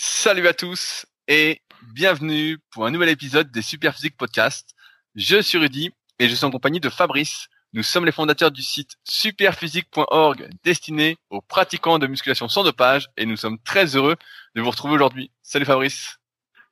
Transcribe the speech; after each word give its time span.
Salut 0.00 0.46
à 0.46 0.54
tous 0.54 1.06
et 1.26 1.60
bienvenue 1.92 2.58
pour 2.70 2.86
un 2.86 2.92
nouvel 2.92 3.08
épisode 3.08 3.50
des 3.50 3.62
Superphysique 3.62 4.16
Podcast. 4.16 4.70
Je 5.16 5.42
suis 5.42 5.58
Rudy 5.58 5.90
et 6.20 6.28
je 6.28 6.36
suis 6.36 6.44
en 6.44 6.52
compagnie 6.52 6.78
de 6.78 6.88
Fabrice. 6.88 7.48
Nous 7.72 7.82
sommes 7.82 8.04
les 8.06 8.12
fondateurs 8.12 8.52
du 8.52 8.62
site 8.62 8.92
superphysique.org 9.02 10.50
destiné 10.62 11.16
aux 11.30 11.40
pratiquants 11.40 11.98
de 11.98 12.06
musculation 12.06 12.48
sans 12.48 12.62
dopage 12.62 13.08
et 13.16 13.26
nous 13.26 13.36
sommes 13.36 13.58
très 13.64 13.96
heureux 13.96 14.14
de 14.54 14.62
vous 14.62 14.70
retrouver 14.70 14.94
aujourd'hui. 14.94 15.32
Salut 15.42 15.64
Fabrice. 15.66 16.18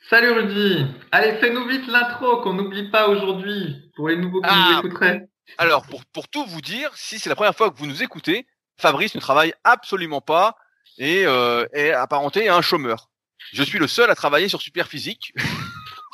Salut 0.08 0.30
Rudy. 0.30 0.86
Allez, 1.10 1.36
fais-nous 1.40 1.66
vite 1.66 1.88
l'intro 1.88 2.40
qu'on 2.42 2.52
n'oublie 2.54 2.92
pas 2.92 3.08
aujourd'hui 3.08 3.90
pour 3.96 4.08
les 4.08 4.16
nouveaux 4.18 4.40
qui 4.40 4.46
nous 4.46 4.54
Ah. 4.54 4.80
écouteraient. 4.84 5.26
Alors, 5.58 5.84
pour, 5.88 6.04
pour 6.06 6.28
tout 6.28 6.46
vous 6.46 6.60
dire, 6.60 6.92
si 6.94 7.18
c'est 7.18 7.28
la 7.28 7.34
première 7.34 7.56
fois 7.56 7.72
que 7.72 7.76
vous 7.76 7.88
nous 7.88 8.04
écoutez, 8.04 8.46
Fabrice 8.78 9.16
ne 9.16 9.20
travaille 9.20 9.52
absolument 9.64 10.20
pas 10.20 10.56
et 10.98 11.26
euh, 11.26 11.66
est 11.72 11.90
apparenté 11.90 12.48
à 12.48 12.54
un 12.54 12.62
chômeur. 12.62 13.10
Je 13.52 13.62
suis 13.62 13.78
le 13.78 13.86
seul 13.86 14.10
à 14.10 14.14
travailler 14.14 14.48
sur 14.48 14.60
Superphysique. 14.60 15.32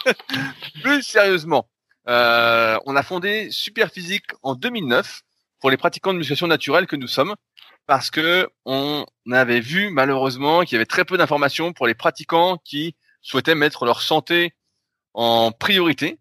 Plus 0.82 1.02
sérieusement, 1.02 1.68
euh, 2.08 2.78
on 2.86 2.96
a 2.96 3.02
fondé 3.02 3.50
Superphysique 3.50 4.26
en 4.42 4.54
2009 4.54 5.22
pour 5.60 5.70
les 5.70 5.76
pratiquants 5.76 6.12
de 6.12 6.18
musculation 6.18 6.46
naturelle 6.46 6.86
que 6.86 6.96
nous 6.96 7.06
sommes, 7.06 7.34
parce 7.86 8.10
que 8.10 8.48
on 8.64 9.06
avait 9.30 9.60
vu 9.60 9.90
malheureusement 9.90 10.62
qu'il 10.62 10.72
y 10.72 10.76
avait 10.76 10.86
très 10.86 11.04
peu 11.04 11.16
d'informations 11.16 11.72
pour 11.72 11.86
les 11.86 11.94
pratiquants 11.94 12.58
qui 12.64 12.96
souhaitaient 13.22 13.54
mettre 13.54 13.84
leur 13.84 14.02
santé 14.02 14.54
en 15.14 15.52
priorité 15.52 16.18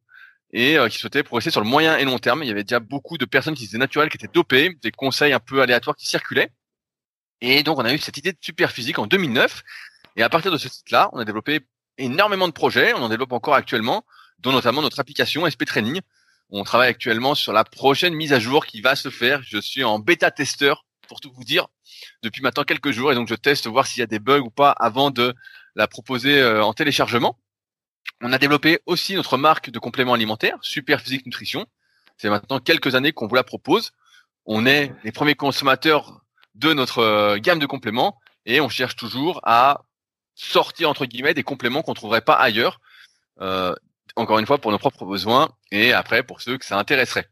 et 0.54 0.77
euh, 0.77 0.90
qui 0.90 0.98
souhaitaient 0.98 1.23
progresser 1.23 1.49
sur 1.49 1.62
le 1.62 1.68
moyen 1.68 1.98
et 1.98 2.05
long 2.05 2.20
terme. 2.20 2.43
Il 2.43 2.48
y 2.48 2.52
avait 2.52 2.63
déjà 2.63 2.80
beaucoup 2.80 3.18
de 3.18 3.26
personnes 3.26 3.55
qui 3.55 3.66
étaient 3.66 3.77
naturelles, 3.77 4.09
qui 4.09 4.18
étaient 4.18 4.32
dopées, 4.32 4.77
des 4.82 4.91
conseils 4.91 5.34
un 5.34 5.40
peu 5.40 5.62
aléatoires 5.62 5.96
qui 5.96 6.07
circulaient. 6.07 6.52
Et 7.41 7.63
donc 7.63 7.80
on 7.80 7.85
a 7.85 7.93
eu 7.93 7.98
cette 7.98 8.18
idée 8.18 8.34
de 8.34 8.38
super 8.41 8.71
physique 8.71 8.99
en 8.99 9.07
2009. 9.07 9.63
Et 10.15 10.23
à 10.23 10.29
partir 10.29 10.51
de 10.51 10.57
ce 10.57 10.70
site-là, 10.70 11.09
on 11.13 11.20
a 11.20 11.25
développé 11.25 11.61
énormément 11.97 12.47
de 12.47 12.53
projets. 12.53 12.93
On 12.93 13.03
en 13.03 13.09
développe 13.09 13.31
encore 13.31 13.53
actuellement, 13.53 14.05
dont 14.40 14.51
notamment 14.51 14.81
notre 14.81 14.99
application 14.99 15.49
SP 15.49 15.65
Training. 15.65 16.01
On 16.49 16.63
travaille 16.63 16.90
actuellement 16.90 17.34
sur 17.34 17.53
la 17.53 17.63
prochaine 17.63 18.13
mise 18.13 18.34
à 18.34 18.40
jour 18.40 18.65
qui 18.65 18.81
va 18.81 18.95
se 18.95 19.09
faire. 19.09 19.41
Je 19.43 19.57
suis 19.57 19.84
en 19.84 19.99
bêta 19.99 20.31
testeur 20.31 20.85
pour 21.07 21.21
tout 21.21 21.31
vous 21.34 21.43
dire 21.43 21.68
depuis 22.23 22.41
maintenant 22.41 22.63
quelques 22.63 22.91
jours 22.91 23.12
et 23.12 23.15
donc 23.15 23.27
je 23.27 23.35
teste 23.35 23.68
voir 23.68 23.87
s'il 23.87 23.99
y 23.99 24.03
a 24.03 24.07
des 24.07 24.20
bugs 24.20 24.40
ou 24.40 24.49
pas 24.49 24.71
avant 24.71 25.12
de 25.12 25.34
la 25.76 25.87
proposer 25.87 26.41
euh, 26.41 26.63
en 26.63 26.73
téléchargement. 26.73 27.37
On 28.21 28.34
a 28.34 28.37
développé 28.37 28.79
aussi 28.85 29.15
notre 29.15 29.37
marque 29.37 29.70
de 29.70 29.79
compléments 29.79 30.13
alimentaires, 30.13 30.57
Super 30.62 31.01
Physique 31.01 31.25
Nutrition. 31.25 31.65
C'est 32.18 32.29
maintenant 32.29 32.59
quelques 32.59 32.96
années 32.96 33.13
qu'on 33.13 33.27
vous 33.27 33.35
la 33.35 33.43
propose. 33.43 33.91
On 34.46 34.65
est 34.65 34.93
les 35.03 35.12
premiers 35.12 35.35
consommateurs 35.35 36.21
de 36.55 36.73
notre 36.73 36.99
euh, 36.99 37.37
gamme 37.37 37.59
de 37.59 37.65
compléments 37.65 38.20
et 38.46 38.62
on 38.62 38.70
cherche 38.70 38.96
toujours 38.96 39.40
à 39.43 39.81
sortir 40.41 40.89
entre 40.89 41.05
guillemets 41.05 41.34
des 41.34 41.43
compléments 41.43 41.81
qu'on 41.84 41.93
trouverait 41.93 42.21
pas 42.21 42.35
ailleurs. 42.35 42.79
Euh, 43.39 43.75
encore 44.15 44.39
une 44.39 44.45
fois 44.45 44.57
pour 44.57 44.71
nos 44.71 44.77
propres 44.77 45.05
besoins 45.05 45.51
et 45.71 45.93
après 45.93 46.23
pour 46.23 46.41
ceux 46.41 46.57
que 46.57 46.65
ça 46.65 46.77
intéresserait. 46.77 47.29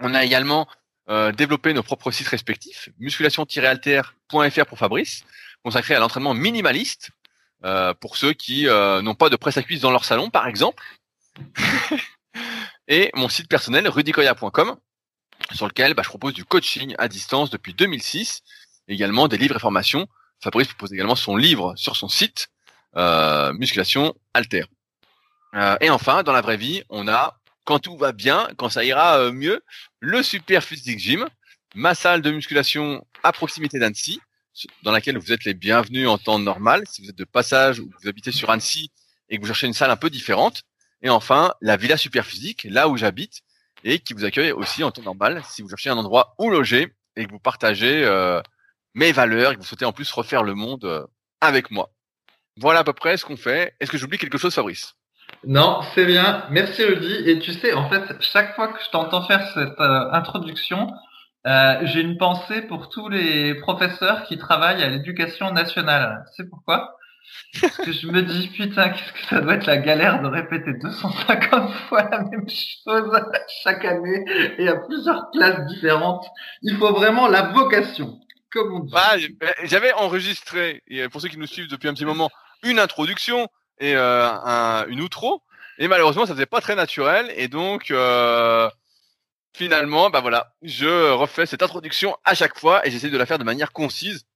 On 0.00 0.14
a 0.14 0.24
également 0.24 0.66
euh, 1.10 1.32
développé 1.32 1.74
nos 1.74 1.82
propres 1.82 2.10
sites 2.10 2.28
respectifs, 2.28 2.88
musculation-alter.fr 2.98 4.66
pour 4.66 4.78
Fabrice, 4.78 5.24
consacré 5.64 5.94
à 5.94 5.98
l'entraînement 5.98 6.34
minimaliste 6.34 7.10
euh, 7.64 7.92
pour 7.94 8.16
ceux 8.16 8.32
qui 8.32 8.68
euh, 8.68 9.02
n'ont 9.02 9.14
pas 9.14 9.28
de 9.28 9.36
presse 9.36 9.56
à 9.56 9.62
cuisse 9.62 9.80
dans 9.80 9.90
leur 9.90 10.04
salon, 10.04 10.30
par 10.30 10.46
exemple. 10.46 10.82
et 12.88 13.10
mon 13.14 13.28
site 13.28 13.48
personnel, 13.48 13.88
rudicoya.com, 13.88 14.76
sur 15.52 15.66
lequel 15.66 15.94
bah, 15.94 16.02
je 16.02 16.08
propose 16.08 16.32
du 16.32 16.44
coaching 16.44 16.94
à 16.98 17.08
distance 17.08 17.50
depuis 17.50 17.74
2006, 17.74 18.42
également 18.88 19.28
des 19.28 19.36
livres 19.36 19.56
et 19.56 19.60
formations. 19.60 20.06
Fabrice 20.42 20.68
propose 20.68 20.92
également 20.92 21.16
son 21.16 21.36
livre 21.36 21.74
sur 21.76 21.96
son 21.96 22.08
site, 22.08 22.48
euh, 22.96 23.52
Musculation 23.52 24.14
Alter. 24.34 24.64
Euh, 25.54 25.76
et 25.80 25.90
enfin, 25.90 26.22
dans 26.22 26.32
la 26.32 26.40
vraie 26.40 26.56
vie, 26.56 26.82
on 26.88 27.08
a, 27.08 27.40
quand 27.64 27.78
tout 27.78 27.96
va 27.96 28.12
bien, 28.12 28.48
quand 28.56 28.68
ça 28.68 28.84
ira 28.84 29.18
euh, 29.18 29.32
mieux, 29.32 29.62
le 30.00 30.22
Super 30.22 30.64
Physique 30.64 30.98
Gym, 30.98 31.28
ma 31.74 31.94
salle 31.94 32.22
de 32.22 32.30
musculation 32.30 33.06
à 33.22 33.32
proximité 33.32 33.78
d'Annecy, 33.78 34.20
dans 34.82 34.92
laquelle 34.92 35.18
vous 35.18 35.32
êtes 35.32 35.44
les 35.44 35.54
bienvenus 35.54 36.08
en 36.08 36.18
temps 36.18 36.38
normal, 36.38 36.84
si 36.88 37.02
vous 37.02 37.10
êtes 37.10 37.16
de 37.16 37.24
passage 37.24 37.78
ou 37.78 37.88
que 37.88 37.96
vous 38.02 38.08
habitez 38.08 38.32
sur 38.32 38.50
Annecy 38.50 38.90
et 39.28 39.36
que 39.36 39.42
vous 39.42 39.46
cherchez 39.46 39.66
une 39.66 39.74
salle 39.74 39.90
un 39.90 39.96
peu 39.96 40.10
différente. 40.10 40.62
Et 41.02 41.10
enfin, 41.10 41.54
la 41.60 41.76
Villa 41.76 41.96
Superphysique, 41.96 42.66
là 42.68 42.88
où 42.88 42.96
j'habite, 42.96 43.40
et 43.84 43.98
qui 43.98 44.12
vous 44.12 44.24
accueille 44.24 44.52
aussi 44.52 44.84
en 44.84 44.90
temps 44.90 45.02
normal, 45.02 45.42
si 45.48 45.62
vous 45.62 45.68
cherchez 45.68 45.90
un 45.90 45.96
endroit 45.96 46.34
où 46.38 46.50
loger 46.50 46.92
et 47.16 47.24
que 47.24 47.30
vous 47.30 47.38
partagez 47.38 48.04
mes 48.94 49.12
valeurs 49.12 49.52
et 49.52 49.54
que 49.54 49.60
vous 49.60 49.66
souhaitez 49.66 49.84
en 49.84 49.92
plus 49.92 50.10
refaire 50.12 50.42
le 50.42 50.54
monde 50.54 50.84
euh, 50.84 51.06
avec 51.40 51.70
moi. 51.70 51.90
Voilà 52.56 52.80
à 52.80 52.84
peu 52.84 52.92
près 52.92 53.16
ce 53.16 53.24
qu'on 53.24 53.36
fait. 53.36 53.74
Est-ce 53.80 53.90
que 53.90 53.98
j'oublie 53.98 54.18
quelque 54.18 54.38
chose, 54.38 54.54
Fabrice? 54.54 54.94
Non, 55.44 55.80
c'est 55.94 56.06
bien. 56.06 56.44
Merci 56.50 56.84
Rudy. 56.84 57.22
Et 57.26 57.38
tu 57.38 57.52
sais, 57.52 57.72
en 57.72 57.88
fait, 57.88 58.02
chaque 58.20 58.54
fois 58.54 58.68
que 58.68 58.82
je 58.84 58.90
t'entends 58.90 59.26
faire 59.26 59.46
cette 59.54 59.80
euh, 59.80 60.12
introduction, 60.12 60.90
euh, 61.46 61.78
j'ai 61.84 62.00
une 62.00 62.18
pensée 62.18 62.62
pour 62.62 62.90
tous 62.90 63.08
les 63.08 63.54
professeurs 63.54 64.24
qui 64.24 64.36
travaillent 64.36 64.82
à 64.82 64.88
l'éducation 64.88 65.52
nationale. 65.52 66.24
Tu 66.28 66.42
sais 66.42 66.48
pourquoi? 66.48 66.96
Parce 67.60 67.76
que 67.78 67.92
je 67.92 68.06
me 68.08 68.22
dis, 68.22 68.48
putain, 68.48 68.90
qu'est-ce 68.90 69.12
que 69.12 69.26
ça 69.28 69.40
doit 69.40 69.54
être 69.54 69.66
la 69.66 69.78
galère 69.78 70.20
de 70.20 70.28
répéter 70.28 70.72
250 70.74 71.72
fois 71.88 72.08
la 72.10 72.22
même 72.22 72.48
chose 72.48 73.20
chaque 73.62 73.84
année 73.84 74.24
et 74.58 74.68
à 74.68 74.76
plusieurs 74.76 75.30
classes 75.30 75.66
différentes. 75.66 76.26
Il 76.62 76.76
faut 76.76 76.92
vraiment 76.92 77.28
la 77.28 77.42
vocation, 77.42 78.18
dit. 78.52 78.90
Bah, 78.92 79.16
J'avais 79.64 79.92
enregistré, 79.92 80.82
et 80.88 81.08
pour 81.08 81.20
ceux 81.20 81.28
qui 81.28 81.38
nous 81.38 81.46
suivent 81.46 81.68
depuis 81.68 81.88
un 81.88 81.94
petit 81.94 82.04
moment, 82.04 82.30
une 82.62 82.78
introduction 82.78 83.48
et 83.78 83.96
euh, 83.96 84.28
un, 84.28 84.86
une 84.88 85.00
outro. 85.00 85.42
Et 85.78 85.88
malheureusement, 85.88 86.26
ça 86.26 86.34
faisait 86.34 86.46
pas 86.46 86.60
très 86.60 86.74
naturel. 86.74 87.32
Et 87.36 87.48
donc, 87.48 87.90
euh, 87.90 88.68
finalement, 89.54 90.10
bah 90.10 90.20
voilà, 90.20 90.52
je 90.62 91.12
refais 91.12 91.46
cette 91.46 91.62
introduction 91.62 92.16
à 92.24 92.34
chaque 92.34 92.58
fois 92.58 92.86
et 92.86 92.90
j'essaie 92.90 93.10
de 93.10 93.18
la 93.18 93.26
faire 93.26 93.38
de 93.38 93.44
manière 93.44 93.72
concise 93.72 94.26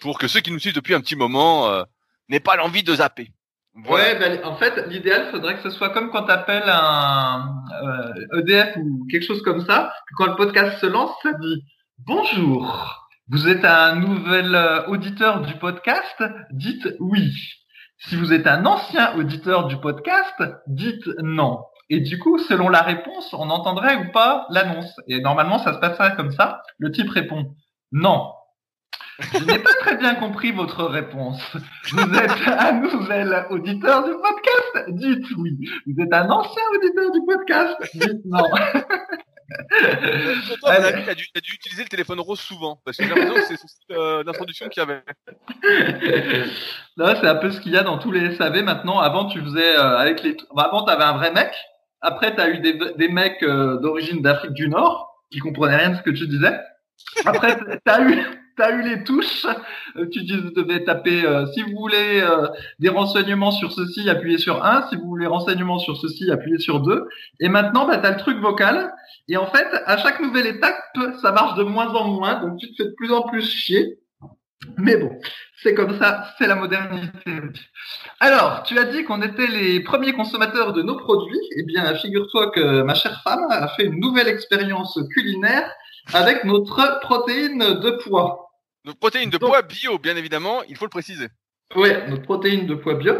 pour 0.00 0.18
que 0.18 0.28
ceux 0.28 0.40
qui 0.40 0.50
nous 0.50 0.58
suivent 0.58 0.74
depuis 0.74 0.94
un 0.94 1.00
petit 1.00 1.16
moment 1.16 1.68
euh, 1.70 1.84
n'aient 2.28 2.40
pas 2.40 2.56
l'envie 2.56 2.82
de 2.82 2.94
zapper. 2.94 3.30
Voilà. 3.74 4.04
Ouais, 4.04 4.18
ben, 4.18 4.44
en 4.44 4.56
fait, 4.56 4.86
l'idéal 4.86 5.30
faudrait 5.32 5.56
que 5.56 5.62
ce 5.62 5.70
soit 5.70 5.90
comme 5.90 6.10
quand 6.10 6.24
tu 6.24 6.30
appelles 6.30 6.68
un 6.68 7.52
euh, 7.82 8.38
EDF 8.38 8.76
ou 8.76 9.06
quelque 9.10 9.26
chose 9.26 9.42
comme 9.42 9.66
ça, 9.66 9.92
que 10.08 10.14
quand 10.16 10.26
le 10.26 10.36
podcast 10.36 10.78
se 10.80 10.86
lance, 10.86 11.10
ça 11.22 11.32
dit 11.32 11.64
Bonjour, 11.98 13.03
vous 13.28 13.48
êtes 13.48 13.64
un 13.64 13.96
nouvel 13.96 14.54
euh, 14.54 14.86
auditeur 14.88 15.40
du 15.40 15.54
podcast, 15.54 16.22
dites 16.50 16.88
oui. 17.00 17.32
Si 17.96 18.16
vous 18.16 18.34
êtes 18.34 18.46
un 18.46 18.66
ancien 18.66 19.16
auditeur 19.16 19.66
du 19.66 19.78
podcast, 19.78 20.42
dites 20.66 21.08
non. 21.22 21.64
Et 21.88 22.00
du 22.00 22.18
coup, 22.18 22.38
selon 22.38 22.68
la 22.68 22.82
réponse, 22.82 23.32
on 23.32 23.48
entendrait 23.48 23.96
ou 23.96 24.12
pas 24.12 24.46
l'annonce. 24.50 25.00
Et 25.08 25.22
normalement, 25.22 25.58
ça 25.58 25.72
se 25.72 25.78
passerait 25.78 26.14
comme 26.16 26.32
ça. 26.32 26.60
Le 26.78 26.90
type 26.90 27.08
répond 27.08 27.54
non. 27.92 28.30
Je 29.18 29.44
n'ai 29.44 29.58
pas 29.58 29.72
très 29.80 29.96
bien 29.96 30.16
compris 30.16 30.52
votre 30.52 30.84
réponse. 30.84 31.40
Vous 31.92 32.14
êtes 32.14 32.48
un 32.48 32.72
nouvel 32.72 33.46
auditeur 33.48 34.04
du 34.04 34.12
podcast? 34.12 34.90
Dites 34.90 35.30
oui. 35.38 35.56
Vous 35.86 36.02
êtes 36.02 36.12
un 36.12 36.28
ancien 36.28 36.62
auditeur 36.76 37.10
du 37.12 37.20
podcast? 37.24 37.76
Dites 37.94 38.24
non. 38.26 38.44
Toi, 40.60 40.80
mon 40.80 41.04
t'as 41.04 41.14
dû, 41.14 41.26
utiliser 41.54 41.82
le 41.82 41.88
téléphone 41.88 42.20
rose 42.20 42.40
souvent, 42.40 42.80
parce 42.84 42.96
que 42.96 43.04
j'ai 43.04 43.08
l'impression 43.08 43.34
que 43.34 43.46
c'est 43.46 43.56
ce 43.56 43.68
style 43.68 43.96
euh, 43.96 44.24
d'introduction 44.24 44.68
qu'il 44.68 44.82
y 44.82 44.86
avait. 44.86 45.02
Là, 46.96 47.16
c'est 47.20 47.26
un 47.26 47.36
peu 47.36 47.50
ce 47.50 47.60
qu'il 47.60 47.72
y 47.72 47.76
a 47.76 47.82
dans 47.82 47.98
tous 47.98 48.12
les 48.12 48.34
SAV 48.36 48.62
maintenant. 48.62 48.98
Avant, 48.98 49.26
tu 49.26 49.40
faisais 49.40 49.76
euh, 49.76 49.96
avec 49.96 50.22
les. 50.22 50.36
bah, 50.54 50.64
avant, 50.64 50.84
t'avais 50.84 51.04
un 51.04 51.14
vrai 51.14 51.32
mec. 51.32 51.52
Après, 52.00 52.34
t'as 52.34 52.50
eu 52.50 52.58
des, 52.58 52.78
des 52.96 53.08
mecs 53.08 53.42
euh, 53.42 53.78
d'origine 53.80 54.20
d'Afrique 54.20 54.52
du 54.52 54.68
Nord 54.68 55.22
qui 55.30 55.38
comprenaient 55.38 55.76
rien 55.76 55.90
de 55.90 55.96
ce 55.96 56.02
que 56.02 56.10
tu 56.10 56.26
disais. 56.26 56.60
Après, 57.24 57.58
t'as 57.84 58.02
eu 58.02 58.43
t'as 58.56 58.72
eu 58.76 58.82
les 58.82 59.04
touches. 59.04 59.46
Euh, 59.96 60.06
Tu 60.10 60.24
devais 60.24 60.84
taper 60.84 61.24
euh, 61.24 61.46
si 61.52 61.62
vous 61.62 61.76
voulez 61.76 62.20
euh, 62.20 62.48
des 62.78 62.88
renseignements 62.88 63.50
sur 63.50 63.72
ceci, 63.72 64.08
appuyez 64.08 64.38
sur 64.38 64.64
1. 64.64 64.88
Si 64.88 64.96
vous 64.96 65.06
voulez 65.06 65.26
renseignements 65.26 65.78
sur 65.78 65.96
ceci, 65.96 66.30
appuyez 66.30 66.58
sur 66.58 66.80
2. 66.80 67.08
Et 67.40 67.48
maintenant, 67.48 67.86
bah, 67.86 67.98
tu 67.98 68.06
as 68.06 68.10
le 68.12 68.16
truc 68.16 68.38
vocal. 68.38 68.92
Et 69.28 69.36
en 69.36 69.46
fait, 69.46 69.66
à 69.86 69.96
chaque 69.96 70.20
nouvelle 70.20 70.46
étape, 70.46 70.76
ça 71.20 71.32
marche 71.32 71.56
de 71.56 71.62
moins 71.62 71.88
en 71.94 72.08
moins. 72.08 72.40
Donc, 72.40 72.58
tu 72.58 72.70
te 72.70 72.82
fais 72.82 72.88
de 72.88 72.94
plus 72.96 73.12
en 73.12 73.22
plus 73.22 73.42
chier. 73.42 73.98
Mais 74.78 74.96
bon, 74.96 75.10
c'est 75.62 75.74
comme 75.74 75.98
ça, 75.98 76.26
c'est 76.38 76.46
la 76.46 76.54
modernité. 76.54 77.32
Alors, 78.20 78.62
tu 78.62 78.78
as 78.78 78.84
dit 78.84 79.04
qu'on 79.04 79.20
était 79.20 79.46
les 79.46 79.80
premiers 79.80 80.14
consommateurs 80.14 80.72
de 80.72 80.82
nos 80.82 80.96
produits. 80.96 81.40
Eh 81.58 81.64
bien, 81.64 81.94
figure-toi 81.96 82.50
que 82.50 82.82
ma 82.82 82.94
chère 82.94 83.22
femme 83.22 83.46
a 83.50 83.68
fait 83.68 83.84
une 83.84 84.00
nouvelle 84.00 84.28
expérience 84.28 84.98
culinaire 85.12 85.70
avec 86.12 86.44
notre 86.44 87.00
protéine 87.00 87.80
de 87.80 87.90
poids. 88.02 88.43
Donc, 88.84 88.98
protéines 88.98 89.30
de 89.30 89.38
poids 89.38 89.62
bio, 89.62 89.98
bien 89.98 90.16
évidemment, 90.16 90.62
il 90.68 90.76
faut 90.76 90.84
le 90.84 90.90
préciser. 90.90 91.28
Ouais, 91.74 92.06
notre 92.08 92.22
protéine 92.22 92.66
de 92.66 92.74
poids 92.74 92.94
bio. 92.94 93.14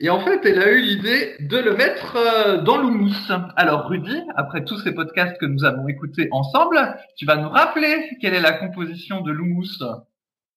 Et 0.00 0.10
en 0.10 0.20
fait, 0.20 0.44
elle 0.44 0.60
a 0.60 0.70
eu 0.70 0.80
l'idée 0.80 1.36
de 1.40 1.56
le 1.56 1.74
mettre 1.74 2.16
euh, 2.16 2.58
dans 2.58 2.76
l'houmous. 2.76 3.14
Alors, 3.56 3.86
Rudy, 3.88 4.20
après 4.36 4.64
tous 4.64 4.78
ces 4.80 4.92
podcasts 4.92 5.38
que 5.38 5.46
nous 5.46 5.64
avons 5.64 5.88
écoutés 5.88 6.28
ensemble, 6.32 6.76
tu 7.16 7.24
vas 7.24 7.36
nous 7.36 7.48
rappeler 7.48 8.10
quelle 8.20 8.34
est 8.34 8.40
la 8.40 8.52
composition 8.52 9.20
de 9.22 9.32
l'houmous. 9.32 9.82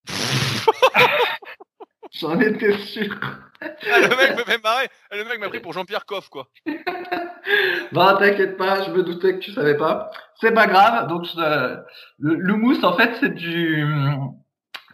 J'en 2.20 2.38
étais 2.40 2.76
sûr. 2.78 3.16
Ah, 3.60 4.00
le 4.00 4.16
mec 4.16 4.36
me 4.36 4.44
fait 4.44 4.62
marrer. 4.62 4.88
Le 5.12 5.24
mec 5.24 5.40
m'a 5.40 5.48
pris 5.48 5.60
pour 5.60 5.72
Jean-Pierre 5.72 6.04
Coff, 6.04 6.28
quoi. 6.28 6.48
Bon, 7.92 8.14
t'inquiète 8.18 8.58
pas, 8.58 8.82
je 8.82 8.90
me 8.90 9.02
doutais 9.02 9.32
que 9.34 9.38
tu 9.38 9.52
savais 9.52 9.76
pas. 9.76 10.10
C'est 10.38 10.52
pas 10.52 10.66
grave. 10.66 11.08
Donc, 11.08 11.26
euh, 11.38 11.78
le, 12.18 12.34
le 12.34 12.54
mousse, 12.54 12.84
en 12.84 12.94
fait, 12.94 13.16
c'est 13.20 13.34
du 13.34 13.86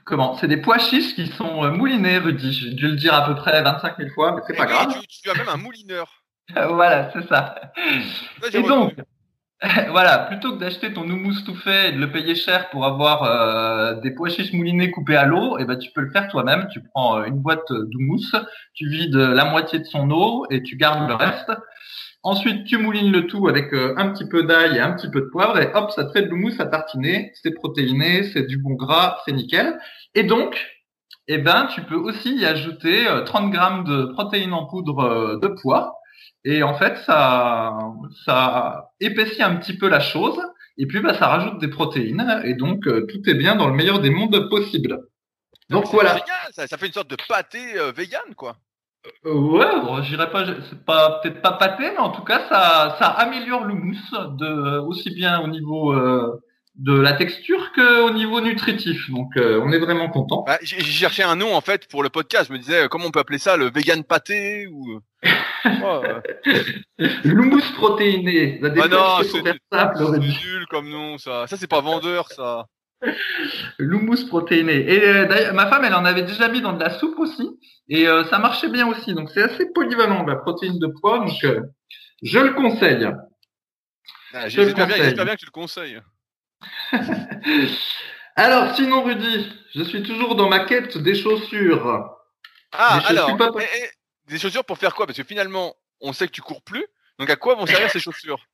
comment 0.05 0.37
C'est 0.37 0.49
des 0.49 0.57
pois 0.57 0.79
chiches 0.79 1.15
qui 1.15 1.27
sont 1.29 1.65
euh, 1.65 1.71
moulinés, 1.71 2.19
Rudy. 2.19 2.53
J'ai 2.53 2.71
dû 2.71 2.89
le 2.89 2.97
dire 2.97 3.15
à 3.15 3.27
peu 3.27 3.35
près 3.35 3.63
25 3.63 3.97
000 3.99 4.11
fois, 4.15 4.35
mais 4.35 4.43
c'est 4.47 4.57
pas 4.57 4.65
Et 4.65 4.69
grave. 4.69 4.95
Tu, 5.01 5.23
tu 5.23 5.31
as 5.31 5.35
même 5.35 5.49
un 5.49 5.57
moulineur. 5.57 6.23
voilà, 6.55 7.11
c'est 7.13 7.27
ça. 7.29 7.73
Et 8.53 8.63
donc, 8.63 8.95
voilà, 9.91 10.19
plutôt 10.19 10.55
que 10.55 10.59
d'acheter 10.59 10.93
ton 10.93 11.09
houmous 11.09 11.43
tout 11.45 11.55
fait 11.55 11.89
et 11.89 11.93
de 11.93 11.99
le 11.99 12.11
payer 12.11 12.35
cher 12.35 12.69
pour 12.71 12.85
avoir 12.85 13.25
euh, 13.25 13.95
des 14.01 14.11
pois 14.11 14.29
chiches 14.29 14.53
moulinés 14.53 14.91
coupés 14.91 15.17
à 15.17 15.25
l'eau, 15.25 15.59
et 15.59 15.65
ben 15.65 15.79
tu 15.79 15.91
peux 15.91 16.03
le 16.03 16.11
faire 16.11 16.29
toi-même. 16.29 16.69
Tu 16.73 16.83
prends 16.83 17.19
euh, 17.19 17.25
une 17.25 17.41
boîte 17.41 17.71
d'houmous, 17.71 18.33
tu 18.75 18.89
vides 18.89 19.17
la 19.17 19.45
moitié 19.47 19.79
de 19.79 19.85
son 19.85 20.11
eau 20.11 20.47
et 20.51 20.63
tu 20.63 20.77
gardes 20.77 21.09
le 21.09 21.15
reste. 21.15 21.51
Ensuite, 22.25 22.65
tu 22.65 22.79
moulines 22.79 23.13
le 23.13 23.27
tout 23.27 23.47
avec 23.47 23.73
euh, 23.73 23.95
un 23.97 24.09
petit 24.09 24.27
peu 24.27 24.43
d'ail 24.43 24.77
et 24.77 24.81
un 24.81 24.93
petit 24.95 25.11
peu 25.11 25.21
de 25.21 25.27
poivre 25.27 25.59
et 25.59 25.71
hop, 25.75 25.91
ça 25.93 26.05
te 26.05 26.13
fait 26.13 26.23
de 26.23 26.29
l'houmous 26.29 26.59
à 26.59 26.67
tartiner. 26.67 27.33
C'est 27.43 27.53
protéiné, 27.53 28.25
c'est 28.33 28.45
du 28.45 28.57
bon 28.57 28.75
gras, 28.75 29.19
c'est 29.25 29.33
nickel. 29.33 29.79
Et 30.15 30.25
donc, 30.25 30.59
eh 31.29 31.39
ben, 31.39 31.69
tu 31.75 31.83
peux 31.83 31.97
aussi 31.97 32.35
y 32.35 32.45
ajouter 32.45 33.07
euh, 33.07 33.23
30 33.23 33.51
grammes 33.51 33.85
de 33.85 34.07
protéines 34.07 34.53
en 34.55 34.67
poudre 34.67 35.01
euh, 35.01 35.39
de 35.39 35.49
pois. 35.49 36.01
Et 36.45 36.63
en 36.63 36.75
fait, 36.75 36.99
ça, 37.07 37.79
ça 38.25 38.91
épaissit 39.01 39.43
un 39.43 39.57
petit 39.57 39.77
peu 39.77 39.89
la 39.89 40.01
chose. 40.01 40.39
Et 40.77 40.87
puis, 40.87 41.01
bah, 41.01 41.15
ça 41.15 41.29
rajoute 41.29 41.59
des 41.61 41.69
protéines. 41.69 42.43
Et 42.45 42.55
donc, 42.55 42.87
euh, 42.87 43.07
tout 43.07 43.29
est 43.29 43.35
bien 43.35 43.55
dans 43.55 43.69
le 43.69 43.75
meilleur 43.75 44.01
des 44.01 44.11
mondes 44.11 44.49
possibles. 44.51 44.99
Donc 45.71 45.87
voilà. 45.87 46.17
ça 46.53 46.77
fait 46.77 46.87
une 46.87 46.93
sorte 46.93 47.09
de 47.09 47.17
pâté 47.29 47.79
euh, 47.79 47.93
vegan, 47.93 48.35
quoi. 48.37 48.57
Ouais, 49.25 49.81
bon, 49.83 50.03
j'irais 50.03 50.31
pas, 50.31 50.45
c'est 50.69 50.85
pas 50.85 51.21
peut-être 51.23 51.43
pas 51.43 51.53
pâté, 51.53 51.91
mais 51.93 51.99
en 51.99 52.11
tout 52.11 52.23
cas, 52.25 52.41
ça, 52.49 52.97
ça 52.99 53.07
améliore 53.09 53.65
le 53.65 53.75
mousse 53.75 54.13
de 54.39 54.79
aussi 54.81 55.11
bien 55.15 55.41
au 55.43 55.49
niveau 55.49 55.93
euh, 55.93 56.43
de 56.77 56.99
la 56.99 57.13
texture 57.13 57.73
que 57.73 58.03
au 58.03 58.11
niveau 58.11 58.41
nutritif. 58.41 59.11
Donc, 59.11 59.37
euh, 59.37 59.61
on 59.65 59.73
est 59.73 59.79
vraiment 59.79 60.09
content. 60.09 60.45
Bah, 60.47 60.59
j'ai 60.63 60.81
cherché 60.83 61.23
un 61.23 61.37
nom 61.37 61.55
en 61.55 61.61
fait 61.61 61.87
pour 61.89 62.03
le 62.03 62.09
podcast. 62.09 62.47
Je 62.49 62.53
me 62.53 62.59
disais 62.59 62.89
comment 62.91 63.07
on 63.07 63.11
peut 63.11 63.21
appeler 63.21 63.39
ça, 63.39 63.57
le 63.57 63.71
vegan 63.71 64.05
pâté 64.05 64.67
ou. 64.69 65.01
Oh, 65.83 66.03
euh, 66.05 66.21
L'houmous 67.25 67.63
protéiné. 67.77 68.59
La 68.61 68.69
Ah 68.83 68.89
non, 68.89 69.23
c'est- 69.23 70.19
nul 70.19 70.67
comme 70.69 70.91
nom 70.91 71.17
ça. 71.17 71.47
Ça 71.47 71.57
c'est 71.57 71.67
pas 71.67 71.81
vendeur 71.81 72.29
ça. 72.31 72.67
L'houmous 73.79 74.25
protéiné. 74.29 74.75
Et 74.75 75.05
euh, 75.07 75.27
d'ailleurs, 75.27 75.55
ma 75.55 75.69
femme, 75.69 75.85
elle 75.85 75.95
en 75.95 76.05
avait 76.05 76.23
déjà 76.23 76.49
mis 76.49 76.61
dans 76.61 76.73
de 76.73 76.83
la 76.83 76.99
soupe 76.99 77.19
aussi, 77.19 77.49
et 77.89 78.09
euh, 78.09 78.25
ça 78.25 78.39
marchait 78.39 78.69
bien 78.69 78.87
aussi. 78.87 79.15
Donc, 79.15 79.31
c'est 79.33 79.43
assez 79.43 79.71
polyvalent 79.73 80.25
la 80.25 80.37
protéine 80.37 80.79
de 80.79 80.89
pois. 81.01 81.19
Donc, 81.19 81.45
euh, 81.45 81.61
je 82.23 82.39
le 82.39 82.55
conseille. 82.55 83.09
Ah, 84.33 84.49
Je 84.49 84.61
le 84.61 84.67
J'espère 84.69 84.87
bien, 84.87 85.35
que 85.35 85.41
tu 85.41 85.47
le 85.47 85.51
conseilles. 85.51 86.01
Alors, 88.37 88.75
sinon, 88.75 89.05
Rudy, 89.05 89.53
je 89.75 89.83
suis 89.83 90.03
toujours 90.03 90.35
dans 90.35 90.49
ma 90.49 90.65
quête 90.65 90.99
des 90.99 91.15
chaussures. 91.15 92.11
Ah 92.73 93.01
alors, 93.07 93.37
pas- 93.37 93.51
eh, 93.61 93.65
eh, 93.79 94.31
des 94.31 94.39
chaussures 94.39 94.65
pour 94.65 94.79
faire 94.79 94.95
quoi? 94.95 95.07
Parce 95.07 95.17
que 95.17 95.25
finalement, 95.25 95.77
on 96.01 96.13
sait 96.13 96.27
que 96.27 96.33
tu 96.33 96.43
cours 96.43 96.63
plus. 96.63 96.85
Donc 97.19 97.31
à 97.31 97.37
quoi 97.37 97.55
vont 97.55 97.67
servir 97.67 97.89
ces 97.91 98.01
chaussures? 98.01 98.45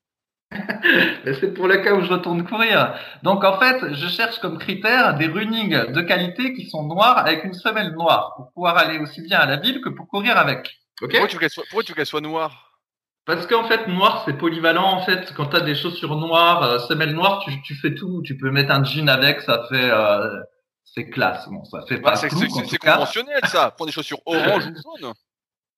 C'est 1.41 1.55
pour 1.55 1.69
le 1.69 1.77
cas 1.79 1.95
où 1.95 2.03
je 2.03 2.09
retourne 2.09 2.45
courir. 2.45 2.95
Donc 3.23 3.45
en 3.45 3.59
fait, 3.59 3.95
je 3.95 4.09
cherche 4.09 4.39
comme 4.41 4.59
critère 4.59 5.15
des 5.15 5.27
running 5.27 5.93
de 5.93 6.01
qualité 6.01 6.55
qui 6.55 6.69
sont 6.69 6.85
noirs 6.85 7.19
avec 7.19 7.45
une 7.45 7.55
semelle 7.55 7.93
noire 7.93 8.35
pour 8.37 8.53
pouvoir 8.53 8.77
aller 8.77 8.99
aussi 8.99 9.23
bien 9.23 9.39
à 9.39 9.47
la 9.47 9.57
ville 9.57 9.81
que 9.81 9.89
pour 9.89 10.09
courir 10.09 10.37
avec. 10.37 10.81
Pourquoi 10.99 11.27
tu 11.29 11.37
veux 11.37 11.41
qu'elles 11.41 11.51
soient, 11.51 11.65
pourquoi 11.69 11.85
tu 11.85 11.93
veux 11.93 11.97
qu'elles 11.97 12.07
soient 12.07 12.21
noires 12.21 12.79
Parce 13.27 13.47
qu'en 13.47 13.65
fait, 13.65 13.87
noir, 13.87 14.23
c'est 14.27 14.35
polyvalent. 14.35 14.85
En 14.85 15.03
fait, 15.03 15.33
quand 15.35 15.47
tu 15.47 15.57
as 15.57 15.61
des 15.61 15.75
chaussures 15.75 16.17
noires, 16.17 16.63
euh, 16.65 16.79
semelle 16.81 17.15
noire, 17.15 17.43
tu, 17.45 17.63
tu 17.63 17.75
fais 17.75 17.95
tout. 17.95 18.21
Tu 18.25 18.37
peux 18.37 18.51
mettre 18.51 18.73
un 18.73 18.85
jean 18.85 19.09
avec, 19.09 19.41
ça 19.41 19.65
fait... 19.71 19.91
Euh, 19.91 20.41
c'est 20.85 21.09
classe. 21.09 21.49
Bon, 21.49 21.65
ça 21.65 21.83
fait 21.89 21.99
Bah, 21.99 22.11
pas 22.11 22.17
C'est 22.17 22.79
conventionnel 22.79 23.41
ça. 23.45 23.71
Prends 23.77 23.87
des 23.87 23.93
chaussures 23.93 24.19
orange 24.27 24.67
ou 24.67 25.01
jaune. 25.01 25.13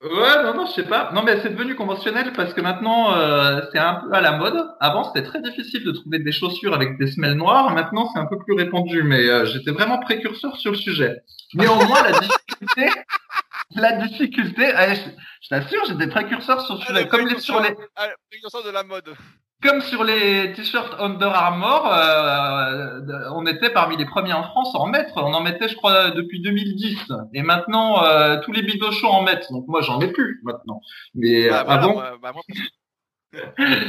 Ouais, 0.03 0.43
non, 0.43 0.55
non, 0.55 0.67
je 0.67 0.73
sais 0.73 0.83
pas. 0.83 1.13
Non, 1.13 1.23
mais 1.23 1.41
c'est 1.43 1.51
devenu 1.51 1.77
conventionnel 1.77 2.33
parce 2.33 2.53
que 2.55 2.61
maintenant, 2.61 3.17
euh, 3.17 3.61
c'est 3.71 3.79
un 3.79 3.95
peu 3.95 4.13
à 4.13 4.21
la 4.21 4.33
mode. 4.33 4.61
Avant, 4.81 5.05
c'était 5.05 5.23
très 5.23 5.41
difficile 5.41 5.85
de 5.85 5.93
trouver 5.93 6.19
des 6.19 6.33
chaussures 6.33 6.75
avec 6.75 6.99
des 6.99 7.07
semelles 7.07 7.35
noires. 7.35 7.73
Maintenant, 7.73 8.11
c'est 8.13 8.19
un 8.19 8.27
peu 8.27 8.37
plus 8.39 8.55
répandu, 8.55 9.05
mais 9.05 9.29
euh, 9.29 9.45
j'étais 9.45 9.71
vraiment 9.71 10.01
précurseur 10.01 10.57
sur 10.57 10.73
le 10.73 10.77
sujet. 10.77 11.23
Néanmoins, 11.55 12.03
la 12.03 12.19
difficulté, 12.19 13.01
la 13.77 13.93
difficulté, 13.93 14.73
je, 14.77 15.11
je 15.43 15.49
t'assure, 15.49 15.85
j'étais 15.87 16.09
précurseur 16.09 16.61
sur 16.67 16.75
le 16.75 16.81
sujet. 16.81 17.07
Comme 17.07 17.29
les, 17.29 17.39
sur 17.39 17.61
les, 17.61 17.71
le 17.71 18.17
précurseur 18.29 18.65
de 18.65 18.71
la 18.71 18.83
mode. 18.83 19.15
Comme 19.63 19.81
sur 19.81 20.05
les 20.05 20.53
t-shirts 20.55 20.95
Under 20.99 21.29
Armour, 21.35 21.87
euh, 21.93 23.01
on 23.35 23.47
était 23.47 23.71
parmi 23.71 23.97
les 23.97 24.05
premiers 24.07 24.33
en 24.33 24.43
France 24.43 24.75
à 24.75 24.79
en 24.79 24.87
mettre. 24.87 25.13
On 25.17 25.33
en 25.33 25.41
mettait, 25.41 25.69
je 25.69 25.77
crois, 25.77 26.11
depuis 26.11 26.41
2010. 26.43 26.99
Et 27.35 27.43
maintenant, 27.43 28.03
euh, 28.05 28.39
tous 28.41 28.53
les 28.53 28.63
bidochons 28.63 29.09
en 29.09 29.23
mettent. 29.23 29.51
Donc 29.51 29.65
moi, 29.69 29.81
j'en 29.83 30.01
ai 30.01 30.09
plus 30.09 30.41
maintenant. 30.45 30.81
Mais 31.15 31.49
euh, 31.49 31.55
Ah, 31.55 31.65
voilà, 31.65 31.83
avant. 31.83 31.93
moi- 31.95 32.13
bah, 32.23 32.33
moi, 32.33 32.43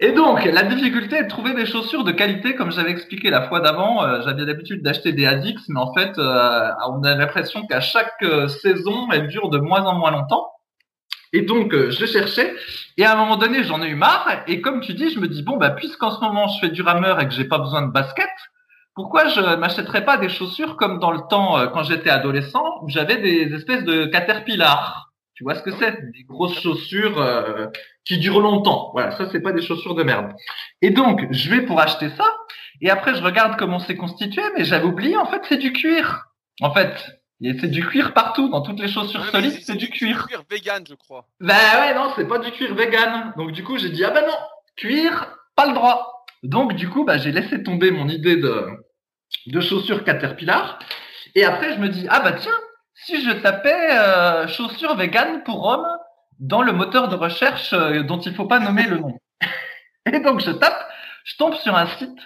Et 0.00 0.12
donc, 0.12 0.44
la 0.44 0.62
difficulté 0.62 1.16
est 1.16 1.24
de 1.24 1.28
trouver 1.28 1.54
des 1.54 1.66
chaussures 1.66 2.04
de 2.04 2.12
qualité, 2.12 2.54
comme 2.54 2.70
j'avais 2.70 2.92
expliqué 2.92 3.30
la 3.30 3.48
fois 3.48 3.58
d'avant. 3.58 4.04
euh, 4.04 4.20
J'avais 4.24 4.44
l'habitude 4.44 4.80
d'acheter 4.80 5.12
des 5.12 5.26
Adix, 5.26 5.56
mais 5.68 5.80
en 5.80 5.92
fait, 5.92 6.16
euh, 6.18 6.68
on 6.88 7.02
a 7.02 7.16
l'impression 7.16 7.66
qu'à 7.66 7.80
chaque 7.80 8.12
euh, 8.22 8.46
saison, 8.46 9.08
elles 9.10 9.26
durent 9.26 9.48
de 9.50 9.58
moins 9.58 9.82
en 9.84 9.94
moins 9.98 10.12
longtemps. 10.12 10.52
Et 11.32 11.42
donc, 11.42 11.74
euh, 11.74 11.90
je 11.90 12.06
cherchais, 12.06 12.54
et 12.96 13.04
à 13.04 13.12
un 13.12 13.16
moment 13.16 13.36
donné, 13.36 13.64
j'en 13.64 13.82
ai 13.82 13.88
eu 13.88 13.94
marre. 13.94 14.42
Et 14.46 14.60
comme 14.60 14.80
tu 14.80 14.94
dis, 14.94 15.10
je 15.10 15.20
me 15.20 15.28
dis 15.28 15.42
bon, 15.42 15.56
bah 15.56 15.70
puisqu'en 15.70 16.10
ce 16.10 16.20
moment 16.20 16.48
je 16.48 16.60
fais 16.60 16.70
du 16.70 16.82
rameur 16.82 17.20
et 17.20 17.28
que 17.28 17.34
j'ai 17.34 17.44
pas 17.44 17.58
besoin 17.58 17.82
de 17.82 17.92
basket, 17.92 18.30
pourquoi 18.94 19.28
je 19.28 19.56
m'achèterais 19.56 20.04
pas 20.04 20.16
des 20.16 20.28
chaussures 20.28 20.76
comme 20.76 20.98
dans 20.98 21.12
le 21.12 21.20
temps 21.28 21.58
euh, 21.58 21.66
quand 21.68 21.84
j'étais 21.84 22.10
adolescent, 22.10 22.80
où 22.82 22.88
j'avais 22.88 23.18
des 23.18 23.54
espèces 23.54 23.84
de 23.84 24.06
caterpillar. 24.06 25.12
Tu 25.34 25.44
vois 25.44 25.54
ce 25.54 25.62
que 25.62 25.70
c'est? 25.70 25.92
Des 26.12 26.24
grosses 26.24 26.60
chaussures 26.60 27.20
euh, 27.20 27.66
qui 28.04 28.18
durent 28.18 28.40
longtemps. 28.40 28.90
Voilà, 28.92 29.12
ça 29.12 29.28
c'est 29.30 29.40
pas 29.40 29.52
des 29.52 29.62
chaussures 29.62 29.94
de 29.94 30.02
merde. 30.02 30.32
Et 30.82 30.90
donc, 30.90 31.28
je 31.30 31.50
vais 31.50 31.62
pour 31.62 31.80
acheter 31.80 32.08
ça, 32.10 32.24
et 32.80 32.90
après 32.90 33.14
je 33.14 33.22
regarde 33.22 33.56
comment 33.56 33.78
c'est 33.78 33.96
constitué, 33.96 34.42
mais 34.56 34.64
j'avais 34.64 34.86
oublié, 34.86 35.16
en 35.16 35.26
fait, 35.26 35.42
c'est 35.48 35.58
du 35.58 35.72
cuir. 35.72 36.24
En 36.60 36.72
fait, 36.72 37.17
c'est 37.40 37.68
du 37.70 37.86
cuir 37.86 38.12
partout, 38.14 38.48
dans 38.48 38.62
toutes 38.62 38.80
les 38.80 38.88
chaussures 38.88 39.20
Ouais, 39.20 39.30
solides, 39.30 39.60
c'est 39.62 39.76
du 39.76 39.88
cuir. 39.90 40.26
cuir 40.26 40.42
vegan, 40.50 40.84
je 40.88 40.94
crois. 40.94 41.26
Bah 41.40 41.54
ouais, 41.80 41.94
non, 41.94 42.12
c'est 42.16 42.26
pas 42.26 42.38
du 42.38 42.50
cuir 42.50 42.74
vegan. 42.74 43.32
Donc 43.36 43.52
du 43.52 43.62
coup, 43.62 43.78
j'ai 43.78 43.90
dit, 43.90 44.04
ah 44.04 44.10
bah 44.10 44.22
non, 44.22 44.36
cuir, 44.76 45.36
pas 45.54 45.66
le 45.66 45.74
droit. 45.74 46.24
Donc 46.42 46.74
du 46.74 46.88
coup, 46.88 47.04
bah, 47.04 47.18
j'ai 47.18 47.32
laissé 47.32 47.62
tomber 47.62 47.90
mon 47.90 48.08
idée 48.08 48.36
de, 48.36 48.66
de 49.46 49.60
chaussures 49.60 50.04
Caterpillar. 50.04 50.78
Et 51.34 51.44
après, 51.44 51.74
je 51.74 51.78
me 51.78 51.88
dis, 51.88 52.06
ah 52.10 52.20
bah 52.20 52.32
tiens, 52.32 52.52
si 52.94 53.22
je 53.24 53.30
tapais 53.30 53.90
euh, 53.92 54.46
chaussures 54.48 54.96
vegan 54.96 55.42
pour 55.44 55.64
hommes 55.66 55.86
dans 56.40 56.62
le 56.62 56.72
moteur 56.72 57.08
de 57.08 57.14
recherche 57.16 57.72
euh, 57.72 58.02
dont 58.02 58.18
il 58.20 58.34
faut 58.34 58.46
pas 58.46 58.58
nommer 58.58 58.84
le 58.84 58.98
nom. 58.98 59.18
Et 60.12 60.20
donc 60.20 60.40
je 60.40 60.50
tape, 60.50 60.88
je 61.24 61.36
tombe 61.36 61.54
sur 61.54 61.76
un 61.76 61.86
site. 61.98 62.18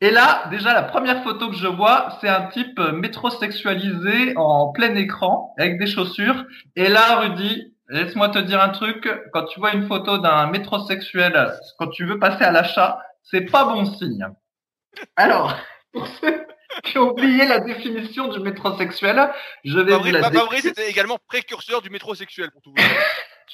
Et 0.00 0.10
là, 0.10 0.44
déjà, 0.50 0.72
la 0.72 0.82
première 0.82 1.22
photo 1.22 1.50
que 1.50 1.56
je 1.56 1.66
vois, 1.66 2.18
c'est 2.20 2.28
un 2.28 2.46
type 2.48 2.78
euh, 2.78 2.92
métrosexualisé 2.92 4.34
en 4.36 4.72
plein 4.72 4.94
écran 4.94 5.54
avec 5.58 5.78
des 5.78 5.86
chaussures. 5.86 6.44
Et 6.76 6.88
là, 6.88 7.20
Rudy, 7.20 7.74
laisse-moi 7.88 8.28
te 8.30 8.38
dire 8.38 8.60
un 8.62 8.70
truc. 8.70 9.08
Quand 9.32 9.44
tu 9.44 9.60
vois 9.60 9.72
une 9.72 9.86
photo 9.86 10.18
d'un 10.18 10.46
métrosexuel, 10.48 11.52
quand 11.78 11.88
tu 11.88 12.04
veux 12.04 12.18
passer 12.18 12.44
à 12.44 12.52
l'achat, 12.52 13.00
c'est 13.22 13.50
pas 13.50 13.64
bon 13.64 13.84
signe. 13.84 14.26
Alors, 15.16 15.56
pour 15.92 16.06
ceux 16.06 16.44
qui 16.82 16.98
ont 16.98 17.10
oublié 17.10 17.46
la 17.46 17.60
définition 17.60 18.28
du 18.28 18.40
métrosexuel, 18.40 19.30
je 19.64 19.78
vais 19.78 19.96
vous 19.96 20.04
la 20.10 20.20
bah, 20.20 20.30
décrire. 20.30 20.40
Fabrice 20.42 20.64
était 20.64 20.90
également 20.90 21.18
précurseur 21.28 21.82
du 21.82 21.90
métrosexuel 21.90 22.50
pour 22.50 22.62
tout. 22.62 22.74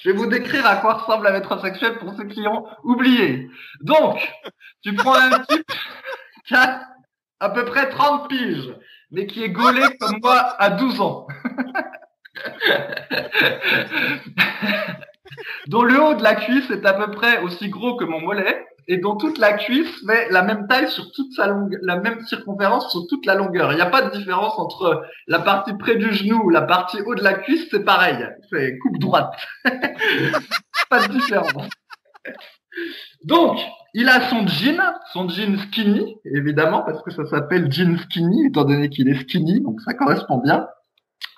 Je 0.02 0.10
vais 0.10 0.16
vous 0.16 0.26
décrire 0.26 0.66
à 0.66 0.76
quoi 0.76 0.94
ressemble 0.94 1.26
un 1.26 1.32
métrosexuel 1.32 1.98
pour 1.98 2.14
ceux 2.14 2.24
qui 2.24 2.46
ont 2.46 2.66
oublié. 2.84 3.50
Donc, 3.80 4.18
tu 4.82 4.94
prends 4.94 5.14
un 5.14 5.40
type 5.40 5.70
qui 6.50 6.56
a 6.56 6.82
à 7.38 7.50
peu 7.50 7.64
près 7.64 7.88
30 7.88 8.28
piges, 8.28 8.74
mais 9.12 9.28
qui 9.28 9.44
est 9.44 9.50
gaulé 9.50 9.82
comme 10.00 10.18
moi 10.20 10.56
à 10.58 10.70
12 10.70 11.00
ans. 11.00 11.28
dont 15.68 15.84
le 15.84 16.02
haut 16.02 16.14
de 16.14 16.24
la 16.24 16.34
cuisse 16.34 16.68
est 16.70 16.84
à 16.84 16.92
peu 16.92 17.08
près 17.12 17.40
aussi 17.42 17.68
gros 17.68 17.96
que 17.96 18.04
mon 18.04 18.20
mollet, 18.20 18.66
et 18.88 18.96
dont 18.96 19.14
toute 19.14 19.38
la 19.38 19.52
cuisse 19.52 20.04
fait 20.04 20.28
la 20.30 20.42
même 20.42 20.66
taille 20.66 20.90
sur 20.90 21.12
toute 21.12 21.32
sa 21.34 21.46
longueur, 21.46 21.78
la 21.82 22.00
même 22.00 22.20
circonférence 22.26 22.90
sur 22.90 23.06
toute 23.06 23.24
la 23.26 23.36
longueur. 23.36 23.70
Il 23.70 23.76
n'y 23.76 23.82
a 23.82 23.86
pas 23.86 24.02
de 24.02 24.10
différence 24.10 24.58
entre 24.58 25.06
la 25.28 25.38
partie 25.38 25.74
près 25.74 25.94
du 25.94 26.12
genou 26.12 26.46
ou 26.46 26.50
la 26.50 26.62
partie 26.62 27.00
haut 27.00 27.14
de 27.14 27.22
la 27.22 27.34
cuisse, 27.34 27.68
c'est 27.70 27.84
pareil. 27.84 28.26
C'est 28.50 28.76
coupe 28.78 28.98
droite. 28.98 29.32
pas 30.90 31.06
de 31.06 31.12
différence. 31.12 31.68
Donc, 33.24 33.58
il 33.94 34.08
a 34.08 34.28
son 34.28 34.46
jean, 34.46 34.80
son 35.12 35.28
jean 35.28 35.58
skinny, 35.58 36.16
évidemment, 36.24 36.82
parce 36.82 37.02
que 37.02 37.10
ça 37.10 37.26
s'appelle 37.26 37.70
jean 37.70 37.98
skinny, 37.98 38.46
étant 38.46 38.64
donné 38.64 38.88
qu'il 38.88 39.08
est 39.08 39.20
skinny, 39.20 39.60
donc 39.60 39.80
ça 39.80 39.94
correspond 39.94 40.38
bien. 40.38 40.66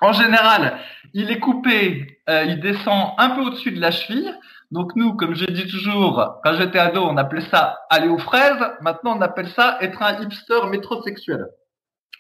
En 0.01 0.13
général, 0.13 0.79
il 1.15 1.31
est 1.31 1.39
coupé, 1.39 2.19
euh, 2.29 2.45
il 2.45 2.61
descend 2.61 3.13
un 3.19 3.31
peu 3.31 3.43
au-dessus 3.43 3.71
de 3.71 3.81
la 3.81 3.91
cheville. 3.91 4.35
Donc 4.73 4.97
nous, 4.97 5.15
comme 5.15 5.35
je 5.35 5.45
dis 5.45 5.67
toujours, 5.67 6.41
quand 6.43 6.55
j'étais 6.55 6.79
ado, 6.79 7.05
on 7.05 7.17
appelait 7.17 7.49
ça 7.51 7.79
aller 7.89 8.09
aux 8.09 8.19
fraises. 8.19 8.65
Maintenant, 8.81 9.17
on 9.17 9.21
appelle 9.21 9.49
ça 9.49 9.79
être 9.81 10.03
un 10.03 10.21
hipster 10.21 10.67
métrosexuel. 10.71 11.47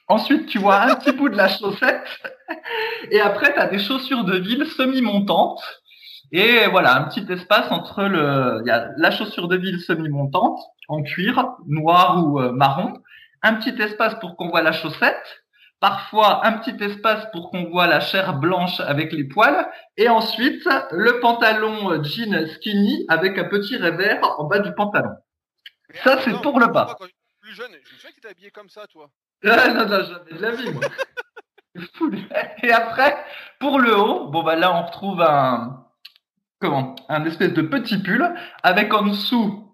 Ensuite, 0.08 0.46
tu 0.46 0.58
vois 0.58 0.82
un 0.82 0.94
petit 0.94 1.12
bout 1.12 1.28
de 1.28 1.36
la 1.36 1.48
chaussette. 1.48 2.04
Et 3.10 3.20
après, 3.20 3.52
tu 3.54 3.58
as 3.58 3.66
des 3.66 3.78
chaussures 3.78 4.24
de 4.24 4.36
ville 4.36 4.66
semi-montantes. 4.66 5.62
Et 6.32 6.66
voilà, 6.68 6.96
un 6.96 7.04
petit 7.04 7.30
espace 7.30 7.70
entre 7.70 8.04
le, 8.04 8.62
il 8.64 8.68
y 8.68 8.70
a 8.70 8.88
la 8.96 9.10
chaussure 9.10 9.48
de 9.48 9.56
ville 9.56 9.80
semi-montante 9.80 10.58
en 10.88 11.02
cuir, 11.02 11.56
noir 11.66 12.24
ou 12.26 12.40
euh, 12.40 12.52
marron. 12.52 12.94
Un 13.42 13.54
petit 13.54 13.80
espace 13.82 14.14
pour 14.18 14.36
qu'on 14.36 14.48
voit 14.48 14.62
la 14.62 14.72
chaussette 14.72 15.42
parfois 15.82 16.46
un 16.46 16.58
petit 16.58 16.82
espace 16.82 17.26
pour 17.32 17.50
qu'on 17.50 17.64
voit 17.68 17.88
la 17.88 17.98
chair 17.98 18.34
blanche 18.34 18.78
avec 18.78 19.12
les 19.12 19.24
poils, 19.24 19.68
et 19.96 20.08
ensuite 20.08 20.64
le 20.92 21.18
pantalon 21.18 22.00
jean 22.04 22.46
skinny 22.46 23.04
avec 23.08 23.36
un 23.36 23.48
petit 23.48 23.76
revers 23.76 24.20
en 24.38 24.44
bas 24.44 24.60
du 24.60 24.72
pantalon. 24.74 25.10
ça, 26.04 26.20
c'est 26.20 26.40
pour 26.40 26.60
le 26.60 26.68
bas. 26.68 26.94
Quand 26.96 27.08
plus 27.40 27.52
jeune, 27.52 27.72
je 27.72 27.94
me 27.94 27.98
souviens 27.98 28.10
que 28.12 28.20
tu 28.20 28.28
habillé 28.28 28.50
comme 28.52 28.68
ça, 28.70 28.86
toi. 28.86 29.10
Ah, 29.44 29.70
non, 29.70 29.86
non, 29.86 30.04
jamais 30.04 30.38
de 30.38 30.40
la 30.40 30.50
vie, 30.52 30.70
moi. 30.70 30.82
et 32.62 32.70
après, 32.70 33.16
pour 33.58 33.80
le 33.80 33.98
haut, 33.98 34.28
bon, 34.28 34.44
bah 34.44 34.54
là, 34.54 34.72
on 34.72 34.86
retrouve 34.86 35.20
un, 35.20 35.81
comment, 36.62 36.94
un 37.08 37.24
espèce 37.24 37.52
de 37.52 37.62
petit 37.62 37.98
pull 37.98 38.32
avec 38.62 38.94
en 38.94 39.02
dessous 39.02 39.68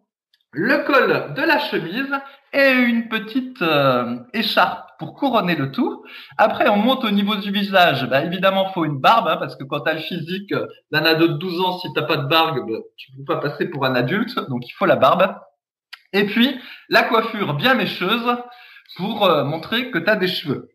le 0.52 0.78
col 0.78 1.34
de 1.34 1.42
la 1.42 1.58
chemise 1.58 2.10
et 2.54 2.70
une 2.70 3.08
petite 3.08 3.60
euh, 3.60 4.16
écharpe 4.32 4.88
pour 4.98 5.14
couronner 5.14 5.54
le 5.54 5.70
tout. 5.70 6.02
Après, 6.38 6.68
on 6.68 6.76
monte 6.76 7.04
au 7.04 7.10
niveau 7.10 7.36
du 7.36 7.52
visage. 7.52 8.08
Bah, 8.08 8.24
évidemment, 8.24 8.72
faut 8.72 8.86
une 8.86 8.98
barbe, 8.98 9.28
hein, 9.28 9.36
parce 9.36 9.54
que 9.54 9.64
quand 9.64 9.80
tu 9.80 9.90
as 9.90 9.94
le 9.94 10.00
physique 10.00 10.54
d'un 10.90 11.04
ado 11.04 11.28
de 11.28 11.34
12 11.34 11.60
ans, 11.60 11.78
si 11.78 11.92
t'as 11.92 12.02
pas 12.02 12.16
de 12.16 12.26
barbe, 12.26 12.66
bah, 12.66 12.78
tu 12.96 13.12
peux 13.12 13.24
pas 13.24 13.36
passer 13.36 13.66
pour 13.68 13.84
un 13.84 13.94
adulte, 13.94 14.34
donc 14.48 14.66
il 14.66 14.72
faut 14.72 14.86
la 14.86 14.96
barbe. 14.96 15.36
Et 16.14 16.24
puis, 16.24 16.58
la 16.88 17.02
coiffure 17.02 17.52
bien 17.52 17.74
mécheuse 17.74 18.36
pour 18.96 19.26
euh, 19.26 19.44
montrer 19.44 19.90
que 19.90 19.98
tu 19.98 20.08
as 20.08 20.16
des 20.16 20.28
cheveux. 20.28 20.70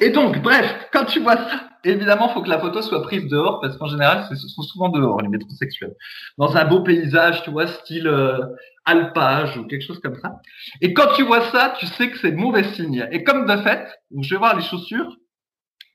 Et 0.00 0.10
donc, 0.10 0.38
bref, 0.42 0.88
quand 0.92 1.04
tu 1.04 1.20
vois 1.20 1.36
ça, 1.36 1.68
évidemment, 1.84 2.28
faut 2.28 2.42
que 2.42 2.48
la 2.48 2.58
photo 2.58 2.82
soit 2.82 3.02
prise 3.02 3.26
dehors, 3.26 3.60
parce 3.60 3.76
qu'en 3.76 3.86
général, 3.86 4.26
ce 4.28 4.48
sont 4.48 4.62
souvent 4.62 4.88
dehors, 4.88 5.20
les 5.22 5.28
métrosexuels. 5.28 5.94
Dans 6.36 6.56
un 6.56 6.64
beau 6.64 6.82
paysage, 6.82 7.42
tu 7.42 7.50
vois, 7.50 7.66
style 7.66 8.08
euh, 8.08 8.38
alpage 8.84 9.56
ou 9.56 9.66
quelque 9.66 9.84
chose 9.84 10.00
comme 10.00 10.16
ça. 10.16 10.40
Et 10.80 10.94
quand 10.94 11.14
tu 11.14 11.22
vois 11.22 11.50
ça, 11.50 11.74
tu 11.78 11.86
sais 11.86 12.10
que 12.10 12.18
c'est 12.18 12.32
mauvais 12.32 12.64
signe. 12.74 13.08
Et 13.12 13.22
comme 13.22 13.46
de 13.46 13.56
fait, 13.62 13.88
je 14.20 14.34
vais 14.34 14.38
voir 14.38 14.56
les 14.56 14.62
chaussures. 14.62 15.16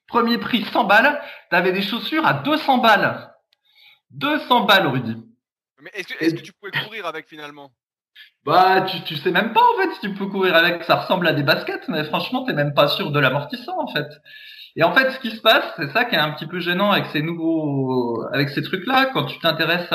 Premier 0.07 0.37
prix 0.37 0.63
100 0.63 0.83
balles, 0.83 1.21
tu 1.49 1.55
avais 1.55 1.71
des 1.71 1.81
chaussures 1.81 2.25
à 2.25 2.33
200 2.33 2.77
balles. 2.79 3.33
200 4.11 4.65
balles, 4.65 4.87
Rudy. 4.87 5.17
Mais 5.81 5.89
est-ce 5.93 6.07
que, 6.07 6.23
est 6.23 6.35
que 6.35 6.41
tu 6.41 6.53
pouvais 6.53 6.71
courir 6.71 7.05
avec 7.05 7.27
finalement? 7.27 7.71
Bah, 8.45 8.81
tu, 9.05 9.15
sais 9.15 9.31
même 9.31 9.53
pas 9.53 9.61
en 9.61 9.81
fait 9.81 9.89
si 9.93 9.99
tu 10.01 10.13
peux 10.13 10.25
courir 10.27 10.55
avec. 10.55 10.83
Ça 10.83 10.95
ressemble 10.97 11.27
à 11.27 11.33
des 11.33 11.43
baskets, 11.43 11.87
mais 11.87 12.03
franchement, 12.03 12.43
t'es 12.43 12.53
même 12.53 12.73
pas 12.73 12.87
sûr 12.89 13.11
de 13.11 13.19
l'amortissant 13.19 13.77
en 13.79 13.87
fait. 13.87 14.07
Et 14.75 14.83
en 14.83 14.93
fait, 14.93 15.11
ce 15.11 15.19
qui 15.19 15.31
se 15.31 15.41
passe, 15.41 15.63
c'est 15.77 15.91
ça 15.91 16.03
qui 16.05 16.15
est 16.15 16.19
un 16.19 16.31
petit 16.31 16.47
peu 16.47 16.59
gênant 16.59 16.91
avec 16.91 17.05
ces 17.07 17.21
nouveaux, 17.21 18.23
avec 18.33 18.49
ces 18.49 18.63
trucs-là, 18.63 19.11
quand 19.13 19.25
tu 19.25 19.39
t'intéresses 19.39 19.89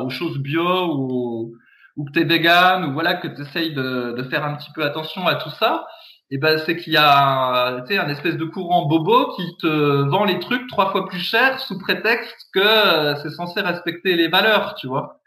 aux 0.00 0.10
choses 0.10 0.38
bio 0.38 0.94
ou 0.94 1.54
ou 1.96 2.04
que 2.04 2.12
t'es 2.12 2.24
vegan 2.24 2.84
ou 2.84 2.92
voilà 2.92 3.14
que 3.14 3.26
tu 3.26 3.42
essayes 3.42 3.74
de, 3.74 4.14
de 4.16 4.22
faire 4.24 4.44
un 4.44 4.54
petit 4.54 4.70
peu 4.74 4.84
attention 4.84 5.26
à 5.26 5.34
tout 5.34 5.50
ça. 5.50 5.86
Et 6.30 6.38
ben 6.38 6.58
c'est 6.58 6.76
qu'il 6.76 6.92
y 6.92 6.96
a 6.98 7.82
tu 7.88 7.98
un 7.98 8.08
espèce 8.08 8.36
de 8.36 8.44
courant 8.44 8.86
bobo 8.86 9.34
qui 9.34 9.56
te 9.60 10.08
vend 10.08 10.24
les 10.24 10.38
trucs 10.40 10.68
trois 10.68 10.92
fois 10.92 11.06
plus 11.06 11.20
cher 11.20 11.58
sous 11.60 11.78
prétexte 11.78 12.36
que 12.54 13.14
c'est 13.22 13.30
censé 13.30 13.60
respecter 13.60 14.14
les 14.14 14.28
valeurs, 14.28 14.74
tu 14.74 14.86
vois. 14.86 15.17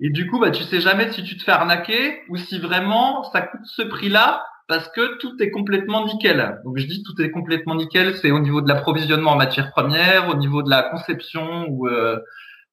Et 0.00 0.10
du 0.10 0.28
coup, 0.28 0.38
bah, 0.38 0.50
tu 0.50 0.62
sais 0.62 0.80
jamais 0.80 1.12
si 1.12 1.22
tu 1.22 1.36
te 1.36 1.42
fais 1.42 1.52
arnaquer 1.52 2.22
ou 2.28 2.36
si 2.36 2.58
vraiment 2.58 3.24
ça 3.24 3.42
coûte 3.42 3.60
ce 3.64 3.82
prix-là 3.82 4.44
parce 4.70 4.88
que 4.88 5.18
tout 5.18 5.34
est 5.40 5.50
complètement 5.50 6.06
nickel. 6.06 6.60
Donc 6.64 6.78
je 6.78 6.86
dis 6.86 7.02
tout 7.02 7.20
est 7.20 7.30
complètement 7.30 7.74
nickel, 7.74 8.16
c'est 8.16 8.30
au 8.30 8.38
niveau 8.38 8.60
de 8.60 8.68
l'approvisionnement 8.68 9.32
en 9.32 9.36
matières 9.36 9.72
premières, 9.72 10.28
au 10.28 10.34
niveau 10.34 10.62
de 10.62 10.70
la 10.70 10.84
conception 10.84 11.66
ou 11.68 11.88
euh, 11.88 12.20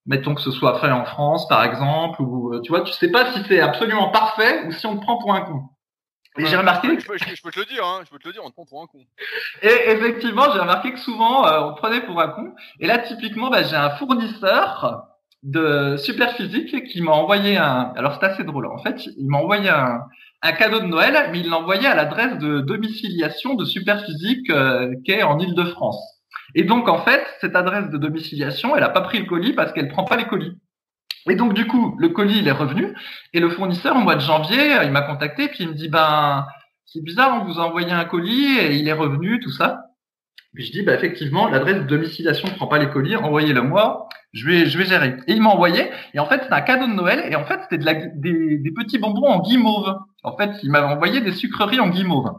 mettons 0.06 0.36
que 0.36 0.42
ce 0.42 0.51
soit 0.51 0.80
fait 0.80 0.92
en 0.92 1.06
France 1.06 1.48
par 1.48 1.63
exemple 1.63 2.22
ou 2.22 2.54
euh, 2.54 2.62
tu 2.62 2.70
vois, 2.70 2.82
tu 2.82 2.94
sais 2.94 3.10
pas 3.10 3.34
si 3.34 3.42
c'est 3.48 3.60
absolument 3.60 4.10
parfait 4.12 4.63
ou 4.68 4.72
si 4.72 4.86
on 4.86 4.96
te 4.96 5.01
prend 5.01 5.18
pour 5.18 5.34
un 5.34 5.42
con. 5.42 5.62
Et 6.38 6.46
j'ai 6.46 6.56
remarqué. 6.56 7.00
Je 7.00 7.08
peux, 7.08 7.18
je 7.18 7.42
peux, 7.42 7.50
te 7.50 7.60
le 7.60 7.66
dire, 7.66 7.84
hein, 7.84 8.01
je 8.06 8.12
peux 8.12 8.20
te 8.20 8.27
le 8.27 8.34
dire, 8.34 8.44
on 8.46 8.50
te 8.50 8.54
prend 8.54 8.66
pour 8.66 8.84
un 8.84 8.86
con. 8.86 9.00
Et 9.63 9.89
effectivement, 9.89 10.44
j'ai 10.54 10.60
remarqué 10.60 10.94
que 10.94 11.00
souvent 11.00 11.48
euh, 11.48 11.62
on 11.62 11.74
te 11.74 11.80
prenait 11.80 12.01
pour 12.01 12.22
un 12.22 12.27
con. 12.27 12.54
Et 12.80 12.86
là, 12.86 13.00
typiquement, 13.00 13.50
bah, 13.50 13.63
j'ai 13.63 13.75
un 13.75 13.89
fournisseur 13.89 15.16
de 15.48 15.96
Superphysique 15.98 16.84
qui 16.88 17.01
m'a 17.01 17.13
envoyé 17.13 17.56
un. 17.56 17.94
Alors 17.96 18.18
c'est 18.20 18.25
assez 18.25 18.44
drôle. 18.44 18.68
En 18.68 18.77
fait, 18.80 19.08
il 19.18 19.27
m'a 19.27 19.38
envoyé 19.38 19.70
un, 19.70 20.01
cadeau 20.60 20.82
de 20.82 20.86
Noël, 20.86 21.30
mais 21.32 21.39
il 21.39 21.50
l'a 21.50 21.58
envoyé 21.58 21.88
à 21.88 21.96
l'adresse 21.96 22.38
de 22.38 22.60
domiciliation 22.60 23.56
de 23.56 23.63
Superphysique 23.63 24.50
euh, 24.50 24.94
qui 25.06 25.12
est 25.12 25.24
en 25.24 25.39
Île-de-France. 25.39 26.00
Et 26.54 26.63
donc 26.63 26.89
en 26.89 27.00
fait, 27.00 27.25
cette 27.39 27.56
adresse 27.56 27.89
de 27.89 27.98
domiciliation, 27.98 28.75
elle 28.75 28.84
a 28.84 28.89
pas 28.89 29.01
pris 29.01 29.20
le 29.20 29.25
colis 29.25 29.54
parce 29.54 29.72
qu'elle 29.72 29.88
prend 29.88 30.04
pas 30.04 30.18
les 30.18 30.25
colis. 30.25 30.51
Et 31.30 31.36
donc 31.36 31.54
du 31.54 31.66
coup, 31.66 31.96
le 31.98 32.10
colis 32.10 32.39
il 32.39 32.48
est 32.48 32.51
revenu 32.51 32.94
et 33.34 33.39
le 33.39 33.50
fournisseur 33.50 33.96
au 33.96 34.00
mois 34.00 34.16
de 34.16 34.22
janvier, 34.22 34.77
il 34.84 34.92
m'a 34.92 35.01
contacté 35.01 35.48
puis 35.48 35.63
il 35.63 35.70
me 35.70 35.74
dit 35.75 35.88
ben 35.88 36.46
c'est 36.86 37.04
bizarre, 37.04 37.42
on 37.42 37.46
vous 37.46 37.60
a 37.60 37.63
envoyé 37.63 37.92
un 37.92 38.06
colis 38.06 38.58
et 38.60 38.75
il 38.75 38.88
est 38.88 38.94
revenu 38.94 39.39
tout 39.39 39.51
ça. 39.51 39.87
Puis 40.54 40.66
je 40.66 40.72
dis, 40.72 40.82
bah, 40.82 40.94
effectivement, 40.94 41.48
l'adresse 41.48 41.77
de 41.77 41.88
domiciliation 41.88 42.48
ne 42.48 42.54
prend 42.54 42.68
pas 42.68 42.80
les 42.80 42.89
colis, 42.89 43.16
envoyez-le 43.16 43.62
moi, 43.62 44.08
je 44.34 44.48
vais, 44.48 44.66
je 44.66 44.77
vais 44.77 44.86
gérer. 44.86 45.18
Et 45.27 45.34
il 45.34 45.42
m'a 45.42 45.50
envoyé, 45.50 45.89
et 46.13 46.20
en 46.20 46.25
fait, 46.25 46.42
c'était 46.44 46.54
un 46.54 46.62
cadeau 46.62 46.88
de 46.88 46.94
Noël, 46.94 47.25
et 47.30 47.36
en 47.36 47.46
fait, 47.46 47.60
c'était 47.70 47.84
des, 48.16 48.58
des 48.58 48.72
petits 48.72 48.98
bonbons 48.98 49.27
en 49.27 49.42
guimauve. 49.42 49.96
En 50.24 50.36
fait, 50.36 50.51
il 50.63 50.72
m'avait 50.72 50.88
envoyé 50.88 51.22
des 51.22 51.32
sucreries 51.32 51.80
en 51.80 51.89
guimauve. 51.89 52.32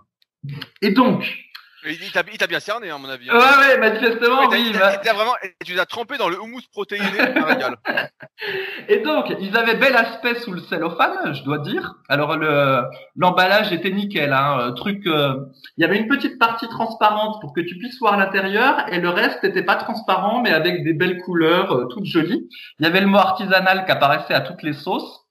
Et 0.83 0.91
donc, 0.91 1.39
il 1.87 2.39
t'a 2.39 2.47
bien 2.47 2.61
cerné, 2.61 2.91
à 2.91 2.99
mon 2.99 3.09
avis. 3.09 3.31
Hein. 3.31 3.35
Ouais, 3.35 3.67
ouais, 3.67 3.79
manifestement, 3.79 4.49
oui. 4.51 4.73
Il 4.73 4.77
vraiment, 4.77 5.35
tu 5.65 5.75
l'as 5.75 5.87
trempé 5.87 6.17
dans 6.17 6.29
le 6.29 6.41
houmous 6.41 6.63
protéiné, 6.73 7.07
Et 8.89 8.99
donc, 8.99 9.33
ils 9.41 9.57
avaient 9.57 9.77
bel 9.77 9.95
aspect 9.97 10.37
sous 10.37 10.53
le 10.53 10.61
cellophane, 10.61 11.35
je 11.35 11.43
dois 11.45 11.59
dire. 11.59 11.95
Alors, 12.09 12.37
le 12.37 12.83
l'emballage 13.17 13.73
était 13.73 13.91
nickel, 13.91 14.33
hein. 14.33 14.59
Euh, 14.61 14.71
truc, 14.73 15.07
euh, 15.07 15.35
il 15.77 15.83
y 15.83 15.85
avait 15.85 15.99
une 15.99 16.09
petite 16.09 16.39
partie 16.39 16.69
transparente 16.69 17.41
pour 17.41 17.53
que 17.53 17.61
tu 17.61 17.77
puisses 17.79 17.99
voir 17.99 18.17
l'intérieur, 18.17 18.87
et 18.93 19.01
le 19.01 19.11
reste 19.11 19.43
n'était 19.43 19.65
pas 19.65 19.77
transparent, 19.77 20.41
mais 20.43 20.51
avec 20.51 20.85
des 20.85 20.93
belles 20.93 21.19
couleurs, 21.19 21.73
euh, 21.73 21.87
toutes 21.87 22.07
jolies. 22.07 22.49
Il 22.79 22.85
y 22.85 22.89
avait 22.89 23.01
le 23.01 23.07
mot 23.07 23.19
artisanal 23.19 23.85
qui 23.85 23.93
apparaissait 23.93 24.35
à 24.35 24.41
toutes 24.41 24.63
les 24.63 24.73
sauces, 24.73 25.25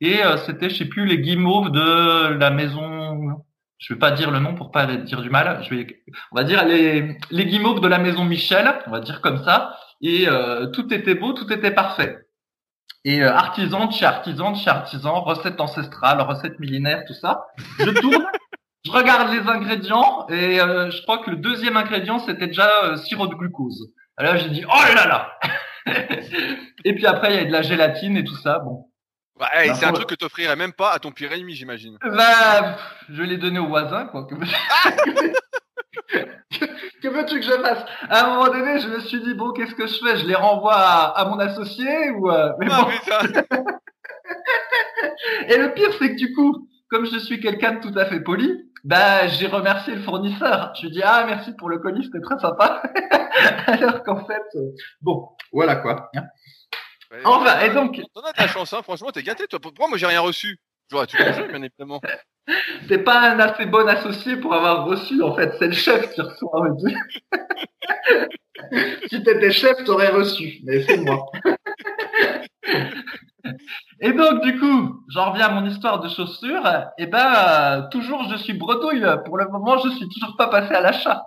et 0.00 0.20
c'était, 0.44 0.68
je 0.68 0.76
sais 0.76 0.84
plus, 0.84 1.06
les 1.06 1.18
guimauves 1.18 1.70
de 1.70 2.34
la 2.34 2.50
maison 2.50 3.03
je 3.84 3.92
vais 3.92 3.98
pas 3.98 4.12
dire 4.12 4.30
le 4.30 4.38
nom 4.38 4.54
pour 4.54 4.70
pas 4.70 4.86
dire 4.86 5.20
du 5.20 5.28
mal. 5.28 5.62
Je 5.62 5.74
vais, 5.74 6.02
on 6.32 6.36
va 6.36 6.44
dire 6.44 6.64
les, 6.64 7.18
les 7.30 7.44
guimauves 7.44 7.82
de 7.82 7.88
la 7.88 7.98
maison 7.98 8.24
Michel, 8.24 8.72
on 8.86 8.90
va 8.90 9.00
dire 9.00 9.20
comme 9.20 9.44
ça. 9.44 9.76
Et 10.00 10.26
euh, 10.26 10.68
tout 10.68 10.92
était 10.94 11.14
beau, 11.14 11.34
tout 11.34 11.52
était 11.52 11.70
parfait. 11.70 12.16
Et 13.04 13.22
euh, 13.22 13.30
artisan 13.30 13.84
de 13.84 13.92
chez 13.92 14.06
artisan 14.06 14.52
de 14.52 14.56
chez 14.56 14.70
artisan, 14.70 15.20
recette 15.20 15.60
ancestrale, 15.60 16.22
recette 16.22 16.58
millénaire, 16.60 17.04
tout 17.06 17.12
ça. 17.12 17.44
Je 17.78 17.90
tourne, 17.90 18.26
je 18.86 18.90
regarde 18.90 19.30
les 19.30 19.46
ingrédients 19.46 20.26
et 20.30 20.62
euh, 20.62 20.90
je 20.90 21.02
crois 21.02 21.18
que 21.18 21.30
le 21.30 21.36
deuxième 21.36 21.76
ingrédient 21.76 22.20
c'était 22.20 22.46
déjà 22.46 22.96
sirop 22.96 23.26
de 23.26 23.34
glucose. 23.34 23.92
Alors 24.16 24.38
j'ai 24.38 24.48
dit 24.48 24.64
oh 24.66 24.94
là 24.94 25.06
là. 25.06 25.38
et 26.84 26.94
puis 26.94 27.04
après 27.04 27.34
il 27.34 27.36
y 27.36 27.40
a 27.40 27.44
de 27.44 27.52
la 27.52 27.60
gélatine 27.60 28.16
et 28.16 28.24
tout 28.24 28.36
ça. 28.36 28.60
Bon, 28.60 28.86
bah, 29.38 29.48
c'est 29.74 29.84
un 29.84 29.92
truc 29.92 30.08
que 30.08 30.14
t'offrirais 30.14 30.56
même 30.56 30.72
pas 30.72 30.92
à 30.92 30.98
ton 30.98 31.10
pire 31.10 31.32
ennemi, 31.32 31.54
j'imagine. 31.54 31.98
Bah, 32.02 32.76
je 33.08 33.22
l'ai 33.22 33.36
donné 33.36 33.58
au 33.58 33.66
voisin, 33.66 34.06
quoi. 34.06 34.26
Que, 34.26 34.34
veux-tu 37.08 37.34
que 37.40 37.42
je 37.42 37.50
fasse? 37.50 37.84
À 38.08 38.24
un 38.24 38.30
moment 38.30 38.46
donné, 38.46 38.78
je 38.78 38.88
me 38.88 39.00
suis 39.00 39.20
dit 39.20 39.34
bon, 39.34 39.52
qu'est-ce 39.52 39.74
que 39.74 39.86
je 39.86 39.98
fais? 39.98 40.16
Je 40.18 40.26
les 40.26 40.36
renvoie 40.36 40.74
à, 40.74 41.24
mon 41.24 41.38
associé 41.38 42.10
ou 42.10 42.30
euh, 42.30 42.52
mais 42.60 42.66
bon. 42.66 42.74
Et 45.48 45.58
le 45.58 45.74
pire, 45.74 45.90
c'est 45.98 46.10
que 46.10 46.16
du 46.16 46.32
coup, 46.32 46.68
comme 46.88 47.06
je 47.06 47.18
suis 47.18 47.40
quelqu'un 47.40 47.72
de 47.72 47.80
tout 47.80 47.98
à 47.98 48.06
fait 48.06 48.20
poli, 48.20 48.70
bah 48.84 49.26
j'ai 49.26 49.48
remercié 49.48 49.96
le 49.96 50.02
fournisseur. 50.02 50.72
Je 50.76 50.82
lui 50.82 50.88
ai 50.88 50.90
dit 50.92 51.02
ah 51.02 51.24
merci 51.26 51.52
pour 51.56 51.68
le 51.68 51.78
colis, 51.78 52.04
c'était 52.04 52.20
très 52.20 52.38
sympa. 52.38 52.82
Alors 53.66 54.04
qu'en 54.04 54.24
fait, 54.26 54.44
euh, 54.54 54.70
bon, 55.00 55.30
voilà 55.52 55.76
quoi. 55.76 56.10
Enfin, 57.24 57.60
et 57.60 57.70
donc. 57.70 58.00
T'en 58.14 58.22
as 58.22 58.32
de 58.32 58.40
la 58.40 58.48
chance, 58.48 58.72
hein, 58.72 58.82
franchement, 58.82 59.10
t'es 59.10 59.22
gâté, 59.22 59.46
toi. 59.46 59.60
Pourquoi 59.60 59.88
moi 59.88 59.98
j'ai 59.98 60.06
rien 60.06 60.20
reçu? 60.20 60.58
J'aurais 60.90 61.06
tout 61.06 61.16
reçu, 61.16 61.48
bien 61.48 61.62
évidemment. 61.62 62.00
T'es 62.88 62.98
pas 62.98 63.20
un 63.20 63.40
assez 63.40 63.64
bon 63.64 63.88
associé 63.88 64.36
pour 64.36 64.52
avoir 64.52 64.84
reçu, 64.84 65.22
en 65.22 65.34
fait. 65.34 65.54
C'est 65.58 65.68
le 65.68 65.72
chef 65.72 66.12
qui 66.12 66.20
reçoit. 66.20 66.68
si 69.08 69.22
t'étais 69.22 69.50
chef, 69.50 69.82
t'aurais 69.84 70.10
reçu. 70.10 70.60
Mais 70.64 70.82
c'est 70.82 70.98
moi. 70.98 71.24
Et 74.00 74.12
donc, 74.12 74.42
du 74.42 74.58
coup, 74.58 75.02
j'en 75.08 75.30
reviens 75.30 75.46
à 75.46 75.52
mon 75.58 75.66
histoire 75.66 76.00
de 76.00 76.08
chaussures. 76.08 76.66
Et 76.98 77.04
eh 77.04 77.06
ben, 77.06 77.88
toujours, 77.90 78.28
je 78.30 78.36
suis 78.36 78.52
bretouille. 78.52 79.06
Pour 79.24 79.38
le 79.38 79.48
moment, 79.48 79.78
je 79.78 79.88
suis 79.90 80.08
toujours 80.08 80.36
pas 80.36 80.48
passé 80.48 80.74
à 80.74 80.82
l'achat. 80.82 81.22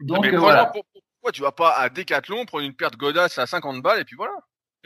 Donc, 0.00 0.26
voilà. 0.26 0.66
Pourquoi 0.66 1.32
tu 1.32 1.42
vas 1.42 1.52
pas 1.52 1.72
à 1.72 1.90
Decathlon 1.90 2.46
prendre 2.46 2.64
une 2.64 2.74
paire 2.74 2.90
de 2.90 2.96
godasses 2.96 3.36
à 3.36 3.46
50 3.46 3.82
balles 3.82 4.00
et 4.00 4.04
puis 4.04 4.16
voilà? 4.16 4.32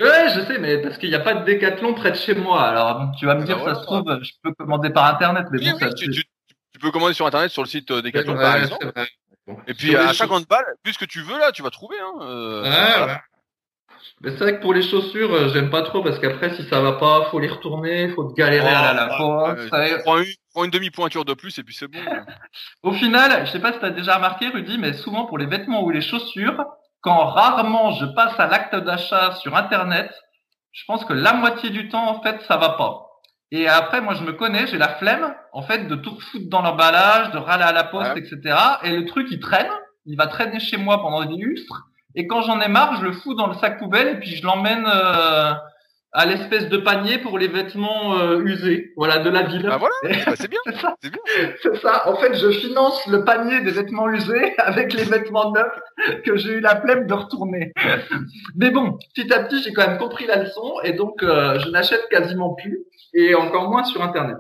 Ouais, 0.01 0.29
je 0.35 0.41
sais, 0.41 0.59
mais 0.59 0.79
parce 0.79 0.99
qu'il 0.99 1.09
n'y 1.09 1.15
a 1.15 1.21
pas 1.21 1.35
de 1.35 1.45
décathlon 1.45 1.95
près 1.95 2.11
de 2.11 2.17
chez 2.17 2.35
moi. 2.35 2.63
Alors, 2.63 3.13
tu 3.19 3.27
vas 3.27 3.35
me 3.37 3.43
Ah 3.43 3.45
dire, 3.45 3.59
bah 3.65 3.75
ça 3.75 3.81
se 3.81 3.85
trouve, 3.87 4.05
je 4.23 4.33
peux 4.43 4.53
commander 4.55 4.91
par 4.91 5.07
Internet, 5.07 5.47
mais 5.53 5.59
Oui, 5.59 5.71
bon, 5.71 5.77
oui, 5.77 5.81
ça, 5.83 5.93
tu, 5.93 6.07
c'est- 6.07 6.11
tu- 6.13 6.25
tu 6.73 6.79
peux 6.81 6.91
commander 6.91 7.15
sur 7.15 7.27
internet 7.27 7.51
sur 7.53 7.63
le 7.63 7.69
site 7.69 7.93
Decathlon 7.93 8.35
par 8.35 8.57
exemple. 8.57 8.93
Bon. 9.47 9.57
Et 9.69 9.75
puis 9.75 9.95
à 9.95 10.09
choses- 10.09 10.17
50 10.17 10.49
balles, 10.49 10.65
plus 10.83 10.97
que 10.97 11.05
tu 11.05 11.21
veux 11.21 11.39
là, 11.39 11.53
tu 11.53 11.63
vas 11.63 11.71
trouver. 11.71 11.97
Hein, 12.01 12.19
euh, 12.23 12.63
Ouais, 12.65 12.71
voilà. 12.99 13.07
ouais. 13.07 13.19
Mais 14.23 14.31
c'est 14.33 14.39
vrai 14.39 14.57
que 14.57 14.61
pour 14.63 14.75
les 14.75 14.83
chaussures, 14.83 15.33
euh, 15.33 15.49
j'aime 15.51 15.71
pas 15.71 15.83
trop 15.83 16.03
parce 16.03 16.19
qu'après, 16.19 16.55
si 16.57 16.65
ça 16.69 16.81
va 16.81 16.93
pas, 16.93 17.27
faut 17.31 17.39
les 17.39 17.49
retourner, 17.49 18.09
faut 18.11 18.25
te 18.25 18.35
galérer 18.35 18.67
à 18.69 18.93
la 18.93 19.17
Oh, 19.21 19.47
euh, 19.49 19.69
ça- 19.69 19.99
prends 20.03 20.65
une, 20.65 20.71
demi-pointure 20.71 21.25
de 21.25 21.35
plus 21.35 21.57
et 21.59 21.63
puis 21.63 21.75
c'est 21.75 21.87
bon. 21.89 21.99
Au 22.83 22.93
final, 22.93 23.47
je 23.47 23.53
sais 23.53 23.61
pas 23.61 23.73
si 23.73 23.79
tu 23.79 23.85
as 23.85 23.91
déjà 23.91 24.17
remarqué, 24.17 24.49
Rudy, 24.49 24.79
mais 24.79 24.95
souvent 24.95 25.27
pour 25.27 25.39
les 25.39 25.47
vêtements 25.47 25.83
ou 25.85 25.91
les 25.91 26.01
chaussures, 26.01 26.65
quand 27.05 27.27
rarement 27.27 27.93
je 27.93 28.07
passe 28.07 28.39
à 28.41 28.47
l'acte 28.47 28.75
d'achat 28.75 29.33
sur 29.37 29.55
Internet, 29.57 30.11
je 30.73 30.83
pense 30.87 31.05
que 31.05 31.13
la 31.13 31.35
moitié 31.35 31.71
du 31.71 31.89
temps, 31.89 32.09
en 32.09 32.21
fait, 32.23 32.41
ça 32.49 32.57
va 32.57 32.71
pas. 32.71 33.03
Et 33.53 33.69
après, 33.69 34.01
moi, 34.01 34.15
je 34.15 34.25
me 34.25 34.33
connais, 34.33 34.67
j'ai 34.67 34.79
la 34.79 34.89
flemme, 34.89 35.33
en 35.53 35.63
fait, 35.63 35.87
de 35.87 35.95
tout 35.95 36.19
foutre 36.19 36.49
dans 36.49 36.63
l'emballage, 36.63 37.31
de 37.31 37.39
râler 37.39 37.63
à 37.63 37.73
la 37.73 37.85
poste, 37.85 38.13
Ouais. 38.15 38.19
etc. 38.21 38.57
Et 38.83 38.97
le 38.97 39.05
truc, 39.05 39.29
il 39.31 39.39
traîne, 39.39 39.71
il 40.07 40.17
va 40.17 40.27
traîner 40.27 40.59
chez 40.59 40.77
moi 40.79 41.01
pendant 41.01 41.25
des 41.25 41.37
lustres. 41.37 41.85
Et 42.17 42.27
quand 42.27 42.41
j'en 42.43 42.61
ai 42.61 42.69
marre, 42.69 42.97
je 42.97 43.03
le 43.03 43.13
fous 43.13 43.35
dans 43.35 43.47
le 43.47 43.55
sac 43.55 43.79
poubelle 43.79 44.09
et 44.09 44.19
puis 44.19 44.31
je 44.35 44.45
l'emmène 44.45 44.87
euh, 44.87 45.53
à 46.17 46.27
l'espèce 46.27 46.69
de 46.69 46.77
panier 46.79 47.19
pour 47.19 47.39
les 47.39 47.49
vêtements 47.49 48.17
euh, 48.19 48.41
usés, 48.45 48.93
voilà, 48.97 49.19
de 49.19 49.29
la 49.31 49.43
ville. 49.43 49.65
Bah 49.67 49.79
voilà, 49.79 49.95
bah, 50.27 50.33
c'est 50.37 50.49
bien, 50.49 50.61
C'est 50.67 50.77
ça. 50.77 50.95
c'est 51.03 51.11
bien. 51.11 51.21
C'est 51.61 51.77
ça. 51.79 52.09
En 52.09 52.15
fait, 52.17 52.35
je 52.37 52.51
finance 52.53 53.05
le 53.09 53.25
panier 53.25 53.61
des 53.63 53.73
vêtements 53.73 54.09
usés 54.09 54.55
avec 54.59 54.93
les 54.95 55.03
vêtements 55.05 55.51
neufs 55.53 56.23
que 56.25 56.37
j'ai 56.37 56.51
eu 56.53 56.61
la 56.61 56.81
flemme 56.81 57.07
de 57.09 57.15
retourner. 57.15 57.73
Mais 58.57 58.71
bon, 58.71 58.97
petit 59.15 59.33
à 59.33 59.43
petit, 59.43 59.61
j'ai 59.63 59.73
quand 59.73 59.87
même 59.89 59.99
compris 59.99 60.27
la 60.27 60.37
leçon 60.45 60.75
et 60.85 60.93
donc 60.93 61.23
euh, 61.25 61.59
je 61.59 61.69
n'achète 61.71 62.09
quasiment 62.09 62.55
plus 62.55 62.85
et 63.13 63.35
encore 63.35 63.69
moins 63.69 63.83
sur 63.85 64.01
Internet. 64.03 64.37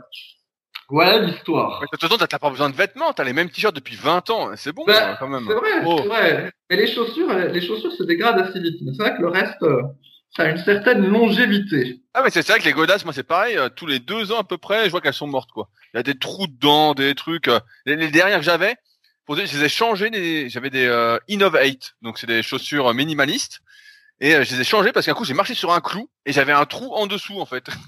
Voilà 0.90 1.18
l'histoire. 1.18 1.80
De 1.80 1.86
toute 1.90 2.00
façon, 2.08 2.16
t'as 2.24 2.38
pas 2.38 2.50
besoin 2.50 2.68
de 2.70 2.76
vêtements, 2.76 3.12
t'as 3.14 3.24
les 3.24 3.32
mêmes 3.32 3.48
t-shirts 3.50 3.74
depuis 3.74 3.96
20 3.96 4.30
ans, 4.30 4.50
c'est 4.54 4.72
bon 4.72 4.84
Bah, 4.86 4.92
hein, 5.12 5.16
quand 5.18 5.28
même. 5.28 5.44
C'est 5.48 5.54
vrai, 5.54 5.70
Oh. 5.86 5.96
c'est 6.02 6.08
vrai. 6.08 6.52
Mais 6.70 6.76
les 6.76 6.86
chaussures, 6.86 7.32
les 7.32 7.60
chaussures 7.62 7.90
se 7.92 8.02
dégradent 8.04 8.38
assez 8.40 8.60
vite. 8.60 8.76
C'est 8.94 9.02
vrai 9.02 9.16
que 9.16 9.22
le 9.22 9.28
reste, 9.28 9.62
euh, 9.62 9.80
ça 10.36 10.44
a 10.44 10.48
une 10.50 10.58
certaine 10.58 11.06
longévité. 11.06 12.00
Ah 12.14 12.22
mais 12.22 12.30
c'est 12.30 12.46
vrai 12.46 12.58
que 12.58 12.64
les 12.64 12.72
godasses, 12.72 13.04
moi 13.04 13.14
c'est 13.14 13.22
pareil, 13.22 13.56
euh, 13.56 13.68
tous 13.68 13.86
les 13.86 13.98
deux 14.00 14.32
ans 14.32 14.38
à 14.40 14.44
peu 14.44 14.58
près, 14.58 14.86
je 14.86 14.90
vois 14.90 15.00
qu'elles 15.00 15.14
sont 15.14 15.26
mortes 15.26 15.50
quoi. 15.52 15.68
Il 15.92 15.98
y 15.98 16.00
a 16.00 16.02
des 16.02 16.18
trous 16.18 16.46
dedans, 16.46 16.94
des 16.94 17.14
trucs. 17.14 17.48
euh, 17.48 17.60
les, 17.86 17.96
les 17.96 18.08
dernières 18.10 18.38
que 18.38 18.44
j'avais, 18.44 18.76
pour 19.26 19.36
dire, 19.36 19.46
je 19.46 19.56
les 19.56 19.64
ai 19.64 19.68
changées, 19.68 20.48
j'avais 20.50 20.70
des 20.70 20.86
euh, 20.86 21.18
Innovate, 21.28 21.94
donc 22.02 22.18
c'est 22.18 22.26
des 22.26 22.42
chaussures 22.42 22.88
euh, 22.90 22.94
minimalistes, 22.94 23.60
et 24.20 24.34
euh, 24.34 24.44
je 24.44 24.54
les 24.54 24.60
ai 24.60 24.64
changées 24.64 24.92
parce 24.92 25.06
qu'un 25.06 25.14
coup 25.14 25.24
j'ai 25.24 25.34
marché 25.34 25.54
sur 25.54 25.72
un 25.72 25.80
clou 25.80 26.08
et 26.26 26.32
j'avais 26.32 26.52
un 26.52 26.66
trou 26.66 26.92
en 26.94 27.06
dessous 27.06 27.40
en 27.40 27.46
fait. 27.46 27.66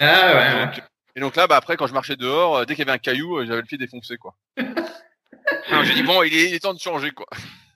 Ah 0.00 0.34
ouais. 0.34 0.64
Donc, 0.66 0.82
et 1.16 1.20
donc 1.20 1.36
là, 1.36 1.46
bah 1.46 1.56
après 1.56 1.76
quand 1.76 1.86
je 1.86 1.92
marchais 1.92 2.16
dehors, 2.16 2.56
euh, 2.56 2.64
dès 2.64 2.74
qu'il 2.74 2.84
y 2.84 2.88
avait 2.88 2.96
un 2.96 2.98
caillou, 2.98 3.36
euh, 3.36 3.46
j'avais 3.46 3.60
le 3.60 3.66
pied 3.66 3.76
défoncé 3.76 4.16
quoi. 4.16 4.34
Alors 5.68 5.84
j'ai 5.84 5.94
dit 5.94 6.02
bon, 6.02 6.22
il 6.22 6.34
est, 6.34 6.48
il 6.48 6.54
est 6.54 6.60
temps 6.60 6.72
de 6.72 6.80
changer 6.80 7.10
quoi. 7.10 7.26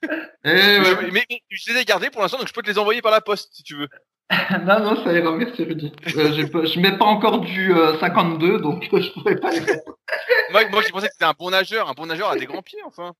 Eh 0.02 0.08
Mais, 0.44 0.78
ouais. 0.78 0.84
je, 0.84 1.10
mais- 1.12 1.24
mais 1.28 1.40
je 1.48 1.72
les 1.72 1.80
ai 1.80 1.84
gardés 1.84 2.10
pour 2.10 2.22
l'instant, 2.22 2.38
donc 2.38 2.48
je 2.48 2.52
peux 2.52 2.62
te 2.62 2.68
les 2.68 2.78
envoyer 2.78 3.02
par 3.02 3.12
la 3.12 3.20
poste 3.20 3.50
si 3.54 3.62
tu 3.62 3.74
veux. 3.76 3.88
Non, 4.64 4.80
non, 4.80 5.04
ça 5.04 5.12
ira, 5.12 5.30
merci 5.32 5.62
Rudy. 5.64 5.92
Euh, 6.16 6.48
pas- 6.48 6.64
je 6.64 6.80
mets 6.80 6.98
pas 6.98 7.04
encore 7.04 7.40
du 7.40 7.72
euh, 7.72 7.96
52, 8.00 8.58
donc 8.58 8.88
euh, 8.92 9.00
je 9.00 9.10
pourrais 9.12 9.36
pas 9.36 9.50
les 9.52 9.60
mettre. 9.60 9.84
Moi, 10.50 10.68
moi 10.68 10.82
qui 10.82 10.90
pensais 10.92 11.06
que 11.08 11.12
c'était 11.12 11.24
un 11.24 11.34
bon 11.38 11.50
nageur, 11.50 11.88
un 11.88 11.92
bon 11.94 12.06
nageur 12.06 12.30
a 12.30 12.36
des 12.36 12.46
grands 12.46 12.62
pieds 12.62 12.78
enfin. 12.86 13.12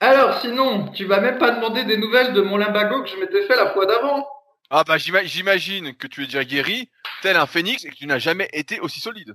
Alors, 0.00 0.40
sinon, 0.40 0.88
tu 0.92 1.04
vas 1.06 1.20
même 1.20 1.38
pas 1.38 1.50
demander 1.50 1.84
des 1.84 1.96
nouvelles 1.96 2.32
de 2.32 2.40
mon 2.40 2.56
limbago 2.56 3.02
que 3.02 3.08
je 3.08 3.16
m'étais 3.16 3.46
fait 3.46 3.56
la 3.56 3.70
fois 3.70 3.84
d'avant. 3.86 4.26
Ah 4.70 4.84
bah 4.84 4.98
j'ima- 4.98 5.24
j'imagine 5.24 5.94
que 5.94 6.06
tu 6.06 6.22
es 6.22 6.26
déjà 6.26 6.44
guéri, 6.44 6.90
tel 7.22 7.36
un 7.36 7.46
phénix, 7.46 7.84
et 7.84 7.88
que 7.90 7.94
tu 7.94 8.06
n'as 8.06 8.18
jamais 8.18 8.48
été 8.52 8.80
aussi 8.80 9.00
solide. 9.00 9.34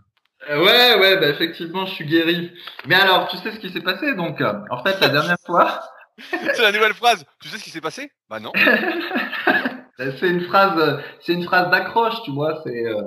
Euh, 0.49 0.63
ouais, 0.63 0.99
ouais, 0.99 1.17
bah 1.17 1.29
effectivement, 1.29 1.85
je 1.85 1.93
suis 1.93 2.05
guéri. 2.05 2.51
Mais 2.85 2.95
alors, 2.95 3.27
tu 3.29 3.37
sais 3.37 3.51
ce 3.51 3.59
qui 3.59 3.71
s'est 3.71 3.81
passé 3.81 4.13
donc 4.15 4.41
euh, 4.41 4.53
En 4.69 4.83
fait, 4.83 4.99
la 4.99 5.09
dernière 5.09 5.37
fois, 5.45 5.81
C'est 6.53 6.61
la 6.61 6.71
nouvelle 6.71 6.93
phrase. 6.93 7.25
Tu 7.41 7.49
sais 7.49 7.57
ce 7.57 7.63
qui 7.63 7.69
s'est 7.69 7.81
passé? 7.81 8.11
Bah 8.29 8.39
non. 8.39 8.51
euh, 9.99 10.11
c'est 10.19 10.29
une 10.29 10.41
phrase, 10.41 11.01
c'est 11.21 11.33
une 11.33 11.43
phrase 11.43 11.71
d'accroche, 11.71 12.21
tu 12.23 12.31
vois. 12.31 12.61
C'est 12.63 12.85
euh, 12.85 13.01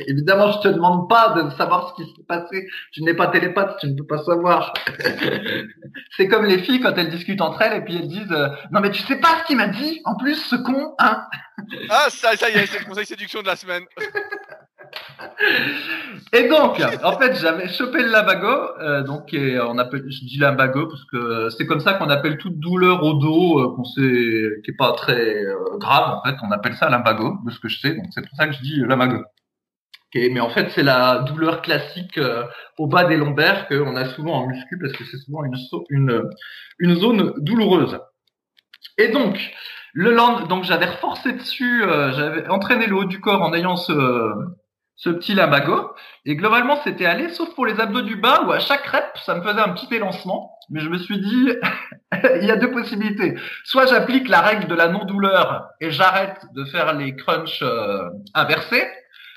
évidemment, 0.00 0.52
je 0.52 0.58
te 0.60 0.68
demande 0.68 1.08
pas 1.08 1.30
de 1.30 1.50
savoir 1.50 1.90
ce 1.90 2.02
qui 2.02 2.10
s'est 2.10 2.24
passé. 2.28 2.66
Tu 2.92 3.02
n'es 3.02 3.14
pas 3.14 3.28
télépathe, 3.28 3.78
tu 3.80 3.88
ne 3.88 3.96
peux 3.96 4.06
pas 4.06 4.22
savoir. 4.22 4.74
c'est 6.16 6.28
comme 6.28 6.44
les 6.44 6.62
filles 6.62 6.80
quand 6.80 6.96
elles 6.96 7.10
discutent 7.10 7.40
entre 7.40 7.62
elles 7.62 7.78
et 7.78 7.84
puis 7.84 7.96
elles 7.96 8.08
disent 8.08 8.32
euh, 8.32 8.48
non 8.72 8.80
mais 8.80 8.90
tu 8.90 9.02
sais 9.02 9.16
pas 9.16 9.38
ce 9.40 9.44
qu'il 9.46 9.56
m'a 9.56 9.68
dit? 9.68 10.00
En 10.04 10.16
plus, 10.16 10.36
ce 10.36 10.56
con, 10.56 10.94
hein. 10.98 11.22
Ah 11.88 12.06
ça, 12.08 12.36
ça 12.36 12.50
y 12.50 12.54
est, 12.54 12.66
c'est 12.66 12.80
le 12.80 12.84
conseil 12.84 13.06
séduction 13.06 13.42
de 13.42 13.46
la 13.46 13.56
semaine. 13.56 13.84
Et 16.32 16.48
donc, 16.48 16.80
en 17.02 17.18
fait, 17.18 17.34
j'avais 17.34 17.68
chopé 17.68 18.02
le 18.02 18.10
lumbago, 18.10 18.78
euh, 18.80 19.02
donc 19.02 19.34
et 19.34 19.58
on 19.60 19.78
appelle, 19.78 20.04
je 20.08 20.24
dis 20.24 20.38
lumbago 20.38 20.86
parce 20.86 21.04
que 21.04 21.50
c'est 21.50 21.66
comme 21.66 21.80
ça 21.80 21.94
qu'on 21.94 22.08
appelle 22.08 22.38
toute 22.38 22.58
douleur 22.58 23.02
au 23.02 23.14
dos, 23.14 23.58
euh, 23.58 23.74
qu'on 23.74 23.84
sait, 23.84 24.60
qui 24.64 24.70
est 24.70 24.76
pas 24.76 24.92
très 24.92 25.44
euh, 25.44 25.78
grave. 25.78 26.18
En 26.18 26.28
fait, 26.28 26.36
on 26.42 26.50
appelle 26.52 26.74
ça 26.74 26.88
lumbago, 26.88 27.38
de 27.44 27.50
ce 27.50 27.58
que 27.58 27.68
je 27.68 27.80
sais. 27.80 27.94
Donc 27.94 28.06
c'est 28.10 28.26
pour 28.26 28.36
ça 28.36 28.46
que 28.46 28.52
je 28.52 28.60
dis 28.60 28.76
lumbago. 28.76 29.16
Ok, 29.16 30.22
mais 30.32 30.40
en 30.40 30.50
fait, 30.50 30.70
c'est 30.70 30.82
la 30.82 31.20
douleur 31.20 31.62
classique 31.62 32.18
euh, 32.18 32.44
au 32.78 32.86
bas 32.88 33.04
des 33.04 33.16
lombaires 33.16 33.68
qu'on 33.68 33.94
a 33.96 34.06
souvent 34.06 34.34
en 34.42 34.46
muscu 34.46 34.78
parce 34.78 34.92
que 34.92 35.04
c'est 35.04 35.18
souvent 35.18 35.44
une, 35.44 35.56
une 35.90 36.30
une 36.80 36.94
zone 36.96 37.32
douloureuse. 37.38 37.98
Et 38.98 39.08
donc, 39.08 39.38
le 39.92 40.16
donc 40.48 40.64
j'avais 40.64 40.86
reforcé 40.86 41.32
dessus, 41.32 41.82
euh, 41.84 42.12
j'avais 42.12 42.48
entraîné 42.48 42.86
le 42.86 42.96
haut 42.96 43.04
du 43.04 43.20
corps 43.20 43.42
en 43.42 43.52
ayant 43.54 43.76
ce 43.76 43.92
ce 45.00 45.08
petit 45.08 45.34
lumbago. 45.34 45.94
Et 46.26 46.36
globalement, 46.36 46.78
c'était 46.84 47.06
allé, 47.06 47.30
sauf 47.30 47.54
pour 47.54 47.64
les 47.64 47.80
abdos 47.80 48.02
du 48.02 48.16
bas, 48.16 48.42
où 48.46 48.52
à 48.52 48.60
chaque 48.60 48.86
rep, 48.86 49.16
ça 49.24 49.34
me 49.34 49.42
faisait 49.42 49.60
un 49.60 49.70
petit 49.70 49.92
élancement. 49.94 50.58
Mais 50.68 50.80
je 50.80 50.90
me 50.90 50.98
suis 50.98 51.18
dit, 51.18 51.48
il 52.40 52.44
y 52.44 52.50
a 52.50 52.56
deux 52.56 52.70
possibilités. 52.70 53.34
Soit 53.64 53.86
j'applique 53.86 54.28
la 54.28 54.42
règle 54.42 54.68
de 54.68 54.74
la 54.74 54.88
non-douleur 54.88 55.68
et 55.80 55.90
j'arrête 55.90 56.44
de 56.54 56.66
faire 56.66 56.92
les 56.92 57.16
crunchs 57.16 57.62
euh, 57.62 58.10
inversés, 58.34 58.86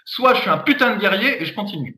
soit 0.04 0.34
je 0.34 0.42
suis 0.42 0.50
un 0.50 0.58
putain 0.58 0.96
de 0.96 1.00
guerrier 1.00 1.42
et 1.42 1.46
je 1.46 1.56
continue. 1.56 1.96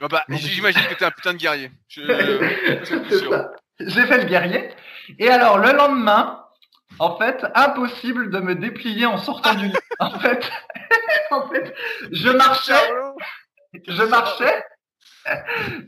Ah 0.00 0.08
bah 0.08 0.24
j'imagine 0.28 0.82
que 0.90 0.94
t'es 0.94 1.04
un 1.04 1.10
putain 1.10 1.32
de 1.32 1.38
guerrier. 1.38 1.70
Je. 1.88 2.02
J'ai 3.78 4.06
fait 4.06 4.18
le 4.18 4.24
guerrier. 4.24 4.70
Et 5.18 5.28
alors, 5.28 5.58
le 5.58 5.72
lendemain, 5.72 6.45
en 6.98 7.16
fait, 7.16 7.44
impossible 7.54 8.30
de 8.30 8.38
me 8.40 8.54
déplier 8.54 9.06
en 9.06 9.18
sortant 9.18 9.54
du 9.54 9.66
lit. 9.66 9.74
En 9.98 10.10
fait, 10.18 10.50
en 11.30 11.48
fait, 11.48 11.74
je 12.10 12.30
marchais, 12.30 12.74
je 13.86 14.02
marchais, 14.02 14.64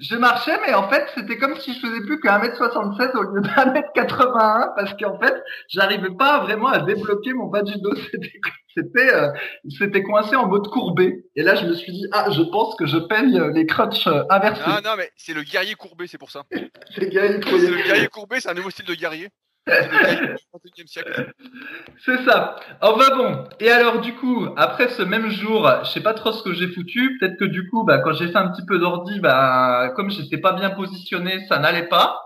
je 0.00 0.16
marchais, 0.16 0.58
mais 0.66 0.74
en 0.74 0.88
fait, 0.88 1.06
c'était 1.14 1.38
comme 1.38 1.56
si 1.56 1.74
je 1.74 1.80
faisais 1.80 2.00
plus 2.00 2.20
que 2.20 2.28
1m76 2.28 3.16
au 3.16 3.22
lieu 3.22 3.40
de 3.40 3.48
1m81 3.48 4.74
parce 4.76 4.94
qu'en 4.94 5.18
fait, 5.18 5.34
j'arrivais 5.68 6.10
pas 6.10 6.40
vraiment 6.40 6.68
à 6.68 6.80
débloquer 6.80 7.32
mon 7.32 7.46
bas 7.46 7.62
du 7.62 7.78
dos. 7.78 7.94
C'était, 8.10 8.32
c'était, 8.74 9.14
euh, 9.14 9.32
c'était 9.76 10.02
coincé 10.02 10.36
en 10.36 10.46
mode 10.46 10.68
courbé. 10.68 11.24
Et 11.34 11.42
là, 11.42 11.56
je 11.56 11.66
me 11.66 11.74
suis 11.74 11.92
dit, 11.92 12.06
ah, 12.12 12.30
je 12.30 12.42
pense 12.42 12.76
que 12.76 12.86
je 12.86 12.96
paye 12.96 13.38
euh, 13.38 13.50
les 13.52 13.66
crunchs 13.66 14.06
euh, 14.06 14.22
inversés. 14.30 14.62
Ah 14.64 14.80
non 14.84 14.92
mais 14.96 15.10
c'est 15.16 15.34
le 15.34 15.42
guerrier 15.42 15.74
courbé, 15.74 16.06
c'est 16.06 16.18
pour 16.18 16.30
ça. 16.30 16.44
C'est 16.94 17.08
guerrier 17.08 17.40
C'est 17.42 17.70
le 17.70 17.82
guerrier 17.82 18.08
courbé, 18.08 18.40
c'est 18.40 18.48
un 18.50 18.54
nouveau 18.54 18.70
style 18.70 18.86
de 18.86 18.94
guerrier. 18.94 19.28
C'est 19.68 19.88
le 19.88 19.98
guerrier 19.98 20.36
du 20.74 20.82
21e 20.82 20.86
siècle. 20.86 21.32
C'est 22.04 22.24
ça. 22.24 22.56
Enfin 22.80 23.16
bon. 23.16 23.44
Et 23.60 23.70
alors 23.70 24.00
du 24.00 24.14
coup, 24.14 24.48
après 24.56 24.88
ce 24.88 25.02
même 25.02 25.28
jour, 25.28 25.70
je 25.84 25.90
sais 25.90 26.02
pas 26.02 26.14
trop 26.14 26.32
ce 26.32 26.42
que 26.42 26.52
j'ai 26.52 26.68
foutu. 26.68 27.18
Peut-être 27.18 27.38
que 27.38 27.44
du 27.44 27.68
coup, 27.68 27.84
bah, 27.84 27.98
quand 27.98 28.12
j'ai 28.12 28.28
fait 28.28 28.38
un 28.38 28.48
petit 28.48 28.64
peu 28.66 28.78
d'ordi, 28.78 29.20
bah, 29.20 29.92
comme 29.96 30.10
j'étais 30.10 30.38
pas 30.38 30.52
bien 30.52 30.70
positionné, 30.70 31.46
ça 31.48 31.58
n'allait 31.58 31.88
pas. 31.88 32.22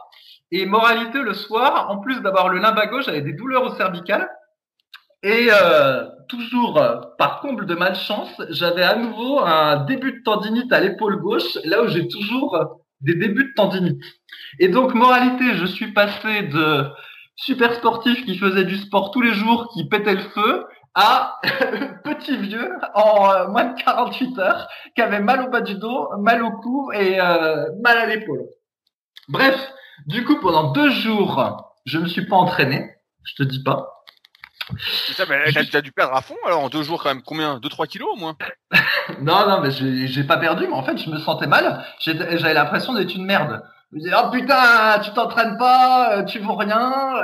Et 0.51 0.67
moralité, 0.67 1.21
le 1.21 1.35
soir, 1.35 1.91
en 1.91 1.99
plus 1.99 2.21
d'avoir 2.21 2.49
le 2.49 2.59
lumbago, 2.59 3.01
j'avais 3.01 3.23
des 3.23 3.33
douleurs 3.33 3.65
au 3.65 3.75
cervical. 3.75 4.29
Et 5.23 5.49
euh, 5.51 6.05
toujours 6.29 6.79
euh, 6.79 6.97
par 7.17 7.41
comble 7.41 7.65
de 7.67 7.75
malchance, 7.75 8.31
j'avais 8.51 8.83
à 8.83 8.97
nouveau 8.97 9.39
un 9.41 9.85
début 9.85 10.13
de 10.13 10.23
tendinite 10.25 10.73
à 10.73 10.81
l'épaule 10.81 11.17
gauche, 11.21 11.59
là 11.65 11.83
où 11.83 11.89
j'ai 11.89 12.09
toujours 12.09 12.57
euh, 12.57 12.65
des 13.01 13.15
débuts 13.15 13.45
de 13.45 13.55
tendinite. 13.55 14.03
Et 14.59 14.69
donc 14.69 14.95
moralité, 14.95 15.55
je 15.55 15.67
suis 15.67 15.93
passé 15.93 16.43
de 16.43 16.87
super 17.37 17.75
sportif 17.75 18.25
qui 18.25 18.39
faisait 18.39 18.65
du 18.65 18.77
sport 18.79 19.11
tous 19.11 19.21
les 19.23 19.35
jours, 19.35 19.71
qui 19.75 19.89
pétait 19.89 20.15
le 20.15 20.21
feu, 20.21 20.67
à 20.95 21.41
petit 22.05 22.37
vieux 22.37 22.71
en 22.95 23.31
euh, 23.31 23.49
moins 23.49 23.65
de 23.65 23.83
48 23.83 24.39
heures, 24.39 24.69
qui 24.95 25.03
avait 25.03 25.21
mal 25.21 25.41
au 25.43 25.49
bas 25.51 25.61
du 25.63 25.75
dos, 25.77 26.09
mal 26.19 26.43
au 26.43 26.51
cou 26.53 26.93
et 26.93 27.19
euh, 27.21 27.65
mal 27.83 27.97
à 27.99 28.07
l'épaule. 28.07 28.45
Bref, 29.29 29.57
du 30.07 30.25
coup 30.25 30.39
pendant 30.41 30.73
deux 30.73 30.91
jours, 30.91 31.73
je 31.87 31.99
me 31.99 32.07
suis 32.07 32.27
pas 32.27 32.37
entraîné, 32.37 32.91
je 33.25 33.35
te 33.37 33.43
dis 33.43 33.63
pas. 33.63 33.89
Ça, 35.17 35.25
mais 35.29 35.51
t'as- 35.53 35.65
t'as 35.65 35.81
dû 35.81 35.93
perdre 35.93 36.15
à 36.15 36.23
fond 36.23 36.37
alors 36.47 36.63
en 36.63 36.69
deux 36.69 36.83
jours 36.83 37.03
quand 37.03 37.09
même. 37.09 37.23
Combien? 37.23 37.59
2-3 37.59 37.87
kilos 37.87 38.09
au 38.13 38.17
moins? 38.17 38.37
Non, 39.21 39.47
non, 39.49 39.61
mais 39.61 39.71
j'ai 39.73 40.07
j'ai 40.07 40.23
pas 40.25 40.37
perdu, 40.37 40.67
mais 40.69 40.75
en 40.75 40.85
fait, 40.85 40.97
je 40.97 41.11
me 41.11 41.19
sentais 41.19 41.49
mal. 41.49 41.85
J'étais- 41.99 42.39
J'avais 42.39 42.55
l'impression 42.55 42.95
d'être 42.95 43.15
une 43.15 43.25
merde. 43.25 43.61
Vous 43.93 43.99
dites, 43.99 44.15
oh 44.17 44.31
putain, 44.31 45.01
tu 45.05 45.13
t'entraînes 45.13 45.59
pas, 45.59 46.19
euh, 46.19 46.25
tu 46.25 46.39
vaux 46.39 46.55
rien, 46.55 47.15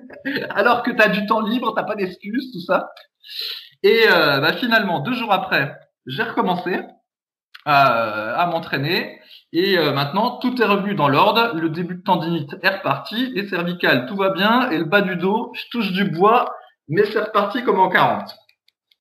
alors 0.50 0.82
que 0.82 0.90
tu 0.92 1.02
as 1.02 1.08
du 1.08 1.26
temps 1.26 1.40
libre, 1.40 1.74
t'as 1.74 1.82
pas 1.82 1.96
d'excuses, 1.96 2.52
tout 2.52 2.60
ça. 2.60 2.90
Et 3.82 4.02
euh, 4.08 4.38
bah, 4.40 4.52
finalement, 4.52 5.00
deux 5.00 5.14
jours 5.14 5.32
après, 5.32 5.74
j'ai 6.06 6.22
recommencé 6.22 6.80
à, 7.64 8.34
à 8.40 8.46
m'entraîner. 8.46 9.20
Et 9.52 9.76
euh, 9.76 9.92
maintenant, 9.92 10.38
tout 10.38 10.60
est 10.62 10.64
revenu 10.64 10.94
dans 10.94 11.08
l'ordre. 11.08 11.54
Le 11.54 11.68
début 11.68 11.96
de 11.96 12.02
tendinite 12.02 12.54
est 12.62 12.68
reparti. 12.68 13.30
Les 13.34 13.48
cervicales, 13.48 14.06
tout 14.06 14.16
va 14.16 14.30
bien. 14.30 14.70
Et 14.70 14.78
le 14.78 14.84
bas 14.84 15.02
du 15.02 15.16
dos, 15.16 15.52
je 15.54 15.64
touche 15.70 15.92
du 15.92 16.04
bois, 16.04 16.54
mais 16.88 17.04
c'est 17.04 17.20
reparti 17.20 17.62
comme 17.64 17.78
en 17.80 17.88
40. 17.88 18.30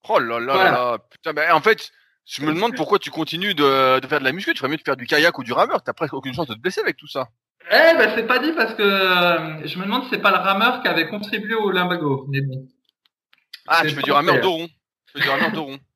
Oh 0.10 0.19
là 0.19 0.39
là 0.39 0.53
Voilà. 0.53 0.71
là. 0.71 0.97
Putain, 1.10 1.34
mais 1.34 1.51
en 1.51 1.62
fait, 1.62 1.91
je 2.32 2.41
me 2.46 2.54
demande 2.54 2.76
pourquoi 2.76 2.98
tu 3.00 3.12
continues 3.12 3.54
de, 3.54 4.00
de 4.00 4.08
faire 4.08 4.20
de 4.20 4.24
la 4.24 4.32
muscu. 4.32 4.54
Tu 4.54 4.60
ferais 4.60 4.70
mieux 4.70 4.78
de 4.78 4.82
faire 4.84 4.96
du 4.96 5.06
kayak 5.06 5.38
ou 5.38 5.44
du 5.44 5.54
rameur. 5.54 5.84
T'as 5.84 5.94
presque 5.94 6.13
aucune 6.13 6.34
chance 6.34 6.48
de 6.48 6.54
te 6.54 6.60
blesser 6.60 6.82
avec 6.82 6.98
tout 6.98 7.08
ça. 7.08 7.28
Eh 7.70 7.96
ben 7.98 8.12
c'est 8.15 8.26
pas 8.28 8.39
dit 8.39 8.52
parce 8.54 8.74
que 8.74 8.82
euh, 8.82 9.67
je 9.67 9.78
me 9.78 9.84
demande 9.84 10.04
si 10.06 10.10
c'est 10.12 10.22
pas 10.22 10.32
le 10.32 10.38
rameur 10.38 10.82
qui 10.82 10.88
avait 10.88 11.08
contribué 11.08 11.54
au 11.56 11.72
limbago. 11.72 12.26
Mais 12.30 12.41
bon. 12.41 12.67
Ah, 13.67 13.82
tu 13.84 13.89
fais 13.89 13.96
pas 13.96 14.02
du 14.02 14.12
rameur 14.12 14.41
dos 14.41 14.52
rond. 14.52 14.67
Tu 14.67 15.13
fais 15.13 15.20
du 15.22 15.30
rameur 15.30 15.52
dos 15.52 15.63
rond. 15.63 15.80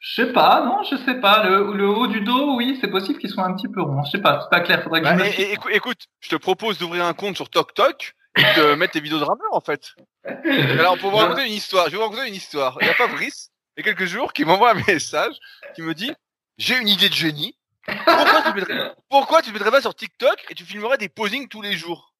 Je 0.00 0.22
sais 0.22 0.32
pas, 0.32 0.64
non, 0.64 0.84
je 0.88 0.96
sais 1.04 1.16
pas. 1.20 1.42
Le, 1.42 1.72
le 1.74 1.88
haut 1.88 2.06
du 2.06 2.20
dos, 2.20 2.54
oui, 2.56 2.78
c'est 2.80 2.86
possible 2.88 3.18
qu'il 3.18 3.28
soit 3.30 3.42
un 3.44 3.52
petit 3.54 3.66
peu 3.66 3.82
rond. 3.82 4.04
Je 4.04 4.12
sais 4.12 4.20
pas, 4.22 4.40
c'est 4.42 4.48
pas 4.48 4.60
clair. 4.60 4.80
Faudrait 4.84 5.00
que 5.00 5.04
Bah, 5.06 5.18
je 5.18 5.22
me 5.24 5.26
et- 5.26 5.40
et- 5.42 5.54
écou- 5.56 5.70
écoute, 5.70 6.06
je 6.20 6.28
te 6.28 6.36
propose 6.36 6.78
d'ouvrir 6.78 7.04
un 7.04 7.14
compte 7.14 7.34
sur 7.34 7.50
TokTok 7.50 8.14
et 8.36 8.42
de 8.60 8.74
mettre 8.76 8.92
tes 8.92 9.00
vidéos 9.00 9.18
de 9.18 9.24
rameur 9.24 9.48
en 9.52 9.60
fait. 9.60 9.94
Alors 10.78 10.98
pour 10.98 11.10
vous 11.10 11.16
raconter 11.16 11.46
une 11.46 11.52
histoire, 11.52 11.86
je 11.86 11.90
vais 11.90 11.96
vous 11.96 12.04
raconter 12.04 12.28
une 12.28 12.34
histoire. 12.36 12.78
Il 12.80 12.86
y 12.86 12.90
a 12.90 12.94
Fabrice, 12.94 13.50
il 13.78 13.86
y 13.86 13.88
a 13.88 13.94
quelques 13.94 14.06
jours, 14.10 14.32
qui 14.32 14.44
m'envoie 14.44 14.72
un 14.72 14.82
message 14.86 15.36
qui 15.74 15.82
me 15.82 15.94
dit 15.94 16.12
J'ai 16.58 16.76
une 16.76 16.88
idée 16.88 17.08
de 17.08 17.14
génie. 17.14 17.56
Pourquoi 17.86 18.42
tu 18.42 18.48
ne 18.48 18.54
mettrais, 18.54 18.94
pourquoi 19.08 19.40
tu 19.42 19.48
te 19.48 19.54
mettrais 19.54 19.70
pas 19.70 19.80
sur 19.80 19.94
TikTok 19.94 20.44
et 20.50 20.54
tu 20.54 20.64
filmerais 20.64 20.98
des 20.98 21.08
posings 21.08 21.48
tous 21.48 21.62
les 21.62 21.76
jours? 21.76 22.12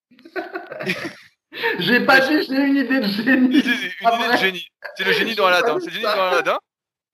J'ai 1.78 2.00
pas 2.00 2.20
dit, 2.20 2.42
j'ai 2.46 2.54
une 2.54 2.76
idée 2.76 3.00
de 3.00 3.06
C'est 3.06 3.24
génie. 3.24 3.58
une 3.58 3.92
Ah, 4.04 4.18
idée 4.18 4.32
de 4.32 4.36
génie. 4.38 4.66
C'est 4.96 5.04
le 5.04 5.12
génie 5.12 5.34
dans 5.34 5.46
Aladdin. 5.46 5.78
C'est 5.80 5.86
le 5.86 5.92
génie 5.92 6.04
dans 6.04 6.28
Aladdin. 6.30 6.58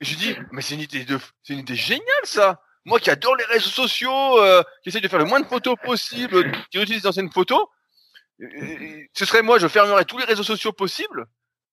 Et 0.00 0.04
je 0.04 0.14
dis 0.16 0.37
Mais 0.52 0.61
c'est 0.62 0.74
une 0.74 0.80
idée 0.80 1.04
de, 1.04 1.18
c'est 1.42 1.54
une 1.54 1.61
idée 1.61 1.76
géniale 1.76 2.04
ça. 2.24 2.61
Moi 2.85 3.00
qui 3.00 3.11
adore 3.11 3.37
les 3.37 3.44
réseaux 3.44 3.70
sociaux, 3.70 4.38
euh, 4.40 4.62
qui 4.83 4.90
essaye 4.90 5.00
de 5.00 5.09
faire 5.09 5.18
le 5.18 5.24
moins 5.24 5.40
de 5.40 5.46
photos 5.46 5.74
possible, 5.83 6.52
qui 6.70 6.78
utilise 6.78 7.02
d'anciennes 7.02 7.33
photos, 7.33 7.64
euh, 8.42 9.00
ce 9.14 9.24
serait 9.24 9.42
moi, 9.42 9.59
je 9.59 9.68
fermerais 9.68 10.04
tous 10.04 10.18
les 10.18 10.24
réseaux 10.24 10.42
sociaux 10.42 10.72
possibles. 10.72 11.24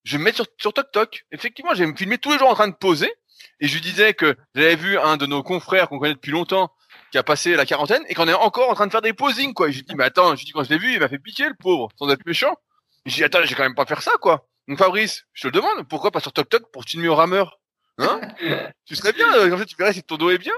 Je 0.03 0.13
vais 0.13 0.17
me 0.19 0.23
mettre 0.23 0.37
sur, 0.37 0.45
sur 0.59 0.73
TokTok. 0.73 1.25
Effectivement, 1.31 1.73
je 1.73 1.79
vais 1.79 1.87
me 1.87 1.95
filmer 1.95 2.17
tous 2.17 2.31
les 2.31 2.37
jours 2.37 2.49
en 2.49 2.55
train 2.55 2.67
de 2.67 2.75
poser. 2.75 3.11
Et 3.59 3.67
je 3.67 3.73
lui 3.73 3.81
disais 3.81 4.13
que 4.13 4.35
j'avais 4.55 4.75
vu 4.75 4.97
un 4.97 5.17
de 5.17 5.25
nos 5.25 5.43
confrères 5.43 5.87
qu'on 5.89 5.99
connaît 5.99 6.13
depuis 6.13 6.31
longtemps, 6.31 6.71
qui 7.11 7.17
a 7.17 7.23
passé 7.23 7.55
la 7.55 7.65
quarantaine, 7.65 8.03
et 8.07 8.13
qu'on 8.13 8.27
est 8.27 8.33
encore 8.33 8.69
en 8.69 8.73
train 8.73 8.87
de 8.87 8.91
faire 8.91 9.01
des 9.01 9.13
posings, 9.13 9.53
quoi. 9.53 9.69
Et 9.69 9.71
je 9.71 9.77
lui 9.77 9.85
dis, 9.85 9.95
mais 9.95 10.05
attends, 10.05 10.35
je 10.35 10.39
lui 10.39 10.45
dis, 10.45 10.51
quand 10.51 10.63
je 10.63 10.69
l'ai 10.69 10.77
vu, 10.77 10.93
il 10.93 10.99
m'a 10.99 11.09
fait 11.09 11.19
piquer, 11.19 11.47
le 11.47 11.55
pauvre, 11.55 11.89
sans 11.97 12.09
être 12.09 12.25
méchant. 12.25 12.55
Et 13.05 13.09
je 13.09 13.15
dis, 13.15 13.23
attends, 13.23 13.39
j'ai 13.43 13.55
quand 13.55 13.63
même 13.63 13.75
pas 13.75 13.85
faire 13.85 14.01
ça, 14.01 14.11
quoi. 14.19 14.47
Donc 14.67 14.77
Fabrice, 14.77 15.25
je 15.33 15.43
te 15.43 15.47
le 15.47 15.51
demande, 15.53 15.87
pourquoi 15.87 16.11
pas 16.11 16.19
sur 16.19 16.31
TokTok 16.33 16.71
pour 16.71 16.83
filmer 16.83 17.07
au 17.07 17.15
rameur 17.15 17.59
Hein? 17.97 18.21
Tu 18.85 18.95
serais 18.95 19.13
bien, 19.13 19.27
euh, 19.35 19.49
comme 19.49 19.59
ça 19.59 19.65
tu 19.65 19.75
verrais 19.75 19.93
si 19.93 20.03
ton 20.03 20.17
dos 20.17 20.29
est 20.29 20.37
bien. 20.37 20.53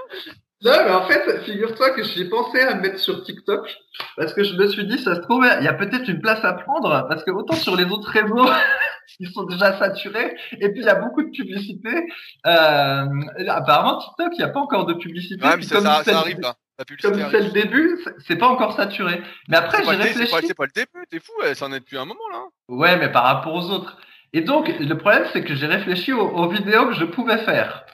Non, 0.62 0.72
mais 0.84 0.90
en 0.92 1.06
fait, 1.06 1.44
figure-toi 1.44 1.90
que 1.90 2.02
j'ai 2.02 2.24
pensé 2.28 2.60
à 2.60 2.74
me 2.74 2.80
mettre 2.80 2.98
sur 2.98 3.22
TikTok 3.22 3.68
parce 4.16 4.32
que 4.32 4.44
je 4.44 4.54
me 4.54 4.66
suis 4.68 4.86
dit, 4.86 4.98
ça 4.98 5.16
se 5.16 5.20
trouve, 5.20 5.46
il 5.60 5.64
y 5.64 5.68
a 5.68 5.74
peut-être 5.74 6.08
une 6.08 6.20
place 6.20 6.42
à 6.44 6.54
prendre 6.54 7.06
parce 7.08 7.22
que 7.22 7.30
autant 7.30 7.54
sur 7.54 7.76
les 7.76 7.84
autres 7.84 8.08
réseaux, 8.10 8.46
ils 9.20 9.30
sont 9.30 9.44
déjà 9.44 9.78
saturés 9.78 10.36
et 10.60 10.68
puis 10.70 10.80
il 10.80 10.86
y 10.86 10.88
a 10.88 10.94
beaucoup 10.96 11.22
de 11.22 11.30
publicité. 11.30 12.06
Euh, 12.46 13.06
apparemment, 13.48 13.98
TikTok, 13.98 14.32
il 14.34 14.38
n'y 14.38 14.44
a 14.44 14.48
pas 14.48 14.60
encore 14.60 14.86
de 14.86 14.94
publicité. 14.94 15.44
Ouais, 15.44 15.56
mais 15.56 15.62
ça, 15.62 15.76
comme 15.76 15.84
ça, 15.84 16.18
arrive 16.18 16.40
là. 16.40 16.54
La 16.78 16.84
publicité 16.84 17.12
Comme 17.22 17.30
c'est 17.30 17.40
le 17.40 17.50
début, 17.50 17.98
c'est- 18.26 18.36
pas 18.36 18.48
encore 18.48 18.74
saturé. 18.76 19.22
Mais 19.48 19.56
après, 19.56 19.78
j'ai 19.84 19.96
dé- 19.96 20.02
c'est 20.08 20.14
pas- 20.18 20.18
réfléchi. 20.24 20.46
c'est 20.48 20.54
pas 20.56 20.64
le 20.66 20.72
début, 20.74 21.06
t'es 21.08 21.20
fou, 21.20 21.32
ça 21.54 21.66
en 21.66 21.72
est 21.72 21.78
depuis 21.78 21.96
un 21.96 22.04
moment 22.04 22.28
là. 22.32 22.42
Ouais, 22.68 22.96
mais 22.96 23.10
par 23.12 23.22
rapport 23.24 23.54
aux 23.54 23.70
autres. 23.70 23.96
Et 24.32 24.40
donc, 24.40 24.68
le 24.80 24.94
problème, 24.96 25.24
c'est 25.32 25.44
que 25.44 25.54
j'ai 25.54 25.66
réfléchi 25.68 26.12
aux, 26.12 26.26
aux 26.28 26.48
vidéos 26.48 26.86
que 26.88 26.94
je 26.94 27.04
pouvais 27.04 27.38
faire. 27.38 27.84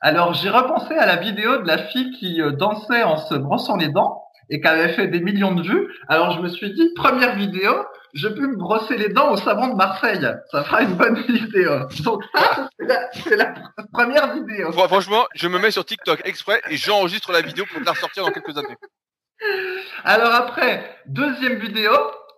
Alors, 0.00 0.34
j'ai 0.34 0.50
repensé 0.50 0.94
à 0.94 1.06
la 1.06 1.16
vidéo 1.16 1.58
de 1.62 1.66
la 1.66 1.78
fille 1.78 2.12
qui 2.12 2.40
euh, 2.40 2.52
dansait 2.52 3.02
en 3.02 3.16
se 3.16 3.34
brossant 3.34 3.76
les 3.76 3.88
dents 3.88 4.22
et 4.50 4.60
qui 4.60 4.68
avait 4.68 4.92
fait 4.92 5.08
des 5.08 5.18
millions 5.20 5.52
de 5.56 5.62
vues. 5.62 5.88
Alors, 6.06 6.30
je 6.30 6.40
me 6.40 6.46
suis 6.48 6.72
dit, 6.72 6.88
première 6.94 7.34
vidéo, 7.34 7.72
je 8.14 8.28
peux 8.28 8.46
me 8.46 8.56
brosser 8.56 8.96
les 8.96 9.08
dents 9.08 9.30
au 9.32 9.36
savon 9.36 9.68
de 9.68 9.74
Marseille. 9.74 10.26
Ça 10.50 10.64
fera 10.64 10.82
une 10.82 10.94
bonne 10.94 11.14
vidéo. 11.28 11.80
Donc, 12.04 12.22
ça, 12.34 12.68
c'est 13.24 13.36
la, 13.36 13.54
première 13.92 14.34
vidéo. 14.34 14.72
Fran- 14.72 14.88
Franchement, 14.88 15.26
je 15.34 15.48
me 15.48 15.58
mets 15.58 15.70
sur 15.70 15.84
TikTok 15.84 16.22
exprès 16.24 16.60
et 16.70 16.76
j'enregistre 16.76 17.32
la 17.32 17.40
vidéo 17.42 17.64
pour 17.72 17.80
la 17.82 17.92
ressortir 17.92 18.24
dans 18.24 18.30
quelques 18.30 18.56
années. 18.56 18.76
Alors 20.04 20.34
après, 20.34 20.96
deuxième 21.06 21.58
vidéo, 21.58 21.92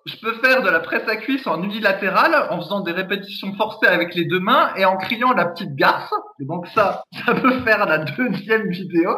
je 0.07 0.17
peux 0.17 0.35
faire 0.41 0.63
de 0.63 0.69
la 0.71 0.81
presse 0.81 1.07
à 1.09 1.17
cuisse 1.17 1.47
en 1.47 1.63
unilatéral 1.63 2.49
en 2.51 2.61
faisant 2.61 2.81
des 2.81 2.93
répétitions 2.93 3.55
forcées 3.55 3.87
avec 3.87 4.15
les 4.15 4.25
deux 4.25 4.41
mains 4.41 4.73
et 4.77 4.85
en 4.85 4.97
criant 4.97 5.33
la 5.33 5.47
petite 5.47 5.75
garce. 5.77 6.13
Et 6.41 6.45
donc 6.47 6.67
ça, 6.75 7.05
ça 7.27 7.35
peut 7.35 7.61
faire 7.61 7.87
la 7.87 7.99
deuxième 7.99 8.69
vidéo. 8.71 9.11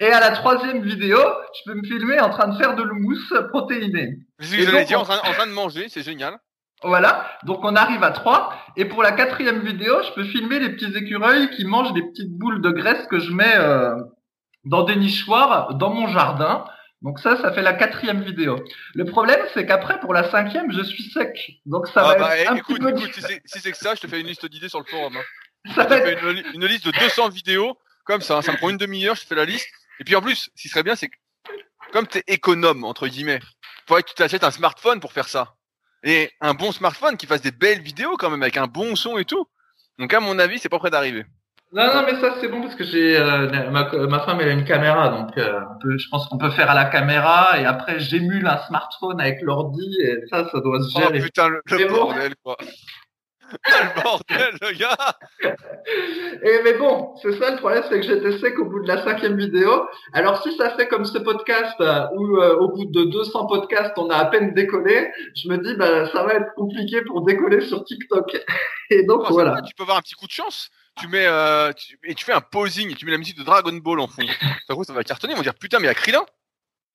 Et 0.00 0.06
à 0.06 0.20
la 0.20 0.30
troisième 0.30 0.82
vidéo, 0.82 1.18
je 1.18 1.70
peux 1.70 1.76
me 1.78 1.84
filmer 1.86 2.20
en 2.20 2.30
train 2.30 2.48
de 2.48 2.56
faire 2.56 2.74
de 2.74 2.82
l'houmous 2.82 3.18
protéiné. 3.50 4.18
C'est 4.40 4.46
ce 4.46 4.56
que 4.56 4.62
j'allais 4.64 4.78
donc, 4.80 4.86
dire, 4.88 4.98
on- 4.98 5.02
en 5.02 5.04
train, 5.04 5.18
en 5.18 5.32
train 5.32 5.46
de 5.46 5.52
manger, 5.52 5.88
c'est 5.88 6.02
génial. 6.02 6.36
Voilà, 6.82 7.30
donc 7.44 7.60
on 7.64 7.76
arrive 7.76 8.02
à 8.02 8.10
trois. 8.10 8.52
Et 8.76 8.84
pour 8.84 9.02
la 9.02 9.12
quatrième 9.12 9.60
vidéo, 9.60 10.02
je 10.02 10.12
peux 10.12 10.24
filmer 10.24 10.58
les 10.58 10.70
petits 10.70 10.92
écureuils 10.96 11.48
qui 11.50 11.64
mangent 11.64 11.92
des 11.94 12.02
petites 12.02 12.30
boules 12.36 12.60
de 12.60 12.70
graisse 12.70 13.06
que 13.06 13.18
je 13.20 13.32
mets 13.32 13.56
euh, 13.56 13.94
dans 14.64 14.82
des 14.82 14.96
nichoirs 14.96 15.74
dans 15.76 15.90
mon 15.94 16.08
jardin. 16.08 16.64
Donc 17.00 17.18
ça, 17.20 17.36
ça 17.36 17.52
fait 17.52 17.62
la 17.62 17.72
quatrième 17.74 18.22
vidéo. 18.22 18.62
Le 18.94 19.04
problème, 19.04 19.40
c'est 19.54 19.64
qu'après, 19.66 19.98
pour 20.00 20.12
la 20.12 20.24
cinquième, 20.30 20.72
je 20.72 20.82
suis 20.82 21.04
sec. 21.04 21.34
Donc 21.64 21.86
ça 21.88 22.02
Ah 22.04 22.08
va 22.08 22.14
bah, 22.18 22.38
être 22.38 22.50
eh, 22.50 22.52
un 22.52 22.56
écoute, 22.56 22.76
petit 22.76 22.82
peu 22.82 22.90
écoute, 22.90 23.04
difficile. 23.04 23.40
si 23.44 23.58
c'est 23.60 23.60
si 23.60 23.70
que 23.72 23.76
ça, 23.78 23.94
je 23.94 24.00
te 24.00 24.06
fais 24.06 24.20
une 24.20 24.26
liste 24.26 24.44
d'idées 24.46 24.68
sur 24.68 24.78
le 24.80 24.84
forum. 24.86 25.16
hein. 25.16 25.20
Ça 25.74 25.84
Je 25.84 25.88
va 25.88 26.00
te 26.00 26.06
être- 26.06 26.18
fais 26.20 26.44
une 26.54 26.66
liste 26.66 26.86
de 26.86 26.92
200 26.98 27.28
vidéos, 27.30 27.78
comme 28.04 28.20
ça, 28.20 28.42
ça 28.42 28.52
me 28.52 28.56
prend 28.56 28.70
une 28.70 28.76
demi-heure, 28.76 29.14
je 29.16 29.24
fais 29.26 29.34
la 29.34 29.44
liste. 29.44 29.68
Et 30.00 30.04
puis 30.04 30.14
en 30.16 30.20
plus, 30.22 30.50
ce 30.54 30.62
qui 30.62 30.68
serait 30.68 30.82
bien, 30.82 30.96
c'est 30.96 31.08
que, 31.08 31.14
comme 31.92 32.06
t'es 32.06 32.22
économe, 32.26 32.84
entre 32.84 33.06
guillemets, 33.08 33.40
faudrait 33.86 34.02
que 34.02 34.08
tu 34.08 34.14
t'achètes 34.14 34.44
un 34.44 34.50
smartphone 34.50 35.00
pour 35.00 35.12
faire 35.12 35.28
ça. 35.28 35.54
Et 36.02 36.30
un 36.40 36.52
bon 36.54 36.72
smartphone 36.72 37.16
qui 37.16 37.26
fasse 37.26 37.40
des 37.42 37.50
belles 37.52 37.80
vidéos 37.80 38.16
quand 38.18 38.30
même, 38.30 38.42
avec 38.42 38.56
un 38.56 38.66
bon 38.66 38.94
son 38.96 39.16
et 39.18 39.24
tout. 39.24 39.46
Donc 39.98 40.12
à 40.12 40.20
mon 40.20 40.38
avis, 40.38 40.58
c'est 40.58 40.68
pas 40.68 40.78
près 40.78 40.90
d'arriver. 40.90 41.24
Non, 41.72 41.86
non, 41.92 42.04
mais 42.06 42.20
ça 42.20 42.36
c'est 42.40 42.46
bon 42.48 42.60
parce 42.62 42.76
que 42.76 42.84
j'ai 42.84 43.16
euh, 43.16 43.70
ma, 43.70 43.90
ma 43.90 44.20
femme 44.20 44.40
elle 44.40 44.48
a 44.48 44.52
une 44.52 44.64
caméra, 44.64 45.08
donc 45.08 45.36
euh, 45.38 45.60
on 45.74 45.78
peut- 45.80 45.98
je 45.98 46.08
pense 46.08 46.28
qu'on 46.28 46.38
peut 46.38 46.50
faire 46.52 46.70
à 46.70 46.74
la 46.74 46.84
caméra 46.84 47.58
et 47.58 47.64
après 47.64 47.98
j'émule 47.98 48.46
un 48.46 48.58
smartphone 48.68 49.20
avec 49.20 49.40
l'ordi 49.42 49.96
et 50.00 50.18
ça, 50.30 50.48
ça 50.52 50.60
doit 50.60 50.80
se 50.80 50.90
Oh 50.94 51.00
gérer. 51.00 51.18
putain, 51.20 51.48
le, 51.48 51.62
le 51.68 51.88
bordel, 51.88 52.34
quoi. 52.44 52.56
le 53.66 54.02
bordel, 54.02 54.54
le 54.60 54.72
gars 54.78 55.16
Et 56.42 56.60
mais 56.64 56.74
bon, 56.74 57.14
c'est 57.22 57.32
ça 57.38 57.50
le 57.50 57.56
problème, 57.58 57.82
c'est 57.88 58.00
que 58.00 58.06
j'étais 58.06 58.38
sec 58.38 58.58
au 58.58 58.64
bout 58.66 58.80
de 58.82 58.88
la 58.88 59.02
cinquième 59.02 59.36
vidéo. 59.36 59.86
Alors 60.12 60.42
si 60.42 60.56
ça 60.56 60.70
fait 60.76 60.88
comme 60.88 61.04
ce 61.04 61.18
podcast 61.18 61.74
euh, 61.80 62.06
où 62.16 62.36
euh, 62.38 62.56
au 62.56 62.68
bout 62.68 62.84
de 62.86 63.04
200 63.04 63.46
podcasts 63.46 63.92
on 63.96 64.10
a 64.10 64.16
à 64.16 64.24
peine 64.26 64.54
décollé, 64.54 65.10
je 65.36 65.48
me 65.48 65.58
dis 65.58 65.74
bah 65.74 66.08
ça 66.10 66.22
va 66.24 66.34
être 66.34 66.54
compliqué 66.56 67.02
pour 67.02 67.22
décoller 67.24 67.60
sur 67.62 67.84
TikTok. 67.84 68.36
Et 68.90 69.02
donc 69.04 69.22
Oh, 69.26 69.32
voilà. 69.32 69.62
Tu 69.62 69.74
peux 69.74 69.84
avoir 69.84 69.98
un 69.98 70.02
petit 70.02 70.14
coup 70.14 70.26
de 70.26 70.32
chance. 70.32 70.68
Tu 71.00 71.08
mets 71.08 71.26
euh, 71.26 71.72
tu- 71.72 71.98
et 72.04 72.14
tu 72.14 72.24
fais 72.24 72.32
un 72.32 72.40
posing 72.40 72.90
et 72.90 72.94
tu 72.94 73.04
mets 73.04 73.10
la 73.12 73.18
musique 73.18 73.38
de 73.38 73.42
Dragon 73.42 73.72
Ball 73.72 73.98
en 74.00 74.06
fond. 74.06 74.22
Ça, 74.68 74.74
ça 74.84 74.92
va 74.92 75.02
cartonner. 75.02 75.32
Ils 75.32 75.36
vont 75.36 75.42
dire 75.42 75.54
putain 75.54 75.78
mais 75.78 75.84
il 75.84 75.88
y 75.88 75.90
a 75.90 75.94
Krillin. 75.94 76.24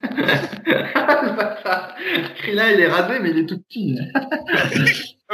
Krillin 2.37 2.71
il 2.71 2.79
est 2.79 2.87
rasé 2.87 3.19
mais 3.19 3.31
il 3.31 3.39
est 3.39 3.45
tout 3.45 3.59
petit. 3.59 3.99
Ah, 4.15 4.21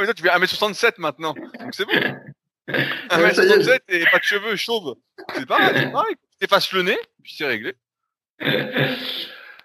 mais 0.00 0.06
toi, 0.06 0.14
tu 0.14 0.22
fais 0.22 0.28
1m67 0.28 0.94
maintenant. 0.98 1.32
Donc 1.32 1.72
c'est 1.72 1.84
bon. 1.84 1.92
Ouais, 2.68 3.32
ça 3.32 3.44
y 3.44 3.48
est. 3.48 3.58
1m67 3.58 3.78
et 3.88 4.04
pas 4.10 4.18
de 4.18 4.24
cheveux 4.24 4.56
chauves. 4.56 4.96
C'est 5.34 5.46
pareil, 5.46 5.70
c'est 5.74 5.92
pareil. 5.92 6.14
T'effaces 6.40 6.72
le 6.72 6.82
nez, 6.82 6.98
puis 7.22 7.34
c'est 7.36 7.46
réglé. 7.46 7.74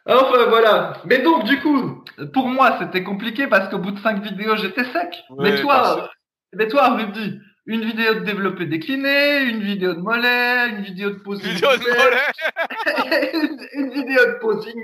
Enfin 0.06 0.46
voilà. 0.50 0.94
Mais 1.06 1.20
donc 1.20 1.44
du 1.44 1.60
coup, 1.60 2.04
pour 2.34 2.48
moi 2.48 2.78
c'était 2.80 3.04
compliqué 3.04 3.46
parce 3.48 3.70
qu'au 3.70 3.78
bout 3.78 3.92
de 3.92 4.00
cinq 4.00 4.24
vidéos 4.24 4.56
j'étais 4.56 4.84
sec. 4.86 5.24
Ouais, 5.30 5.52
mais 5.52 5.62
toi, 5.62 6.10
mais 6.54 6.68
toi 6.68 6.96
Rudy, 6.96 7.40
une 7.68 7.86
vidéo 7.86 8.16
de 8.16 8.20
développé 8.22 8.66
décliné, 8.66 9.42
une 9.44 9.62
vidéo 9.62 9.94
de 9.94 10.00
mollet, 10.00 10.70
une 10.70 10.82
vidéo 10.82 11.12
de 11.12 11.16
posing 11.16 11.54
Vidéo 11.54 11.70
de 11.78 11.98
mollet. 11.98 13.32
une, 13.36 13.60
une 13.74 13.91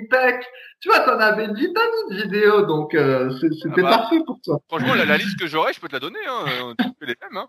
pec. 0.09 0.45
Tu 0.79 0.89
vois, 0.89 0.99
t'en 0.99 1.19
avais 1.19 1.45
une 1.45 1.55
vitamine 1.55 2.09
de 2.11 2.15
vidéo, 2.23 2.61
donc 2.65 2.93
euh, 2.93 3.29
c'est- 3.39 3.53
c'était 3.61 3.81
Ah 3.81 3.89
bah. 3.89 3.97
parfait 3.97 4.19
pour 4.25 4.39
toi. 4.43 4.59
Franchement, 4.67 4.93
la, 4.93 5.05
la 5.05 5.17
liste 5.17 5.39
que 5.39 5.47
j'aurais, 5.47 5.73
je 5.73 5.79
peux 5.79 5.87
te 5.87 5.93
la 5.93 5.99
donner. 5.99 6.19
Hein. 6.27 6.45
euh, 6.47 6.73
les 7.01 7.15
mêmes. 7.21 7.37
Hein. 7.37 7.47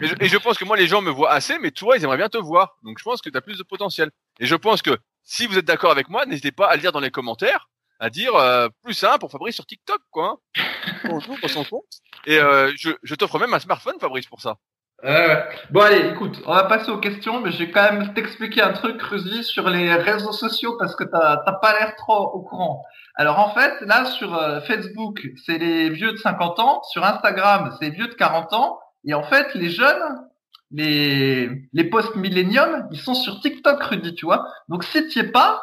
Et, 0.00 0.06
je, 0.08 0.14
et 0.20 0.28
je 0.28 0.36
pense 0.36 0.58
que 0.58 0.64
moi, 0.64 0.76
les 0.76 0.86
gens 0.86 1.00
me 1.00 1.10
voient 1.10 1.30
assez, 1.30 1.58
mais 1.58 1.70
toi, 1.70 1.96
ils 1.96 2.02
aimeraient 2.04 2.16
bien 2.18 2.28
te 2.28 2.36
voir. 2.38 2.76
Donc 2.82 2.98
je 2.98 3.04
pense 3.04 3.22
que 3.22 3.30
tu 3.30 3.36
as 3.36 3.40
plus 3.40 3.56
de 3.58 3.62
potentiel. 3.62 4.10
Et 4.40 4.46
je 4.46 4.54
pense 4.54 4.82
que 4.82 4.90
si 5.22 5.46
vous 5.46 5.56
êtes 5.58 5.64
d'accord 5.64 5.90
avec 5.90 6.08
moi, 6.08 6.26
n'hésitez 6.26 6.52
pas 6.52 6.66
à 6.68 6.74
le 6.76 6.80
dire 6.82 6.92
dans 6.92 7.00
les 7.00 7.10
commentaires, 7.10 7.68
à 7.98 8.10
dire 8.10 8.34
euh, 8.36 8.68
plus 8.84 8.94
simple 8.94 9.20
pour 9.20 9.30
Fabrice 9.30 9.54
sur 9.54 9.64
TikTok, 9.66 10.00
quoi. 10.10 10.38
Hein. 10.58 10.62
Bonjour, 11.04 11.38
pour 11.40 11.48
son 11.50 11.64
compte. 11.64 11.84
Et 12.26 12.38
euh, 12.38 12.72
je, 12.76 12.90
je 13.02 13.14
t'offre 13.14 13.38
même 13.38 13.54
un 13.54 13.58
smartphone, 13.58 13.98
Fabrice, 14.00 14.26
pour 14.26 14.40
ça. 14.42 14.56
Euh, 15.04 15.42
bon 15.70 15.82
allez, 15.82 16.08
écoute, 16.08 16.40
on 16.46 16.54
va 16.54 16.64
passer 16.64 16.90
aux 16.90 16.98
questions, 16.98 17.40
mais 17.40 17.52
je 17.52 17.58
vais 17.58 17.70
quand 17.70 17.92
même 17.92 18.14
t'expliquer 18.14 18.62
un 18.62 18.72
truc, 18.72 19.00
Ruzy, 19.02 19.44
sur 19.44 19.68
les 19.68 19.92
réseaux 19.94 20.32
sociaux 20.32 20.76
parce 20.78 20.96
que 20.96 21.04
t'as 21.04 21.36
pas 21.36 21.78
l'air 21.78 21.94
trop 21.96 22.30
au 22.32 22.40
courant. 22.40 22.82
Alors 23.14 23.38
en 23.38 23.50
fait, 23.52 23.74
là 23.82 24.06
sur 24.06 24.34
euh, 24.34 24.60
Facebook, 24.62 25.26
c'est 25.44 25.58
les 25.58 25.90
vieux 25.90 26.12
de 26.12 26.16
50 26.16 26.58
ans, 26.60 26.82
sur 26.84 27.04
Instagram, 27.04 27.76
c'est 27.78 27.90
les 27.90 27.90
vieux 27.90 28.08
de 28.08 28.14
40 28.14 28.52
ans, 28.54 28.78
et 29.04 29.12
en 29.12 29.22
fait, 29.22 29.54
les 29.54 29.68
jeunes, 29.68 30.28
les 30.70 31.50
les 31.72 31.84
post-milléniums, 31.84 32.88
ils 32.90 33.00
sont 33.00 33.14
sur 33.14 33.40
TikTok, 33.40 33.82
Rudy, 33.82 34.14
tu 34.14 34.24
vois. 34.24 34.46
Donc 34.68 34.82
si 34.84 35.06
tu 35.08 35.18
es 35.18 35.24
pas, 35.24 35.62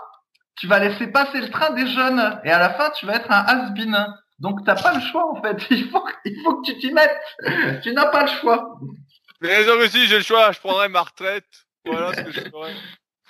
tu 0.58 0.68
vas 0.68 0.80
laisser 0.80 1.08
passer 1.08 1.42
le 1.42 1.50
train 1.50 1.72
des 1.72 1.88
jeunes, 1.88 2.40
et 2.44 2.52
à 2.52 2.60
la 2.60 2.70
fin, 2.70 2.92
tu 2.92 3.08
vas 3.08 3.16
être 3.16 3.32
un 3.32 3.44
has-been. 3.48 3.98
Donc 4.40 4.64
t'as 4.66 4.76
pas 4.76 4.94
le 4.94 5.00
choix 5.02 5.32
en 5.32 5.42
fait. 5.42 5.58
Il 5.72 5.90
faut, 5.90 6.04
il 6.26 6.42
faut 6.44 6.62
que 6.62 6.72
tu 6.72 6.78
t'y 6.78 6.92
mettes. 6.92 7.18
Tu 7.82 7.94
n'as 7.94 8.08
pas 8.08 8.24
le 8.24 8.28
choix. 8.28 8.78
Mais 9.44 9.56
raison 9.58 9.78
aussi, 9.80 10.08
j'ai 10.08 10.18
le 10.18 10.24
choix, 10.24 10.52
je 10.52 10.60
prendrai 10.60 10.88
ma 10.90 11.02
retraite. 11.02 11.46
Voilà 11.86 12.14
ce 12.14 12.22
que 12.24 12.32
je 12.32 12.40
ferai. 12.42 12.74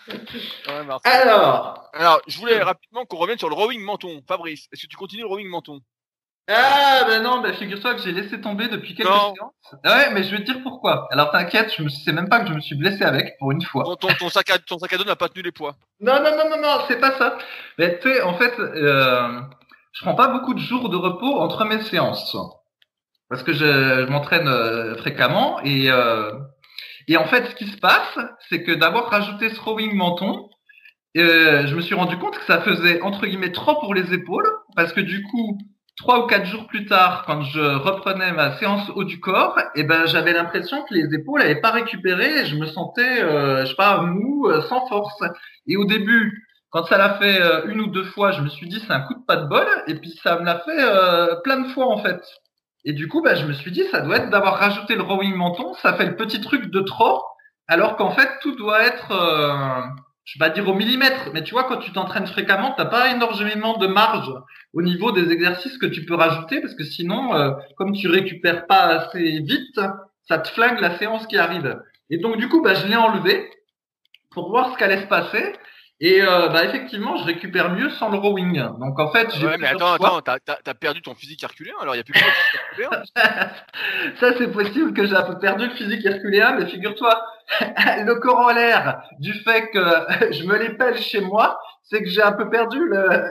Ouais, 0.08 0.84
ma 0.86 0.95
retraite. 0.95 1.13
Alors, 1.13 1.89
Alors, 1.93 2.21
je 2.28 2.38
voulais 2.38 2.62
rapidement 2.62 3.06
qu'on 3.06 3.17
revienne 3.17 3.39
sur 3.39 3.49
le 3.49 3.56
rowing 3.56 3.82
menton. 3.82 4.21
Fabrice, 4.28 4.67
est-ce 4.71 4.84
que 4.84 4.88
tu 4.88 4.95
continues 4.97 5.23
le 5.23 5.28
rowing 5.28 5.47
menton? 5.47 5.80
Ah 6.49 7.06
ben 7.08 7.23
non, 7.23 7.39
ben 7.39 7.54
figure-toi 7.54 7.95
que 7.95 8.02
j'ai 8.02 8.12
laissé 8.12 8.41
tomber 8.41 8.67
depuis 8.67 8.95
quelques 8.95 9.10
Non. 9.10 9.34
séances. 9.34 9.54
Ah 9.86 9.95
Ouais, 9.97 10.12
mais 10.12 10.23
je 10.23 10.32
vais 10.32 10.39
te 10.43 10.52
dire 10.52 10.62
pourquoi. 10.62 11.08
Alors 11.10 11.32
t'inquiète, 11.32 11.73
je 11.78 11.82
me 11.84 11.88
sais 11.88 12.12
même 12.12 12.28
pas 12.28 12.41
que 12.41 12.49
je 12.49 12.54
me 12.54 12.60
suis 12.60 12.76
blessé 12.76 13.02
avec 13.04 13.38
pour 13.39 13.54
une 13.54 13.62
fois. 13.62 13.86
ton, 13.86 13.95
ton, 13.95 14.13
ton 14.13 14.30
sac 14.30 14.49
à, 14.49 14.60
ton 14.60 14.78
sac 14.78 14.91
à 14.91 14.97
dos 14.97 15.06
n'a 15.06 15.15
pas 15.15 15.30
tenu 15.30 15.41
les 15.41 15.54
poids. 15.54 15.78
Non, 16.02 16.21
non, 16.21 16.36
non, 16.36 16.49
non, 16.49 16.62
non, 16.62 16.80
c'est 16.89 16.99
pas 16.99 17.17
ça. 17.17 17.38
Mais 17.78 17.97
tu 17.99 18.12
sais, 18.13 18.21
en 18.23 18.38
fait, 18.38 18.60
euh, 18.60 19.39
je 19.93 20.02
prends 20.04 20.15
pas 20.15 20.28
beaucoup 20.28 20.54
de 20.54 20.60
jours 20.60 20.89
de 20.89 20.97
repos 20.97 21.39
entre 21.39 21.63
mes 21.63 21.82
séances. 21.84 22.36
Parce 23.29 23.43
que 23.43 23.53
je, 23.53 23.65
je 23.65 24.12
m'entraîne 24.12 24.47
euh, 24.47 24.95
fréquemment 24.97 25.59
et, 25.63 25.89
euh, 25.89 26.31
et 27.07 27.17
en 27.17 27.25
fait, 27.25 27.45
ce 27.45 27.55
qui 27.55 27.67
se 27.67 27.77
passe, 27.77 28.17
c'est 28.49 28.63
que 28.63 28.71
d'avoir 28.71 29.09
rajouté 29.09 29.49
ce 29.49 29.59
rowing 29.59 29.93
menton, 29.95 30.49
euh, 31.17 31.67
je 31.67 31.75
me 31.75 31.81
suis 31.81 31.95
rendu 31.95 32.17
compte 32.17 32.38
que 32.38 32.45
ça 32.45 32.62
faisait 32.62 33.01
entre 33.01 33.25
guillemets 33.27 33.51
trop 33.51 33.79
pour 33.79 33.93
les 33.93 34.13
épaules 34.13 34.49
parce 34.75 34.93
que 34.93 35.01
du 35.01 35.21
coup, 35.23 35.57
trois 35.97 36.23
ou 36.23 36.27
quatre 36.27 36.45
jours 36.45 36.65
plus 36.67 36.86
tard, 36.86 37.23
quand 37.27 37.41
je 37.43 37.59
reprenais 37.59 38.31
ma 38.31 38.57
séance 38.57 38.89
haut 38.95 39.03
du 39.03 39.19
corps, 39.19 39.59
et 39.75 39.83
ben 39.83 40.05
j'avais 40.07 40.33
l'impression 40.33 40.83
que 40.83 40.93
les 40.93 41.13
épaules 41.13 41.41
n'avaient 41.41 41.62
pas 41.62 41.71
récupéré 41.71 42.41
et 42.41 42.45
je 42.45 42.55
me 42.55 42.65
sentais, 42.65 43.21
euh, 43.21 43.62
je 43.62 43.69
sais 43.71 43.75
pas, 43.75 44.01
mou, 44.01 44.47
euh, 44.47 44.62
sans 44.63 44.88
force. 44.88 45.21
Et 45.67 45.77
au 45.77 45.86
début, 45.86 46.47
quand 46.71 46.86
ça 46.86 46.97
l'a 46.97 47.15
fait 47.19 47.39
une 47.67 47.81
ou 47.81 47.88
deux 47.88 48.03
fois, 48.05 48.31
je 48.31 48.41
me 48.41 48.49
suis 48.49 48.67
dit 48.67 48.79
c'est 48.79 48.93
un 48.93 49.01
coup 49.01 49.13
de 49.13 49.23
pas 49.27 49.36
de 49.36 49.45
bol, 49.45 49.67
et 49.88 49.93
puis 49.95 50.09
ça 50.23 50.39
me 50.39 50.45
l'a 50.45 50.59
fait 50.62 51.41
plein 51.43 51.59
de 51.62 51.67
fois 51.69 51.88
en 51.88 51.97
fait. 52.01 52.19
Et 52.85 52.93
du 52.93 53.07
coup, 53.07 53.21
ben, 53.21 53.35
je 53.35 53.45
me 53.45 53.53
suis 53.53 53.71
dit 53.71 53.83
ça 53.91 54.01
doit 54.01 54.17
être 54.17 54.29
d'avoir 54.29 54.55
rajouté 54.55 54.95
le 54.95 55.01
rowing 55.01 55.35
menton, 55.35 55.73
ça 55.75 55.93
fait 55.93 56.05
le 56.05 56.15
petit 56.15 56.41
truc 56.41 56.69
de 56.69 56.81
trop, 56.81 57.21
alors 57.67 57.95
qu'en 57.95 58.11
fait 58.11 58.29
tout 58.41 58.55
doit 58.55 58.81
être, 58.83 59.11
euh, 59.11 59.81
je 60.25 60.37
vais 60.37 60.45
pas 60.45 60.49
dire 60.49 60.67
au 60.67 60.73
millimètre, 60.73 61.29
mais 61.33 61.43
tu 61.43 61.53
vois 61.53 61.63
quand 61.63 61.77
tu 61.77 61.91
t'entraînes 61.93 62.27
fréquemment, 62.27 62.73
t'as 62.75 62.85
pas 62.85 63.11
énormément 63.11 63.77
de 63.77 63.87
marge 63.87 64.31
au 64.73 64.81
niveau 64.81 65.11
des 65.11 65.31
exercices 65.31 65.77
que 65.77 65.85
tu 65.85 66.05
peux 66.05 66.15
rajouter 66.15 66.59
parce 66.59 66.75
que 66.75 66.83
sinon, 66.83 67.35
euh, 67.35 67.51
comme 67.77 67.93
tu 67.93 68.09
récupères 68.09 68.67
pas 68.67 68.83
assez 68.83 69.39
vite, 69.39 69.79
ça 70.27 70.39
te 70.39 70.49
flingue 70.49 70.79
la 70.79 70.97
séance 70.97 71.25
qui 71.27 71.37
arrive. 71.37 71.79
Et 72.09 72.17
donc 72.17 72.37
du 72.37 72.49
coup, 72.49 72.61
bah, 72.61 72.73
je 72.73 72.87
l'ai 72.87 72.95
enlevé 72.97 73.49
pour 74.31 74.49
voir 74.49 74.73
ce 74.73 74.77
qu'allait 74.77 75.01
se 75.01 75.07
passer. 75.07 75.53
Et 76.05 76.21
euh, 76.21 76.49
bah, 76.49 76.65
effectivement, 76.65 77.15
je 77.15 77.23
récupère 77.23 77.71
mieux 77.71 77.89
sans 77.91 78.09
le 78.09 78.17
rowing. 78.17 78.61
Donc 78.77 78.99
en 78.99 79.09
fait, 79.09 79.33
j'ai 79.33 79.47
Ouais, 79.47 79.57
mais 79.57 79.67
attends, 79.67 79.93
attends, 79.93 80.19
t'as, 80.21 80.73
perdu 80.73 81.01
ton 81.01 81.15
physique 81.15 81.41
herculéen, 81.41 81.75
alors 81.79 81.95
il 81.95 81.99
n'y 81.99 82.01
a 82.01 82.03
plus 82.03 82.11
que 82.11 82.19
herculéen. 82.19 83.03
Ça, 84.19 84.33
c'est 84.37 84.51
possible 84.51 84.93
que 84.93 85.05
j'ai 85.05 85.15
un 85.15 85.23
peu 85.23 85.39
perdu 85.39 85.65
le 85.65 85.71
physique 85.71 86.05
herculéen, 86.05 86.57
mais 86.59 86.65
figure-toi, 86.65 87.23
le 87.61 88.15
corollaire 88.15 89.01
du 89.19 89.33
fait 89.33 89.69
que 89.69 89.79
je 90.33 90.43
me 90.43 90.57
les 90.57 90.75
pèle 90.75 90.97
chez 90.97 91.21
moi, 91.21 91.57
c'est 91.83 92.01
que 92.01 92.09
j'ai 92.09 92.21
un 92.21 92.31
peu 92.31 92.49
perdu 92.49 92.79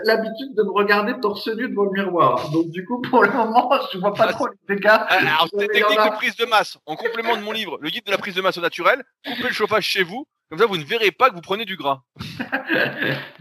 l'habitude 0.05 0.55
de 0.55 0.63
me 0.63 0.71
regarder 0.71 1.19
torse 1.21 1.49
nu 1.49 1.69
devant 1.69 1.85
le 1.85 1.91
miroir. 1.93 2.51
Donc 2.51 2.71
du 2.71 2.85
coup, 2.85 3.01
pour 3.01 3.23
le 3.25 3.33
moment, 3.33 3.71
je 3.93 3.99
vois 3.99 4.15
pas 4.15 4.29
trop 4.33 4.47
les 4.47 4.75
dégâts. 4.77 4.89
Ah, 4.91 5.07
Alors, 5.09 5.49
Il 5.55 5.59
y 5.59 5.61
c'est 5.63 5.69
technique 5.69 5.99
de 5.99 6.15
prise 6.17 6.37
de 6.37 6.45
masse. 6.47 6.77
En 6.87 6.97
complément 6.97 7.37
de 7.37 7.43
mon 7.43 7.53
livre, 7.53 7.79
le 7.81 7.89
guide 7.91 8.05
de 8.05 8.11
la 8.11 8.19
prise 8.19 8.35
de 8.35 8.43
masse 8.43 8.59
au 8.59 8.61
naturel, 8.61 9.03
coupez 9.27 9.49
le 9.49 9.55
chauffage 9.55 9.85
chez 9.85 10.03
vous. 10.03 10.27
Comme 10.51 10.59
ça, 10.59 10.67
vous 10.67 10.77
ne 10.77 10.85
verrez 10.85 11.11
pas 11.13 11.31
que 11.31 11.35
vous 11.35 11.41
prenez 11.41 11.65
du 11.65 11.77
gras. 11.77 12.01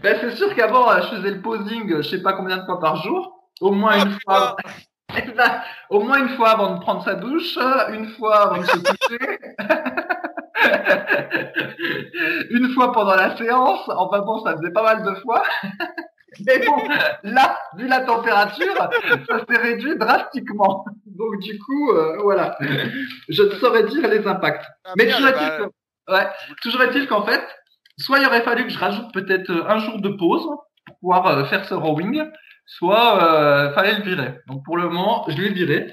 Ben, 0.02 0.18
c'est 0.20 0.34
sûr 0.36 0.54
qu'avant, 0.54 0.90
euh, 0.90 1.00
je 1.02 1.16
faisais 1.16 1.30
le 1.30 1.40
posing, 1.40 1.92
euh, 1.92 2.02
je 2.02 2.08
sais 2.08 2.22
pas 2.22 2.32
combien 2.32 2.56
de 2.56 2.64
fois 2.64 2.80
par 2.80 2.96
jour. 2.96 3.48
Au 3.60 3.70
moins 3.70 3.92
Ah, 3.94 4.04
une 4.04 4.18
fois. 4.24 4.56
Eh 5.14 5.30
ben, 5.32 5.60
au 5.90 6.00
moins 6.00 6.20
une 6.20 6.30
fois 6.36 6.52
avant 6.52 6.74
de 6.74 6.80
prendre 6.80 7.04
sa 7.04 7.14
douche, 7.14 7.58
euh, 7.58 7.92
une 7.92 8.08
fois 8.14 8.50
avant 8.50 8.62
de 8.62 8.66
se 8.66 8.78
coucher, 8.78 9.38
une 12.50 12.72
fois 12.74 12.92
pendant 12.92 13.14
la 13.14 13.36
séance. 13.36 13.88
Enfin 13.88 14.20
bon, 14.20 14.38
ça 14.44 14.56
faisait 14.56 14.72
pas 14.72 14.82
mal 14.82 15.02
de 15.04 15.14
fois. 15.20 15.42
Mais 16.46 16.58
bon, 16.64 16.76
là, 17.24 17.58
vu 17.76 17.86
la 17.86 18.00
température, 18.00 18.74
ça 19.28 19.40
s'est 19.46 19.58
réduit 19.58 19.96
drastiquement. 19.98 20.84
Donc 21.06 21.38
du 21.40 21.58
coup, 21.58 21.90
euh, 21.90 22.16
voilà, 22.22 22.56
je 23.28 23.42
ne 23.42 23.50
saurais 23.56 23.82
dire 23.84 24.08
les 24.08 24.26
impacts. 24.26 24.64
Ah, 24.84 24.92
Mais 24.96 25.10
toujours 25.10 25.30
bah, 25.30 25.30
est-il 25.30 25.58
que, 25.58 26.12
ouais, 26.12 26.26
toujours 26.62 26.82
est-il 26.82 27.06
qu'en 27.06 27.26
fait, 27.26 27.46
soit 27.98 28.18
il 28.18 28.26
aurait 28.26 28.42
fallu 28.42 28.64
que 28.64 28.70
je 28.70 28.78
rajoute 28.78 29.12
peut-être 29.12 29.50
euh, 29.50 29.68
un 29.68 29.78
jour 29.78 30.00
de 30.00 30.08
pause 30.08 30.46
pour 30.86 30.98
pouvoir 30.98 31.26
euh, 31.26 31.44
faire 31.44 31.64
ce 31.64 31.74
rowing, 31.74 32.22
soit 32.66 33.22
euh, 33.22 33.72
fallait 33.74 33.98
le 33.98 34.02
virer. 34.02 34.34
Donc 34.48 34.64
pour 34.64 34.76
le 34.76 34.88
moment, 34.88 35.24
je 35.28 35.36
l'ai 35.36 35.52
viré 35.52 35.92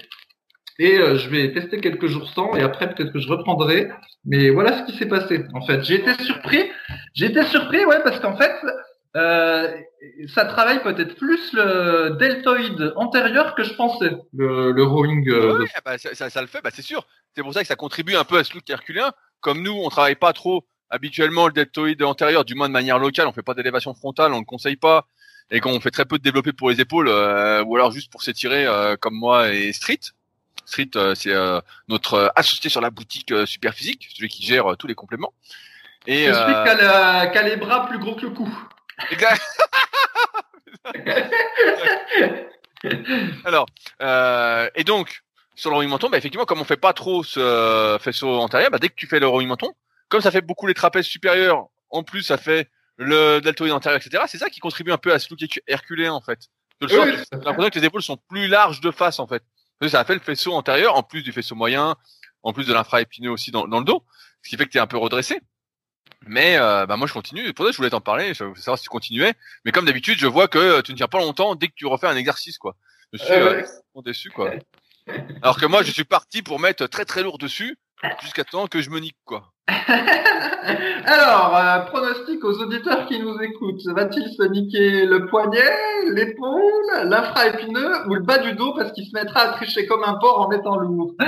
et 0.80 0.98
euh, 0.98 1.18
je 1.18 1.30
vais 1.30 1.52
tester 1.54 1.80
quelques 1.80 2.08
jours 2.08 2.30
sans 2.30 2.56
et 2.56 2.62
après 2.62 2.94
peut-être 2.94 3.12
que 3.14 3.20
je 3.20 3.28
reprendrai. 3.28 3.90
Mais 4.26 4.50
voilà 4.50 4.80
ce 4.80 4.92
qui 4.92 4.98
s'est 4.98 5.08
passé. 5.08 5.46
En 5.54 5.66
fait, 5.66 5.84
j'ai 5.84 5.96
été 5.96 6.14
surpris. 6.24 6.64
J'ai 7.14 7.28
été 7.28 7.44
surpris, 7.44 7.86
ouais, 7.86 8.02
parce 8.04 8.20
qu'en 8.20 8.36
fait, 8.36 8.52
euh, 9.16 9.72
ça 10.34 10.46
travaille 10.46 10.82
peut-être 10.84 11.16
plus 11.16 11.52
le 11.54 12.16
deltoïde 12.20 12.94
antérieur 12.96 13.56
que 13.56 13.64
je 13.64 13.74
pensais. 13.74 14.12
Le, 14.34 14.72
le 14.72 14.84
rowing. 14.84 15.28
euh, 15.30 15.60
Ouais, 15.60 15.66
bah, 15.86 15.98
ça, 15.98 16.14
ça, 16.16 16.30
ça 16.30 16.42
le 16.42 16.48
fait, 16.48 16.62
bah, 16.62 16.70
c'est 16.74 16.82
sûr. 16.82 17.06
C'est 17.36 17.42
pour 17.44 17.54
ça 17.54 17.62
que 17.62 17.68
ça 17.68 17.76
contribue 17.76 18.16
un 18.16 18.24
peu 18.24 18.38
à 18.38 18.44
ce 18.44 18.54
look 18.54 18.70
herculéen. 18.70 19.12
Comme 19.42 19.62
nous, 19.62 19.74
on 19.74 19.90
travaille 19.90 20.16
pas 20.16 20.34
trop 20.34 20.66
habituellement 20.90 21.48
le 21.48 21.54
deltoïde 21.54 22.02
antérieur, 22.04 22.46
du 22.46 22.56
moins 22.56 22.68
de 22.68 22.74
manière 22.74 23.00
locale. 23.00 23.28
On 23.28 23.34
fait 23.34 23.42
pas 23.44 23.54
d'élévation 23.54 23.94
frontale, 23.94 24.34
on 24.34 24.40
le 24.40 24.46
conseille 24.46 24.76
pas. 24.76 25.08
Et 25.52 25.60
quand 25.62 25.72
on 25.72 25.80
fait 25.80 25.92
très 25.92 26.06
peu 26.06 26.18
de 26.18 26.24
développé 26.24 26.54
pour 26.54 26.70
les 26.70 26.80
épaules, 26.80 27.08
euh, 27.10 27.64
ou 27.64 27.76
alors 27.76 27.92
juste 27.92 28.12
pour 28.12 28.22
s'étirer 28.22 28.66
euh, 28.68 28.96
comme 28.98 29.16
moi 29.16 29.52
et 29.52 29.72
Street. 29.74 30.00
Street, 30.70 30.90
euh, 30.96 31.16
c'est 31.16 31.34
euh, 31.34 31.60
notre 31.88 32.14
euh, 32.14 32.28
associé 32.36 32.70
sur 32.70 32.82
la 32.82 32.90
boutique 32.92 33.32
euh, 33.32 33.46
Super 33.46 33.74
Physique, 33.74 34.08
celui 34.16 34.30
qui 34.30 34.44
gère 34.46 34.76
tous 34.78 34.88
les 34.88 34.96
compléments. 34.96 35.34
Et 36.08 36.28
euh, 36.30 36.34
qui 36.64 36.70
a, 36.70 36.76
la- 36.76 37.28
qui 37.28 37.38
a 37.38 37.42
les 37.44 37.58
bras 37.58 37.88
plus 37.88 38.00
gros 38.00 38.16
que 38.16 38.22
le 38.22 38.30
cou. 38.32 38.50
exact. 39.12 39.42
Alors, 43.46 43.66
et 44.76 44.84
donc, 44.84 45.22
sur 45.56 45.70
le 45.70 45.76
rowing 45.76 45.90
menton, 45.90 46.10
bah, 46.10 46.18
effectivement, 46.18 46.46
comme 46.46 46.62
on 46.62 46.66
fait 46.66 46.78
pas 46.78 46.94
trop 46.94 47.24
ce 47.24 47.98
faisceau 48.02 48.40
antérieur, 48.40 48.72
bah, 48.72 48.78
dès 48.80 48.90
que 48.90 48.96
tu 48.96 49.08
fais 49.08 49.20
le 49.20 49.28
rowing 49.28 49.48
menton, 49.48 49.74
comme 50.08 50.22
ça 50.22 50.32
fait 50.32 50.42
beaucoup 50.42 50.68
les 50.68 50.74
trapèzes 50.74 51.06
supérieurs, 51.06 51.66
en 51.90 52.04
plus 52.04 52.24
ça 52.24 52.38
fait 52.38 52.70
le 52.98 53.40
deltoïde 53.40 53.74
antérieur, 53.74 54.02
etc. 54.02 54.24
C'est 54.28 54.38
ça 54.38 54.50
qui 54.50 54.60
contribue 54.60 54.92
un 54.92 54.98
peu 54.98 55.14
à 55.14 55.20
ce 55.20 55.28
look 55.30 55.40
herculéen, 55.68 56.12
en 56.14 56.22
fait. 56.22 56.40
De 56.82 56.88
le 56.88 57.00
Oui, 57.02 57.18
fait. 57.18 57.26
l'impression 57.44 57.70
que 57.70 57.80
les 57.80 57.86
épaules 57.86 58.04
sont 58.04 58.18
plus 58.30 58.48
larges 58.48 58.82
de 58.82 58.92
face, 58.92 59.20
en 59.20 59.28
fait. 59.28 59.44
Ça 59.88 60.04
fait 60.04 60.16
le 60.16 60.20
faisceau 60.20 60.54
antérieur, 60.54 60.96
en 60.96 61.04
plus 61.04 61.24
du 61.24 61.32
faisceau 61.32 61.56
moyen, 61.56 61.96
en 62.44 62.52
plus 62.54 62.68
de 62.68 62.74
l'infra-épineux 62.74 63.32
aussi 63.32 63.52
dans, 63.52 63.68
dans 63.68 63.80
le 63.80 63.86
dos, 63.86 64.04
ce 64.44 64.50
qui 64.50 64.58
fait 64.58 64.66
que 64.66 64.72
tu 64.72 64.78
es 64.78 64.82
un 64.82 64.88
peu 64.88 64.98
redressé. 64.98 65.40
Mais 66.28 66.58
euh, 66.58 66.86
bah 66.86 66.98
moi 66.98 67.08
je 67.08 67.14
continue. 67.14 67.54
Pour 67.54 67.66
ça 67.66 67.72
je 67.72 67.78
voulais 67.78 67.90
t'en 67.92 68.02
parler, 68.02 68.34
je 68.34 68.44
voulais 68.44 68.60
savoir 68.60 68.78
si 68.78 68.84
tu 68.84 68.90
continuais. 68.90 69.34
Mais 69.64 69.72
comme 69.72 69.86
d'habitude, 69.86 70.20
je 70.20 70.28
vois 70.28 70.50
que 70.50 70.58
euh, 70.60 70.82
tu 70.82 70.92
ne 70.92 70.98
tiens 70.98 71.08
pas 71.08 71.20
longtemps 71.20 71.56
dès 71.56 71.68
que 71.70 71.74
tu 71.76 71.86
refais 71.86 72.08
un 72.08 72.18
exercice, 72.18 72.58
quoi. 72.58 72.76
Je 73.14 73.20
suis 73.20 73.32
Euh, 73.32 73.64
euh, 73.98 74.02
déçu, 74.02 74.30
quoi. 74.30 74.52
Alors 75.42 75.58
que 75.58 75.66
moi, 75.66 75.82
je 75.82 75.92
suis 75.92 76.04
parti 76.04 76.42
pour 76.42 76.60
mettre 76.60 76.88
très 76.88 77.06
très 77.06 77.24
lourd 77.24 77.38
dessus, 77.38 77.78
jusqu'à 78.22 78.44
temps 78.44 78.68
que 78.68 78.82
je 78.82 78.90
me 78.90 79.00
nique, 79.00 79.18
quoi. 79.26 79.52
Alors, 81.06 81.56
euh, 81.56 81.80
pronostic 81.86 82.44
aux 82.44 82.62
auditeurs 82.62 83.06
qui 83.08 83.20
nous 83.20 83.40
écoutent. 83.42 83.86
Va-t-il 83.88 84.30
se 84.34 84.44
niquer 84.44 85.06
le 85.06 85.26
poignet, 85.28 85.72
l'épaule, 86.14 87.06
l'infra-épineux 87.06 88.08
ou 88.08 88.16
le 88.16 88.22
bas 88.22 88.38
du 88.40 88.54
dos 88.54 88.74
parce 88.74 88.92
qu'il 88.92 89.06
se 89.06 89.14
mettra 89.14 89.42
à 89.42 89.54
tricher 89.54 89.88
comme 89.88 90.04
un 90.04 90.16
porc 90.16 90.42
en 90.42 90.48
mettant 90.48 90.78
lourd? 90.78 91.14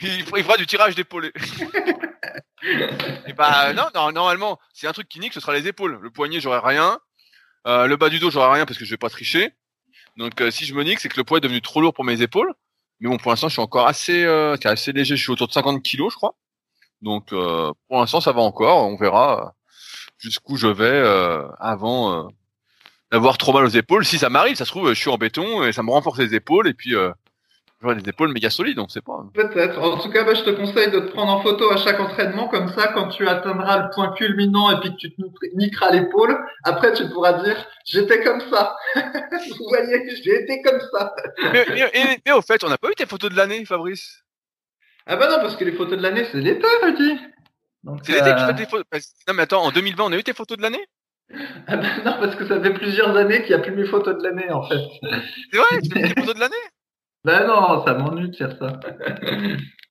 Il, 0.00 0.24
il 0.36 0.44
fera 0.44 0.56
du 0.56 0.66
tirage 0.66 0.94
d'épaulé. 0.94 1.32
Et 3.26 3.32
bah 3.32 3.72
non, 3.72 3.84
non, 3.94 4.12
normalement, 4.12 4.58
c'est 4.72 4.86
un 4.86 4.92
truc 4.92 5.08
qui 5.08 5.20
nique, 5.20 5.32
ce 5.32 5.40
sera 5.40 5.52
les 5.52 5.68
épaules. 5.68 5.98
Le 6.00 6.10
poignet, 6.10 6.40
j'aurai 6.40 6.60
rien. 6.62 6.98
Euh, 7.66 7.86
le 7.86 7.96
bas 7.96 8.08
du 8.08 8.18
dos, 8.18 8.30
j'aurai 8.30 8.54
rien 8.54 8.66
parce 8.66 8.78
que 8.78 8.84
je 8.84 8.90
vais 8.90 8.96
pas 8.96 9.10
tricher. 9.10 9.52
Donc 10.16 10.40
euh, 10.40 10.50
si 10.50 10.64
je 10.64 10.74
me 10.74 10.82
nique, 10.82 11.00
c'est 11.00 11.08
que 11.08 11.16
le 11.16 11.24
poids 11.24 11.38
est 11.38 11.42
devenu 11.42 11.60
trop 11.60 11.80
lourd 11.80 11.94
pour 11.94 12.04
mes 12.04 12.22
épaules. 12.22 12.52
Mais 13.00 13.08
bon, 13.08 13.16
pour 13.16 13.30
l'instant, 13.30 13.48
je 13.48 13.54
suis 13.54 13.62
encore 13.62 13.86
assez, 13.86 14.24
euh, 14.24 14.56
assez 14.64 14.92
léger. 14.92 15.16
Je 15.16 15.22
suis 15.22 15.32
autour 15.32 15.48
de 15.48 15.52
50 15.52 15.82
kilos, 15.82 16.12
je 16.12 16.16
crois. 16.16 16.34
Donc 17.02 17.32
euh, 17.32 17.72
pour 17.88 17.98
l'instant, 18.00 18.20
ça 18.20 18.32
va 18.32 18.40
encore. 18.40 18.86
On 18.86 18.96
verra 18.96 19.46
euh, 19.46 19.50
jusqu'où 20.18 20.56
je 20.56 20.66
vais 20.66 20.84
euh, 20.84 21.46
avant 21.58 22.12
euh, 22.12 22.28
d'avoir 23.12 23.38
trop 23.38 23.52
mal 23.52 23.64
aux 23.64 23.68
épaules. 23.68 24.04
Si 24.04 24.18
ça 24.18 24.28
m'arrive, 24.28 24.56
ça 24.56 24.64
se 24.64 24.70
trouve, 24.70 24.88
je 24.88 24.98
suis 24.98 25.10
en 25.10 25.16
béton 25.16 25.64
et 25.64 25.72
ça 25.72 25.82
me 25.82 25.90
renforce 25.90 26.18
les 26.18 26.34
épaules. 26.34 26.68
Et 26.68 26.74
puis, 26.74 26.94
J'aurais 27.80 27.94
des 27.94 28.10
épaules 28.10 28.32
méga 28.32 28.50
solides, 28.50 28.80
on 28.80 28.88
sait 28.88 29.00
pas. 29.00 29.24
Peut-être. 29.32 29.78
En 29.78 29.98
tout 29.98 30.10
cas, 30.10 30.24
bah, 30.24 30.34
je 30.34 30.42
te 30.42 30.50
conseille 30.50 30.90
de 30.90 30.98
te 30.98 31.12
prendre 31.12 31.30
en 31.30 31.40
photo 31.42 31.70
à 31.70 31.76
chaque 31.76 32.00
entraînement, 32.00 32.48
comme 32.48 32.68
ça, 32.72 32.88
quand 32.88 33.06
tu 33.06 33.28
atteindras 33.28 33.84
le 33.84 33.90
point 33.94 34.12
culminant 34.14 34.72
et 34.72 34.80
puis 34.80 34.90
que 34.90 34.96
tu 34.96 35.14
te 35.14 35.22
niqueras 35.54 35.92
l'épaule, 35.92 36.36
après 36.64 36.92
tu 36.92 37.08
pourras 37.08 37.34
dire 37.44 37.56
j'étais 37.84 38.24
comme 38.24 38.40
ça. 38.50 38.74
Vous 38.94 39.68
voyez, 39.68 40.10
j'ai 40.24 40.42
été 40.42 40.60
comme 40.62 40.80
ça. 40.92 41.14
mais, 41.52 41.66
mais, 41.72 42.20
mais, 42.26 42.32
au 42.32 42.42
fait, 42.42 42.64
on 42.64 42.68
n'a 42.68 42.78
pas 42.78 42.90
eu 42.90 42.94
tes 42.96 43.06
photos 43.06 43.30
de 43.30 43.36
l'année, 43.36 43.64
Fabrice? 43.64 44.24
Ah 45.06 45.14
bah 45.14 45.28
non, 45.30 45.36
parce 45.36 45.56
que 45.56 45.64
les 45.64 45.72
photos 45.72 45.96
de 45.96 46.02
l'année, 46.02 46.26
c'est 46.32 46.38
l'été, 46.38 46.66
Rudy. 46.82 47.16
C'est 48.02 48.12
l'été 48.12 48.32
que 48.32 48.40
tu 48.40 48.46
fais 48.46 48.54
tes 48.56 48.66
photos. 48.66 48.86
Non 49.28 49.34
mais 49.34 49.42
attends, 49.42 49.62
en 49.62 49.70
2020, 49.70 50.04
on 50.04 50.12
a 50.12 50.16
eu 50.16 50.24
tes 50.24 50.34
photos 50.34 50.56
de 50.56 50.62
l'année? 50.62 50.84
Ah 51.68 51.76
bah 51.76 51.86
non, 52.04 52.16
parce 52.18 52.34
que 52.34 52.44
ça 52.44 52.60
fait 52.60 52.74
plusieurs 52.74 53.16
années 53.16 53.42
qu'il 53.42 53.54
n'y 53.54 53.60
a 53.60 53.64
plus 53.64 53.72
mes 53.72 53.86
photos 53.86 54.18
de 54.18 54.22
l'année, 54.24 54.50
en 54.50 54.66
fait. 54.66 54.80
C'est 55.52 55.58
vrai, 55.58 55.80
tu 55.80 55.90
fais 55.92 56.02
tes 56.12 56.20
photos 56.20 56.34
de 56.34 56.40
l'année? 56.40 56.56
Ben 57.24 57.46
non, 57.46 57.84
ça 57.84 57.94
m'ennuie 57.94 58.30
de 58.30 58.36
faire 58.36 58.56
ça. 58.58 58.78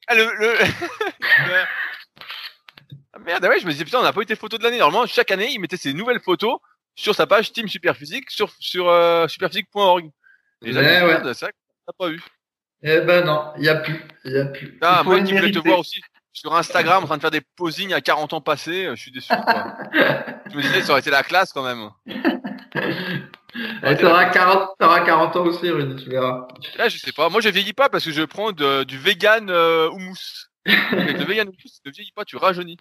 ah, 0.08 0.16
le, 0.16 0.24
le... 0.40 0.56
ah, 3.14 3.20
merde, 3.20 3.46
ah 3.46 3.50
ouais, 3.50 3.60
je 3.60 3.66
me 3.66 3.72
disais, 3.72 3.86
putain, 3.86 4.00
on 4.00 4.04
n'a 4.04 4.14
pas 4.14 4.22
eu 4.22 4.26
tes 4.26 4.36
photos 4.36 4.60
de 4.60 4.64
l'année. 4.64 4.80
Normalement, 4.80 5.08
chaque 5.08 5.32
année, 5.32 5.50
il 5.52 5.60
mettait 5.60 5.78
ses 5.78 5.94
nouvelles 5.94 6.22
photos 6.22 6.60
sur 6.96 7.14
sa 7.16 7.28
page 7.28 7.52
Team 7.52 7.68
Superphysique 7.68 8.32
sur, 8.32 8.52
sur 8.60 8.90
euh, 8.90 9.28
superphysique.org. 9.28 10.10
Et 10.64 10.72
là, 10.72 10.82
eh 10.82 11.06
ouais. 11.06 11.34
ça, 11.34 11.48
t'as 11.86 11.94
pas 11.98 12.10
eu. 12.10 12.22
Eh 12.84 13.02
ben 13.02 13.26
non, 13.26 13.54
il 13.58 13.64
n'y 13.64 13.70
a 13.70 13.76
plus. 13.76 14.02
Y 14.26 14.38
a 14.38 14.46
plus. 14.46 14.78
Ah, 14.82 15.04
moi 15.04 15.22
qui 15.22 15.34
voulais 15.34 15.52
te 15.52 15.60
voir 15.60 15.80
aussi 15.80 16.02
sur 16.38 16.54
Instagram 16.56 17.04
en 17.04 17.08
train 17.08 17.18
de 17.18 17.22
faire 17.22 17.32
des 17.32 17.42
posings 17.42 17.94
à 17.94 18.02
40 18.02 18.34
ans 18.34 18.42
passés, 18.42 18.86
euh, 18.86 18.96
je 18.96 19.02
suis 19.02 19.12
déçu. 19.12 19.30
Quoi. 19.30 19.76
je 20.52 20.56
me 20.56 20.62
disais, 20.62 20.82
ça 20.82 20.92
aurait 20.92 21.00
été 21.00 21.10
la 21.10 21.24
classe 21.24 21.52
quand 21.52 21.64
même. 21.64 21.90
T'auras 24.00 24.26
40, 24.26 24.70
40 24.80 25.36
ans 25.36 25.46
aussi, 25.46 25.70
Rudy, 25.70 26.04
tu 26.04 26.12
verras. 26.12 26.48
Là, 26.78 26.90
je 26.90 27.00
sais 27.00 27.12
pas. 27.12 27.30
Moi, 27.30 27.42
je 27.42 27.50
vieillis 27.50 27.74
pas 27.74 27.90
parce 27.90 28.06
que 28.06 28.12
je 28.12 28.22
prends 28.22 28.52
du 28.52 28.98
vegan 29.00 29.50
euh, 29.50 29.90
houmous. 29.90 30.48
le 30.66 31.26
vegan 31.26 31.48
houmous, 31.48 31.82
ne 31.84 31.92
vieillis 31.92 32.12
pas, 32.12 32.24
tu 32.24 32.38
rajeunis. 32.38 32.78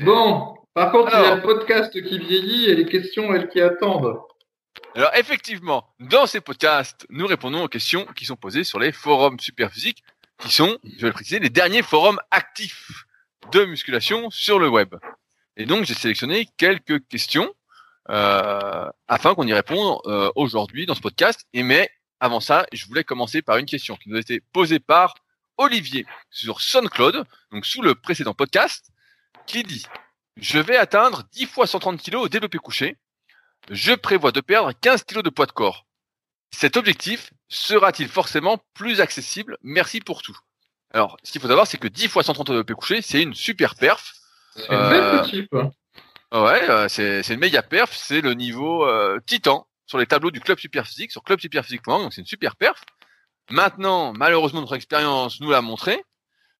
Bon, 0.00 0.54
par 0.72 0.90
contre, 0.90 1.12
il 1.14 1.22
y 1.22 1.26
a 1.26 1.34
le 1.34 1.42
podcast 1.42 1.92
qui 1.92 2.18
vieillit 2.18 2.70
et 2.70 2.74
les 2.74 2.86
questions, 2.86 3.34
elles 3.34 3.48
qui 3.48 3.60
attendent. 3.60 4.18
Alors, 4.94 5.10
effectivement, 5.14 5.84
dans 6.00 6.26
ces 6.26 6.40
podcasts, 6.40 7.06
nous 7.10 7.26
répondons 7.26 7.64
aux 7.64 7.68
questions 7.68 8.06
qui 8.16 8.24
sont 8.24 8.36
posées 8.36 8.64
sur 8.64 8.78
les 8.78 8.92
forums 8.92 9.38
superphysiques, 9.38 10.02
qui 10.40 10.52
sont, 10.52 10.78
je 10.84 11.00
vais 11.00 11.08
le 11.08 11.12
préciser, 11.12 11.38
les 11.38 11.50
derniers 11.50 11.82
forums 11.82 12.20
actifs 12.30 13.06
de 13.52 13.64
musculation 13.64 14.30
sur 14.30 14.58
le 14.58 14.68
web. 14.68 14.94
Et 15.56 15.66
donc, 15.66 15.84
j'ai 15.84 15.94
sélectionné 15.94 16.48
quelques 16.56 17.06
questions 17.08 17.52
euh, 18.10 18.88
afin 19.08 19.34
qu'on 19.34 19.46
y 19.46 19.52
réponde 19.52 20.00
euh, 20.06 20.30
aujourd'hui 20.36 20.86
dans 20.86 20.94
ce 20.94 21.00
podcast. 21.00 21.46
Et 21.52 21.62
mais 21.62 21.90
avant 22.20 22.40
ça, 22.40 22.66
je 22.72 22.86
voulais 22.86 23.04
commencer 23.04 23.42
par 23.42 23.56
une 23.56 23.66
question 23.66 23.96
qui 23.96 24.08
nous 24.08 24.16
a 24.16 24.20
été 24.20 24.40
posée 24.52 24.78
par 24.78 25.14
Olivier 25.56 26.06
sur 26.30 26.60
SoundCloud, 26.60 27.24
donc 27.50 27.66
sous 27.66 27.82
le 27.82 27.94
précédent 27.94 28.34
podcast, 28.34 28.90
qui 29.46 29.64
dit 29.64 29.84
Je 30.36 30.58
vais 30.58 30.76
atteindre 30.76 31.24
10 31.32 31.46
fois 31.46 31.66
130 31.66 32.00
kg 32.00 32.14
au 32.16 32.28
développé 32.28 32.58
couché. 32.58 32.96
Je 33.70 33.92
prévois 33.92 34.32
de 34.32 34.40
perdre 34.40 34.72
15 34.80 35.02
kg 35.02 35.22
de 35.22 35.30
poids 35.30 35.46
de 35.46 35.52
corps. 35.52 35.84
Cet 36.50 36.76
objectif 36.76 37.32
sera-t-il 37.48 38.08
forcément 38.08 38.58
plus 38.74 39.00
accessible? 39.00 39.56
Merci 39.62 40.00
pour 40.00 40.22
tout. 40.22 40.36
Alors, 40.92 41.16
ce 41.22 41.32
qu'il 41.32 41.40
faut 41.40 41.48
savoir, 41.48 41.66
c'est 41.66 41.78
que 41.78 41.88
10 41.88 42.08
fois 42.08 42.22
130 42.22 42.48
au 42.48 42.52
développé 42.52 42.74
couché, 42.74 43.02
c'est 43.02 43.22
une 43.22 43.34
super 43.34 43.74
perf. 43.74 44.14
C'est 44.56 44.72
une 44.72 44.88
belle 44.88 45.20
petite, 45.20 45.50
Ouais, 46.30 46.68
euh, 46.68 46.88
c'est 46.88 47.26
une 47.28 47.40
méga 47.40 47.62
perf, 47.62 47.94
c'est 47.94 48.20
le 48.20 48.34
niveau 48.34 48.84
euh, 48.84 49.18
titan 49.24 49.66
sur 49.86 49.96
les 49.96 50.06
tableaux 50.06 50.30
du 50.30 50.40
club 50.40 50.58
superphysique, 50.58 51.10
sur 51.10 51.22
clubsuperphysique.org, 51.22 52.02
donc 52.02 52.12
c'est 52.12 52.20
une 52.20 52.26
super 52.26 52.56
perf. 52.56 52.84
Maintenant, 53.50 54.12
malheureusement, 54.12 54.60
notre 54.60 54.76
expérience 54.76 55.40
nous 55.40 55.50
l'a 55.50 55.62
montré. 55.62 56.04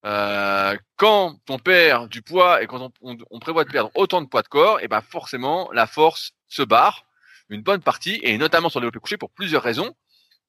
Euh, 0.06 0.76
quand 0.96 1.36
on 1.50 1.58
perd 1.58 2.08
du 2.08 2.22
poids 2.22 2.62
et 2.62 2.66
quand 2.66 2.92
on, 3.02 3.38
prévoit 3.40 3.64
de 3.64 3.70
perdre 3.70 3.90
autant 3.94 4.22
de 4.22 4.26
poids 4.26 4.42
de 4.42 4.48
corps, 4.48 4.80
et 4.80 4.84
eh 4.84 4.88
ben 4.88 5.02
forcément 5.02 5.70
la 5.72 5.86
force 5.86 6.32
se 6.46 6.62
barre 6.62 7.04
une 7.48 7.62
bonne 7.62 7.82
partie 7.82 8.20
et 8.22 8.36
notamment 8.38 8.68
sur 8.68 8.80
le 8.80 8.84
développé 8.84 9.00
couché 9.00 9.16
pour 9.16 9.30
plusieurs 9.30 9.62
raisons. 9.62 9.94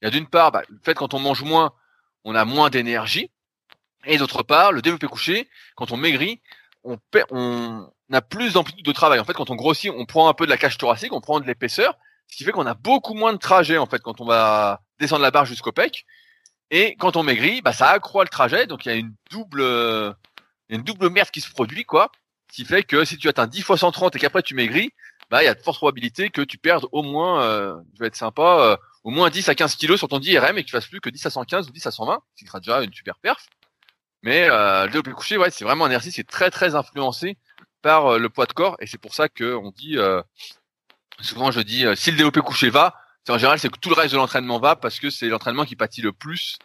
Il 0.02 0.06
y 0.06 0.08
a 0.08 0.12
d'une 0.12 0.28
part 0.28 0.52
bah, 0.52 0.64
le 0.70 0.80
fait 0.84 0.94
quand 0.94 1.14
on 1.14 1.20
mange 1.20 1.44
moins, 1.44 1.74
on 2.24 2.36
a 2.36 2.46
moins 2.46 2.70
d'énergie 2.70 3.32
et 4.06 4.18
d'autre 4.18 4.44
part 4.44 4.72
le 4.72 4.82
développé 4.82 5.08
couché 5.08 5.50
quand 5.76 5.92
on 5.92 5.98
maigrit, 5.98 6.42
on, 6.84 6.98
perd, 7.12 7.28
on, 7.32 7.90
a 8.12 8.22
plus 8.22 8.54
d'amplitude 8.54 8.86
de 8.86 8.92
travail. 8.92 9.20
En 9.20 9.26
fait, 9.26 9.34
quand 9.34 9.50
on 9.50 9.56
grossit, 9.56 9.92
on 9.96 10.06
prend 10.06 10.30
un 10.30 10.34
peu 10.34 10.46
de 10.46 10.50
la 10.50 10.58
cage 10.58 10.78
thoracique, 10.78 11.14
on 11.14 11.22
prend 11.22 11.40
de 11.40 11.46
l'épaisseur, 11.46 11.98
ce 12.28 12.38
qui 12.38 12.44
fait 12.44 12.52
qu'on 12.52 12.66
a 12.66 12.74
beaucoup 12.74 13.14
moins 13.14 13.34
de 13.34 13.38
trajet 13.38 13.78
en 13.78 13.86
fait 13.86 14.00
quand 14.00 14.22
on 14.22 14.26
va 14.26 14.82
descendre 15.00 15.22
la 15.22 15.32
barre 15.32 15.46
jusqu'au 15.46 15.72
pec. 15.72 16.06
Et 16.72 16.96
quand 16.98 17.16
on 17.16 17.24
maigrit, 17.24 17.62
bah, 17.62 17.74
ça 17.74 17.90
accroît 17.90 18.24
le 18.24 18.30
trajet, 18.30 18.68
donc 18.68 18.86
il 18.86 18.90
y 18.90 18.92
a 18.92 18.96
une 18.96 19.14
double, 19.32 19.62
une 20.70 20.84
double 20.84 21.10
merde 21.10 21.32
qui 21.32 21.42
se 21.42 21.50
produit 21.50 21.84
quoi, 21.84 22.12
qui 22.52 22.66
fait 22.66 22.84
que 22.84 23.06
si 23.06 23.18
tu 23.18 23.28
atteins 23.28 23.48
10 23.48 23.62
fois 23.62 23.78
130 23.78 24.16
et 24.16 24.20
qu'après 24.20 24.44
tu 24.44 24.56
maigris, 24.56 24.92
bah 25.30 25.44
il 25.44 25.46
y 25.46 25.50
a 25.50 25.54
de 25.54 25.62
fortes 25.62 25.78
probabilités 25.78 26.30
que 26.30 26.42
tu 26.42 26.58
perdes 26.58 26.88
au 26.92 27.04
moins, 27.04 27.44
euh, 27.44 27.76
je 27.94 28.00
vais 28.00 28.08
être 28.08 28.16
sympa, 28.16 28.60
euh, 28.62 28.78
au 29.04 29.12
moins 29.12 29.30
10 29.30 29.50
à 29.50 29.56
15 29.56 29.76
kilos 29.76 30.00
sur 30.00 30.08
ton 30.08 30.20
DRM 30.20 30.58
et 30.58 30.64
que 30.64 30.68
tu 30.68 30.72
fasses 30.72 30.88
plus 30.88 31.02
que 31.02 31.10
10 31.10 31.26
à 31.26 31.30
115 31.30 31.70
ou 31.70 31.72
10 31.72 31.86
à 31.86 31.92
120, 31.92 32.20
ce 32.36 32.40
qui 32.40 32.48
sera 32.48 32.60
déjà 32.60 32.82
une 32.82 32.94
super 32.94 33.18
perf. 33.20 33.48
Mais 34.24 34.50
euh, 34.50 34.86
le 34.86 34.92
développé 34.92 35.12
couché, 35.12 35.38
ouais, 35.38 35.52
c'est 35.52 35.64
vraiment 35.64 35.86
un 35.86 35.90
exercice 35.90 36.16
qui 36.16 36.22
est 36.22 36.30
très 36.30 36.50
très 36.52 36.76
influencé 36.76 37.38
par 37.82 38.08
euh, 38.08 38.20
le 38.20 38.30
poids 38.30 38.46
de 38.46 38.54
corps 38.54 38.76
et 38.80 38.88
c'est 38.88 38.98
pour 38.98 39.14
ça 39.14 39.30
que 39.30 39.56
on 39.56 39.72
dit 39.72 39.98
euh, 39.98 40.22
souvent 41.22 41.52
je 41.52 41.62
dis 41.62 41.86
euh, 41.86 41.96
si 41.96 42.12
le 42.12 42.18
développé 42.18 42.42
couché 42.42 42.70
va 42.70 42.96
en 43.28 43.38
général 43.38 43.60
c'est 43.60 43.70
que 43.70 43.80
tout 43.80 43.90
le 43.90 43.96
reste 43.96 44.14
de 44.14 44.18
l'entraînement 44.18 44.60
va 44.60 44.76
parce 44.76 45.00
que 45.00 45.10
c'est 45.10 45.28
l'entraînement 45.28 45.66
qui 45.66 45.76
pâtit 45.76 46.02
le 46.02 46.12
plus 46.12 46.58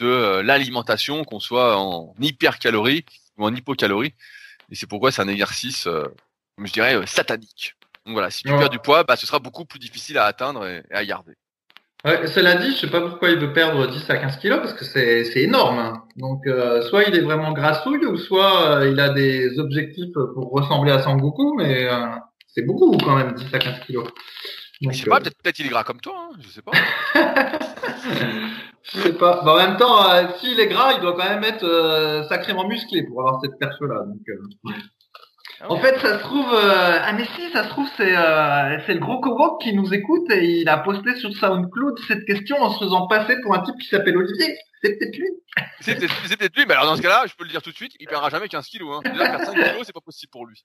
de 0.00 0.40
l'alimentation 0.40 1.24
qu'on 1.24 1.38
soit 1.38 1.76
en 1.76 2.14
hypercalorie 2.18 3.04
ou 3.36 3.44
en 3.44 3.54
hypocalorie 3.54 4.14
et 4.70 4.74
c'est 4.74 4.88
pourquoi 4.88 5.12
c'est 5.12 5.22
un 5.22 5.28
exercice 5.28 5.84
comme 5.84 6.66
je 6.66 6.72
dirais 6.72 7.06
satanique 7.06 7.76
donc 8.10 8.16
voilà 8.16 8.30
si 8.30 8.42
tu 8.42 8.48
perds 8.48 8.70
du 8.70 8.80
poids 8.80 9.04
bah 9.04 9.14
ce 9.14 9.24
sera 9.24 9.38
beaucoup 9.38 9.64
plus 9.64 9.78
difficile 9.78 10.18
à 10.18 10.24
atteindre 10.24 10.66
et 10.66 10.82
à 10.90 11.04
garder 11.04 11.34
Ouais, 12.02 12.26
cela 12.28 12.54
dit, 12.54 12.70
je 12.70 12.78
sais 12.78 12.90
pas 12.90 13.02
pourquoi 13.02 13.28
il 13.28 13.38
veut 13.38 13.52
perdre 13.52 13.86
10 13.86 14.08
à 14.08 14.16
15 14.16 14.38
kilos 14.38 14.58
parce 14.60 14.72
que 14.72 14.86
c'est, 14.86 15.24
c'est 15.24 15.42
énorme. 15.42 15.78
Hein. 15.78 16.04
Donc, 16.16 16.46
euh, 16.46 16.80
soit 16.80 17.04
il 17.04 17.14
est 17.14 17.20
vraiment 17.20 17.52
grassouille 17.52 18.06
ou 18.06 18.16
soit 18.16 18.70
euh, 18.70 18.88
il 18.90 18.98
a 18.98 19.10
des 19.10 19.58
objectifs 19.58 20.14
pour 20.14 20.50
ressembler 20.50 20.92
à 20.92 21.02
Sangoku, 21.02 21.56
mais 21.58 21.90
euh, 21.90 22.06
c'est 22.46 22.62
beaucoup 22.62 22.96
quand 22.96 23.16
même 23.16 23.34
10 23.34 23.54
à 23.54 23.58
15 23.58 23.80
kilos. 23.80 24.08
Donc, 24.80 24.94
je 24.94 24.98
sais 25.02 25.10
pas, 25.10 25.20
peut-être, 25.20 25.58
il 25.58 25.66
est 25.66 25.68
gras 25.68 25.84
comme 25.84 26.00
toi, 26.00 26.14
hein, 26.16 26.36
je 26.40 26.48
sais 26.48 26.62
pas. 26.62 26.72
je 28.82 28.98
sais 28.98 29.12
pas. 29.12 29.42
en 29.42 29.56
même 29.58 29.76
temps, 29.76 30.06
s'il 30.38 30.58
est 30.58 30.68
gras, 30.68 30.94
il 30.94 31.02
doit 31.02 31.12
quand 31.12 31.28
même 31.28 31.44
être 31.44 32.24
sacrément 32.30 32.66
musclé 32.66 33.02
pour 33.02 33.20
avoir 33.20 33.42
cette 33.42 33.58
perche-là. 33.58 34.04
Donc, 34.06 34.22
ah 34.68 34.70
en 35.68 35.76
fait, 35.78 35.98
ça 35.98 36.18
se 36.18 36.22
trouve, 36.22 36.52
euh, 36.54 36.98
ah 37.02 37.12
mais 37.12 37.24
si, 37.36 37.50
ça 37.52 37.64
se 37.64 37.68
trouve, 37.68 37.88
c'est 37.96 38.16
euh, 38.16 38.78
c'est 38.86 38.94
le 38.94 39.00
gros 39.00 39.20
Kowok 39.20 39.60
qui 39.62 39.74
nous 39.74 39.92
écoute 39.92 40.30
et 40.30 40.60
il 40.60 40.68
a 40.68 40.78
posté 40.78 41.14
sur 41.16 41.30
SoundCloud 41.34 41.98
cette 42.08 42.24
question 42.24 42.56
en 42.62 42.70
se 42.70 42.84
faisant 42.84 43.06
passer 43.08 43.36
pour 43.42 43.54
un 43.54 43.60
type 43.60 43.74
qui 43.80 43.88
s'appelle 43.88 44.16
Olivier. 44.16 44.56
C'est 44.82 44.98
peut-être 44.98 45.16
lui. 45.18 45.28
C'est 45.80 45.96
peut-être 46.38 46.56
lui, 46.56 46.64
mais 46.66 46.72
alors 46.72 46.86
dans 46.86 46.96
ce 46.96 47.02
cas-là, 47.02 47.24
je 47.26 47.34
peux 47.36 47.44
le 47.44 47.50
dire 47.50 47.60
tout 47.60 47.70
de 47.70 47.76
suite, 47.76 47.92
il 48.00 48.06
perdra 48.06 48.30
jamais 48.30 48.48
15 48.48 48.66
kilos. 48.66 48.96
Hein. 49.04 49.10
Déjà, 49.10 49.24
perdre 49.24 49.44
5 49.44 49.52
kilos, 49.52 49.82
c'est 49.84 49.92
pas 49.92 50.00
possible 50.00 50.30
pour 50.30 50.46
lui. 50.46 50.62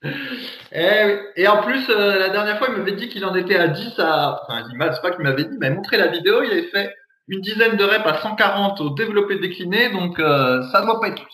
Eh 0.71 1.19
et 1.35 1.47
en 1.47 1.61
plus, 1.63 1.89
euh, 1.89 2.19
la 2.19 2.29
dernière 2.29 2.57
fois, 2.57 2.67
il 2.69 2.77
m'avait 2.77 2.93
dit 2.93 3.09
qu'il 3.09 3.25
en 3.25 3.35
était 3.35 3.57
à 3.57 3.67
10 3.67 3.99
à... 3.99 4.41
Enfin, 4.47 4.63
c'est 4.71 5.01
pas 5.01 5.11
qu'il 5.11 5.23
m'avait 5.23 5.43
dit, 5.43 5.49
il 5.51 5.59
m'avait 5.59 5.75
montré 5.75 5.97
la 5.97 6.07
vidéo, 6.07 6.43
il 6.43 6.51
avait 6.51 6.69
fait 6.69 6.93
une 7.27 7.41
dizaine 7.41 7.75
de 7.75 7.83
reps 7.83 8.05
à 8.05 8.21
140 8.21 8.79
au 8.81 8.91
développé 8.91 9.37
décliné, 9.37 9.89
donc 9.89 10.17
ça 10.17 10.81
doit 10.81 11.01
pas 11.01 11.09
être 11.09 11.19
lui. 11.19 11.31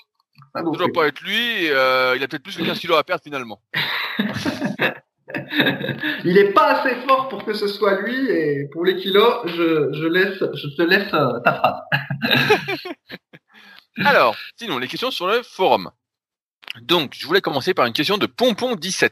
Ça 0.54 0.62
ne 0.62 0.72
doit 0.76 0.92
pas 0.94 1.08
être 1.08 1.22
lui. 1.22 1.70
Euh, 1.70 2.16
il 2.16 2.24
a 2.24 2.28
peut-être 2.28 2.44
plus 2.44 2.58
que 2.58 2.64
15 2.64 2.80
kilos 2.80 2.98
à 2.98 3.04
perdre 3.04 3.24
finalement. 3.24 3.62
il 6.26 6.38
est 6.38 6.52
pas 6.52 6.80
assez 6.80 6.96
fort 7.08 7.30
pour 7.30 7.46
que 7.46 7.54
ce 7.54 7.68
soit 7.68 8.02
lui. 8.02 8.30
Et 8.30 8.68
pour 8.72 8.84
les 8.86 8.98
kilos, 8.98 9.42
je, 9.46 9.94
je 9.94 10.06
laisse, 10.06 10.44
je 10.54 10.68
te 10.76 10.82
laisse 10.82 11.14
euh, 11.14 11.40
ta 11.46 11.54
phrase. 11.54 11.82
Alors, 14.06 14.36
sinon, 14.58 14.78
les 14.78 14.88
questions 14.88 15.12
sur 15.12 15.28
le 15.28 15.42
forum. 15.44 15.92
Donc, 16.82 17.14
je 17.18 17.26
voulais 17.28 17.42
commencer 17.42 17.74
par 17.74 17.86
une 17.86 17.94
question 17.94 18.18
de 18.18 18.26
Pompon17. 18.26 19.10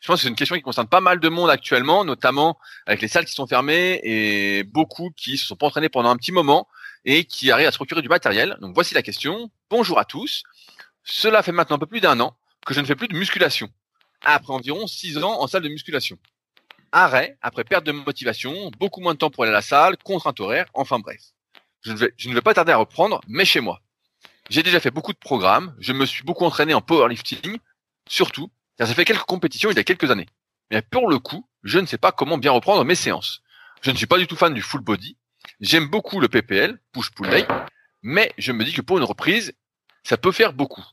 Je 0.00 0.08
pense 0.08 0.16
que 0.16 0.22
c'est 0.22 0.28
une 0.28 0.36
question 0.36 0.56
qui 0.56 0.62
concerne 0.62 0.88
pas 0.88 1.00
mal 1.00 1.20
de 1.20 1.28
monde 1.28 1.48
actuellement, 1.48 2.04
notamment 2.04 2.58
avec 2.86 3.00
les 3.00 3.08
salles 3.08 3.24
qui 3.24 3.34
sont 3.34 3.46
fermées 3.46 4.00
et 4.02 4.64
beaucoup 4.64 5.10
qui 5.16 5.38
se 5.38 5.46
sont 5.46 5.54
pas 5.54 5.66
entraînés 5.66 5.88
pendant 5.88 6.10
un 6.10 6.16
petit 6.16 6.32
moment 6.32 6.66
et 7.04 7.24
qui 7.24 7.50
arrivent 7.50 7.68
à 7.68 7.72
se 7.72 7.76
procurer 7.76 8.02
du 8.02 8.08
matériel. 8.08 8.56
Donc 8.60 8.74
voici 8.74 8.94
la 8.94 9.02
question. 9.02 9.50
Bonjour 9.70 9.98
à 9.98 10.04
tous. 10.04 10.42
Cela 11.04 11.42
fait 11.42 11.52
maintenant 11.52 11.76
un 11.76 11.78
peu 11.78 11.86
plus 11.86 12.00
d'un 12.00 12.18
an 12.20 12.36
que 12.66 12.74
je 12.74 12.80
ne 12.80 12.86
fais 12.86 12.96
plus 12.96 13.08
de 13.08 13.16
musculation. 13.16 13.68
Après 14.22 14.52
environ 14.52 14.86
six 14.86 15.18
ans 15.18 15.40
en 15.40 15.46
salle 15.46 15.62
de 15.62 15.68
musculation. 15.68 16.18
Arrêt, 16.92 17.36
après 17.42 17.64
perte 17.64 17.84
de 17.84 17.92
motivation, 17.92 18.70
beaucoup 18.78 19.00
moins 19.00 19.14
de 19.14 19.18
temps 19.18 19.30
pour 19.30 19.44
aller 19.44 19.50
à 19.50 19.54
la 19.54 19.62
salle, 19.62 19.96
contrainte 19.98 20.38
horaire, 20.40 20.66
enfin 20.74 20.98
bref. 20.98 21.20
Je 21.80 21.92
ne, 21.92 22.34
vais, 22.34 22.40
pas 22.42 22.54
tarder 22.54 22.72
à 22.72 22.76
reprendre, 22.76 23.20
mais 23.26 23.44
chez 23.44 23.60
moi. 23.60 23.80
J'ai 24.50 24.62
déjà 24.62 24.78
fait 24.78 24.90
beaucoup 24.90 25.12
de 25.12 25.18
programmes, 25.18 25.74
je 25.80 25.92
me 25.92 26.06
suis 26.06 26.22
beaucoup 26.22 26.44
entraîné 26.44 26.74
en 26.74 26.80
powerlifting, 26.80 27.58
surtout, 28.08 28.50
car 28.76 28.86
j'ai 28.86 28.94
fait 28.94 29.04
quelques 29.04 29.22
compétitions 29.22 29.70
il 29.70 29.76
y 29.76 29.80
a 29.80 29.84
quelques 29.84 30.10
années. 30.10 30.28
Mais 30.70 30.82
pour 30.82 31.08
le 31.08 31.18
coup, 31.18 31.48
je 31.64 31.78
ne 31.78 31.86
sais 31.86 31.98
pas 31.98 32.12
comment 32.12 32.38
bien 32.38 32.52
reprendre 32.52 32.84
mes 32.84 32.94
séances. 32.94 33.42
Je 33.80 33.90
ne 33.90 33.96
suis 33.96 34.06
pas 34.06 34.18
du 34.18 34.26
tout 34.26 34.36
fan 34.36 34.54
du 34.54 34.62
full 34.62 34.80
body, 34.80 35.16
J'aime 35.60 35.86
beaucoup 35.86 36.20
le 36.20 36.28
PPL, 36.28 36.78
push-pull 36.92 37.28
leg, 37.28 37.46
mais 38.02 38.32
je 38.38 38.52
me 38.52 38.64
dis 38.64 38.72
que 38.72 38.80
pour 38.80 38.98
une 38.98 39.04
reprise, 39.04 39.52
ça 40.02 40.16
peut 40.16 40.32
faire 40.32 40.52
beaucoup. 40.52 40.84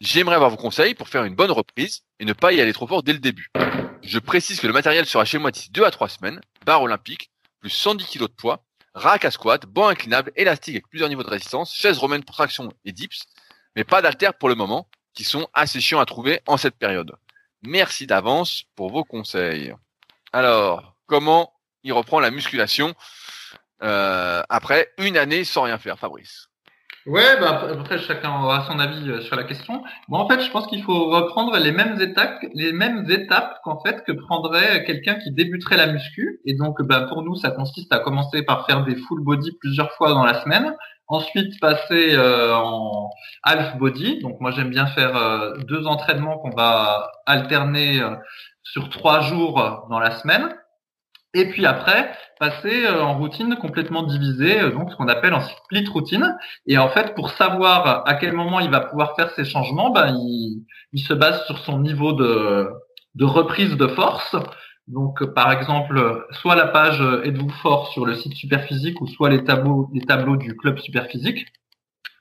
J'aimerais 0.00 0.36
avoir 0.36 0.50
vos 0.50 0.56
conseils 0.56 0.94
pour 0.94 1.08
faire 1.08 1.24
une 1.24 1.34
bonne 1.34 1.50
reprise 1.50 2.02
et 2.20 2.24
ne 2.24 2.32
pas 2.32 2.52
y 2.52 2.60
aller 2.60 2.72
trop 2.72 2.86
fort 2.86 3.02
dès 3.02 3.12
le 3.12 3.18
début. 3.18 3.50
Je 4.02 4.18
précise 4.18 4.60
que 4.60 4.66
le 4.66 4.72
matériel 4.72 5.06
sera 5.06 5.24
chez 5.24 5.38
moi 5.38 5.50
d'ici 5.50 5.70
2 5.70 5.84
à 5.84 5.90
3 5.90 6.08
semaines, 6.08 6.40
barre 6.64 6.82
olympique, 6.82 7.30
plus 7.60 7.70
110 7.70 8.06
kg 8.06 8.20
de 8.20 8.26
poids, 8.26 8.64
rack 8.94 9.24
à 9.24 9.30
squat, 9.30 9.66
banc 9.66 9.88
inclinable, 9.88 10.32
élastique 10.36 10.76
avec 10.76 10.88
plusieurs 10.88 11.08
niveaux 11.08 11.24
de 11.24 11.28
résistance, 11.28 11.74
chaise 11.74 11.98
romaine 11.98 12.22
pour 12.22 12.34
traction 12.34 12.72
et 12.84 12.92
dips, 12.92 13.24
mais 13.74 13.84
pas 13.84 14.02
d'haltères 14.02 14.34
pour 14.34 14.48
le 14.48 14.54
moment, 14.54 14.88
qui 15.14 15.24
sont 15.24 15.48
assez 15.52 15.80
chiants 15.80 16.00
à 16.00 16.06
trouver 16.06 16.40
en 16.46 16.56
cette 16.56 16.76
période. 16.76 17.12
Merci 17.62 18.06
d'avance 18.06 18.64
pour 18.76 18.90
vos 18.90 19.04
conseils. 19.04 19.74
Alors, 20.32 20.94
comment 21.06 21.52
il 21.82 21.92
reprend 21.92 22.20
la 22.20 22.30
musculation 22.30 22.94
euh, 23.82 24.42
après 24.48 24.92
une 24.98 25.16
année 25.16 25.44
sans 25.44 25.62
rien 25.62 25.78
faire, 25.78 25.98
Fabrice? 25.98 26.48
Ouais, 27.08 27.40
bah 27.40 27.62
après 27.72 27.98
chacun 27.98 28.30
a 28.50 28.66
son 28.66 28.78
avis 28.78 29.08
euh, 29.08 29.22
sur 29.22 29.34
la 29.34 29.44
question. 29.44 29.82
Moi, 30.08 30.20
en 30.20 30.28
fait, 30.28 30.42
je 30.42 30.50
pense 30.50 30.66
qu'il 30.66 30.82
faut 30.82 31.08
reprendre 31.08 31.56
les 31.56 31.72
mêmes 31.72 31.98
étapes, 32.02 32.38
les 32.52 32.74
mêmes 32.74 33.10
étapes 33.10 33.60
qu'en 33.64 33.80
fait 33.80 34.04
que 34.04 34.12
prendrait 34.12 34.84
quelqu'un 34.84 35.14
qui 35.14 35.30
débuterait 35.32 35.78
la 35.78 35.86
muscu. 35.86 36.40
Et 36.44 36.52
donc, 36.52 36.82
bah, 36.82 37.06
pour 37.08 37.22
nous, 37.22 37.34
ça 37.34 37.50
consiste 37.50 37.90
à 37.94 38.00
commencer 38.00 38.42
par 38.42 38.66
faire 38.66 38.84
des 38.84 38.94
full 38.94 39.24
body 39.24 39.52
plusieurs 39.58 39.90
fois 39.92 40.10
dans 40.10 40.22
la 40.22 40.42
semaine. 40.42 40.74
Ensuite, 41.06 41.58
passer 41.60 42.14
euh, 42.14 42.54
en 42.54 43.08
half 43.42 43.78
body. 43.78 44.20
Donc, 44.20 44.38
moi, 44.40 44.50
j'aime 44.50 44.68
bien 44.68 44.86
faire 44.88 45.16
euh, 45.16 45.56
deux 45.66 45.86
entraînements 45.86 46.36
qu'on 46.36 46.50
va 46.50 47.10
alterner 47.24 48.02
sur 48.62 48.90
trois 48.90 49.22
jours 49.22 49.86
dans 49.88 49.98
la 49.98 50.10
semaine. 50.10 50.54
Et 51.34 51.50
puis 51.50 51.66
après, 51.66 52.10
passer 52.40 52.86
euh, 52.86 53.02
en 53.02 53.18
routine 53.18 53.56
complètement 53.56 54.02
divisée, 54.02 54.60
euh, 54.60 54.70
donc 54.70 54.90
ce 54.90 54.96
qu'on 54.96 55.08
appelle 55.08 55.34
en 55.34 55.40
split 55.40 55.86
routine. 55.86 56.36
Et 56.66 56.78
en 56.78 56.88
fait, 56.88 57.14
pour 57.14 57.30
savoir 57.30 58.08
à 58.08 58.14
quel 58.14 58.32
moment 58.32 58.60
il 58.60 58.70
va 58.70 58.80
pouvoir 58.80 59.14
faire 59.14 59.30
ces 59.32 59.44
changements, 59.44 59.90
ben, 59.90 60.14
il, 60.16 60.64
il 60.92 61.00
se 61.00 61.12
base 61.12 61.44
sur 61.46 61.58
son 61.58 61.80
niveau 61.80 62.12
de, 62.12 62.70
de 63.14 63.24
reprise 63.24 63.76
de 63.76 63.86
force. 63.88 64.36
Donc, 64.86 65.22
par 65.34 65.52
exemple, 65.52 66.26
soit 66.30 66.54
la 66.54 66.66
page 66.66 67.02
Êtes-vous 67.24 67.50
fort 67.50 67.92
sur 67.92 68.06
le 68.06 68.14
site 68.14 68.34
Superphysique 68.34 69.00
ou 69.02 69.06
soit 69.06 69.28
les 69.28 69.44
tableaux, 69.44 69.90
les 69.92 70.00
tableaux 70.00 70.36
du 70.38 70.56
club 70.56 70.78
Superphysique 70.78 71.46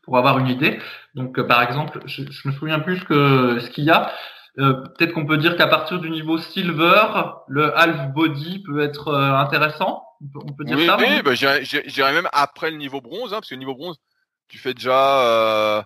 pour 0.03 0.17
avoir 0.17 0.37
une 0.39 0.47
idée. 0.47 0.79
Donc, 1.15 1.41
par 1.47 1.61
exemple, 1.63 2.01
je, 2.05 2.23
je 2.29 2.47
me 2.47 2.53
souviens 2.53 2.79
plus 2.79 3.01
que 3.05 3.59
ce 3.59 3.69
qu'il 3.69 3.85
y 3.85 3.89
a. 3.89 4.11
Euh, 4.59 4.73
peut-être 4.73 5.13
qu'on 5.13 5.25
peut 5.25 5.37
dire 5.37 5.55
qu'à 5.55 5.67
partir 5.67 5.99
du 5.99 6.09
niveau 6.09 6.39
silver, 6.39 7.05
le 7.47 7.77
half 7.77 8.11
body 8.13 8.63
peut 8.63 8.81
être 8.81 9.09
euh, 9.09 9.33
intéressant. 9.35 10.03
On 10.33 10.53
peut, 10.53 10.65
dire 10.65 10.79
ça. 10.79 10.97
Oui, 10.97 11.21
bah, 11.21 11.35
j'irais 11.35 12.13
même 12.13 12.27
après 12.33 12.71
le 12.71 12.77
niveau 12.77 12.99
bronze, 12.99 13.33
hein, 13.33 13.37
parce 13.37 13.49
que 13.49 13.53
le 13.53 13.59
niveau 13.59 13.75
bronze, 13.75 13.97
tu 14.47 14.57
fais 14.57 14.73
déjà 14.73 15.21
euh, 15.21 15.81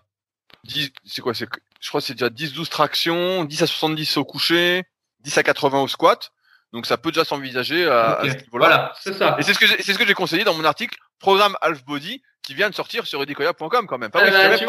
10, 0.64 0.92
c'est 1.04 1.22
quoi, 1.22 1.34
c'est, 1.34 1.50
je 1.82 1.90
crois 1.90 2.00
que 2.00 2.08
c'est 2.08 2.14
déjà 2.14 2.30
10-12 2.30 2.70
tractions, 2.70 3.44
10 3.44 3.62
à 3.62 3.68
70 3.68 4.18
au 4.18 4.24
coucher, 4.24 4.84
10 5.22 5.38
à 5.38 5.44
80 5.44 5.82
au 5.82 5.88
squat. 5.90 6.32
Donc 6.72 6.86
ça 6.86 6.98
peut 6.98 7.12
déjà 7.12 7.26
s'envisager 7.26 7.86
à, 7.86 8.20
à 8.20 8.22
ce 8.22 8.38
niveau-là. 8.38 8.68
Voilà, 8.68 8.94
c'est 9.02 9.14
ça. 9.14 9.36
Et 9.38 9.44
c'est 9.44 9.54
ce 9.54 9.60
que 9.60 9.68
c'est 9.68 9.92
ce 9.92 9.98
que 9.98 10.08
j'ai 10.08 10.14
conseillé 10.14 10.46
dans 10.46 10.54
mon 10.54 10.64
article 10.64 10.98
programme 11.20 11.58
half 11.62 11.84
body 11.84 12.22
qui 12.42 12.54
vient 12.54 12.70
de 12.70 12.76
sortir 12.76 13.06
sur 13.06 13.22
edicoya.com 13.22 13.88
quand 13.88 13.98
même. 13.98 14.10
Eh 14.16 14.18
ben, 14.18 14.58
j'ai 14.58 14.66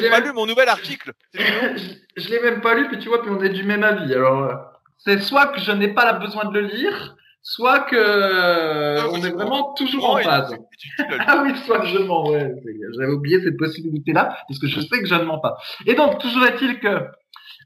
même, 0.00 0.10
pas, 0.10 0.20
lu, 0.20 0.32
mon 0.32 0.46
nouvel 0.46 0.68
article. 0.68 1.12
je, 1.34 2.28
l'ai 2.28 2.40
même 2.40 2.60
pas 2.60 2.74
lu, 2.74 2.88
puis 2.88 2.98
tu 2.98 3.08
vois, 3.08 3.22
puis 3.22 3.30
on 3.30 3.42
est 3.42 3.50
du 3.50 3.64
même 3.64 3.82
avis. 3.82 4.14
Alors, 4.14 4.42
euh, 4.44 4.54
c'est 4.98 5.20
soit 5.20 5.46
que 5.48 5.60
je 5.60 5.72
n'ai 5.72 5.88
pas 5.88 6.04
la 6.04 6.14
besoin 6.14 6.44
de 6.44 6.58
le 6.58 6.66
lire, 6.66 7.16
soit 7.42 7.80
que 7.80 8.98
ah 8.98 9.08
on 9.10 9.22
est 9.24 9.30
vraiment 9.30 9.72
toujours 9.74 10.10
en 10.10 10.18
phase. 10.18 10.54
ah 11.26 11.42
oui, 11.42 11.52
soit 11.66 11.80
que 11.80 11.86
je 11.86 11.98
mens, 11.98 12.30
ouais. 12.30 12.52
J'avais 12.98 13.12
oublié 13.12 13.42
cette 13.42 13.56
possibilité-là, 13.56 14.36
parce 14.46 14.60
que 14.60 14.68
je 14.68 14.80
sais 14.80 15.00
que 15.00 15.06
je 15.06 15.14
ne 15.14 15.24
mens 15.24 15.38
pas. 15.38 15.56
Et 15.86 15.94
donc, 15.94 16.18
toujours 16.18 16.44
est-il 16.44 16.78
que 16.78 17.06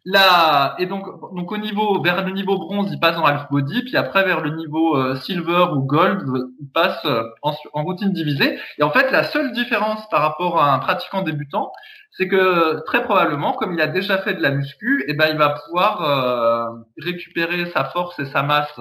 Là, 0.08 0.76
et 0.78 0.86
donc, 0.86 1.04
donc 1.34 1.50
au 1.50 1.56
niveau 1.56 2.00
vers 2.00 2.24
le 2.24 2.30
niveau 2.30 2.56
bronze, 2.58 2.88
il 2.92 3.00
passe 3.00 3.16
en 3.16 3.24
half 3.24 3.50
body, 3.50 3.82
puis 3.82 3.96
après 3.96 4.22
vers 4.22 4.40
le 4.40 4.50
niveau 4.50 4.96
euh, 4.96 5.16
silver 5.16 5.66
ou 5.74 5.80
gold, 5.80 6.22
il 6.60 6.70
passe 6.72 7.04
euh, 7.06 7.24
en, 7.42 7.52
en, 7.72 7.82
routine 7.82 8.12
divisée. 8.12 8.56
Et 8.78 8.84
en 8.84 8.90
fait, 8.90 9.10
la 9.10 9.24
seule 9.24 9.50
différence 9.50 10.08
par 10.08 10.22
rapport 10.22 10.62
à 10.62 10.72
un 10.72 10.78
pratiquant 10.78 11.22
débutant, 11.22 11.72
c'est 12.12 12.28
que 12.28 12.84
très 12.86 13.02
probablement, 13.02 13.54
comme 13.54 13.74
il 13.74 13.80
a 13.80 13.88
déjà 13.88 14.18
fait 14.18 14.34
de 14.34 14.42
la 14.42 14.52
muscu, 14.52 15.04
eh 15.08 15.14
ben 15.14 15.26
il 15.28 15.38
va 15.38 15.56
pouvoir 15.66 16.02
euh, 16.02 16.84
récupérer 16.98 17.66
sa 17.72 17.86
force 17.86 18.16
et 18.20 18.26
sa 18.26 18.44
masse 18.44 18.80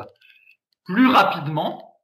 plus 0.86 1.08
rapidement. 1.08 1.96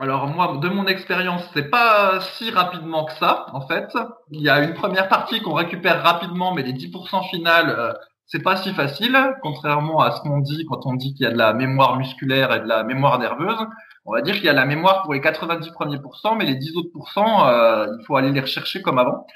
Alors 0.00 0.26
moi, 0.26 0.58
de 0.60 0.68
mon 0.68 0.86
expérience, 0.86 1.48
c'est 1.54 1.70
pas 1.70 2.18
si 2.20 2.50
rapidement 2.50 3.04
que 3.04 3.12
ça. 3.12 3.46
En 3.52 3.64
fait, 3.68 3.96
il 4.32 4.42
y 4.42 4.48
a 4.48 4.64
une 4.64 4.74
première 4.74 5.08
partie 5.08 5.40
qu'on 5.40 5.54
récupère 5.54 6.02
rapidement, 6.02 6.52
mais 6.52 6.64
les 6.64 6.72
10% 6.72 7.30
finales 7.30 7.94
c'est 8.26 8.42
pas 8.42 8.56
si 8.56 8.72
facile, 8.72 9.16
contrairement 9.42 10.00
à 10.00 10.10
ce 10.12 10.20
qu'on 10.20 10.38
dit 10.38 10.64
quand 10.68 10.86
on 10.86 10.94
dit 10.94 11.14
qu'il 11.14 11.24
y 11.24 11.28
a 11.28 11.32
de 11.32 11.38
la 11.38 11.52
mémoire 11.52 11.96
musculaire 11.98 12.54
et 12.54 12.60
de 12.60 12.66
la 12.66 12.82
mémoire 12.82 13.18
nerveuse. 13.18 13.58
On 14.06 14.12
va 14.12 14.22
dire 14.22 14.34
qu'il 14.34 14.44
y 14.44 14.48
a 14.48 14.54
la 14.54 14.66
mémoire 14.66 15.02
pour 15.02 15.14
les 15.14 15.20
90 15.20 15.70
premiers 15.70 15.98
pourcents, 16.00 16.34
mais 16.36 16.44
les 16.44 16.56
10 16.56 16.76
autres 16.76 16.90
pourcents, 16.92 17.46
euh, 17.48 17.86
il 17.98 18.04
faut 18.06 18.16
aller 18.16 18.32
les 18.32 18.40
rechercher 18.40 18.82
comme 18.82 18.98
avant. 18.98 19.26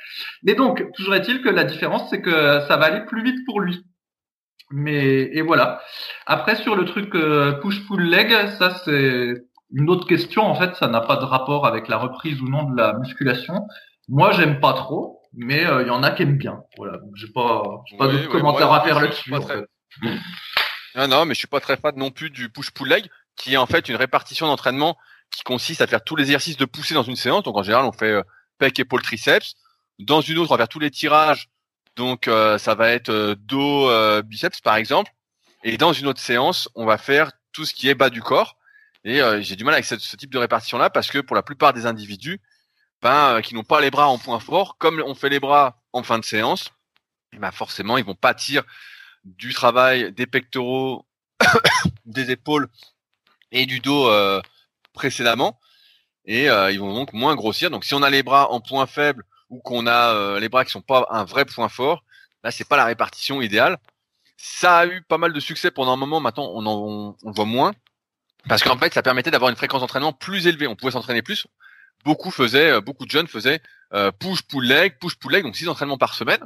Mais 0.42 0.54
donc, 0.54 0.84
toujours 0.94 1.14
est-il 1.14 1.42
que 1.42 1.48
la 1.48 1.64
différence, 1.64 2.08
c'est 2.10 2.20
que 2.20 2.60
ça 2.66 2.76
va 2.76 2.86
aller 2.86 3.04
plus 3.06 3.22
vite 3.22 3.38
pour 3.46 3.60
lui. 3.60 3.84
Mais 4.70 5.22
et 5.34 5.42
voilà. 5.42 5.80
Après 6.26 6.56
sur 6.56 6.76
le 6.76 6.84
truc 6.84 7.14
euh, 7.14 7.52
push 7.60 7.86
pull 7.86 8.02
leg, 8.02 8.30
ça 8.58 8.74
c'est 8.84 9.34
une 9.72 9.90
autre 9.90 10.06
question. 10.06 10.42
En 10.42 10.54
fait, 10.54 10.74
ça 10.76 10.88
n'a 10.88 11.00
pas 11.00 11.16
de 11.16 11.24
rapport 11.24 11.66
avec 11.66 11.88
la 11.88 11.96
reprise 11.96 12.40
ou 12.42 12.48
non 12.48 12.64
de 12.70 12.76
la 12.76 12.94
musculation. 12.94 13.66
Moi, 14.08 14.32
j'aime 14.32 14.60
pas 14.60 14.74
trop 14.74 15.17
mais 15.34 15.62
il 15.62 15.66
euh, 15.66 15.86
y 15.86 15.90
en 15.90 16.02
a 16.02 16.10
qui 16.10 16.22
aiment 16.22 16.38
bien. 16.38 16.62
Voilà, 16.76 16.98
donc 16.98 17.10
j'ai 17.14 17.28
pas, 17.28 17.62
pas 17.98 18.08
de 18.08 18.26
commentaires 18.26 18.72
à 18.72 18.82
faire 18.82 19.00
là-dessus. 19.00 19.32
Fait. 19.46 19.64
non, 20.94 21.08
non, 21.08 21.24
mais 21.24 21.34
je 21.34 21.38
suis 21.38 21.48
pas 21.48 21.60
très 21.60 21.76
fan 21.76 21.94
non 21.96 22.10
plus 22.10 22.30
du 22.30 22.48
push-pull 22.48 22.88
leg, 22.88 23.08
qui 23.36 23.54
est 23.54 23.56
en 23.56 23.66
fait 23.66 23.88
une 23.88 23.96
répartition 23.96 24.46
d'entraînement 24.46 24.96
qui 25.30 25.42
consiste 25.42 25.82
à 25.82 25.86
faire 25.86 26.02
tous 26.02 26.16
les 26.16 26.24
exercices 26.24 26.56
de 26.56 26.64
pousser 26.64 26.94
dans 26.94 27.02
une 27.02 27.16
séance. 27.16 27.42
Donc 27.42 27.56
en 27.56 27.62
général, 27.62 27.84
on 27.84 27.92
fait 27.92 28.12
euh, 28.12 28.22
pec, 28.58 28.78
épaule, 28.78 29.02
triceps. 29.02 29.54
Dans 29.98 30.20
une 30.20 30.38
autre, 30.38 30.50
on 30.50 30.54
va 30.54 30.58
faire 30.58 30.68
tous 30.68 30.78
les 30.78 30.90
tirages. 30.90 31.48
Donc 31.96 32.28
euh, 32.28 32.56
ça 32.58 32.74
va 32.74 32.90
être 32.90 33.34
dos, 33.34 33.90
biceps 34.22 34.60
par 34.60 34.76
exemple. 34.76 35.12
Et 35.64 35.76
dans 35.76 35.92
une 35.92 36.06
autre 36.06 36.20
séance, 36.20 36.68
on 36.74 36.86
va 36.86 36.98
faire 36.98 37.32
tout 37.52 37.64
ce 37.64 37.74
qui 37.74 37.88
est 37.88 37.94
bas 37.94 38.10
du 38.10 38.22
corps. 38.22 38.56
Et 39.04 39.20
j'ai 39.40 39.56
du 39.56 39.64
mal 39.64 39.74
avec 39.74 39.84
ce, 39.84 39.98
ce 39.98 40.16
type 40.16 40.32
de 40.32 40.38
répartition-là 40.38 40.90
parce 40.90 41.10
que 41.10 41.18
pour 41.18 41.36
la 41.36 41.42
plupart 41.42 41.72
des 41.72 41.86
individus, 41.86 42.40
ben, 43.02 43.40
qui 43.42 43.54
n'ont 43.54 43.64
pas 43.64 43.80
les 43.80 43.90
bras 43.90 44.08
en 44.08 44.18
point 44.18 44.40
fort, 44.40 44.76
comme 44.78 45.02
on 45.06 45.14
fait 45.14 45.28
les 45.28 45.40
bras 45.40 45.80
en 45.92 46.02
fin 46.02 46.18
de 46.18 46.24
séance, 46.24 46.70
ben 47.32 47.50
forcément, 47.50 47.98
ils 47.98 48.04
vont 48.04 48.14
pâtir 48.14 48.62
du 49.24 49.52
travail 49.54 50.12
des 50.12 50.26
pectoraux, 50.26 51.06
des 52.06 52.30
épaules 52.30 52.68
et 53.52 53.66
du 53.66 53.80
dos 53.80 54.08
euh, 54.08 54.40
précédemment, 54.92 55.60
et 56.24 56.50
euh, 56.50 56.70
ils 56.70 56.80
vont 56.80 56.94
donc 56.94 57.12
moins 57.12 57.36
grossir. 57.36 57.70
Donc, 57.70 57.84
si 57.84 57.94
on 57.94 58.02
a 58.02 58.10
les 58.10 58.22
bras 58.22 58.50
en 58.50 58.60
point 58.60 58.86
faible 58.86 59.24
ou 59.50 59.60
qu'on 59.60 59.86
a 59.86 60.38
les 60.40 60.48
bras 60.48 60.64
qui 60.64 60.70
sont 60.70 60.82
pas 60.82 61.06
un 61.10 61.24
vrai 61.24 61.44
point 61.44 61.68
fort, 61.68 62.04
là, 62.44 62.50
c'est 62.50 62.68
pas 62.68 62.76
la 62.76 62.84
répartition 62.84 63.40
idéale. 63.40 63.78
Ça 64.36 64.78
a 64.80 64.86
eu 64.86 65.02
pas 65.02 65.18
mal 65.18 65.32
de 65.32 65.40
succès 65.40 65.70
pendant 65.70 65.92
un 65.92 65.96
moment. 65.96 66.20
Maintenant, 66.20 66.50
on 66.54 66.66
en 66.66 67.16
voit 67.22 67.44
moins 67.44 67.72
parce 68.48 68.62
qu'en 68.62 68.78
fait, 68.78 68.94
ça 68.94 69.02
permettait 69.02 69.30
d'avoir 69.30 69.50
une 69.50 69.56
fréquence 69.56 69.80
d'entraînement 69.80 70.12
plus 70.12 70.46
élevée. 70.46 70.66
On 70.66 70.76
pouvait 70.76 70.92
s'entraîner 70.92 71.22
plus 71.22 71.46
beaucoup 72.08 72.30
faisaient, 72.30 72.70
euh, 72.70 72.80
beaucoup 72.80 73.04
de 73.04 73.10
jeunes 73.10 73.26
faisaient 73.26 73.60
euh, 73.92 74.10
push 74.10 74.42
pull 74.42 74.64
leg, 74.64 74.98
push 74.98 75.16
pull 75.16 75.32
leg, 75.32 75.42
donc 75.42 75.56
six 75.56 75.68
entraînements 75.68 75.98
par 75.98 76.14
semaine. 76.14 76.42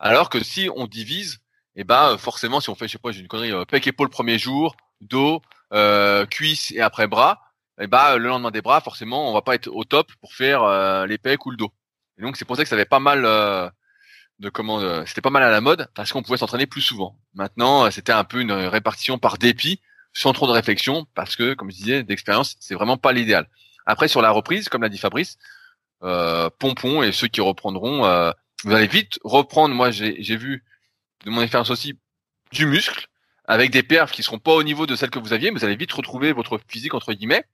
Alors 0.00 0.28
que 0.28 0.42
si 0.42 0.68
on 0.74 0.88
divise, 0.88 1.34
et 1.76 1.82
eh 1.82 1.84
ben 1.84 2.14
euh, 2.14 2.18
forcément 2.18 2.60
si 2.60 2.68
on 2.68 2.74
fait, 2.74 2.88
je 2.88 2.92
sais 2.92 2.98
pas, 2.98 3.12
j'ai 3.12 3.20
une 3.20 3.28
connerie, 3.28 3.52
pec 3.66 3.86
épaule 3.86 4.10
premier 4.10 4.38
jour, 4.38 4.74
dos, 5.00 5.40
euh, 5.72 6.26
cuisse 6.26 6.72
et 6.72 6.80
après 6.80 7.06
bras, 7.06 7.40
et 7.80 7.84
eh 7.84 7.86
ben 7.86 8.16
le 8.16 8.28
lendemain 8.28 8.50
des 8.50 8.60
bras, 8.60 8.80
forcément 8.80 9.30
on 9.30 9.32
va 9.32 9.42
pas 9.42 9.54
être 9.54 9.68
au 9.68 9.84
top 9.84 10.10
pour 10.20 10.34
faire 10.34 11.06
les 11.06 11.18
pecs 11.18 11.46
ou 11.46 11.50
le 11.52 11.56
dos. 11.56 11.72
Et 12.18 12.22
donc 12.22 12.36
c'est 12.36 12.44
pour 12.44 12.56
ça 12.56 12.64
que 12.64 12.68
ça 12.68 12.74
avait 12.74 12.84
pas 12.96 12.98
mal 12.98 13.22
de 14.40 14.48
comment, 14.50 15.06
c'était 15.06 15.20
pas 15.20 15.30
mal 15.30 15.44
à 15.44 15.50
la 15.50 15.60
mode 15.60 15.88
parce 15.94 16.10
qu'on 16.12 16.22
pouvait 16.24 16.38
s'entraîner 16.38 16.66
plus 16.66 16.82
souvent. 16.82 17.16
Maintenant 17.34 17.88
c'était 17.92 18.12
un 18.12 18.24
peu 18.24 18.40
une 18.40 18.52
répartition 18.52 19.18
par 19.18 19.38
dépit, 19.38 19.80
sans 20.12 20.32
trop 20.32 20.48
de 20.48 20.52
réflexion 20.52 21.06
parce 21.14 21.36
que 21.36 21.54
comme 21.54 21.70
je 21.70 21.76
disais 21.76 22.02
d'expérience 22.02 22.56
c'est 22.58 22.74
vraiment 22.74 22.96
pas 22.96 23.12
l'idéal. 23.12 23.46
Après, 23.88 24.06
sur 24.06 24.20
la 24.20 24.30
reprise, 24.30 24.68
comme 24.68 24.82
l'a 24.82 24.90
dit 24.90 24.98
Fabrice, 24.98 25.38
euh, 26.02 26.50
Pompon 26.58 27.02
et 27.02 27.10
ceux 27.10 27.26
qui 27.26 27.40
reprendront, 27.40 28.04
euh, 28.04 28.30
vous 28.64 28.72
allez 28.72 28.86
vite 28.86 29.18
reprendre. 29.24 29.74
Moi, 29.74 29.90
j'ai 29.90 30.36
vu 30.36 30.62
de 31.24 31.30
mon 31.30 31.40
expérience 31.40 31.70
aussi 31.70 31.98
du 32.52 32.66
muscle 32.66 33.08
avec 33.46 33.70
des 33.70 33.82
perfs 33.82 34.12
qui 34.12 34.22
seront 34.22 34.38
pas 34.38 34.52
au 34.52 34.62
niveau 34.62 34.86
de 34.86 34.94
celles 34.94 35.08
que 35.08 35.18
vous 35.18 35.32
aviez, 35.32 35.50
mais 35.50 35.58
vous 35.58 35.64
allez 35.64 35.74
vite 35.74 35.92
retrouver 35.92 36.32
votre 36.32 36.60
physique 36.68 36.92
entre 36.92 37.14
guillemets. 37.14 37.44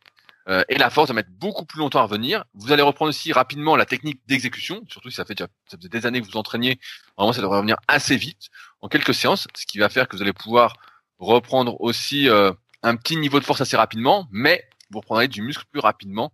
Euh, 0.48 0.64
et 0.68 0.76
la 0.76 0.90
force 0.90 1.08
va 1.08 1.14
mettre 1.14 1.30
beaucoup 1.30 1.64
plus 1.64 1.78
longtemps 1.78 2.00
à 2.00 2.02
revenir. 2.02 2.44
Vous 2.52 2.72
allez 2.72 2.82
reprendre 2.82 3.10
aussi 3.10 3.32
rapidement 3.32 3.76
la 3.76 3.86
technique 3.86 4.20
d'exécution, 4.26 4.82
surtout 4.88 5.10
si 5.10 5.16
ça 5.16 5.24
fait 5.24 5.34
déjà 5.34 5.48
ça 5.70 5.76
faisait 5.76 5.88
des 5.88 6.04
années 6.04 6.20
que 6.20 6.26
vous 6.26 6.36
entraîniez. 6.36 6.80
Vraiment, 7.16 7.32
ça 7.32 7.40
devrait 7.42 7.58
revenir 7.58 7.76
assez 7.86 8.16
vite 8.16 8.48
en 8.80 8.88
quelques 8.88 9.14
séances, 9.14 9.46
ce 9.54 9.66
qui 9.66 9.78
va 9.78 9.88
faire 9.88 10.08
que 10.08 10.16
vous 10.16 10.22
allez 10.22 10.32
pouvoir 10.32 10.74
reprendre 11.18 11.80
aussi 11.80 12.28
euh, 12.28 12.52
un 12.82 12.96
petit 12.96 13.16
niveau 13.16 13.38
de 13.38 13.44
force 13.44 13.60
assez 13.60 13.76
rapidement, 13.76 14.26
mais 14.32 14.68
vous 14.94 15.00
reprendrez 15.00 15.28
du 15.28 15.42
muscle 15.42 15.64
plus 15.70 15.80
rapidement. 15.80 16.32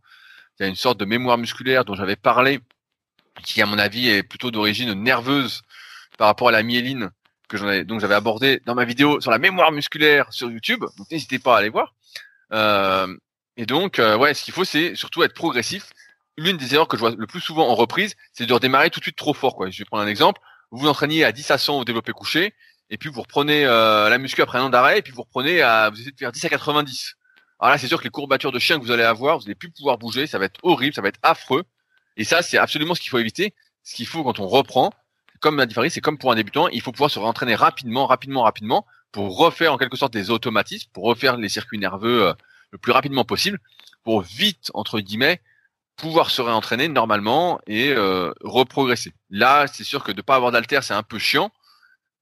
il 0.59 0.63
y 0.63 0.67
a 0.67 0.69
une 0.69 0.77
sorte 0.77 0.99
de 0.99 1.05
mémoire 1.05 1.39
musculaire 1.39 1.85
dont 1.85 1.95
j'avais 1.95 2.17
parlé, 2.17 2.61
qui 3.43 3.63
à 3.63 3.67
mon 3.67 3.79
avis 3.79 4.09
est 4.09 4.23
plutôt 4.23 4.51
d'origine 4.51 4.93
nerveuse 4.93 5.63
par 6.19 6.27
rapport 6.29 6.49
à 6.49 6.53
la 6.53 6.63
myéline 6.63 7.11
que 7.49 7.57
j'en 7.57 7.83
donc 7.83 8.01
j'avais 8.01 8.15
abordé 8.15 8.63
dans 8.65 8.75
ma 8.75 8.85
vidéo 8.85 9.21
sur 9.21 9.31
la 9.31 9.39
mémoire 9.39 9.73
musculaire 9.73 10.33
sur 10.33 10.51
YouTube. 10.51 10.81
Donc 10.97 11.11
n'hésitez 11.11 11.39
pas 11.39 11.57
à 11.57 11.59
aller 11.59 11.69
voir. 11.69 11.95
Euh, 12.53 13.17
et 13.57 13.67
donc, 13.67 13.99
euh, 13.99 14.17
ouais, 14.17 14.35
ce 14.35 14.45
qu'il 14.45 14.55
faut, 14.55 14.65
c'est 14.65 14.95
surtout 14.95 15.23
être 15.23 15.35
progressif. 15.35 15.91
L'une 16.39 16.57
des 16.57 16.75
erreurs 16.75 16.89
que 16.89 16.97
je 16.97 17.01
vois 17.01 17.11
le 17.11 17.27
plus 17.27 17.41
souvent 17.41 17.69
en 17.69 17.75
reprise, 17.75 18.15
c'est 18.33 18.47
de 18.47 18.55
redémarrer 18.55 18.91
tout 18.91 19.01
de 19.01 19.05
suite 19.05 19.17
trop 19.17 19.35
fort. 19.35 19.57
Quoi. 19.57 19.69
Je 19.71 19.79
vais 19.79 19.85
prendre 19.85 20.03
un 20.03 20.07
exemple. 20.07 20.41
Vous 20.71 20.79
vous 20.79 20.89
entraînez 20.89 21.25
à 21.25 21.33
10 21.33 21.51
à 21.51 21.59
100 21.59 21.81
au 21.81 21.85
développé 21.85 22.13
couché, 22.13 22.55
et 22.91 22.97
puis 22.97 23.09
vous 23.09 23.21
reprenez 23.21 23.67
euh, 23.67 24.09
la 24.09 24.19
muscu 24.19 24.41
après 24.41 24.59
un 24.59 24.65
an 24.65 24.71
d'arrêt, 24.71 24.99
et 24.99 25.03
puis 25.03 25.13
vous 25.13 25.23
reprenez 25.23 25.63
à, 25.63 25.91
vous 25.91 25.97
essayez 25.97 26.13
de 26.13 26.19
faire 26.19 26.33
10 26.33 26.45
à 26.45 26.49
90. 26.49 27.17
Alors 27.61 27.73
là, 27.73 27.79
c'est 27.79 27.89
sûr 27.89 27.99
que 27.99 28.05
les 28.05 28.11
courbatures 28.11 28.53
de 28.53 28.59
chien 28.59 28.79
que 28.79 28.85
vous 28.85 28.91
allez 28.91 29.03
avoir, 29.03 29.39
vous 29.39 29.45
n'allez 29.45 29.55
plus 29.55 29.71
pouvoir 29.71 29.99
bouger, 29.99 30.27
ça 30.27 30.39
va 30.39 30.47
être 30.47 30.59
horrible, 30.63 30.95
ça 30.95 31.03
va 31.03 31.09
être 31.09 31.21
affreux. 31.23 31.65
Et 32.17 32.25
ça, 32.25 32.41
c'est 32.43 32.57
absolument 32.59 32.95
ce 32.95 33.01
qu'il 33.01 33.11
faut 33.11 33.19
éviter. 33.19 33.55
Ce 33.85 33.95
qu'il 33.95 34.07
faut 34.07 34.25
quand 34.25 34.39
on 34.39 34.49
reprend, 34.49 34.93
comme 35.41 35.57
l'a 35.57 35.67
dit 35.67 35.75
c'est 35.91 36.01
comme 36.01 36.19
pour 36.19 36.33
un 36.33 36.37
débutant, 36.37 36.69
il 36.69 36.81
faut 36.81 36.93
pouvoir 36.93 37.11
se 37.11 37.19
réentraîner 37.19 37.55
rapidement, 37.55 38.07
rapidement, 38.07 38.43
rapidement, 38.43 38.87
pour 39.13 39.37
refaire 39.37 39.73
en 39.75 39.79
quelque 39.79 39.97
sorte 39.97 40.13
des 40.13 40.31
automatismes, 40.31 40.91
pour 40.93 41.05
refaire 41.05 41.37
les 41.37 41.49
circuits 41.49 41.79
nerveux 41.79 42.29
euh, 42.29 42.33
le 42.71 42.79
plus 42.79 42.93
rapidement 42.93 43.25
possible, 43.25 43.59
pour 44.05 44.23
vite, 44.23 44.71
entre 44.75 45.01
guillemets, 45.01 45.41
pouvoir 45.97 46.31
se 46.31 46.41
réentraîner 46.41 46.89
normalement 46.89 47.61
et 47.67 47.93
euh, 47.93 48.33
reprogresser. 48.43 49.13
Là, 49.29 49.67
c'est 49.67 49.85
sûr 49.85 50.03
que 50.03 50.13
de 50.13 50.23
pas 50.23 50.37
avoir 50.37 50.53
d'alter, 50.53 50.81
c'est 50.83 50.95
un 50.95 51.03
peu 51.03 51.19
chiant, 51.19 51.51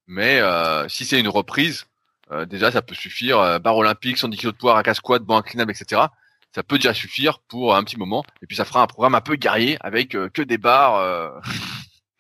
mais 0.07 0.41
euh, 0.41 0.89
si 0.89 1.05
c'est 1.05 1.21
une 1.21 1.29
reprise, 1.29 1.87
euh, 2.33 2.45
déjà 2.45 2.71
ça 2.71 2.83
peut 2.83 2.95
suffire. 2.95 3.39
Euh, 3.39 3.59
barre 3.59 3.77
olympique, 3.77 4.19
110 4.19 4.37
kg 4.37 4.47
de 4.47 4.51
poids, 4.53 4.79
à 4.79 4.83
casquade, 4.83 5.23
banc 5.23 5.39
inclinable, 5.39 5.73
etc. 5.73 6.03
Ça 6.55 6.63
peut 6.63 6.77
déjà 6.77 6.95
suffire 6.95 7.41
pour 7.49 7.75
un 7.75 7.85
petit 7.85 7.99
moment. 7.99 8.25
Et 8.43 8.47
puis 8.47 8.57
ça 8.57 8.65
fera 8.65 8.83
un 8.83 8.87
programme 8.87 9.15
un 9.15 9.21
peu 9.21 9.37
guerrier 9.37 9.77
avec 9.81 10.15
euh, 10.15 10.29
que 10.29 10.43
des 10.43 10.59
barres. 10.59 11.33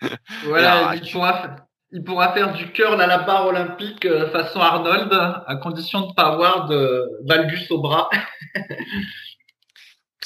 voilà, 0.45 0.95
il 0.95 1.11
pourra, 1.11 1.57
il 1.93 2.05
pourra 2.05 2.33
faire 2.33 2.53
du 2.53 2.71
curl 2.73 3.01
à 3.01 3.07
la 3.07 3.19
barre 3.19 3.47
olympique 3.47 4.07
façon 4.33 4.61
Arnold, 4.61 5.13
à 5.13 5.57
condition 5.57 6.09
de 6.09 6.15
pas 6.15 6.29
avoir 6.29 6.67
de 6.67 7.09
valgus 7.27 7.71
au 7.71 7.81
bras. 7.81 8.09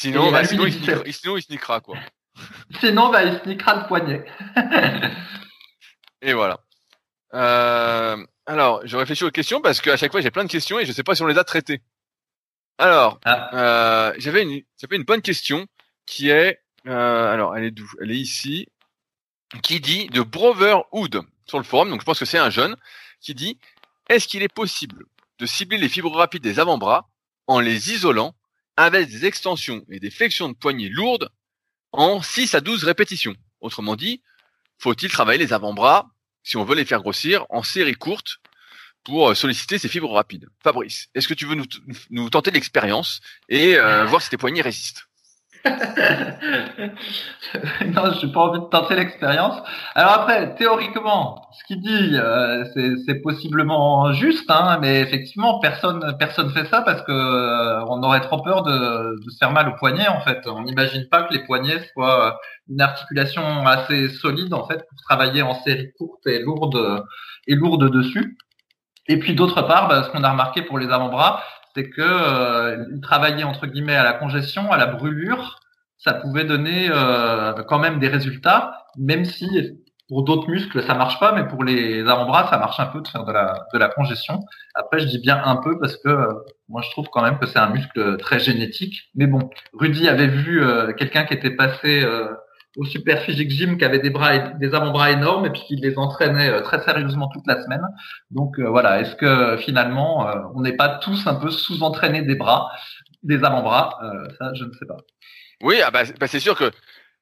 Sinon, 0.03 0.33
bah, 0.33 0.45
sinon, 0.45 0.66
il 0.66 0.72
sniquera, 0.72 1.03
sinon, 1.12 1.37
il 1.37 1.43
sniquera, 1.43 1.80
quoi. 1.80 1.97
Sinon, 2.80 3.11
bah, 3.11 3.22
il 3.22 3.39
sniquera 3.39 3.76
le 3.76 3.87
poignet. 3.87 4.24
et 6.22 6.33
voilà. 6.33 6.59
Euh, 7.35 8.16
alors, 8.47 8.80
je 8.84 8.97
réfléchis 8.97 9.24
aux 9.24 9.30
questions 9.30 9.61
parce 9.61 9.80
qu'à 9.80 9.97
chaque 9.97 10.11
fois, 10.11 10.20
j'ai 10.20 10.30
plein 10.30 10.45
de 10.45 10.51
questions 10.51 10.78
et 10.78 10.84
je 10.84 10.90
ne 10.90 10.95
sais 10.95 11.05
pas 11.05 11.14
si 11.14 11.22
on 11.22 11.26
les 11.26 11.38
a 11.38 11.45
traitées. 11.45 11.80
Alors, 12.78 13.20
ah. 13.24 13.55
euh, 13.55 14.14
j'avais 14.18 14.43
une, 14.43 14.62
j'avais 14.80 14.97
une 14.97 15.05
bonne 15.05 15.22
question 15.22 15.66
qui 16.07 16.30
est, 16.30 16.61
euh, 16.88 17.32
alors, 17.32 17.57
elle 17.57 17.64
est 17.64 17.70
d'où? 17.70 17.88
Elle 18.01 18.11
est 18.11 18.18
ici. 18.18 18.68
Qui 19.62 19.80
dit 19.80 20.07
de 20.09 20.22
Brotherhood 20.22 21.22
sur 21.47 21.59
le 21.59 21.64
forum. 21.64 21.90
Donc, 21.90 22.01
je 22.01 22.05
pense 22.05 22.18
que 22.18 22.24
c'est 22.24 22.38
un 22.38 22.51
jeune 22.51 22.76
qui 23.20 23.34
dit 23.34 23.59
Est-ce 24.09 24.26
qu'il 24.26 24.43
est 24.43 24.53
possible 24.53 25.05
de 25.38 25.47
cibler 25.47 25.78
les 25.78 25.88
fibres 25.88 26.14
rapides 26.16 26.43
des 26.43 26.59
avant-bras 26.59 27.09
en 27.47 27.61
les 27.61 27.93
isolant 27.93 28.34
avec 28.76 29.09
des 29.09 29.26
extensions 29.26 29.84
et 29.90 30.01
des 30.01 30.11
flexions 30.11 30.49
de 30.49 30.55
poignets 30.55 30.88
lourdes 30.88 31.30
en 31.93 32.22
6 32.22 32.55
à 32.55 32.61
12 32.61 32.84
répétitions? 32.84 33.36
Autrement 33.61 33.95
dit, 33.95 34.22
faut-il 34.78 35.11
travailler 35.11 35.38
les 35.38 35.53
avant-bras 35.53 36.12
si 36.43 36.57
on 36.57 36.64
veut 36.64 36.74
les 36.74 36.84
faire 36.84 37.01
grossir 37.01 37.47
en 37.51 37.62
série 37.62 37.95
courte 37.95 38.38
pour 39.05 39.30
euh, 39.30 39.34
solliciter 39.34 39.78
ces 39.78 39.88
fibres 39.88 40.12
rapides. 40.12 40.47
Fabrice, 40.62 41.09
est-ce 41.14 41.28
que 41.28 41.34
tu 41.34 41.47
veux 41.47 41.55
nous, 41.55 41.66
nous 42.11 42.30
tenter 42.30 42.51
l'expérience 42.51 43.20
et 43.49 43.76
euh, 43.76 44.05
voir 44.05 44.22
si 44.22 44.30
tes 44.30 44.36
poignets 44.36 44.62
résistent? 44.62 45.09
non, 47.95 48.13
j'ai 48.21 48.27
pas 48.33 48.41
envie 48.41 48.59
de 48.61 48.65
tenter 48.65 48.97
l'expérience. 48.97 49.63
Alors 49.95 50.13
après, 50.13 50.55
théoriquement, 50.57 51.49
ce 51.53 51.65
qu'il 51.65 51.81
dit, 51.81 52.17
euh, 52.17 52.65
c'est 53.07 53.21
possiblement 53.23 54.13
juste, 54.13 54.51
hein, 54.51 54.79
mais 54.81 55.01
effectivement, 55.01 55.61
personne 55.61 56.17
personne 56.19 56.51
fait 56.51 56.65
ça 56.67 56.83
parce 56.83 57.03
que 57.03 57.13
euh, 57.13 57.85
on 57.87 58.03
aurait 58.03 58.23
trop 58.23 58.43
peur 58.43 58.63
de, 58.65 59.17
de, 59.25 59.31
se 59.31 59.39
faire 59.39 59.53
mal 59.53 59.69
au 59.69 59.75
poignet. 59.77 60.09
En 60.09 60.21
fait, 60.21 60.41
on 60.47 60.63
n'imagine 60.63 61.09
pas 61.09 61.23
que 61.23 61.33
les 61.33 61.45
poignets 61.45 61.81
soient 61.93 62.41
une 62.69 62.81
articulation 62.81 63.67
assez 63.67 64.09
solide 64.09 64.53
en 64.55 64.67
fait 64.67 64.79
pour 64.89 64.99
travailler 65.09 65.43
en 65.43 65.55
série 65.63 65.93
courte 65.99 66.27
et 66.27 66.41
lourde 66.41 67.05
et 67.47 67.55
lourde 67.55 67.89
dessus. 67.91 68.37
Et 69.09 69.19
puis 69.19 69.35
d'autre 69.35 69.63
part, 69.63 69.89
bah, 69.89 70.05
ce 70.05 70.11
qu'on 70.11 70.25
a 70.25 70.31
remarqué 70.31 70.63
pour 70.63 70.79
les 70.79 70.91
avant-bras, 70.91 71.43
c'est 71.75 71.89
que 71.89 72.03
euh, 72.03 73.01
travailler 73.01 73.45
entre 73.45 73.66
guillemets 73.66 73.97
à 73.97 74.05
la 74.05 74.12
congestion, 74.12 74.70
à 74.73 74.77
la 74.77 74.87
brûlure, 74.87 75.61
ça 75.99 76.14
pouvait 76.14 76.45
donner 76.45 76.89
euh, 76.91 77.62
quand 77.64 77.79
même 77.79 77.99
des 77.99 78.09
résultats, 78.09 78.87
même 78.99 79.25
si 79.25 79.49
pour 80.09 80.25
d'autres 80.25 80.51
muscles 80.51 80.83
ça 80.83 80.95
marche 80.95 81.18
pas, 81.20 81.33
mais 81.33 81.47
pour 81.47 81.64
les 81.64 82.01
avant-bras 82.01 82.49
ça 82.51 82.59
marche 82.59 82.81
un 82.81 82.87
peu 82.87 83.01
de 83.01 83.09
faire 83.09 83.25
de 83.25 83.33
la 83.33 83.66
de 83.73 83.79
la 83.79 83.89
congestion. 83.89 84.41
Après 84.75 84.99
je 85.01 85.07
dis 85.07 85.18
bien 85.18 85.41
un 85.45 85.57
peu 85.57 85.79
parce 85.79 85.97
que 85.97 86.09
euh, 86.09 86.33
moi 86.68 86.83
je 86.83 86.91
trouve 86.91 87.09
quand 87.11 87.23
même 87.23 87.39
que 87.39 87.47
c'est 87.47 87.59
un 87.59 87.70
muscle 87.70 88.16
très 88.18 88.41
génétique. 88.41 89.11
Mais 89.14 89.27
bon, 89.27 89.51
Rudy 89.75 90.09
avait 90.09 90.27
vu 90.27 90.62
euh, 90.62 90.93
quelqu'un 90.93 91.25
qui 91.25 91.35
était 91.35 91.55
passé 91.55 92.05
au 92.77 92.85
Super 92.85 93.23
Physique 93.23 93.51
Gym 93.51 93.77
qui 93.77 93.85
avait 93.85 93.99
des 93.99 94.11
bras, 94.11 94.39
des 94.39 94.75
avant-bras 94.75 95.11
énormes 95.11 95.47
et 95.47 95.51
puis 95.51 95.62
qui 95.66 95.77
les 95.77 95.99
entraînait 95.99 96.49
euh, 96.49 96.61
très 96.62 96.83
sérieusement 96.83 97.29
toute 97.29 97.47
la 97.47 97.62
semaine. 97.62 97.83
Donc 98.31 98.59
euh, 98.59 98.68
voilà, 98.68 99.01
est-ce 99.01 99.14
que 99.14 99.57
finalement 99.59 100.29
euh, 100.29 100.41
on 100.55 100.62
n'est 100.62 100.77
pas 100.77 100.89
tous 100.89 101.27
un 101.27 101.35
peu 101.35 101.51
sous-entraînés 101.51 102.23
des 102.23 102.35
bras, 102.35 102.70
des 103.23 103.45
avant-bras 103.45 103.99
Ça, 104.39 104.53
je 104.55 104.64
ne 104.64 104.73
sais 104.73 104.87
pas. 104.87 104.97
Oui, 105.62 105.81
ah 105.85 105.91
bah, 105.91 106.03
bah 106.18 106.27
c'est 106.27 106.41
sûr 106.41 106.57
que 106.57 106.70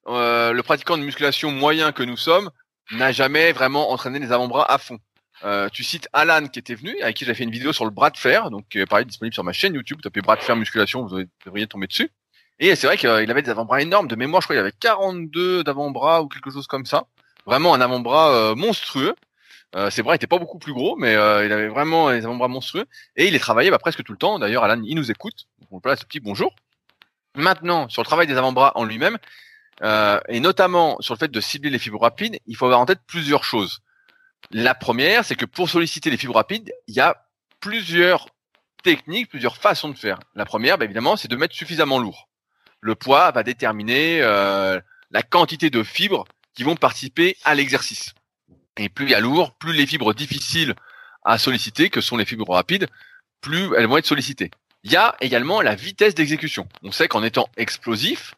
le 0.07 0.61
pratiquant 0.62 0.96
de 0.96 1.03
musculation 1.03 1.51
moyen 1.51 1.92
que 1.92 2.03
nous 2.03 2.16
sommes 2.16 2.51
n'a 2.92 3.12
jamais 3.12 3.53
vraiment 3.53 3.90
entraîné 3.90 4.18
les 4.18 4.32
avant-bras 4.32 4.72
à 4.72 4.78
fond. 4.78 4.98
tu 5.72 5.84
cites 5.84 6.09
Alan 6.12 6.46
qui 6.46 6.59
était 6.59 6.74
venu, 6.74 7.01
avec 7.03 7.16
qui 7.16 7.24
j'ai 7.24 7.34
fait 7.34 7.44
une 7.44 7.51
vidéo 7.51 7.72
sur 7.72 7.84
le 7.84 7.90
bras 7.90 8.11
de 8.11 8.16
fer, 8.16 8.51
donc 8.51 8.64
pareil 8.88 9.05
disponible 9.05 9.34
sur 9.34 9.44
ma 9.44 9.53
chaîne 9.53 9.74
YouTube. 9.74 10.01
Tapez 10.03 10.22
bras 10.22 10.36
de 10.36 10.42
fer 10.42 10.57
musculation, 10.57 11.05
vous 11.05 11.24
devriez 11.44 11.66
tomber 11.66 11.86
dessus. 11.86 12.11
Et 12.61 12.76
c'est 12.76 12.86
vrai 12.86 12.98
qu'il 12.98 13.08
avait 13.08 13.42
des 13.42 13.50
avant-bras 13.50 13.80
énormes. 13.80 14.06
De 14.06 14.16
mémoire, 14.16 14.42
je 14.42 14.46
crois 14.46 14.54
qu'il 14.54 14.61
avait 14.61 14.72
42 14.78 15.64
d'avant-bras 15.64 16.22
ou 16.22 16.28
quelque 16.28 16.50
chose 16.50 16.66
comme 16.66 16.84
ça. 16.84 17.06
Vraiment 17.46 17.74
un 17.74 17.80
avant-bras 17.80 18.32
euh, 18.32 18.54
monstrueux. 18.54 19.14
Euh, 19.76 19.88
ses 19.88 20.02
bras 20.02 20.14
étaient 20.14 20.26
pas 20.26 20.38
beaucoup 20.38 20.58
plus 20.58 20.74
gros, 20.74 20.94
mais 20.96 21.14
euh, 21.14 21.46
il 21.46 21.52
avait 21.52 21.68
vraiment 21.68 22.11
des 22.11 22.24
avant-bras 22.24 22.48
monstrueux. 22.48 22.84
Et 23.16 23.26
il 23.26 23.32
les 23.32 23.38
travaillait 23.38 23.70
bah, 23.70 23.78
presque 23.78 24.02
tout 24.02 24.12
le 24.12 24.18
temps. 24.18 24.38
D'ailleurs, 24.38 24.62
Alan, 24.62 24.82
il 24.84 24.94
nous 24.94 25.11
écoute. 25.11 25.46
Donc 25.61 25.68
on 25.72 25.80
place 25.80 26.00
ce 26.00 26.04
petit 26.04 26.20
bonjour. 26.20 26.54
Maintenant, 27.34 27.88
sur 27.88 28.02
le 28.02 28.06
travail 28.06 28.26
des 28.26 28.36
avant-bras 28.36 28.72
en 28.74 28.84
lui-même, 28.84 29.16
euh, 29.82 30.20
et 30.28 30.40
notamment 30.40 31.00
sur 31.00 31.14
le 31.14 31.18
fait 31.18 31.30
de 31.30 31.40
cibler 31.40 31.70
les 31.70 31.78
fibres 31.78 32.00
rapides, 32.00 32.38
il 32.46 32.56
faut 32.56 32.66
avoir 32.66 32.80
en 32.80 32.86
tête 32.86 33.00
plusieurs 33.06 33.44
choses. 33.44 33.80
La 34.50 34.74
première, 34.74 35.24
c'est 35.24 35.36
que 35.36 35.46
pour 35.46 35.70
solliciter 35.70 36.11
les 36.11 36.16
fibres 36.18 36.34
rapides, 36.34 36.72
il 36.88 36.94
y 36.94 37.00
a 37.00 37.24
plusieurs 37.61 38.28
techniques, 38.82 39.30
plusieurs 39.30 39.56
façons 39.56 39.88
de 39.88 39.96
faire. 39.96 40.18
La 40.34 40.44
première, 40.44 40.76
bah, 40.76 40.84
évidemment, 40.84 41.16
c'est 41.16 41.28
de 41.28 41.36
mettre 41.36 41.54
suffisamment 41.54 41.98
lourd 41.98 42.30
le 42.81 42.95
poids 42.95 43.31
va 43.31 43.43
déterminer 43.43 44.20
euh, 44.22 44.81
la 45.11 45.22
quantité 45.22 45.70
de 45.70 45.83
fibres 45.83 46.24
qui 46.55 46.62
vont 46.62 46.76
participer 46.76 47.37
à 47.45 47.55
l'exercice. 47.55 48.14
Et 48.76 48.89
plus 48.89 49.07
il 49.07 49.11
y 49.11 49.14
a 49.14 49.20
lourd, 49.20 49.55
plus 49.55 49.72
les 49.72 49.87
fibres 49.87 50.14
difficiles 50.14 50.74
à 51.24 51.39
solliciter, 51.39 51.91
que 51.91 52.01
sont 52.01 52.16
les 52.16 52.24
fibres 52.24 52.51
rapides, 52.51 52.89
plus 53.41 53.74
elles 53.76 53.87
vont 53.87 53.99
être 53.99 54.07
sollicitées. 54.07 54.51
Il 54.85 54.93
y 54.93 54.97
a 54.97 55.16
également 55.20 55.61
la 55.61 55.74
vitesse 55.74 56.14
d'exécution. 56.14 56.68
On 56.83 56.93
sait 56.93 57.09
qu'en 57.09 57.22
étant 57.22 57.49
explosif, 57.57 58.35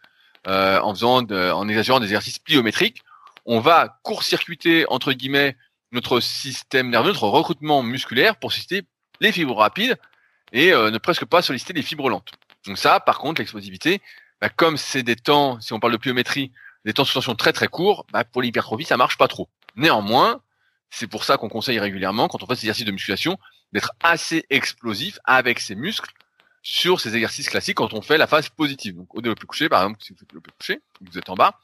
euh, 0.48 0.80
en 0.80 0.92
faisant, 0.92 1.24
en 1.30 1.68
exagérant 1.68 2.00
des 2.00 2.06
exercices 2.06 2.40
pliométriques, 2.40 3.02
on 3.46 3.60
va 3.60 4.00
court-circuiter 4.02 4.84
entre 4.88 5.12
guillemets 5.12 5.56
notre 5.92 6.20
système 6.20 6.90
nerveux, 6.90 7.12
notre 7.12 7.28
recrutement 7.28 7.82
musculaire 7.82 8.36
pour 8.36 8.50
solliciter 8.50 8.82
les 9.20 9.30
fibres 9.30 9.56
rapides 9.56 9.96
et 10.52 10.72
euh, 10.72 10.90
ne 10.90 10.98
presque 10.98 11.24
pas 11.24 11.42
solliciter 11.42 11.72
les 11.72 11.82
fibres 11.82 12.08
lentes. 12.08 12.32
Donc 12.66 12.78
ça, 12.78 13.00
par 13.00 13.18
contre, 13.18 13.40
l'explosivité, 13.40 14.00
bah, 14.42 14.48
comme 14.48 14.76
c'est 14.76 15.04
des 15.04 15.14
temps, 15.14 15.60
si 15.60 15.72
on 15.72 15.78
parle 15.78 15.92
de 15.92 15.98
pliométrie, 15.98 16.50
des 16.84 16.92
temps 16.92 17.04
de 17.04 17.06
suspension 17.06 17.36
très 17.36 17.52
très 17.52 17.68
courts, 17.68 18.04
bah, 18.12 18.24
pour 18.24 18.42
l'hypertrophie, 18.42 18.84
ça 18.84 18.96
marche 18.96 19.16
pas 19.16 19.28
trop. 19.28 19.48
Néanmoins, 19.76 20.42
c'est 20.90 21.06
pour 21.06 21.22
ça 21.22 21.36
qu'on 21.36 21.48
conseille 21.48 21.78
régulièrement, 21.78 22.26
quand 22.26 22.42
on 22.42 22.46
fait 22.46 22.56
ces 22.56 22.66
exercices 22.66 22.84
de 22.84 22.90
musculation, 22.90 23.38
d'être 23.72 23.92
assez 24.02 24.44
explosif 24.50 25.20
avec 25.22 25.60
ses 25.60 25.76
muscles 25.76 26.12
sur 26.60 27.00
ces 27.00 27.14
exercices 27.14 27.48
classiques 27.48 27.76
quand 27.76 27.94
on 27.94 28.02
fait 28.02 28.18
la 28.18 28.26
phase 28.26 28.48
positive. 28.48 28.96
Donc 28.96 29.14
au 29.14 29.20
développé 29.20 29.46
couché, 29.46 29.68
par 29.68 29.82
exemple, 29.84 30.02
si 30.02 30.12
vous 30.12 30.18
faites 30.18 30.32
le 30.32 30.40
développé 30.40 30.50
couché, 30.58 30.80
vous 31.00 31.16
êtes 31.16 31.30
en 31.30 31.34
bas, 31.34 31.56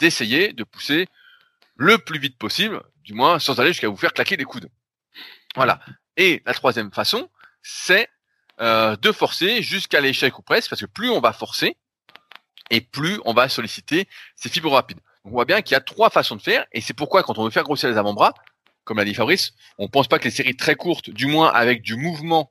d'essayer 0.00 0.54
de 0.54 0.64
pousser 0.64 1.08
le 1.76 1.98
plus 1.98 2.18
vite 2.18 2.38
possible, 2.38 2.82
du 3.04 3.12
moins 3.12 3.40
sans 3.40 3.60
aller 3.60 3.72
jusqu'à 3.72 3.90
vous 3.90 3.96
faire 3.96 4.14
claquer 4.14 4.38
les 4.38 4.44
coudes. 4.44 4.70
Voilà. 5.54 5.80
Et 6.16 6.42
la 6.46 6.54
troisième 6.54 6.92
façon, 6.92 7.28
c'est 7.60 8.08
euh, 8.62 8.96
de 8.96 9.12
forcer 9.12 9.60
jusqu'à 9.60 10.00
l'échec 10.00 10.38
ou 10.38 10.42
presque, 10.42 10.70
parce 10.70 10.80
que 10.80 10.86
plus 10.86 11.10
on 11.10 11.20
va 11.20 11.34
forcer, 11.34 11.76
et 12.72 12.80
plus 12.80 13.20
on 13.24 13.34
va 13.34 13.48
solliciter 13.48 14.08
ces 14.34 14.48
fibres 14.48 14.72
rapides. 14.72 14.98
on 15.24 15.30
voit 15.30 15.44
bien 15.44 15.62
qu'il 15.62 15.74
y 15.74 15.76
a 15.76 15.80
trois 15.80 16.10
façons 16.10 16.34
de 16.34 16.42
faire, 16.42 16.66
et 16.72 16.80
c'est 16.80 16.94
pourquoi 16.94 17.22
quand 17.22 17.38
on 17.38 17.44
veut 17.44 17.50
faire 17.50 17.62
grossir 17.62 17.88
les 17.88 17.98
avant-bras, 17.98 18.34
comme 18.82 18.96
l'a 18.96 19.04
dit 19.04 19.14
Fabrice, 19.14 19.52
on 19.78 19.88
pense 19.88 20.08
pas 20.08 20.18
que 20.18 20.24
les 20.24 20.30
séries 20.30 20.56
très 20.56 20.74
courtes, 20.74 21.10
du 21.10 21.26
moins 21.26 21.52
avec 21.52 21.82
du 21.82 21.94
mouvement 21.94 22.50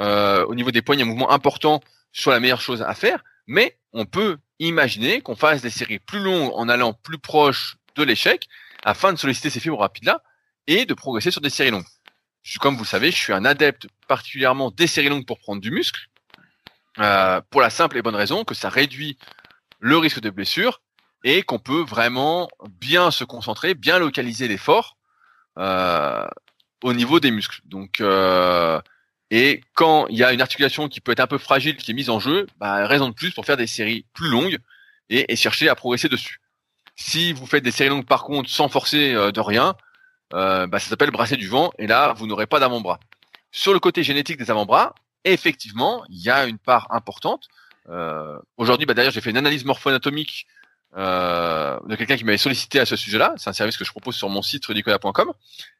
euh, 0.00 0.44
au 0.46 0.56
niveau 0.56 0.72
des 0.72 0.82
poignets, 0.82 1.04
un 1.04 1.06
mouvement 1.06 1.30
important, 1.30 1.80
soit 2.12 2.32
la 2.32 2.40
meilleure 2.40 2.60
chose 2.60 2.82
à 2.82 2.94
faire, 2.94 3.22
mais 3.46 3.78
on 3.92 4.06
peut 4.06 4.38
imaginez 4.58 5.20
qu'on 5.20 5.36
fasse 5.36 5.62
des 5.62 5.70
séries 5.70 6.00
plus 6.00 6.18
longues 6.18 6.50
en 6.54 6.68
allant 6.68 6.94
plus 6.94 7.18
proche 7.18 7.76
de 7.94 8.02
l'échec 8.02 8.48
afin 8.84 9.12
de 9.12 9.18
solliciter 9.18 9.50
ces 9.50 9.60
fibres 9.60 9.78
rapides-là 9.78 10.22
et 10.66 10.86
de 10.86 10.94
progresser 10.94 11.30
sur 11.30 11.40
des 11.40 11.50
séries 11.50 11.70
longues. 11.70 11.86
Comme 12.60 12.74
vous 12.74 12.84
le 12.84 12.88
savez, 12.88 13.10
je 13.10 13.16
suis 13.16 13.32
un 13.34 13.44
adepte 13.44 13.86
particulièrement 14.08 14.70
des 14.70 14.86
séries 14.86 15.10
longues 15.10 15.26
pour 15.26 15.38
prendre 15.38 15.60
du 15.60 15.70
muscle, 15.70 16.08
euh, 16.98 17.40
pour 17.50 17.60
la 17.60 17.70
simple 17.70 17.96
et 17.98 18.02
bonne 18.02 18.16
raison 18.16 18.44
que 18.44 18.54
ça 18.54 18.68
réduit 18.68 19.18
le 19.78 19.96
risque 19.98 20.20
de 20.20 20.30
blessure 20.30 20.80
et 21.24 21.42
qu'on 21.42 21.58
peut 21.58 21.82
vraiment 21.82 22.48
bien 22.80 23.10
se 23.10 23.24
concentrer, 23.24 23.74
bien 23.74 23.98
localiser 23.98 24.48
l'effort 24.48 24.96
euh, 25.58 26.26
au 26.82 26.92
niveau 26.92 27.20
des 27.20 27.30
muscles. 27.30 27.60
Donc, 27.64 28.00
euh, 28.00 28.80
et 29.30 29.60
quand 29.74 30.06
il 30.08 30.16
y 30.16 30.24
a 30.24 30.32
une 30.32 30.40
articulation 30.40 30.88
qui 30.88 31.00
peut 31.00 31.12
être 31.12 31.20
un 31.20 31.26
peu 31.26 31.38
fragile, 31.38 31.76
qui 31.76 31.90
est 31.90 31.94
mise 31.94 32.10
en 32.10 32.20
jeu, 32.20 32.46
bah, 32.58 32.86
raison 32.86 33.08
de 33.08 33.14
plus 33.14 33.32
pour 33.32 33.44
faire 33.44 33.56
des 33.56 33.66
séries 33.66 34.06
plus 34.14 34.28
longues 34.28 34.58
et, 35.10 35.36
chercher 35.36 35.68
à 35.68 35.74
progresser 35.74 36.08
dessus. 36.08 36.40
Si 36.96 37.32
vous 37.32 37.46
faites 37.46 37.62
des 37.62 37.70
séries 37.70 37.90
longues 37.90 38.06
par 38.06 38.24
contre 38.24 38.50
sans 38.50 38.68
forcer 38.68 39.14
euh, 39.14 39.30
de 39.32 39.40
rien, 39.40 39.74
euh, 40.34 40.66
bah, 40.66 40.78
ça 40.78 40.88
s'appelle 40.88 41.10
brasser 41.10 41.36
du 41.36 41.48
vent 41.48 41.72
et 41.78 41.86
là 41.86 42.12
vous 42.14 42.26
n'aurez 42.26 42.46
pas 42.46 42.60
d'avant-bras. 42.60 43.00
Sur 43.50 43.72
le 43.72 43.80
côté 43.80 44.02
génétique 44.02 44.38
des 44.38 44.50
avant-bras, 44.50 44.94
effectivement, 45.24 46.04
il 46.08 46.22
y 46.22 46.30
a 46.30 46.46
une 46.46 46.58
part 46.58 46.86
importante. 46.90 47.48
Euh, 47.88 48.38
Aujourd'hui, 48.56 48.86
bah, 48.86 48.94
d'ailleurs, 48.94 49.12
j'ai 49.12 49.20
fait 49.20 49.30
une 49.30 49.36
analyse 49.36 49.64
morpho-anatomique 49.64 50.46
euh, 50.96 51.78
de 51.86 51.96
quelqu'un 51.96 52.16
qui 52.16 52.24
m'avait 52.24 52.38
sollicité 52.38 52.80
à 52.80 52.86
ce 52.86 52.96
sujet-là. 52.96 53.34
C'est 53.36 53.50
un 53.50 53.52
service 53.52 53.76
que 53.76 53.84
je 53.84 53.90
propose 53.90 54.16
sur 54.16 54.28
mon 54.28 54.42
site 54.42 54.64
rudicola.com. 54.66 55.32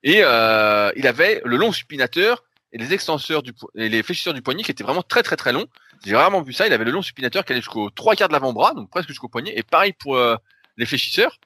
Et 0.03 0.21
euh, 0.23 0.91
il 0.97 1.07
avait 1.07 1.41
le 1.45 1.57
long 1.57 1.73
supinateur 1.73 2.45
et 2.73 2.79
les 2.79 2.93
extenseurs 2.93 3.43
du 3.43 3.53
et 3.75 3.89
les 3.89 4.03
fléchisseurs 4.03 4.35
du 4.35 4.43
poignet 4.43 4.63
qui 4.63 4.71
étaient 4.71 4.85
vraiment 4.85 5.03
très 5.03 5.23
très 5.23 5.37
très 5.37 5.53
longs. 5.53 5.67
J'ai 6.05 6.13
vraiment 6.13 6.43
vu 6.43 6.53
ça. 6.53 6.67
Il 6.67 6.73
avait 6.73 6.85
le 6.85 6.91
long 6.91 7.03
supinateur 7.03 7.45
qui 7.45 7.53
allait 7.53 7.63
jusqu'aux 7.63 7.91
trois 7.91 8.15
quarts 8.15 8.29
de 8.29 8.35
l'avant-bras, 8.35 8.75
donc 8.75 8.91
presque 8.91 9.09
jusqu'au 9.09 9.29
poignet. 9.29 9.53
Et 9.57 9.63
pareil 9.63 9.95
pour 9.95 10.17
euh, 10.17 10.37
les 10.77 10.87
fléchisseurs. 10.87 11.39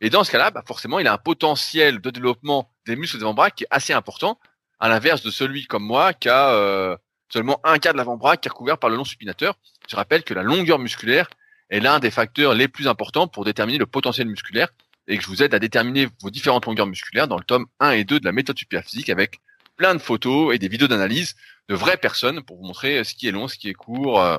Et 0.00 0.10
dans 0.10 0.22
ce 0.22 0.30
cas-là, 0.30 0.52
bah 0.52 0.62
forcément, 0.66 1.00
il 1.00 1.08
a 1.08 1.12
un 1.12 1.18
potentiel 1.18 2.00
de 2.00 2.10
développement 2.10 2.72
des 2.86 2.94
muscles 2.94 3.18
des 3.18 3.24
avant-bras 3.24 3.50
qui 3.50 3.64
est 3.64 3.68
assez 3.70 3.92
important, 3.92 4.38
à 4.78 4.88
l'inverse 4.88 5.22
de 5.22 5.30
celui 5.30 5.66
comme 5.66 5.82
moi 5.82 6.12
qui 6.12 6.28
a 6.28 6.50
euh, 6.50 6.96
seulement 7.32 7.60
un 7.64 7.78
quart 7.78 7.92
de 7.92 7.98
l'avant-bras 7.98 8.36
qui 8.36 8.48
est 8.48 8.50
recouvert 8.50 8.78
par 8.78 8.90
le 8.90 8.96
long 8.96 9.04
supinateur. 9.04 9.54
Je 9.88 9.96
rappelle 9.96 10.22
que 10.22 10.34
la 10.34 10.42
longueur 10.42 10.78
musculaire 10.78 11.28
est 11.70 11.80
l'un 11.80 11.98
des 11.98 12.10
facteurs 12.10 12.54
les 12.54 12.68
plus 12.68 12.88
importants 12.88 13.28
pour 13.28 13.44
déterminer 13.44 13.78
le 13.78 13.86
potentiel 13.86 14.28
musculaire 14.28 14.68
et 15.06 15.16
que 15.16 15.22
je 15.22 15.28
vous 15.28 15.42
aide 15.42 15.54
à 15.54 15.58
déterminer 15.58 16.08
vos 16.22 16.30
différentes 16.30 16.66
longueurs 16.66 16.86
musculaires 16.86 17.28
dans 17.28 17.38
le 17.38 17.44
tome 17.44 17.66
1 17.80 17.92
et 17.92 18.04
2 18.04 18.20
de 18.20 18.24
la 18.24 18.32
méthode 18.32 18.58
superphysique 18.58 19.10
avec 19.10 19.40
plein 19.76 19.94
de 19.94 20.00
photos 20.00 20.54
et 20.54 20.58
des 20.58 20.68
vidéos 20.68 20.88
d'analyse 20.88 21.36
de 21.68 21.74
vraies 21.74 21.96
personnes 21.96 22.42
pour 22.42 22.56
vous 22.56 22.64
montrer 22.64 23.04
ce 23.04 23.14
qui 23.14 23.28
est 23.28 23.30
long, 23.30 23.48
ce 23.48 23.56
qui 23.56 23.68
est 23.68 23.74
court, 23.74 24.20
euh, 24.20 24.38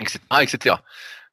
etc., 0.00 0.18
etc. 0.40 0.76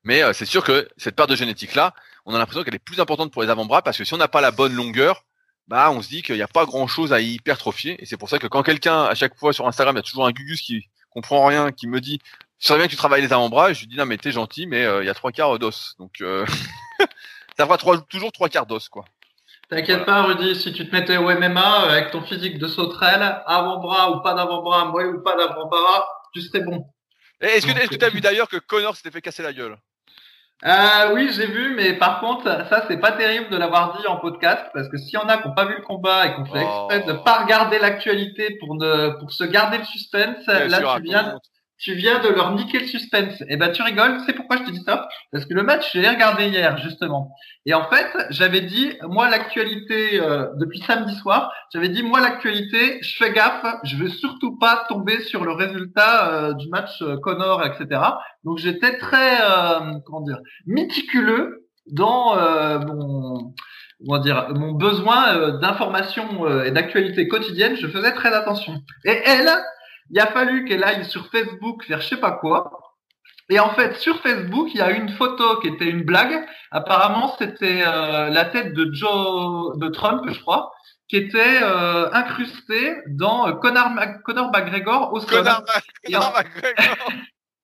Mais 0.03 0.23
euh, 0.23 0.33
c'est 0.33 0.45
sûr 0.45 0.63
que 0.63 0.87
cette 0.97 1.15
part 1.15 1.27
de 1.27 1.35
génétique 1.35 1.75
là, 1.75 1.93
on 2.25 2.33
a 2.33 2.37
l'impression 2.37 2.63
qu'elle 2.63 2.75
est 2.75 2.79
plus 2.79 2.99
importante 2.99 3.31
pour 3.31 3.41
les 3.41 3.49
avant-bras 3.49 3.81
parce 3.81 3.97
que 3.97 4.03
si 4.03 4.13
on 4.13 4.17
n'a 4.17 4.27
pas 4.27 4.41
la 4.41 4.51
bonne 4.51 4.73
longueur, 4.73 5.25
bah 5.69 5.91
on 5.91 6.01
se 6.01 6.09
dit 6.09 6.23
qu'il 6.23 6.35
n'y 6.35 6.41
a 6.41 6.47
pas 6.47 6.65
grand 6.65 6.87
chose 6.87 7.13
à 7.13 7.21
hypertrophier 7.21 8.01
et 8.01 8.05
c'est 8.07 8.17
pour 8.17 8.27
ça 8.27 8.39
que 8.39 8.47
quand 8.47 8.63
quelqu'un 8.63 9.03
à 9.03 9.13
chaque 9.13 9.37
fois 9.37 9.53
sur 9.53 9.67
Instagram, 9.67 9.95
il 9.95 9.99
y 9.99 10.01
a 10.01 10.03
toujours 10.03 10.25
un 10.25 10.31
gugus 10.31 10.61
qui 10.61 10.89
comprend 11.11 11.45
rien, 11.45 11.71
qui 11.71 11.87
me 11.87 12.01
dit 12.01 12.19
je 12.57 12.67
sais 12.67 12.75
bien 12.75 12.87
que 12.87 12.91
tu 12.91 12.97
travailles 12.97 13.21
les 13.21 13.31
avant-bras, 13.31 13.71
et 13.71 13.73
je 13.73 13.81
lui 13.81 13.87
dis 13.87 13.95
non 13.95 14.05
mais 14.05 14.17
t'es 14.17 14.31
gentil, 14.31 14.65
mais 14.65 14.83
euh, 14.83 15.03
il 15.03 15.05
y 15.05 15.09
a 15.09 15.13
trois 15.13 15.31
quarts 15.31 15.59
d'os, 15.59 15.95
donc 15.99 16.21
euh, 16.21 16.43
ça 17.57 17.65
fera 17.65 17.77
trois, 17.77 18.01
toujours 18.01 18.31
trois 18.31 18.49
quarts 18.49 18.65
d'os 18.65 18.89
quoi. 18.89 19.05
T'inquiète 19.69 20.05
pas 20.05 20.23
Rudy, 20.23 20.55
si 20.55 20.73
tu 20.73 20.89
te 20.89 20.95
mettais 20.95 21.17
au 21.17 21.29
MMA 21.29 21.85
euh, 21.85 21.89
avec 21.89 22.09
ton 22.09 22.23
physique 22.23 22.57
de 22.57 22.67
sauterelle, 22.67 23.43
avant-bras 23.45 24.11
ou 24.11 24.23
pas 24.23 24.33
d'avant-bras, 24.33 24.85
moi 24.85 25.05
ou 25.05 25.21
pas 25.21 25.35
d'avant-bras, 25.37 26.07
tu 26.33 26.41
serais 26.41 26.61
bon. 26.61 26.87
Est-ce 27.39 27.67
que 27.67 27.71
est-ce 27.71 27.89
que 27.89 27.95
t'as 27.95 28.09
vu 28.09 28.21
d'ailleurs 28.21 28.49
que 28.49 28.57
Connor 28.57 28.95
s'était 28.95 29.11
fait 29.11 29.21
casser 29.21 29.43
la 29.43 29.53
gueule? 29.53 29.77
Euh, 30.65 31.13
oui, 31.13 31.29
j'ai 31.31 31.47
vu, 31.47 31.73
mais 31.75 31.93
par 31.93 32.19
contre, 32.19 32.43
ça 32.67 32.83
c'est 32.87 32.99
pas 32.99 33.13
terrible 33.13 33.49
de 33.49 33.57
l'avoir 33.57 33.97
dit 33.97 34.05
en 34.07 34.17
podcast 34.17 34.65
parce 34.73 34.89
que 34.89 34.97
s'il 34.97 35.13
y 35.13 35.17
en 35.17 35.29
a 35.29 35.37
qui 35.37 35.47
n'ont 35.47 35.53
pas 35.53 35.65
vu 35.65 35.75
le 35.75 35.83
combat 35.83 36.25
et 36.25 36.33
qui 36.33 36.41
ont 36.41 36.45
fait 36.45 36.63
exprès 36.63 36.99
de 37.01 37.13
pas 37.23 37.43
regarder 37.43 37.79
l'actualité 37.79 38.57
pour 38.59 38.75
ne 38.75 39.17
pour 39.19 39.31
se 39.31 39.45
garder 39.45 39.77
le 39.77 39.85
suspense, 39.85 40.45
là 40.47 40.97
tu 40.97 41.03
viens 41.03 41.39
tu 41.79 41.93
viens 41.93 42.19
de 42.19 42.27
leur 42.27 42.53
niquer 42.55 42.79
le 42.79 42.87
suspense. 42.87 43.39
Et 43.41 43.45
eh 43.51 43.57
ben 43.57 43.71
tu 43.71 43.81
rigoles, 43.81 44.19
c'est 44.25 44.33
pourquoi 44.33 44.57
je 44.57 44.63
te 44.63 44.71
dis 44.71 44.83
ça? 44.85 45.07
Parce 45.31 45.45
que 45.45 45.53
le 45.53 45.63
match, 45.63 45.93
je 45.93 45.99
l'ai 45.99 46.09
regardé 46.09 46.47
hier 46.47 46.77
justement. 46.77 47.33
Et 47.65 47.73
en 47.73 47.89
fait, 47.89 48.07
j'avais 48.31 48.61
dit 48.61 48.91
moi 49.03 49.29
l'actualité 49.29 50.19
euh, 50.19 50.47
depuis 50.57 50.79
samedi 50.79 51.15
soir, 51.15 51.51
j'avais 51.73 51.87
dit 51.87 52.03
moi 52.03 52.19
l'actualité, 52.19 52.99
je 53.01 53.15
fais 53.15 53.31
gaffe, 53.31 53.65
je 53.83 53.95
veux 53.95 54.09
surtout 54.09 54.57
pas 54.57 54.85
tomber 54.89 55.21
sur 55.21 55.45
le 55.45 55.53
résultat 55.53 56.33
euh, 56.33 56.53
du 56.53 56.67
match 56.67 57.01
euh, 57.01 57.17
Connor, 57.17 57.65
etc. 57.65 58.01
Donc 58.43 58.57
j'étais 58.57 58.97
très 58.97 59.37
comment 60.05 60.21
dire 60.21 60.39
méticuleux 60.65 61.65
dans 61.91 62.35
mon 62.85 63.53
comment 63.99 64.19
dire 64.19 64.49
mon 64.53 64.73
besoin 64.73 65.59
d'information 65.59 66.63
et 66.63 66.71
d'actualité 66.71 67.27
quotidienne. 67.27 67.75
Je 67.75 67.87
faisais 67.87 68.13
très 68.13 68.33
attention. 68.33 68.75
Et 69.05 69.21
elle 69.25 69.49
il 70.11 70.19
a 70.19 70.27
fallu 70.27 70.65
qu'elle 70.65 70.83
aille 70.83 71.05
sur 71.05 71.27
Facebook 71.27 71.83
faire 71.83 72.01
je 72.01 72.07
sais 72.07 72.17
pas 72.17 72.31
quoi. 72.31 72.89
Et 73.49 73.59
en 73.59 73.71
fait, 73.71 73.95
sur 73.95 74.21
Facebook, 74.21 74.69
il 74.73 74.77
y 74.77 74.81
a 74.81 74.91
une 74.91 75.09
photo 75.09 75.59
qui 75.59 75.69
était 75.69 75.89
une 75.89 76.03
blague. 76.03 76.45
Apparemment, 76.69 77.35
c'était 77.39 77.81
euh, 77.85 78.29
la 78.29 78.45
tête 78.45 78.73
de 78.73 78.93
Joe, 78.93 79.75
de 79.77 79.87
Trump, 79.87 80.23
je 80.27 80.39
crois, 80.39 80.71
qui 81.07 81.17
était 81.17 81.59
euh, 81.63 82.11
incrustée 82.11 82.97
dans 83.07 83.47
euh, 83.47 83.53
Conor, 83.53 83.89
Conor 84.23 84.51
McGregor 84.51 85.13
au 85.13 85.19
sol. 85.19 85.43
Conor, 85.43 85.63
Conor 86.05 86.33
McGregor. 86.33 87.11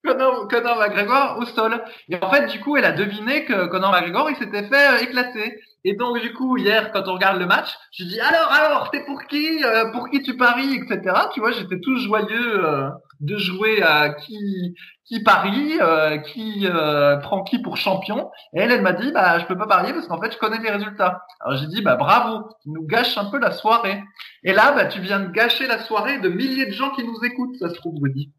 Conor, 0.06 0.48
Conor 0.48 0.78
McGregor 0.80 1.38
au 1.38 1.46
sol. 1.46 1.84
Et 2.10 2.18
en 2.20 2.32
fait, 2.32 2.48
du 2.48 2.60
coup, 2.62 2.78
elle 2.78 2.86
a 2.86 2.91
deviné 2.91 3.46
que 3.46 3.68
Conor 3.68 3.91
McGregor, 3.91 4.32
il 4.32 4.38
s'était 4.38 4.68
fait 4.68 5.04
éclater. 5.04 5.60
Et 5.88 5.94
donc, 5.94 6.20
du 6.20 6.34
coup, 6.34 6.58
hier, 6.58 6.92
quand 6.92 7.08
on 7.08 7.14
regarde 7.14 7.40
le 7.40 7.46
match, 7.46 7.70
je 7.92 8.06
dis 8.06 8.20
alors, 8.20 8.52
alors, 8.52 8.90
t'es 8.90 9.06
pour 9.06 9.24
qui 9.26 9.64
euh, 9.64 9.92
Pour 9.92 10.10
qui 10.10 10.24
tu 10.24 10.36
paries, 10.36 10.74
etc. 10.74 11.16
Tu 11.32 11.40
vois, 11.40 11.52
j'étais 11.52 11.80
tout 11.80 11.96
joyeux 11.98 12.66
euh, 12.66 12.90
de 13.20 13.38
jouer 13.38 13.84
à 13.84 14.10
qui 14.10 14.76
qui 15.06 15.22
parie, 15.22 15.78
euh, 15.80 16.18
qui 16.18 16.66
prend 17.22 17.44
qui 17.44 17.60
pour 17.60 17.78
champion. 17.78 18.32
Et 18.56 18.62
elle, 18.62 18.72
elle 18.72 18.82
m'a 18.82 18.94
dit, 18.94 19.12
bah, 19.12 19.38
je 19.38 19.46
peux 19.46 19.56
pas 19.56 19.68
parier 19.68 19.94
parce 19.94 20.08
qu'en 20.08 20.20
fait, 20.20 20.32
je 20.34 20.40
connais 20.40 20.58
les 20.58 20.72
résultats. 20.72 21.22
Alors 21.40 21.60
j'ai 21.60 21.68
dit, 21.68 21.84
bah, 21.84 21.96
bravo, 21.96 22.50
tu 22.64 22.72
nous 22.72 22.88
gâches 22.88 23.16
un 23.20 23.26
peu 23.26 23.38
la 23.38 23.52
soirée. 23.52 24.02
Et 24.44 24.54
là, 24.54 24.72
bah, 24.72 24.86
tu 24.86 25.02
viens 25.02 25.20
de 25.20 25.30
gâcher 25.30 25.68
la 25.68 25.78
soirée 25.78 26.18
de 26.18 26.30
milliers 26.30 26.66
de 26.66 26.72
gens 26.72 26.90
qui 26.90 27.04
nous 27.04 27.24
écoutent, 27.24 27.56
ça 27.58 27.70
se 27.70 27.76
trouve, 27.76 28.02
Woody. 28.02 28.34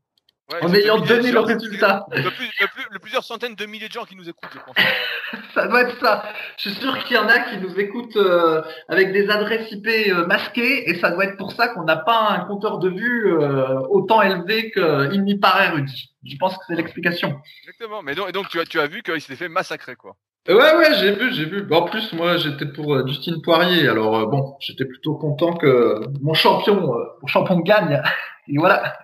Ouais, 0.52 0.62
en 0.62 0.72
ayant 0.72 0.98
donné 0.98 1.32
le 1.32 1.40
résultat. 1.40 2.06
Il 2.14 2.22
y, 2.22 2.26
a 2.26 2.30
plus, 2.30 2.46
il, 2.92 3.00
plusieurs 3.00 3.24
centaines 3.24 3.56
de 3.56 3.66
milliers 3.66 3.88
de 3.88 3.92
gens 3.92 4.04
qui 4.04 4.14
nous 4.14 4.28
écoutent, 4.28 4.48
je 4.52 4.58
pense. 4.60 4.76
ça 5.54 5.66
doit 5.66 5.82
être 5.82 5.98
ça. 5.98 6.24
Je 6.56 6.70
suis 6.70 6.80
sûr 6.80 6.96
qu'il 7.02 7.16
y 7.16 7.18
en 7.18 7.28
a 7.28 7.40
qui 7.40 7.58
nous 7.58 7.80
écoutent 7.80 8.16
euh, 8.16 8.62
avec 8.88 9.12
des 9.12 9.28
adresses 9.28 9.72
IP 9.72 9.88
euh, 9.88 10.24
masquées 10.26 10.88
et 10.88 11.00
ça 11.00 11.10
doit 11.10 11.24
être 11.24 11.36
pour 11.36 11.50
ça 11.50 11.68
qu'on 11.68 11.82
n'a 11.82 11.96
pas 11.96 12.28
un 12.30 12.44
compteur 12.44 12.78
de 12.78 12.90
vues 12.90 13.34
euh, 13.34 13.80
autant 13.90 14.22
élevé 14.22 14.70
qu'il 14.70 15.24
n'y 15.24 15.36
paraît, 15.36 15.70
Rudy. 15.70 16.14
Je 16.24 16.36
pense 16.36 16.56
que 16.56 16.62
c'est 16.68 16.76
l'explication. 16.76 17.40
Exactement. 17.62 18.02
Mais 18.02 18.14
donc, 18.14 18.28
et 18.28 18.32
donc 18.32 18.48
tu 18.48 18.60
as, 18.60 18.64
tu 18.66 18.78
as 18.78 18.86
vu 18.86 19.02
qu'il 19.02 19.20
s'était 19.20 19.36
fait 19.36 19.48
massacrer, 19.48 19.96
quoi. 19.96 20.14
Ouais, 20.48 20.54
ouais, 20.54 20.94
j'ai 21.00 21.10
vu, 21.10 21.34
j'ai 21.34 21.44
vu. 21.44 21.66
En 21.72 21.82
plus, 21.82 22.12
moi, 22.12 22.36
j'étais 22.36 22.66
pour 22.66 23.04
Justine 23.08 23.42
Poirier. 23.42 23.88
Alors, 23.88 24.28
bon, 24.28 24.56
j'étais 24.60 24.84
plutôt 24.84 25.16
content 25.16 25.54
que 25.54 26.02
mon 26.22 26.34
champion, 26.34 26.94
mon 27.20 27.26
champion 27.26 27.58
gagne. 27.58 28.00
Et 28.48 28.58
voilà. 28.58 28.96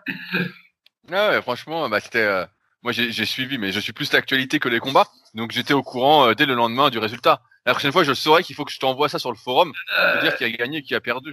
Ah 1.10 1.30
ouais, 1.30 1.42
franchement, 1.42 1.88
bah, 1.88 2.00
c'était. 2.00 2.22
Euh, 2.22 2.44
moi, 2.82 2.92
j'ai 2.92 3.24
suivi, 3.24 3.58
mais 3.58 3.70
je 3.70 3.78
suis 3.78 3.92
plus 3.92 4.12
l'actualité 4.12 4.58
que 4.58 4.68
les 4.68 4.80
combats. 4.80 5.06
Donc, 5.34 5.52
j'étais 5.52 5.74
au 5.74 5.82
courant 5.82 6.26
euh, 6.26 6.34
dès 6.34 6.46
le 6.46 6.54
lendemain 6.54 6.90
du 6.90 6.98
résultat. 6.98 7.40
La 7.64 7.72
prochaine 7.72 7.92
fois, 7.92 8.02
je 8.02 8.12
saurais 8.12 8.42
qu'il 8.42 8.56
faut 8.56 8.64
que 8.64 8.72
je 8.72 8.80
t'envoie 8.80 9.08
ça 9.08 9.20
sur 9.20 9.30
le 9.30 9.36
forum 9.36 9.72
pour 10.12 10.20
dire 10.20 10.34
qui 10.34 10.42
a 10.42 10.50
gagné 10.50 10.78
et 10.78 10.82
qui 10.82 10.96
a 10.96 11.00
perdu. 11.00 11.32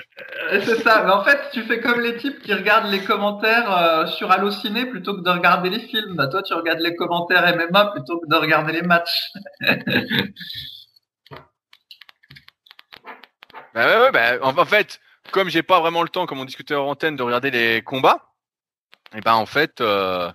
Euh, 0.51 0.61
c'est 0.63 0.83
ça. 0.83 1.03
Mais 1.03 1.11
en 1.11 1.23
fait, 1.23 1.39
tu 1.51 1.63
fais 1.63 1.79
comme 1.79 2.01
les 2.01 2.17
types 2.17 2.39
qui 2.39 2.53
regardent 2.53 2.91
les 2.91 3.03
commentaires 3.03 4.07
sur 4.09 4.29
Allociné 4.31 4.85
plutôt 4.85 5.15
que 5.15 5.21
de 5.21 5.29
regarder 5.29 5.71
les 5.71 5.79
films. 5.79 6.15
Bah, 6.15 6.27
toi, 6.27 6.43
tu 6.43 6.53
regardes 6.53 6.81
les 6.81 6.95
commentaires 6.95 7.55
MMA 7.55 7.85
plutôt 7.93 8.19
que 8.19 8.27
de 8.27 8.35
regarder 8.35 8.73
les 8.73 8.83
matchs. 8.83 9.29
bah 13.73 13.87
ouais, 13.87 13.99
ouais 14.01 14.11
bah, 14.11 14.37
en, 14.43 14.65
fait, 14.65 14.99
comme 15.31 15.49
j'ai 15.49 15.63
pas 15.63 15.79
vraiment 15.79 16.03
le 16.03 16.09
temps, 16.09 16.27
comme 16.27 16.39
on 16.39 16.45
discutait 16.45 16.75
en 16.75 16.89
antenne, 16.89 17.15
de 17.15 17.23
regarder 17.23 17.49
les 17.49 17.81
combats, 17.81 18.28
et 19.13 19.17
eh 19.17 19.21
ben 19.21 19.33
en 19.33 19.47
fait, 19.47 19.81
euh, 19.81 20.31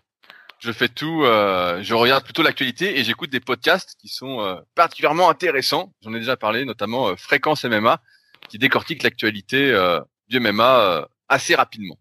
je 0.58 0.72
fais 0.72 0.88
tout, 0.88 1.22
euh, 1.22 1.80
je 1.82 1.94
regarde 1.94 2.24
plutôt 2.24 2.42
l'actualité 2.42 2.98
et 2.98 3.04
j'écoute 3.04 3.30
des 3.30 3.38
podcasts 3.38 3.94
qui 4.00 4.08
sont 4.08 4.40
euh, 4.40 4.56
particulièrement 4.74 5.30
intéressants. 5.30 5.92
J'en 6.02 6.12
ai 6.12 6.18
déjà 6.18 6.36
parlé, 6.36 6.64
notamment 6.64 7.14
Fréquence 7.16 7.64
MMA, 7.64 8.02
qui 8.48 8.58
décortique 8.58 9.04
l'actualité 9.04 9.72
du 10.28 10.40
MMA 10.40 11.08
assez 11.28 11.54
rapidement 11.54 11.96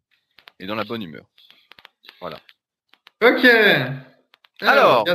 et 0.60 0.66
dans 0.66 0.76
la 0.76 0.84
bonne 0.84 1.04
humeur. 1.04 1.26
Voilà. 2.20 2.40
Ok. 3.22 3.46
Alors, 4.62 5.06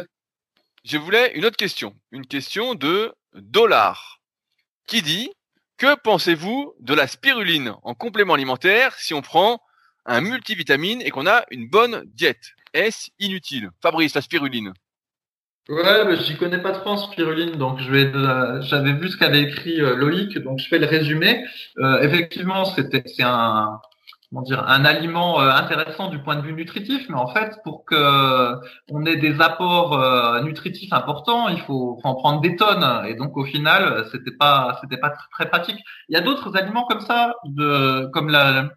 je 0.85 0.97
voulais 0.97 1.33
une 1.35 1.45
autre 1.45 1.57
question, 1.57 1.97
une 2.13 2.27
question 2.27 2.77
de 2.77 3.13
Dollar, 3.35 4.21
qui 4.87 5.03
dit 5.03 5.31
que 5.77 5.97
pensez-vous 5.97 6.75
de 6.79 6.95
la 6.95 7.09
spiruline 7.09 7.75
en 7.83 7.95
complément 7.95 8.35
alimentaire 8.35 8.95
si 8.95 9.13
on 9.13 9.23
prend 9.23 9.61
un 10.09 10.21
multivitamine 10.21 11.01
et 11.03 11.11
qu'on 11.11 11.27
a 11.27 11.45
une 11.51 11.69
bonne 11.69 12.03
diète. 12.07 12.55
Est-ce 12.75 13.11
inutile? 13.21 13.71
Fabrice, 13.81 14.15
la 14.15 14.21
spiruline 14.21 14.73
Ouais, 15.69 16.05
mais 16.07 16.17
j'y 16.17 16.37
connais 16.37 16.59
pas 16.63 16.73
trop 16.73 16.91
en 16.91 16.97
spiruline, 16.97 17.57
donc 17.57 17.79
je 17.79 17.91
vais. 17.91 18.11
J'avais 18.63 18.95
vu 18.95 19.11
ce 19.11 19.19
qu'avait 19.19 19.43
écrit 19.43 19.77
Loïc, 19.77 20.39
donc 20.39 20.59
je 20.61 20.67
fais 20.67 20.79
le 20.79 20.87
résumé. 20.87 21.45
effectivement, 22.01 22.65
c'était 22.65 23.05
c'est 23.07 23.23
un 23.23 24.85
aliment 24.85 25.41
euh, 25.41 25.51
intéressant 25.51 26.09
du 26.09 26.19
point 26.23 26.37
de 26.37 26.43
vue 26.43 26.53
nutritif, 26.53 27.09
mais 27.09 27.17
en 27.17 27.29
fait, 27.29 27.57
pour 27.65 27.85
que 27.85 28.55
on 28.91 29.05
ait 29.07 29.17
des 29.17 29.41
apports 29.41 29.95
euh, 29.95 30.43
nutritifs 30.43 30.93
importants, 30.93 31.49
il 31.49 31.61
faut, 31.61 31.99
en 32.05 32.15
prendre 32.15 32.41
des 32.41 32.57
tonnes. 32.57 32.85
Et 33.07 33.15
donc, 33.15 33.37
au 33.37 33.45
final, 33.45 34.07
c'était 34.13 34.37
pas, 34.37 34.81
pas 35.01 35.15
très 35.33 35.49
pratique. 35.49 35.79
Il 36.09 36.15
y 36.15 36.17
a 36.17 36.21
d'autres 36.21 36.57
aliments 36.57 36.85
comme 36.85 37.01
ça, 37.01 37.35
comme 38.13 38.29
la, 38.29 38.71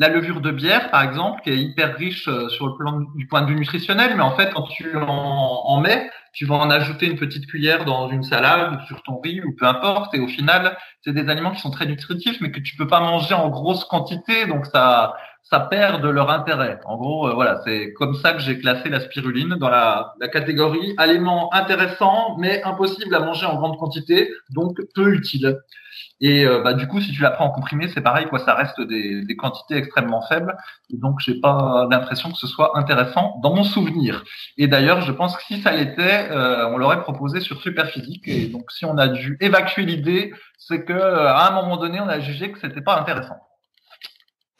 la 0.00 0.08
levure 0.08 0.40
de 0.40 0.50
bière, 0.50 0.90
par 0.90 1.02
exemple, 1.02 1.42
qui 1.42 1.50
est 1.50 1.58
hyper 1.58 1.94
riche 1.94 2.26
euh, 2.26 2.48
sur 2.48 2.66
le 2.66 2.74
plan 2.74 3.00
du 3.14 3.26
point 3.26 3.42
de 3.42 3.48
vue 3.48 3.54
nutritionnel, 3.54 4.14
mais 4.16 4.22
en 4.22 4.34
fait, 4.34 4.50
quand 4.50 4.62
tu 4.62 4.96
en, 4.96 5.06
en 5.06 5.80
mets, 5.82 6.10
tu 6.32 6.46
vas 6.46 6.54
en 6.54 6.70
ajouter 6.70 7.04
une 7.04 7.18
petite 7.18 7.46
cuillère 7.46 7.84
dans 7.84 8.08
une 8.08 8.22
salade, 8.22 8.80
sur 8.86 9.02
ton 9.02 9.20
riz, 9.20 9.42
ou 9.42 9.54
peu 9.54 9.66
importe, 9.66 10.14
et 10.14 10.20
au 10.20 10.26
final, 10.26 10.78
c'est 11.02 11.12
des 11.12 11.28
aliments 11.28 11.50
qui 11.50 11.60
sont 11.60 11.70
très 11.70 11.84
nutritifs, 11.84 12.40
mais 12.40 12.50
que 12.50 12.60
tu 12.60 12.76
peux 12.76 12.86
pas 12.86 13.00
manger 13.00 13.34
en 13.34 13.50
grosse 13.50 13.84
quantité, 13.84 14.46
donc 14.46 14.64
ça, 14.64 15.12
ça 15.42 15.60
perd 15.60 16.02
de 16.02 16.08
leur 16.08 16.30
intérêt. 16.30 16.78
En 16.84 16.96
gros, 16.96 17.28
euh, 17.28 17.34
voilà, 17.34 17.60
c'est 17.64 17.92
comme 17.94 18.14
ça 18.14 18.32
que 18.32 18.40
j'ai 18.40 18.58
classé 18.58 18.88
la 18.88 19.00
spiruline 19.00 19.56
dans 19.56 19.68
la, 19.68 20.14
la 20.20 20.28
catégorie 20.28 20.94
aliments 20.96 21.52
intéressants, 21.52 22.36
mais 22.38 22.62
impossible 22.62 23.14
à 23.14 23.20
manger 23.20 23.46
en 23.46 23.56
grande 23.56 23.76
quantité, 23.78 24.30
donc 24.50 24.78
peu 24.94 25.12
utile. 25.14 25.58
Et 26.20 26.44
euh, 26.44 26.60
bah, 26.62 26.74
du 26.74 26.86
coup, 26.86 27.00
si 27.00 27.12
tu 27.12 27.22
la 27.22 27.30
prends 27.30 27.46
en 27.46 27.50
comprimé, 27.50 27.88
c'est 27.88 28.00
pareil, 28.02 28.26
quoi. 28.26 28.38
Ça 28.38 28.54
reste 28.54 28.80
des, 28.80 29.24
des 29.24 29.36
quantités 29.36 29.76
extrêmement 29.76 30.22
faibles. 30.22 30.56
Et 30.90 30.98
donc, 30.98 31.18
j'ai 31.20 31.40
pas 31.40 31.86
l'impression 31.90 32.30
que 32.30 32.36
ce 32.36 32.46
soit 32.46 32.78
intéressant 32.78 33.40
dans 33.42 33.54
mon 33.54 33.64
souvenir. 33.64 34.22
Et 34.58 34.68
d'ailleurs, 34.68 35.00
je 35.00 35.12
pense 35.12 35.36
que 35.36 35.42
si 35.42 35.60
ça 35.62 35.72
l'était, 35.72 36.30
euh, 36.30 36.68
on 36.68 36.78
l'aurait 36.78 37.00
proposé 37.00 37.40
sur 37.40 37.60
Superphysique. 37.60 38.28
Et 38.28 38.46
donc, 38.46 38.70
si 38.70 38.84
on 38.84 38.98
a 38.98 39.08
dû 39.08 39.38
évacuer 39.40 39.82
l'idée, 39.82 40.32
c'est 40.58 40.84
que 40.84 40.92
à 40.92 41.48
un 41.48 41.52
moment 41.52 41.76
donné, 41.78 42.00
on 42.00 42.08
a 42.08 42.20
jugé 42.20 42.52
que 42.52 42.58
c'était 42.60 42.82
pas 42.82 42.98
intéressant. 43.00 43.36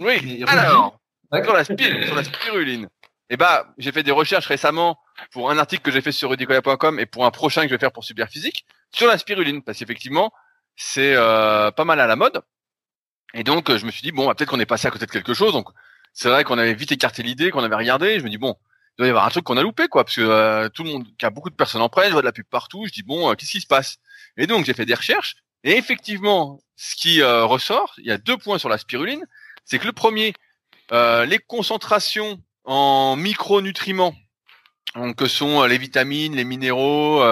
Oui. 0.01 0.43
alors, 0.47 0.99
sur 1.45 1.53
la, 1.53 1.65
sur 1.65 2.15
la 2.15 2.25
spiruline. 2.25 2.89
Eh 3.33 3.37
bah, 3.37 3.73
j'ai 3.79 3.93
fait 3.93 4.03
des 4.03 4.11
recherches 4.11 4.47
récemment 4.47 4.99
pour 5.31 5.51
un 5.51 5.59
article 5.59 5.83
que 5.83 5.93
j'ai 5.93 6.01
fait 6.01 6.11
sur 6.11 6.31
rudicoya.com 6.31 6.99
et 6.99 7.07
pour 7.07 7.25
un 7.25 7.31
prochain 7.31 7.63
que 7.63 7.69
je 7.69 7.75
vais 7.75 7.79
faire 7.79 7.93
pour 7.93 8.03
Superphysique 8.03 8.67
sur 8.93 9.07
la 9.07 9.19
spiruline, 9.19 9.63
parce 9.63 9.79
qu'effectivement, 9.79 10.33
c'est 10.75 11.15
euh, 11.15 11.71
pas 11.71 11.85
mal 11.85 12.01
à 12.01 12.09
la 12.09 12.17
mode. 12.17 12.43
Et 13.35 13.45
donc, 13.45 13.75
je 13.75 13.87
me 13.87 13.93
suis 13.93 14.03
dit, 14.03 14.11
bon, 14.11 14.27
bah, 14.27 14.35
peut-être 14.35 14.51
qu'on 14.51 14.59
est 14.59 14.67
passé 14.67 14.89
à 14.89 14.91
côté 14.91 15.07
de 15.07 15.11
quelque 15.13 15.35
chose. 15.35 15.53
Donc, 15.53 15.69
c'est 16.13 16.29
vrai 16.29 16.43
qu'on 16.43 16.59
avait 16.59 16.75
vite 16.75 16.91
écarté 16.91 17.23
l'idée, 17.23 17.53
qu'on 17.53 17.63
avait 17.63 17.77
regardé. 17.77 18.19
Je 18.19 18.25
me 18.25 18.31
dis, 18.31 18.39
bon, 18.39 18.57
il 18.59 19.03
doit 19.03 19.07
y 19.07 19.11
avoir 19.11 19.27
un 19.27 19.31
truc 19.31 19.45
qu'on 19.45 19.57
a 19.57 19.63
loupé, 19.63 19.87
quoi, 19.87 20.05
parce 20.05 20.17
que 20.17 20.23
euh, 20.23 20.69
tout 20.69 20.83
le 20.83 20.91
monde, 20.91 21.07
il 21.07 21.23
y 21.23 21.27
a 21.27 21.31
beaucoup 21.31 21.51
de 21.51 21.55
personnes 21.55 21.83
en 21.83 21.89
presse, 21.89 22.09
je 22.09 22.13
vois 22.13 22.23
de 22.23 22.27
la 22.27 22.33
pub 22.33 22.47
partout. 22.51 22.85
Je 22.87 22.93
dis, 22.93 23.05
bon, 23.05 23.31
euh, 23.31 23.35
qu'est-ce 23.35 23.53
qui 23.53 23.61
se 23.61 23.67
passe? 23.69 23.99
Et 24.37 24.49
donc, 24.49 24.65
j'ai 24.65 24.75
fait 24.75 24.87
des 24.87 24.95
recherches. 24.95 25.37
Et 25.63 25.77
effectivement, 25.77 26.61
ce 26.75 26.97
qui 26.97 27.23
ressort, 27.23 27.93
il 27.99 28.07
y 28.07 28.11
a 28.11 28.17
deux 28.17 28.39
points 28.39 28.59
sur 28.59 28.71
la 28.71 28.79
spiruline. 28.79 29.27
C'est 29.65 29.79
que 29.79 29.87
le 29.87 29.93
premier, 29.93 30.33
les 30.91 31.39
concentrations 31.47 32.43
en 32.65 33.17
micronutriments, 33.17 34.15
que 35.17 35.27
sont 35.27 35.65
les 35.65 35.79
vitamines, 35.79 36.35
les 36.35 36.45
minéraux, 36.45 37.23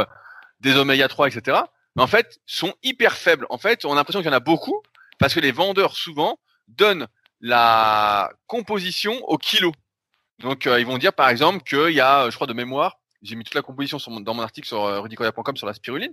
des 0.60 0.76
oméga 0.76 1.08
3, 1.08 1.28
etc 1.28 1.58
en 1.98 2.06
fait, 2.06 2.40
sont 2.46 2.74
hyper 2.82 3.14
faibles. 3.14 3.46
En 3.50 3.58
fait, 3.58 3.84
on 3.84 3.92
a 3.92 3.96
l'impression 3.96 4.20
qu'il 4.20 4.28
y 4.28 4.32
en 4.32 4.36
a 4.36 4.40
beaucoup 4.40 4.82
parce 5.18 5.34
que 5.34 5.40
les 5.40 5.52
vendeurs 5.52 5.96
souvent 5.96 6.38
donnent 6.68 7.08
la 7.40 8.30
composition 8.46 9.14
au 9.28 9.38
kilo. 9.38 9.72
Donc, 10.38 10.66
euh, 10.66 10.78
ils 10.78 10.86
vont 10.86 10.98
dire 10.98 11.12
par 11.12 11.28
exemple 11.28 11.62
qu'il 11.64 11.94
y 11.94 12.00
a, 12.00 12.30
je 12.30 12.34
crois 12.34 12.46
de 12.46 12.52
mémoire, 12.52 12.98
j'ai 13.22 13.34
mis 13.34 13.44
toute 13.44 13.54
la 13.54 13.62
composition 13.62 13.98
dans 14.20 14.34
mon 14.34 14.42
article 14.42 14.68
sur 14.68 14.84
euh, 14.84 15.00
rudicoya.com 15.00 15.56
sur 15.56 15.66
la 15.66 15.74
spiruline, 15.74 16.12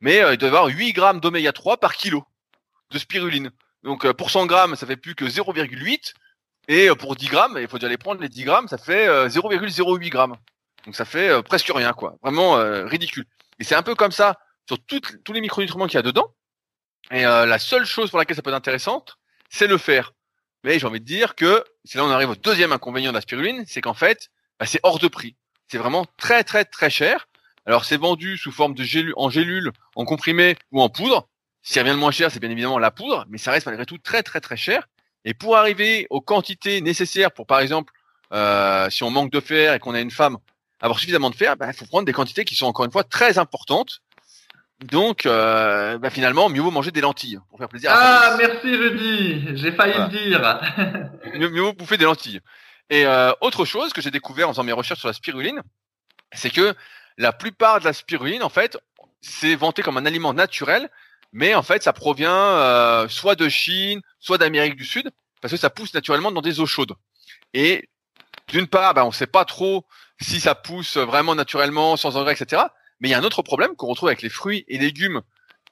mais 0.00 0.22
euh, 0.22 0.32
il 0.32 0.38
doit 0.38 0.48
y 0.48 0.52
avoir 0.52 0.66
8 0.66 0.92
grammes 0.92 1.20
d'oméga 1.20 1.52
3 1.52 1.78
par 1.78 1.94
kilo 1.94 2.24
de 2.90 2.98
spiruline. 2.98 3.50
Donc, 3.86 4.10
pour 4.12 4.30
100 4.30 4.46
grammes, 4.46 4.76
ça 4.76 4.86
fait 4.86 4.96
plus 4.96 5.14
que 5.14 5.24
0,8. 5.24 6.12
Et 6.68 6.88
pour 6.98 7.16
10 7.16 7.28
grammes, 7.28 7.56
il 7.58 7.68
faut 7.68 7.78
déjà 7.78 7.88
les 7.88 7.96
prendre, 7.96 8.20
les 8.20 8.28
10 8.28 8.44
grammes, 8.44 8.68
ça 8.68 8.76
fait 8.76 9.06
0,08 9.28 10.10
grammes. 10.10 10.36
Donc 10.84 10.94
ça 10.96 11.04
fait 11.04 11.42
presque 11.42 11.70
rien, 11.72 11.92
quoi. 11.92 12.16
Vraiment 12.22 12.56
ridicule. 12.86 13.24
Et 13.58 13.64
c'est 13.64 13.74
un 13.76 13.82
peu 13.82 13.94
comme 13.94 14.12
ça 14.12 14.38
sur 14.66 14.78
tous 14.84 15.32
les 15.32 15.40
micronutriments 15.40 15.86
qu'il 15.86 15.94
y 15.94 15.98
a 15.98 16.02
dedans. 16.02 16.34
Et 17.10 17.24
euh, 17.24 17.46
la 17.46 17.58
seule 17.58 17.86
chose 17.86 18.10
pour 18.10 18.18
laquelle 18.18 18.36
ça 18.36 18.42
peut 18.42 18.50
être 18.50 18.56
intéressante, 18.56 19.16
c'est 19.48 19.66
le 19.66 19.78
fer. 19.78 20.12
Mais 20.64 20.78
j'ai 20.78 20.86
envie 20.86 21.00
de 21.00 21.04
dire 21.04 21.34
que, 21.34 21.64
c'est 21.84 21.98
là 21.98 22.04
on 22.04 22.10
arrive 22.10 22.30
au 22.30 22.36
deuxième 22.36 22.72
inconvénient 22.72 23.12
de 23.12 23.16
la 23.16 23.20
spiruline, 23.20 23.64
c'est 23.66 23.80
qu'en 23.80 23.94
fait, 23.94 24.28
bah, 24.58 24.66
c'est 24.66 24.80
hors 24.82 24.98
de 24.98 25.08
prix. 25.08 25.36
C'est 25.68 25.78
vraiment 25.78 26.06
très 26.16 26.42
très 26.44 26.64
très 26.64 26.90
cher. 26.90 27.28
Alors 27.64 27.84
c'est 27.84 27.96
vendu 27.96 28.36
sous 28.36 28.52
forme 28.52 28.74
de 28.74 28.82
gélule, 28.82 29.14
en 29.16 29.30
gélule, 29.30 29.72
en 29.94 30.04
comprimé 30.04 30.56
ou 30.72 30.80
en 30.82 30.88
poudre. 30.88 31.28
Ce 31.66 31.72
qui 31.72 31.80
revient 31.80 31.90
le 31.90 31.96
moins 31.96 32.12
cher, 32.12 32.30
c'est 32.30 32.38
bien 32.38 32.48
évidemment 32.48 32.78
la 32.78 32.92
poudre, 32.92 33.26
mais 33.28 33.38
ça 33.38 33.50
reste 33.50 33.66
malgré 33.66 33.84
tout 33.84 33.98
très 33.98 34.22
très 34.22 34.40
très 34.40 34.56
cher. 34.56 34.86
Et 35.24 35.34
pour 35.34 35.56
arriver 35.56 36.06
aux 36.10 36.20
quantités 36.20 36.80
nécessaires 36.80 37.32
pour, 37.32 37.44
par 37.44 37.58
exemple, 37.58 37.92
euh, 38.32 38.88
si 38.88 39.02
on 39.02 39.10
manque 39.10 39.32
de 39.32 39.40
fer 39.40 39.74
et 39.74 39.80
qu'on 39.80 39.92
a 39.92 40.00
une 40.00 40.12
femme, 40.12 40.36
avoir 40.80 41.00
suffisamment 41.00 41.28
de 41.28 41.34
fer, 41.34 41.56
bah, 41.56 41.66
il 41.66 41.74
faut 41.74 41.84
prendre 41.84 42.04
des 42.04 42.12
quantités 42.12 42.44
qui 42.44 42.54
sont 42.54 42.66
encore 42.66 42.84
une 42.84 42.92
fois 42.92 43.02
très 43.02 43.38
importantes. 43.38 43.98
Donc, 44.84 45.26
euh, 45.26 45.98
bah 45.98 46.10
finalement, 46.10 46.48
mieux 46.48 46.60
vaut 46.60 46.70
manger 46.70 46.92
des 46.92 47.00
lentilles 47.00 47.40
pour 47.50 47.58
faire 47.58 47.68
plaisir. 47.68 47.90
Ah, 47.92 48.36
merci 48.38 48.76
Rudy, 48.76 49.56
j'ai 49.56 49.72
failli 49.72 49.94
le 49.98 50.08
dire. 50.08 50.60
mieux, 51.34 51.48
mieux 51.48 51.62
vaut 51.62 51.72
bouffer 51.72 51.96
des 51.96 52.04
lentilles. 52.04 52.40
Et 52.90 53.06
euh, 53.06 53.32
autre 53.40 53.64
chose 53.64 53.92
que 53.92 54.00
j'ai 54.00 54.12
découvert 54.12 54.48
en 54.48 54.52
faisant 54.52 54.62
mes 54.62 54.70
recherches 54.70 55.00
sur 55.00 55.08
la 55.08 55.14
spiruline, 55.14 55.62
c'est 56.32 56.50
que 56.50 56.76
la 57.18 57.32
plupart 57.32 57.80
de 57.80 57.86
la 57.86 57.92
spiruline, 57.92 58.44
en 58.44 58.50
fait, 58.50 58.78
c'est 59.20 59.56
vanté 59.56 59.82
comme 59.82 59.96
un 59.96 60.06
aliment 60.06 60.32
naturel, 60.32 60.90
mais 61.32 61.54
en 61.54 61.62
fait, 61.62 61.82
ça 61.82 61.92
provient 61.92 62.32
euh, 62.32 63.08
soit 63.08 63.34
de 63.34 63.48
Chine, 63.48 64.00
soit 64.20 64.38
d'Amérique 64.38 64.76
du 64.76 64.84
Sud, 64.84 65.10
parce 65.40 65.52
que 65.52 65.58
ça 65.58 65.70
pousse 65.70 65.94
naturellement 65.94 66.32
dans 66.32 66.42
des 66.42 66.60
eaux 66.60 66.66
chaudes. 66.66 66.94
Et 67.54 67.88
d'une 68.48 68.66
part, 68.66 68.94
bah, 68.94 69.04
on 69.04 69.08
ne 69.08 69.14
sait 69.14 69.26
pas 69.26 69.44
trop 69.44 69.86
si 70.20 70.40
ça 70.40 70.54
pousse 70.54 70.96
vraiment 70.96 71.34
naturellement, 71.34 71.96
sans 71.96 72.16
engrais, 72.16 72.32
etc. 72.32 72.62
Mais 73.00 73.08
il 73.08 73.10
y 73.10 73.14
a 73.14 73.18
un 73.18 73.24
autre 73.24 73.42
problème 73.42 73.76
qu'on 73.76 73.88
retrouve 73.88 74.08
avec 74.08 74.22
les 74.22 74.28
fruits 74.28 74.64
et 74.68 74.78
légumes 74.78 75.22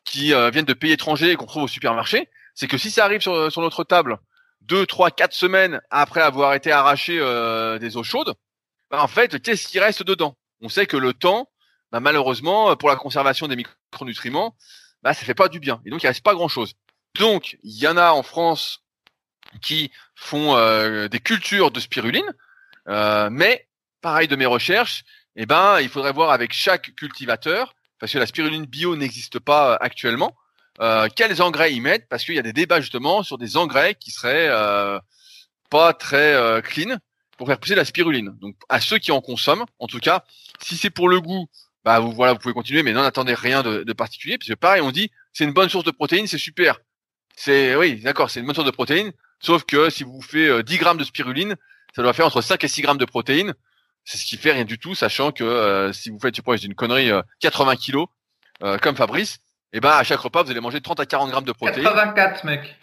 qui 0.05 0.35
euh, 0.35 0.51
viennent 0.51 0.65
de 0.65 0.75
pays 0.75 0.93
étrangers 0.93 1.31
et 1.31 1.37
qu'on 1.37 1.47
trouve 1.47 1.65
au 1.65 1.69
supermarché, 1.69 2.29
c'est 2.55 2.67
que 2.67 2.79
si 2.79 2.91
ça 2.91 3.05
arrive 3.05 3.21
sur, 3.21 3.61
notre 3.61 3.85
table 3.85 4.19
deux, 4.61 4.87
trois, 4.87 5.11
quatre 5.11 5.33
semaines 5.33 5.81
après 5.91 6.21
avoir 6.21 6.55
été 6.55 6.71
arraché 6.71 7.19
euh, 7.19 7.79
des 7.79 7.97
eaux 7.97 8.03
chaudes, 8.03 8.35
bah, 8.91 9.03
en 9.03 9.09
fait, 9.09 9.41
qu'est-ce 9.41 9.67
qui 9.67 9.81
reste 9.81 10.03
dedans? 10.03 10.37
On 10.61 10.69
sait 10.69 10.87
que 10.87 10.97
le 10.97 11.15
temps, 11.15 11.49
bah, 11.91 12.01
malheureusement, 12.01 12.77
pour 12.77 12.89
la 12.89 12.97
conservation 12.97 13.49
des 13.49 13.57
micronutriments, 13.57 14.57
bah, 15.05 15.15
ça 15.15 15.25
fait 15.25 15.35
pas 15.35 15.49
du 15.49 15.61
bien. 15.61 15.81
Et 15.87 15.91
donc, 15.91 16.03
il 16.03 16.09
reste 16.09 16.25
pas 16.25 16.35
grand-chose. 16.35 16.75
Donc, 17.21 17.59
il 17.63 17.79
y 17.79 17.87
en 17.87 17.97
a 17.97 18.11
en 18.11 18.25
France 18.25 18.81
qui 19.63 19.93
font 20.17 20.57
euh, 20.57 21.07
des 21.07 21.21
cultures 21.21 21.71
de 21.71 21.79
spiruline, 21.79 22.33
mais 23.31 23.69
pareil 24.01 24.27
de 24.27 24.37
mes 24.37 24.47
recherches, 24.47 25.05
eh 25.37 25.47
ben, 25.47 25.81
il 25.81 25.89
faudrait 25.89 26.13
voir 26.13 26.31
avec 26.31 26.53
chaque 26.53 26.95
cultivateur, 26.95 27.75
parce 27.99 28.13
que 28.13 28.19
la 28.19 28.27
spiruline 28.27 28.67
bio 28.67 28.97
n'existe 28.97 29.39
pas 29.39 29.73
euh, 29.73 29.77
actuellement, 29.81 30.37
euh, 30.81 31.09
quels 31.15 31.41
engrais 31.43 31.73
ils 31.73 31.81
mettent, 31.81 32.09
parce 32.09 32.25
qu'il 32.25 32.35
y 32.35 32.39
a 32.39 32.43
des 32.43 32.53
débats 32.53 32.81
justement 32.81 33.23
sur 33.23 33.39
des 33.39 33.57
engrais 33.57 33.95
qui 33.95 34.11
seraient 34.11 34.49
euh, 34.49 34.99
pas 35.71 35.93
très 35.93 36.35
euh, 36.35 36.61
clean 36.61 36.99
pour 37.37 37.49
faire 37.49 37.59
pousser 37.59 37.75
la 37.75 37.85
spiruline. 37.85 38.37
Donc, 38.41 38.57
à 38.69 38.81
ceux 38.81 38.99
qui 38.99 39.11
en 39.11 39.21
consomment, 39.21 39.65
en 39.79 39.87
tout 39.87 40.01
cas, 40.01 40.25
si 40.61 40.77
c'est 40.77 40.91
pour 40.91 41.09
le 41.09 41.21
goût, 41.21 41.49
bah 41.85 42.01
vous 42.01 42.13
voilà, 42.13 42.33
vous 42.33 42.39
pouvez 42.39 42.55
continuer, 42.55 42.83
mais 42.83 42.93
n'en 42.93 43.03
attendez 43.03 43.35
rien 43.35 43.63
de, 43.63 43.83
de, 43.83 43.93
particulier, 43.93 44.39
parce 44.39 44.49
que 44.49 44.55
pareil, 44.55 44.81
on 44.81 44.91
dit 44.91 45.11
c'est 45.33 45.45
une 45.45 45.53
bonne 45.53 45.69
source 45.69 45.85
de 45.85 45.91
protéines, 45.91 46.27
c'est 46.27 46.39
super. 46.39 46.81
C'est 47.37 47.75
oui, 47.77 48.01
d'accord, 48.01 48.31
c'est 48.31 48.41
une 48.41 48.47
bonne 48.47 48.55
source 48.55 48.67
de 48.67 48.73
protéines, 48.73 49.13
sauf 49.41 49.65
que 49.65 49.91
si 49.91 50.05
vous 50.05 50.23
faites 50.23 50.65
10 50.65 50.79
grammes 50.79 50.99
de 50.99 51.05
spiruline, 51.05 51.57
ça 51.95 52.03
doit 52.03 52.13
faire 52.13 52.27
entre 52.27 52.41
5 52.41 52.63
et 52.65 52.69
6 52.69 52.83
grammes 52.83 52.99
de 52.99 53.05
protéines. 53.05 53.55
C'est 54.05 54.19
ce 54.19 54.25
qui 54.27 54.37
fait 54.37 54.53
rien 54.53 54.65
du 54.65 54.79
tout, 54.79 54.95
sachant 54.95 55.33
que 55.33 55.45
euh, 55.45 55.93
si 55.93 56.11
vous 56.11 56.19
faites, 56.19 56.35
tu 56.35 56.43
sais 56.45 56.67
une 56.67 56.75
connerie, 56.75 57.11
80 57.41 57.73
euh, 57.73 57.75
kilos, 57.77 58.09
euh, 58.63 58.77
comme 58.79 58.97
Fabrice, 58.97 59.37
et 59.73 59.79
eh 59.79 59.81
ben 59.81 59.91
à 59.91 60.05
chaque 60.05 60.21
repas, 60.21 60.43
vous 60.43 60.51
allez 60.51 60.61
manger 60.61 60.81
30 60.81 61.01
à 61.01 61.07
40 61.07 61.31
grammes 61.31 61.45
de 61.45 61.53
protéines. 61.53 61.85
84, 61.85 62.45
mec. 62.45 62.77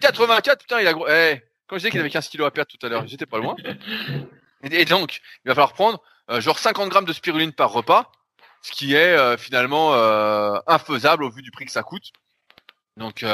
84, 0.00 0.60
putain, 0.60 0.80
il 0.80 0.86
a 0.86 0.92
gros. 0.92 1.08
Eh, 1.08 1.42
quand 1.66 1.76
je 1.76 1.80
disais 1.80 1.90
qu'il 1.90 2.00
avait 2.00 2.10
15 2.10 2.28
kilos 2.28 2.46
à 2.46 2.50
perdre 2.50 2.70
tout 2.70 2.86
à 2.86 2.88
l'heure, 2.88 3.06
j'étais 3.06 3.26
pas 3.26 3.38
loin. 3.38 3.56
Et, 4.62 4.84
donc, 4.84 5.20
il 5.44 5.48
va 5.48 5.54
falloir 5.54 5.72
prendre 5.72 6.02
genre 6.38 6.58
50 6.58 6.90
grammes 6.90 7.06
de 7.06 7.14
spiruline 7.14 7.52
par 7.52 7.72
repas, 7.72 8.12
ce 8.62 8.72
qui 8.72 8.94
est 8.94 9.36
finalement 9.38 9.94
infaisable 10.66 11.24
au 11.24 11.30
vu 11.30 11.42
du 11.42 11.50
prix 11.50 11.64
que 11.64 11.72
ça 11.72 11.82
coûte. 11.82 12.12
Donc, 12.96 13.24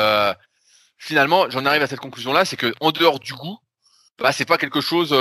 finalement, 0.99 1.51
j'en 1.51 1.65
arrive 1.67 1.83
à 1.83 1.87
cette 1.87 2.01
conclusion-là, 2.01 2.45
c'est 2.45 2.57
que 2.57 2.75
en 2.81 2.93
dehors 2.93 3.19
du 3.19 3.35
goût, 3.35 3.59
bah, 4.19 4.33
c'est 4.33 4.45
pas 4.45 4.59
quelque 4.59 4.81
chose 4.81 5.15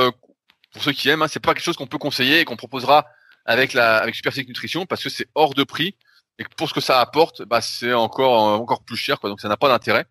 pour 0.75 0.83
ceux 0.83 0.91
qui 0.91 1.07
aiment, 1.07 1.21
hein, 1.21 1.27
c'est 1.29 1.39
pas 1.39 1.53
quelque 1.53 1.63
chose 1.63 1.77
qu'on 1.77 1.87
peut 1.87 1.97
conseiller 1.97 2.41
et 2.41 2.45
qu'on 2.45 2.57
proposera 2.57 3.05
avec 3.45 3.71
la 3.73 3.97
avec 3.97 4.13
Super 4.13 4.33
Nutrition 4.35 4.85
parce 4.85 5.01
que 5.01 5.09
c'est 5.09 5.27
hors 5.33 5.53
de 5.53 5.63
prix 5.63 5.95
et 6.37 6.43
que 6.43 6.49
pour 6.57 6.67
ce 6.67 6.73
que 6.73 6.81
ça 6.81 6.99
apporte, 6.99 7.43
bah 7.43 7.61
c'est 7.61 7.93
encore 7.93 8.49
euh, 8.49 8.57
encore 8.57 8.83
plus 8.83 8.97
cher 8.97 9.19
quoi. 9.21 9.29
Donc 9.29 9.39
ça 9.39 9.47
n'a 9.47 9.55
pas 9.55 9.69
d'intérêt. 9.69 10.05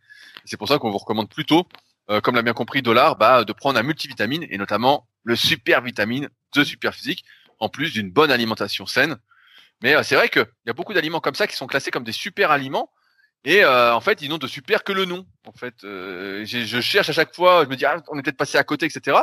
C'est 0.47 0.57
pour 0.57 0.69
ça 0.69 0.79
qu'on 0.79 0.91
vous 0.91 0.99
recommande 0.99 1.29
plutôt, 1.29 1.69
euh, 2.11 2.23
comme 2.23 2.35
l'a 2.35 2.43
bien 2.43 2.55
compris 2.55 2.81
Dollar, 2.81 3.17
bah, 3.17 3.45
de 3.45 3.53
prendre 3.53 3.79
un 3.79 3.83
multivitamine 3.83 4.47
et 4.49 4.57
notamment 4.57 5.07
le 5.23 5.37
super 5.37 5.83
vitamine 5.83 6.29
de 6.55 6.65
Super 6.65 6.95
Physique, 6.95 7.25
en 7.59 7.69
plus 7.69 7.93
d'une 7.93 8.11
bonne 8.11 8.31
alimentation 8.31 8.87
saine. 8.87 9.19
Mais 9.83 10.03
c'est 10.03 10.15
vrai 10.15 10.29
qu'il 10.29 10.47
y 10.67 10.71
a 10.71 10.73
beaucoup 10.73 10.95
d'aliments 10.95 11.21
comme 11.21 11.35
ça 11.35 11.47
qui 11.47 11.57
sont 11.57 11.67
classés 11.67 11.91
comme 11.91 12.05
des 12.05 12.13
super 12.13 12.51
aliments. 12.51 12.91
Et 13.45 13.65
en 13.65 14.01
fait, 14.01 14.23
ils 14.23 14.31
n'ont 14.31 14.39
de 14.39 14.47
super 14.47 14.85
que 14.85 14.93
le 14.93 15.05
nom. 15.05 15.27
En 15.47 15.53
fait, 15.53 15.75
je 15.83 16.81
cherche 16.81 17.11
à 17.11 17.13
chaque 17.13 17.35
fois, 17.35 17.65
je 17.65 17.69
me 17.69 17.77
dis, 17.77 17.85
ah, 17.85 18.03
on 18.09 18.19
est 18.19 18.23
peut-être 18.23 18.39
passé 18.39 18.57
à 18.57 18.65
côté, 18.65 18.87
etc. 18.87 19.19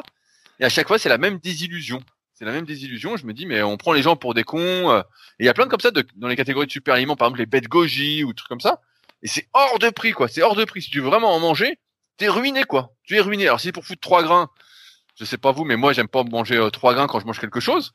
Et 0.60 0.66
à 0.66 0.70
chaque 0.70 0.88
fois, 0.88 1.00
c'est 1.00 1.10
la 1.10 1.18
même 1.18 1.40
désillusion. 1.40 2.00
C'est 2.34 2.46
la 2.46 2.52
même 2.52 2.66
désillusion. 2.66 3.18
Je 3.18 3.26
me 3.26 3.34
dis, 3.34 3.48
mais 3.48 3.64
on 3.64 3.78
prend 3.78 3.94
les 3.94 4.04
gens 4.04 4.16
pour 4.16 4.36
des 4.36 4.44
cons. 4.44 4.96
Et 4.96 5.04
il 5.40 5.46
y 5.46 5.50
a 5.50 5.54
plein 5.56 5.66
de 5.66 5.72
comme 5.72 5.80
ça 5.80 5.90
dans 5.90 6.28
les 6.28 6.36
catégories 6.36 6.68
de 6.68 6.72
super 6.72 6.94
aliments, 6.94 7.16
par 7.16 7.28
exemple 7.28 7.40
les 7.40 7.48
bêtes 7.48 7.68
goji 7.68 8.24
ou 8.24 8.34
trucs 8.34 8.50
comme 8.50 8.62
ça. 8.62 8.80
Et 9.24 9.28
c'est 9.28 9.48
hors 9.54 9.80
de 9.80 9.90
prix, 9.90 10.12
quoi. 10.12 10.28
C'est 10.28 10.42
hors 10.42 10.56
de 10.56 10.66
prix. 10.66 10.82
Si 10.82 10.90
tu 10.90 11.00
veux 11.00 11.08
vraiment 11.08 11.34
en 11.34 11.40
manger, 11.40 11.80
t'es 12.18 12.28
ruiné, 12.28 12.64
quoi. 12.64 12.94
Tu 13.04 13.16
es 13.16 13.20
ruiné. 13.20 13.48
Alors, 13.48 13.60
si 13.60 13.72
pour 13.72 13.86
foutre 13.86 14.02
trois 14.02 14.24
grains, 14.24 14.50
je 15.20 15.26
sais 15.26 15.38
pas 15.38 15.52
vous, 15.52 15.64
mais 15.64 15.76
moi, 15.76 15.94
j'aime 15.94 16.08
pas 16.08 16.24
manger 16.24 16.58
euh, 16.58 16.70
trois 16.70 16.94
grains 16.94 17.08
quand 17.08 17.20
je 17.20 17.26
mange 17.26 17.40
quelque 17.40 17.60
chose. 17.60 17.94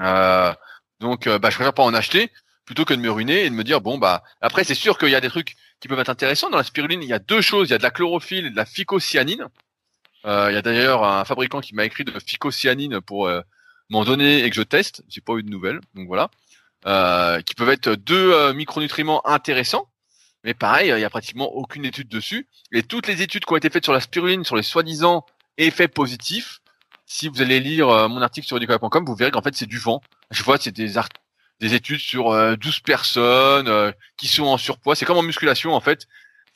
Euh, 0.00 0.52
donc, 1.00 1.26
euh, 1.26 1.38
bah, 1.38 1.50
je 1.50 1.56
préfère 1.56 1.74
pas 1.74 1.82
en 1.82 1.94
acheter 1.94 2.30
plutôt 2.64 2.84
que 2.84 2.94
de 2.94 3.00
me 3.00 3.10
ruiner 3.10 3.44
et 3.44 3.50
de 3.50 3.54
me 3.54 3.62
dire, 3.62 3.80
bon, 3.80 3.98
bah, 3.98 4.24
après, 4.40 4.64
c'est 4.64 4.74
sûr 4.74 4.98
qu'il 4.98 5.10
y 5.10 5.14
a 5.14 5.20
des 5.20 5.28
trucs 5.28 5.56
qui 5.80 5.88
peuvent 5.88 6.00
être 6.00 6.08
intéressants. 6.08 6.50
Dans 6.50 6.56
la 6.56 6.64
spiruline, 6.64 7.02
il 7.02 7.08
y 7.08 7.12
a 7.12 7.18
deux 7.18 7.40
choses. 7.40 7.68
Il 7.68 7.72
y 7.72 7.74
a 7.74 7.78
de 7.78 7.82
la 7.82 7.90
chlorophylle 7.90 8.46
et 8.46 8.50
de 8.50 8.56
la 8.56 8.64
phycocyanine. 8.64 9.46
Euh, 10.24 10.50
il 10.50 10.54
y 10.54 10.58
a 10.58 10.62
d'ailleurs 10.62 11.04
un 11.04 11.24
fabricant 11.24 11.60
qui 11.60 11.74
m'a 11.74 11.84
écrit 11.84 12.04
de 12.04 12.18
phycocyanine 12.18 13.00
pour 13.00 13.30
m'en 13.90 14.04
donner 14.04 14.42
et 14.42 14.50
que 14.50 14.56
je 14.56 14.62
teste. 14.62 15.04
J'ai 15.08 15.20
pas 15.20 15.34
eu 15.34 15.44
de 15.44 15.50
nouvelles. 15.50 15.80
Donc 15.94 16.08
voilà. 16.08 16.30
qui 17.42 17.54
peuvent 17.54 17.68
être 17.68 17.90
deux 17.94 18.52
micronutriments 18.52 19.24
intéressants. 19.28 19.88
Mais 20.42 20.54
pareil, 20.54 20.90
il 20.90 20.98
y 20.98 21.04
a 21.04 21.10
pratiquement 21.10 21.52
aucune 21.52 21.84
étude 21.84 22.08
dessus. 22.08 22.48
Et 22.72 22.82
toutes 22.82 23.06
les 23.06 23.22
études 23.22 23.44
qui 23.44 23.52
ont 23.52 23.56
été 23.56 23.70
faites 23.70 23.84
sur 23.84 23.92
la 23.92 24.00
spiruline, 24.00 24.44
sur 24.44 24.56
les 24.56 24.62
soi-disant 24.62 25.24
effets 25.58 25.88
positifs, 25.88 26.60
si 27.06 27.28
vous 27.28 27.40
allez 27.40 27.60
lire 27.60 27.88
euh, 27.88 28.08
mon 28.08 28.20
article 28.20 28.46
sur 28.46 28.56
edicola.com, 28.56 29.04
vous 29.06 29.14
verrez 29.14 29.30
qu'en 29.30 29.42
fait 29.42 29.54
c'est 29.54 29.66
du 29.66 29.78
vent. 29.78 30.02
Je 30.30 30.42
vois 30.42 30.58
c'est 30.58 30.72
des 30.72 30.94
des 31.60 31.74
études 31.74 32.00
sur 32.00 32.24
12 32.24 32.32
euh, 32.34 32.56
personnes 32.84 33.68
euh, 33.68 33.92
qui 34.16 34.28
sont 34.28 34.44
en 34.44 34.58
surpoids. 34.58 34.94
C'est 34.94 35.04
comme 35.04 35.18
en 35.18 35.22
musculation 35.22 35.74
en 35.74 35.80
fait. 35.80 36.06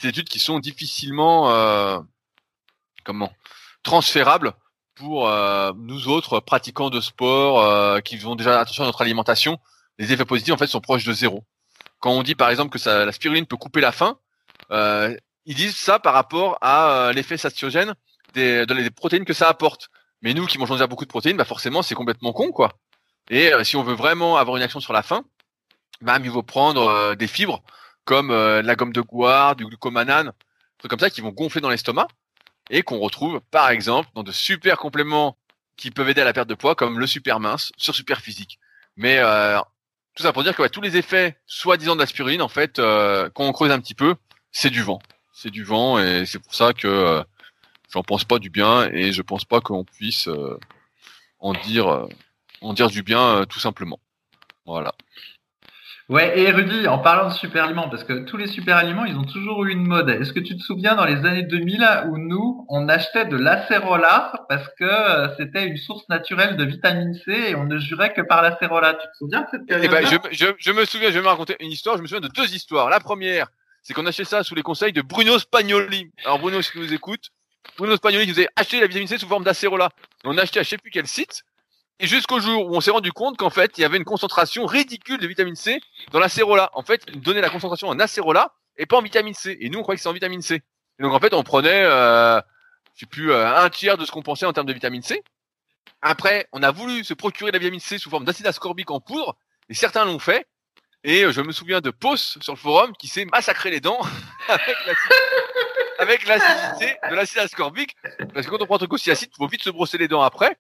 Des 0.03 0.09
études 0.09 0.29
qui 0.29 0.39
sont 0.39 0.59
difficilement 0.59 2.03
comment 3.05 3.33
transférables 3.83 4.55
pour 4.95 5.31
nous 5.77 6.09
autres 6.09 6.41
pratiquants 6.41 6.89
de 6.89 7.03
sport 7.03 8.03
qui 8.03 8.17
faisons 8.17 8.35
déjà 8.35 8.61
attention 8.61 8.85
à 8.85 8.87
notre 8.87 9.03
alimentation. 9.03 9.59
Les 9.99 10.11
effets 10.13 10.25
positifs 10.25 10.55
en 10.55 10.57
fait 10.57 10.69
sont 10.69 10.81
proches 10.81 11.05
de 11.05 11.13
zéro 11.13 11.45
quand 12.01 12.13
on 12.13 12.23
dit 12.23 12.35
par 12.35 12.51
exemple 12.51 12.71
que 12.71 12.79
ça, 12.79 13.05
la 13.05 13.13
spiruline 13.13 13.47
peut 13.47 13.57
couper 13.57 13.81
la 13.81 13.93
faim, 13.93 14.19
euh, 14.73 15.17
ils 15.45 15.55
disent 15.55 15.77
ça 15.77 15.99
par 15.99 16.15
rapport 16.15 16.59
à 16.61 16.91
euh, 16.91 17.13
l'effet 17.13 17.37
satiogène 17.37 17.95
des, 18.35 18.67
des, 18.67 18.91
protéines 18.91 19.25
que 19.25 19.33
ça 19.33 19.49
apporte. 19.49 19.91
Mais 20.23 20.35
nous 20.35 20.47
qui 20.47 20.59
mangeons 20.59 20.75
déjà 20.75 20.87
beaucoup 20.87 21.05
de 21.05 21.11
protéines, 21.11 21.37
bah 21.37 21.45
forcément 21.45 21.83
c'est 21.83 21.95
complètement 21.95 22.33
con 22.33 22.51
quoi. 22.51 22.73
Et 23.31 23.53
euh, 23.53 23.65
si 23.65 23.77
on 23.77 23.83
veut 23.83 23.95
vraiment 23.95 24.37
avoir 24.37 24.59
une 24.59 24.63
action 24.63 24.81
sur 24.81 24.93
la 24.93 25.03
faim, 25.03 25.25
bah 26.03 26.19
mieux 26.19 26.31
vaut 26.31 26.43
prendre 26.43 27.15
des 27.15 27.27
fibres 27.27 27.63
comme 28.05 28.33
la 28.33 28.75
gomme 28.75 28.93
de 28.93 29.03
guar, 29.03 29.55
du 29.55 29.67
glucomanane, 29.67 30.33
trucs 30.79 30.91
comme 30.91 30.99
ça 30.99 31.11
qui 31.11 31.21
vont 31.21 31.29
gonfler 31.31 31.61
dans 31.61 31.69
l'estomac 31.69 32.09
et 32.71 32.83
qu'on 32.83 32.99
retrouve 32.99 33.41
par 33.51 33.69
exemple 33.69 34.09
dans 34.15 34.23
de 34.23 34.33
super 34.33 34.79
compléments 34.79 35.37
qui 35.77 35.91
peuvent 35.91 36.09
aider 36.09 36.23
à 36.23 36.25
la 36.25 36.33
perte 36.33 36.49
de 36.49 36.55
poids 36.55 36.75
comme 36.75 36.99
le 36.99 37.07
super 37.07 37.39
mince 37.39 37.71
sur 37.77 37.95
super 37.95 38.21
physique. 38.21 38.59
Mais 38.97 39.21
tout 40.15 40.23
ça 40.23 40.33
pour 40.33 40.43
dire 40.43 40.55
que 40.57 40.67
tous 40.69 40.81
les 40.81 40.97
effets 40.97 41.37
soi-disant 41.47 41.95
de 41.95 42.01
l'aspirine, 42.01 42.43
en 42.43 42.49
fait, 42.49 42.79
euh, 42.79 43.31
quand 43.33 43.45
on 43.45 43.53
creuse 43.53 43.71
un 43.71 43.81
petit 43.81 43.95
peu, 43.95 44.17
c'est 44.53 44.71
du 44.71 44.83
vent. 44.83 44.99
C'est 45.33 45.51
du 45.51 45.65
vent 45.65 45.99
et 45.99 46.27
c'est 46.27 46.39
pour 46.39 46.55
ça 46.55 46.73
que 46.73 46.89
euh, 46.89 47.23
j'en 47.91 48.03
pense 48.03 48.25
pas 48.25 48.39
du 48.39 48.51
bien 48.51 48.89
et 48.93 49.13
je 49.13 49.23
pense 49.23 49.45
pas 49.45 49.61
qu'on 49.61 49.85
puisse 49.85 50.29
euh, 50.29 50.59
en 51.39 51.53
dire 51.53 52.07
en 52.63 52.73
dire 52.73 52.89
du 52.89 53.03
bien 53.03 53.45
tout 53.49 53.61
simplement. 53.61 54.01
Voilà. 54.67 54.93
Ouais, 56.11 56.37
et 56.41 56.51
Rudy, 56.51 56.89
en 56.89 56.99
parlant 56.99 57.29
de 57.29 57.35
super 57.35 57.63
aliments, 57.63 57.89
parce 57.89 58.03
que 58.03 58.25
tous 58.25 58.37
les 58.37 58.49
super 58.49 58.77
aliments, 58.77 59.05
ils 59.05 59.17
ont 59.17 59.23
toujours 59.23 59.65
eu 59.65 59.71
une 59.71 59.87
mode. 59.87 60.09
Est-ce 60.09 60.33
que 60.33 60.41
tu 60.41 60.57
te 60.57 60.61
souviens 60.61 60.97
dans 60.97 61.05
les 61.05 61.25
années 61.25 61.45
2000 61.45 61.87
où 62.09 62.19
nous, 62.19 62.67
on 62.69 62.89
achetait 62.89 63.27
de 63.27 63.37
l'acérola 63.37 64.33
parce 64.49 64.67
que 64.77 64.83
euh, 64.83 65.29
c'était 65.37 65.65
une 65.65 65.77
source 65.77 66.09
naturelle 66.09 66.57
de 66.57 66.65
vitamine 66.65 67.15
C 67.15 67.31
et 67.51 67.55
on 67.55 67.63
ne 67.63 67.79
jurait 67.79 68.13
que 68.13 68.23
par 68.23 68.43
l'acérola? 68.43 68.95
Tu 68.95 69.07
te 69.07 69.17
souviens 69.19 69.43
de 69.43 69.47
cette 69.53 69.61
eh 69.69 69.87
ben, 69.87 70.05
je, 70.05 70.17
je, 70.33 70.47
je, 70.59 70.73
me 70.73 70.85
souviens, 70.85 71.11
je 71.11 71.15
vais 71.15 71.23
me 71.23 71.29
raconter 71.29 71.55
une 71.61 71.71
histoire. 71.71 71.97
Je 71.97 72.03
me 72.03 72.09
souviens 72.09 72.29
de 72.29 72.33
deux 72.35 72.53
histoires. 72.57 72.91
La 72.91 72.99
première, 72.99 73.47
c'est 73.85 73.95
qu'on 73.95 74.05
achetait 74.05 74.25
ça 74.25 74.43
sous 74.43 74.57
les 74.57 74.63
conseils 74.63 74.93
de 74.93 75.03
Bruno 75.03 75.39
Spagnoli. 75.39 76.11
Alors 76.25 76.41
Bruno, 76.41 76.61
si 76.61 76.73
tu 76.73 76.81
nous 76.81 76.93
écoutes, 76.93 77.31
Bruno 77.79 77.95
Spagnoli 77.95 78.27
nous 78.27 78.41
a 78.41 78.47
acheté 78.57 78.81
la 78.81 78.89
vitamine 78.89 79.07
C 79.07 79.17
sous 79.17 79.29
forme 79.29 79.45
d'acérola. 79.45 79.91
On 80.25 80.37
a 80.39 80.43
acheté 80.43 80.59
à 80.59 80.65
je 80.65 80.71
sais 80.71 80.79
plus 80.79 80.91
quel 80.91 81.07
site. 81.07 81.45
Et 82.03 82.07
jusqu'au 82.07 82.41
jour 82.41 82.67
où 82.67 82.75
on 82.75 82.81
s'est 82.81 82.91
rendu 82.91 83.13
compte 83.13 83.37
qu'en 83.37 83.51
fait, 83.51 83.77
il 83.77 83.83
y 83.83 83.85
avait 83.85 83.99
une 83.99 84.05
concentration 84.05 84.65
ridicule 84.65 85.19
de 85.19 85.27
vitamine 85.27 85.55
C 85.55 85.83
dans 86.13 86.19
l'acérola. 86.19 86.71
En 86.73 86.83
fait, 86.83 87.03
il 87.13 87.21
donnait 87.21 87.43
la 87.43 87.51
concentration 87.51 87.89
en 87.89 87.99
acérola 87.99 88.55
et 88.79 88.87
pas 88.87 88.97
en 88.97 89.03
vitamine 89.03 89.35
C. 89.35 89.59
Et 89.61 89.69
nous, 89.69 89.81
on 89.81 89.83
croyait 89.83 89.99
que 89.99 90.03
c'est 90.03 90.09
en 90.09 90.15
vitamine 90.15 90.41
C. 90.41 90.63
Et 90.99 91.03
donc, 91.03 91.13
en 91.13 91.21
fait, 91.21 91.35
on 91.35 91.43
prenait, 91.43 91.85
euh, 91.85 92.41
je 92.95 93.01
sais 93.01 93.07
plus, 93.07 93.31
euh, 93.31 93.55
un 93.55 93.69
tiers 93.69 93.99
de 93.99 94.07
ce 94.07 94.13
qu'on 94.13 94.23
pensait 94.23 94.47
en 94.47 94.55
termes 94.55 94.67
de 94.67 94.73
vitamine 94.73 95.03
C. 95.03 95.23
Après, 96.01 96.49
on 96.53 96.63
a 96.63 96.71
voulu 96.71 97.05
se 97.05 97.13
procurer 97.13 97.51
de 97.51 97.57
la 97.57 97.59
vitamine 97.59 97.81
C 97.81 97.99
sous 97.99 98.09
forme 98.09 98.25
d'acide 98.25 98.47
ascorbique 98.47 98.91
en 98.91 99.01
poudre, 99.01 99.37
et 99.69 99.75
certains 99.75 100.07
l'ont 100.07 100.19
fait. 100.19 100.47
Et 101.05 101.25
euh, 101.25 101.33
je 101.33 101.43
me 101.43 101.53
souviens 101.53 101.83
de 101.83 101.91
Pos 101.91 102.17
sur 102.17 102.55
le 102.55 102.59
forum 102.59 102.95
qui 102.97 103.09
s'est 103.09 103.27
massacré 103.27 103.69
les 103.71 103.81
dents 103.81 104.01
avec 105.99 106.27
l'acidité 106.27 106.97
de 107.11 107.15
l'acide 107.15 107.41
ascorbique. 107.41 107.95
Parce 108.33 108.47
que 108.47 108.51
quand 108.51 108.63
on 108.63 108.65
prend 108.67 108.77
un 108.77 108.79
truc 108.79 108.95
aussi 108.95 109.11
acide, 109.11 109.29
il 109.35 109.37
faut 109.37 109.49
vite 109.49 109.63
se 109.63 109.71
brosser 109.71 109.99
les 109.99 110.09
dents 110.09 110.23
après 110.23 110.57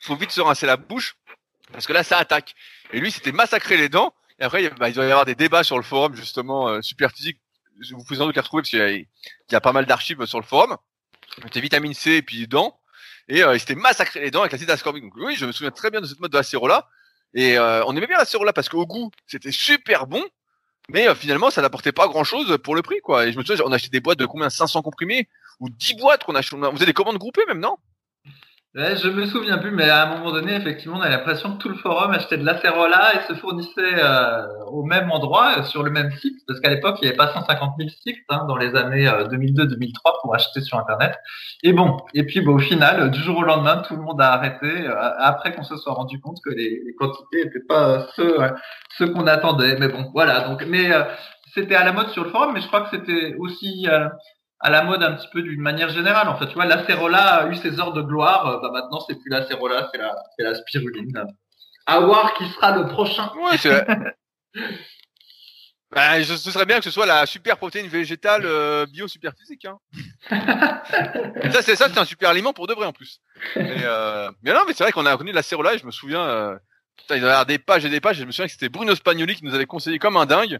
faut 0.00 0.16
vite 0.16 0.30
se 0.30 0.40
rincer 0.40 0.66
la 0.66 0.76
bouche 0.76 1.16
parce 1.72 1.86
que 1.86 1.92
là 1.92 2.02
ça 2.02 2.18
attaque. 2.18 2.54
Et 2.92 3.00
lui 3.00 3.10
c'était 3.10 3.32
massacrer 3.32 3.76
les 3.76 3.88
dents. 3.88 4.14
Et 4.38 4.44
après 4.44 4.68
bah, 4.70 4.88
il 4.88 4.94
doit 4.94 5.04
y 5.04 5.10
avoir 5.10 5.24
des 5.24 5.34
débats 5.34 5.64
sur 5.64 5.76
le 5.76 5.82
forum 5.82 6.14
justement 6.14 6.68
euh, 6.68 6.82
super 6.82 7.10
physique. 7.10 7.40
Vous 7.92 8.02
pouvez 8.04 8.18
sans 8.18 8.26
doute 8.26 8.34
les 8.34 8.40
retrouver 8.40 8.62
parce 8.62 8.70
qu'il 8.70 9.06
y, 9.52 9.54
a 9.54 9.60
pas 9.60 9.72
mal 9.72 9.86
d'archives 9.86 10.24
sur 10.26 10.40
le 10.40 10.44
forum. 10.44 10.76
C'était 11.42 11.60
vitamine 11.60 11.94
C 11.94 12.12
et 12.12 12.22
puis 12.22 12.48
dents. 12.48 12.80
Et 13.28 13.42
euh, 13.42 13.54
il 13.54 13.60
s'était 13.60 13.74
massacré 13.74 14.20
les 14.20 14.30
dents 14.30 14.40
avec 14.40 14.52
l'acide 14.52 14.70
ascorbique. 14.70 15.04
Donc 15.04 15.14
oui, 15.16 15.36
je 15.36 15.46
me 15.46 15.52
souviens 15.52 15.70
très 15.70 15.90
bien 15.90 16.00
de 16.00 16.06
cette 16.06 16.18
mode 16.18 16.32
de 16.32 16.36
l'acérola. 16.36 16.88
Et 17.34 17.58
euh, 17.58 17.84
on 17.86 17.94
aimait 17.94 18.06
bien 18.06 18.16
l'acérola 18.16 18.52
parce 18.52 18.68
qu'au 18.68 18.86
goût 18.86 19.10
c'était 19.26 19.52
super 19.52 20.06
bon. 20.06 20.24
Mais 20.88 21.06
euh, 21.06 21.14
finalement, 21.14 21.50
ça 21.50 21.60
n'apportait 21.60 21.92
pas 21.92 22.08
grand 22.08 22.24
chose 22.24 22.58
pour 22.64 22.74
le 22.74 22.82
prix, 22.82 23.00
quoi. 23.00 23.26
Et 23.26 23.32
je 23.32 23.38
me 23.38 23.44
souviens, 23.44 23.62
on 23.66 23.72
achetait 23.72 23.90
des 23.90 24.00
boîtes 24.00 24.18
de 24.18 24.26
combien? 24.26 24.48
500 24.48 24.82
comprimés? 24.82 25.28
Ou 25.60 25.68
10 25.68 25.94
boîtes 25.94 26.24
qu'on 26.24 26.34
achetait. 26.34 26.56
On 26.56 26.72
faisait 26.72 26.86
des 26.86 26.94
commandes 26.94 27.18
groupées 27.18 27.44
même, 27.46 27.60
non? 27.60 27.76
Ouais, 28.78 28.94
je 28.94 29.08
me 29.08 29.26
souviens 29.26 29.58
plus, 29.58 29.72
mais 29.72 29.90
à 29.90 30.04
un 30.04 30.16
moment 30.16 30.30
donné, 30.30 30.54
effectivement, 30.54 30.98
on 30.98 31.00
a 31.00 31.08
l'impression 31.08 31.54
que 31.54 31.58
tout 31.58 31.68
le 31.68 31.74
forum 31.74 32.12
achetait 32.12 32.36
de 32.36 32.44
l'acérola 32.44 33.12
et 33.16 33.26
se 33.26 33.36
fournissait 33.36 33.72
euh, 33.96 34.46
au 34.68 34.84
même 34.84 35.10
endroit, 35.10 35.64
sur 35.64 35.82
le 35.82 35.90
même 35.90 36.12
site, 36.12 36.38
parce 36.46 36.60
qu'à 36.60 36.70
l'époque, 36.70 36.96
il 37.02 37.06
n'y 37.06 37.08
avait 37.08 37.16
pas 37.16 37.32
150 37.32 37.74
000 37.76 37.88
sites 37.88 38.18
hein, 38.28 38.44
dans 38.46 38.56
les 38.56 38.76
années 38.76 39.08
2002-2003 39.08 39.08
euh, 39.08 40.10
pour 40.22 40.32
acheter 40.32 40.60
sur 40.60 40.78
Internet. 40.78 41.18
Et 41.64 41.72
bon, 41.72 41.96
et 42.14 42.22
puis 42.24 42.40
bon, 42.40 42.54
au 42.54 42.58
final, 42.60 43.10
du 43.10 43.18
jour 43.20 43.38
au 43.38 43.42
lendemain, 43.42 43.78
tout 43.78 43.96
le 43.96 44.02
monde 44.02 44.20
a 44.20 44.34
arrêté, 44.34 44.86
euh, 44.86 44.94
après 45.18 45.52
qu'on 45.56 45.64
se 45.64 45.76
soit 45.76 45.94
rendu 45.94 46.20
compte 46.20 46.38
que 46.44 46.50
les, 46.50 46.80
les 46.86 46.94
quantités 46.94 47.46
n'étaient 47.46 47.66
pas 47.68 48.06
ceux 48.14 49.08
qu'on 49.12 49.26
attendait. 49.26 49.76
Mais 49.80 49.88
bon, 49.88 50.08
voilà. 50.12 50.42
Donc, 50.42 50.64
mais 50.68 50.88
c'était 51.52 51.74
à 51.74 51.82
la 51.82 51.90
mode 51.90 52.10
sur 52.10 52.22
le 52.22 52.30
forum, 52.30 52.52
mais 52.54 52.60
je 52.60 52.68
crois 52.68 52.82
que 52.82 52.90
c'était 52.96 53.34
aussi 53.40 53.88
à 54.60 54.70
la 54.70 54.82
mode 54.82 55.02
un 55.02 55.12
petit 55.12 55.28
peu 55.32 55.42
d'une 55.42 55.60
manière 55.60 55.90
générale. 55.90 56.28
En 56.28 56.36
fait, 56.36 56.46
tu 56.46 56.54
vois, 56.54 56.64
l'acérola 56.64 57.36
a 57.36 57.48
eu 57.48 57.56
ses 57.56 57.78
heures 57.80 57.92
de 57.92 58.02
gloire. 58.02 58.46
Euh, 58.46 58.58
bah, 58.60 58.70
maintenant, 58.72 59.00
c'est 59.00 59.14
plus 59.14 59.30
l'acérola, 59.30 59.88
c'est 59.92 59.98
la, 59.98 60.16
c'est 60.36 60.44
la 60.44 60.54
spiruline. 60.54 61.24
À 61.86 62.00
voir 62.00 62.34
qui 62.34 62.46
sera 62.48 62.76
le 62.76 62.86
prochain. 62.86 63.30
Ouais, 63.36 63.56
c'est 63.56 63.86
bah, 65.90 66.22
ce 66.22 66.36
serait 66.36 66.66
bien 66.66 66.78
que 66.78 66.84
ce 66.84 66.90
soit 66.90 67.06
la 67.06 67.24
super 67.24 67.56
protéine 67.56 67.86
végétale 67.86 68.42
euh, 68.44 68.84
bio 68.86 69.08
super 69.08 69.32
physique. 69.38 69.64
Hein. 69.64 69.78
ça, 71.50 71.62
c'est 71.62 71.76
ça, 71.76 71.88
c'est 71.88 71.98
un 71.98 72.04
super 72.04 72.28
aliment 72.28 72.52
pour 72.52 72.66
de 72.66 72.74
vrai 72.74 72.84
en 72.84 72.92
plus. 72.92 73.22
Mais, 73.56 73.78
euh... 73.84 74.30
mais 74.42 74.52
non, 74.52 74.60
mais 74.66 74.74
c'est 74.74 74.84
vrai 74.84 74.92
qu'on 74.92 75.06
a 75.06 75.16
connu 75.16 75.32
l'acérola 75.32 75.74
et 75.74 75.78
je 75.78 75.86
me 75.86 75.90
souviens, 75.90 76.20
euh... 76.20 76.56
Putain, 76.98 77.16
il 77.16 77.22
y 77.22 77.26
avait 77.26 77.44
des 77.46 77.58
pages 77.58 77.84
et 77.86 77.88
des 77.88 78.00
pages 78.00 78.18
et 78.18 78.22
je 78.22 78.26
me 78.26 78.32
souviens 78.32 78.46
que 78.46 78.52
c'était 78.52 78.68
Bruno 78.68 78.94
Spagnoli 78.94 79.36
qui 79.36 79.44
nous 79.44 79.54
avait 79.54 79.66
conseillé 79.66 79.98
comme 79.98 80.16
un 80.18 80.26
dingue. 80.26 80.58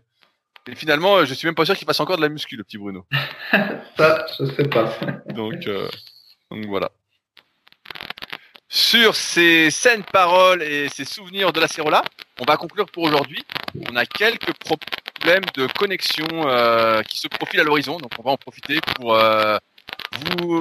Et 0.69 0.75
finalement, 0.75 1.17
euh, 1.17 1.25
je 1.25 1.33
suis 1.35 1.47
même 1.47 1.55
pas 1.55 1.65
sûr 1.65 1.77
qu'il 1.77 1.87
fasse 1.87 2.01
encore 2.01 2.17
de 2.17 2.23
la 2.23 2.29
muscu, 2.29 2.57
le 2.57 2.65
petit 2.65 2.79
Bruno. 2.79 3.07
Ça, 3.97 4.27
je 4.39 4.45
sais 4.45 4.69
pas. 4.69 4.93
donc, 5.35 5.67
euh, 5.67 5.89
donc 6.51 6.67
voilà. 6.67 6.91
Sur 8.69 9.17
ces 9.17 9.71
saines 9.71 10.05
paroles 10.05 10.63
et 10.63 10.91
ces 10.91 11.07
souvenirs 11.07 11.55
de 11.55 11.61
la 11.61 11.69
Cérola, 11.69 12.03
on 12.39 12.45
va 12.45 12.59
conclure 12.59 12.87
pour 12.87 13.05
aujourd'hui. 13.05 13.43
On 13.91 13.97
a 13.97 14.05
quelques 14.05 14.53
problèmes 14.53 15.45
de 15.55 15.67
connexion 15.79 16.27
euh, 16.33 17.03
qui 17.03 17.19
se 17.19 17.29
profilent 17.29 17.61
à 17.61 17.65
l'horizon, 17.65 17.97
donc 17.97 18.11
on 18.19 18.23
va 18.23 18.33
en 18.33 18.37
profiter 18.37 18.79
pour 18.97 19.15
euh, 19.15 19.57
vous. 20.27 20.61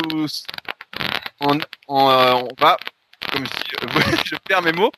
On, 1.39 2.47
va, 2.59 2.77
comme 3.31 3.45
je 3.45 3.51
dis, 3.51 4.21
je 4.25 4.35
perds 4.47 4.61
mes 4.61 4.71
mots, 4.71 4.91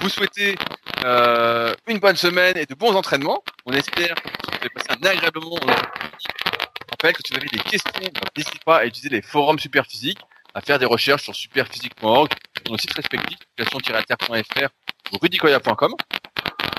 vous 0.00 0.08
souhaiter 0.08 0.56
euh, 1.04 1.74
une 1.86 1.98
bonne 1.98 2.16
semaine 2.16 2.56
et 2.56 2.64
de 2.64 2.74
bons 2.74 2.94
entraînements. 2.94 3.42
On 3.66 3.72
espère 3.72 4.14
que 4.14 4.53
avez 4.64 4.74
passé 4.74 4.86
un 4.90 5.06
agréable 5.06 5.40
moment. 5.40 5.58
Je 5.66 6.90
rappelle 6.90 7.12
que 7.12 7.22
si 7.24 7.32
vous 7.32 7.38
avez 7.38 7.48
des 7.48 7.58
questions, 7.58 8.12
n'hésitez 8.36 8.58
pas 8.64 8.78
à 8.78 8.86
utiliser 8.86 9.10
les 9.10 9.22
forums 9.22 9.58
Superphysique, 9.58 10.18
à 10.54 10.60
faire 10.60 10.78
des 10.78 10.86
recherches 10.86 11.24
sur 11.24 11.34
superphysique.org, 11.34 12.30
sur 12.56 12.72
nos 12.72 12.78
sites 12.78 12.94
respectifs, 12.94 13.38
application-alter.fr 13.58 14.68
ou 15.12 15.18
rudicoya.com. 15.18 15.94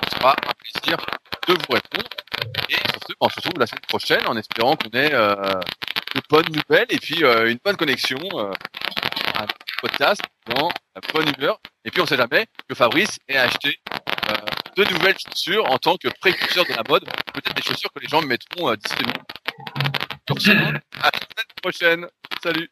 ce 0.09 0.17
sera 0.17 0.31
un 0.31 0.53
plaisir 0.73 0.97
de 1.47 1.53
vous 1.53 1.73
répondre. 1.73 2.09
Et 2.69 2.73
sur 2.73 2.99
ce, 3.07 3.13
on 3.19 3.29
se 3.29 3.35
retrouve 3.35 3.59
la 3.59 3.67
semaine 3.67 3.81
prochaine 3.87 4.27
en 4.27 4.35
espérant 4.37 4.75
qu'on 4.75 4.89
ait 4.97 5.13
euh, 5.13 5.35
de 6.15 6.21
bonnes 6.29 6.47
nouvelles 6.49 6.87
et 6.89 6.97
puis 6.97 7.23
euh, 7.23 7.51
une 7.51 7.59
bonne 7.63 7.75
connexion, 7.77 8.17
euh, 8.33 8.51
un 9.35 9.45
podcast 9.81 10.21
dans 10.47 10.69
la 10.95 11.01
bonne 11.13 11.31
humeur. 11.37 11.59
Et 11.83 11.91
puis 11.91 12.01
on 12.01 12.05
sait 12.05 12.17
jamais 12.17 12.47
que 12.67 12.73
Fabrice 12.75 13.19
ait 13.27 13.37
acheté 13.37 13.77
euh, 13.93 13.94
de 14.75 14.83
nouvelles 14.93 15.17
chaussures 15.17 15.65
en 15.71 15.77
tant 15.77 15.95
que 15.97 16.09
précurseur 16.19 16.65
de 16.65 16.73
la 16.73 16.83
mode, 16.87 17.05
peut-être 17.33 17.55
des 17.55 17.61
chaussures 17.61 17.91
que 17.93 17.99
les 18.01 18.07
gens 18.07 18.21
mettront 18.21 18.69
euh, 18.69 18.75
d'ici 18.75 18.95
2000. 18.99 19.13
Sur 20.27 20.41
ce, 20.41 20.51
à 20.51 21.11
la 21.11 21.11
prochaine. 21.61 22.07
Salut 22.43 22.69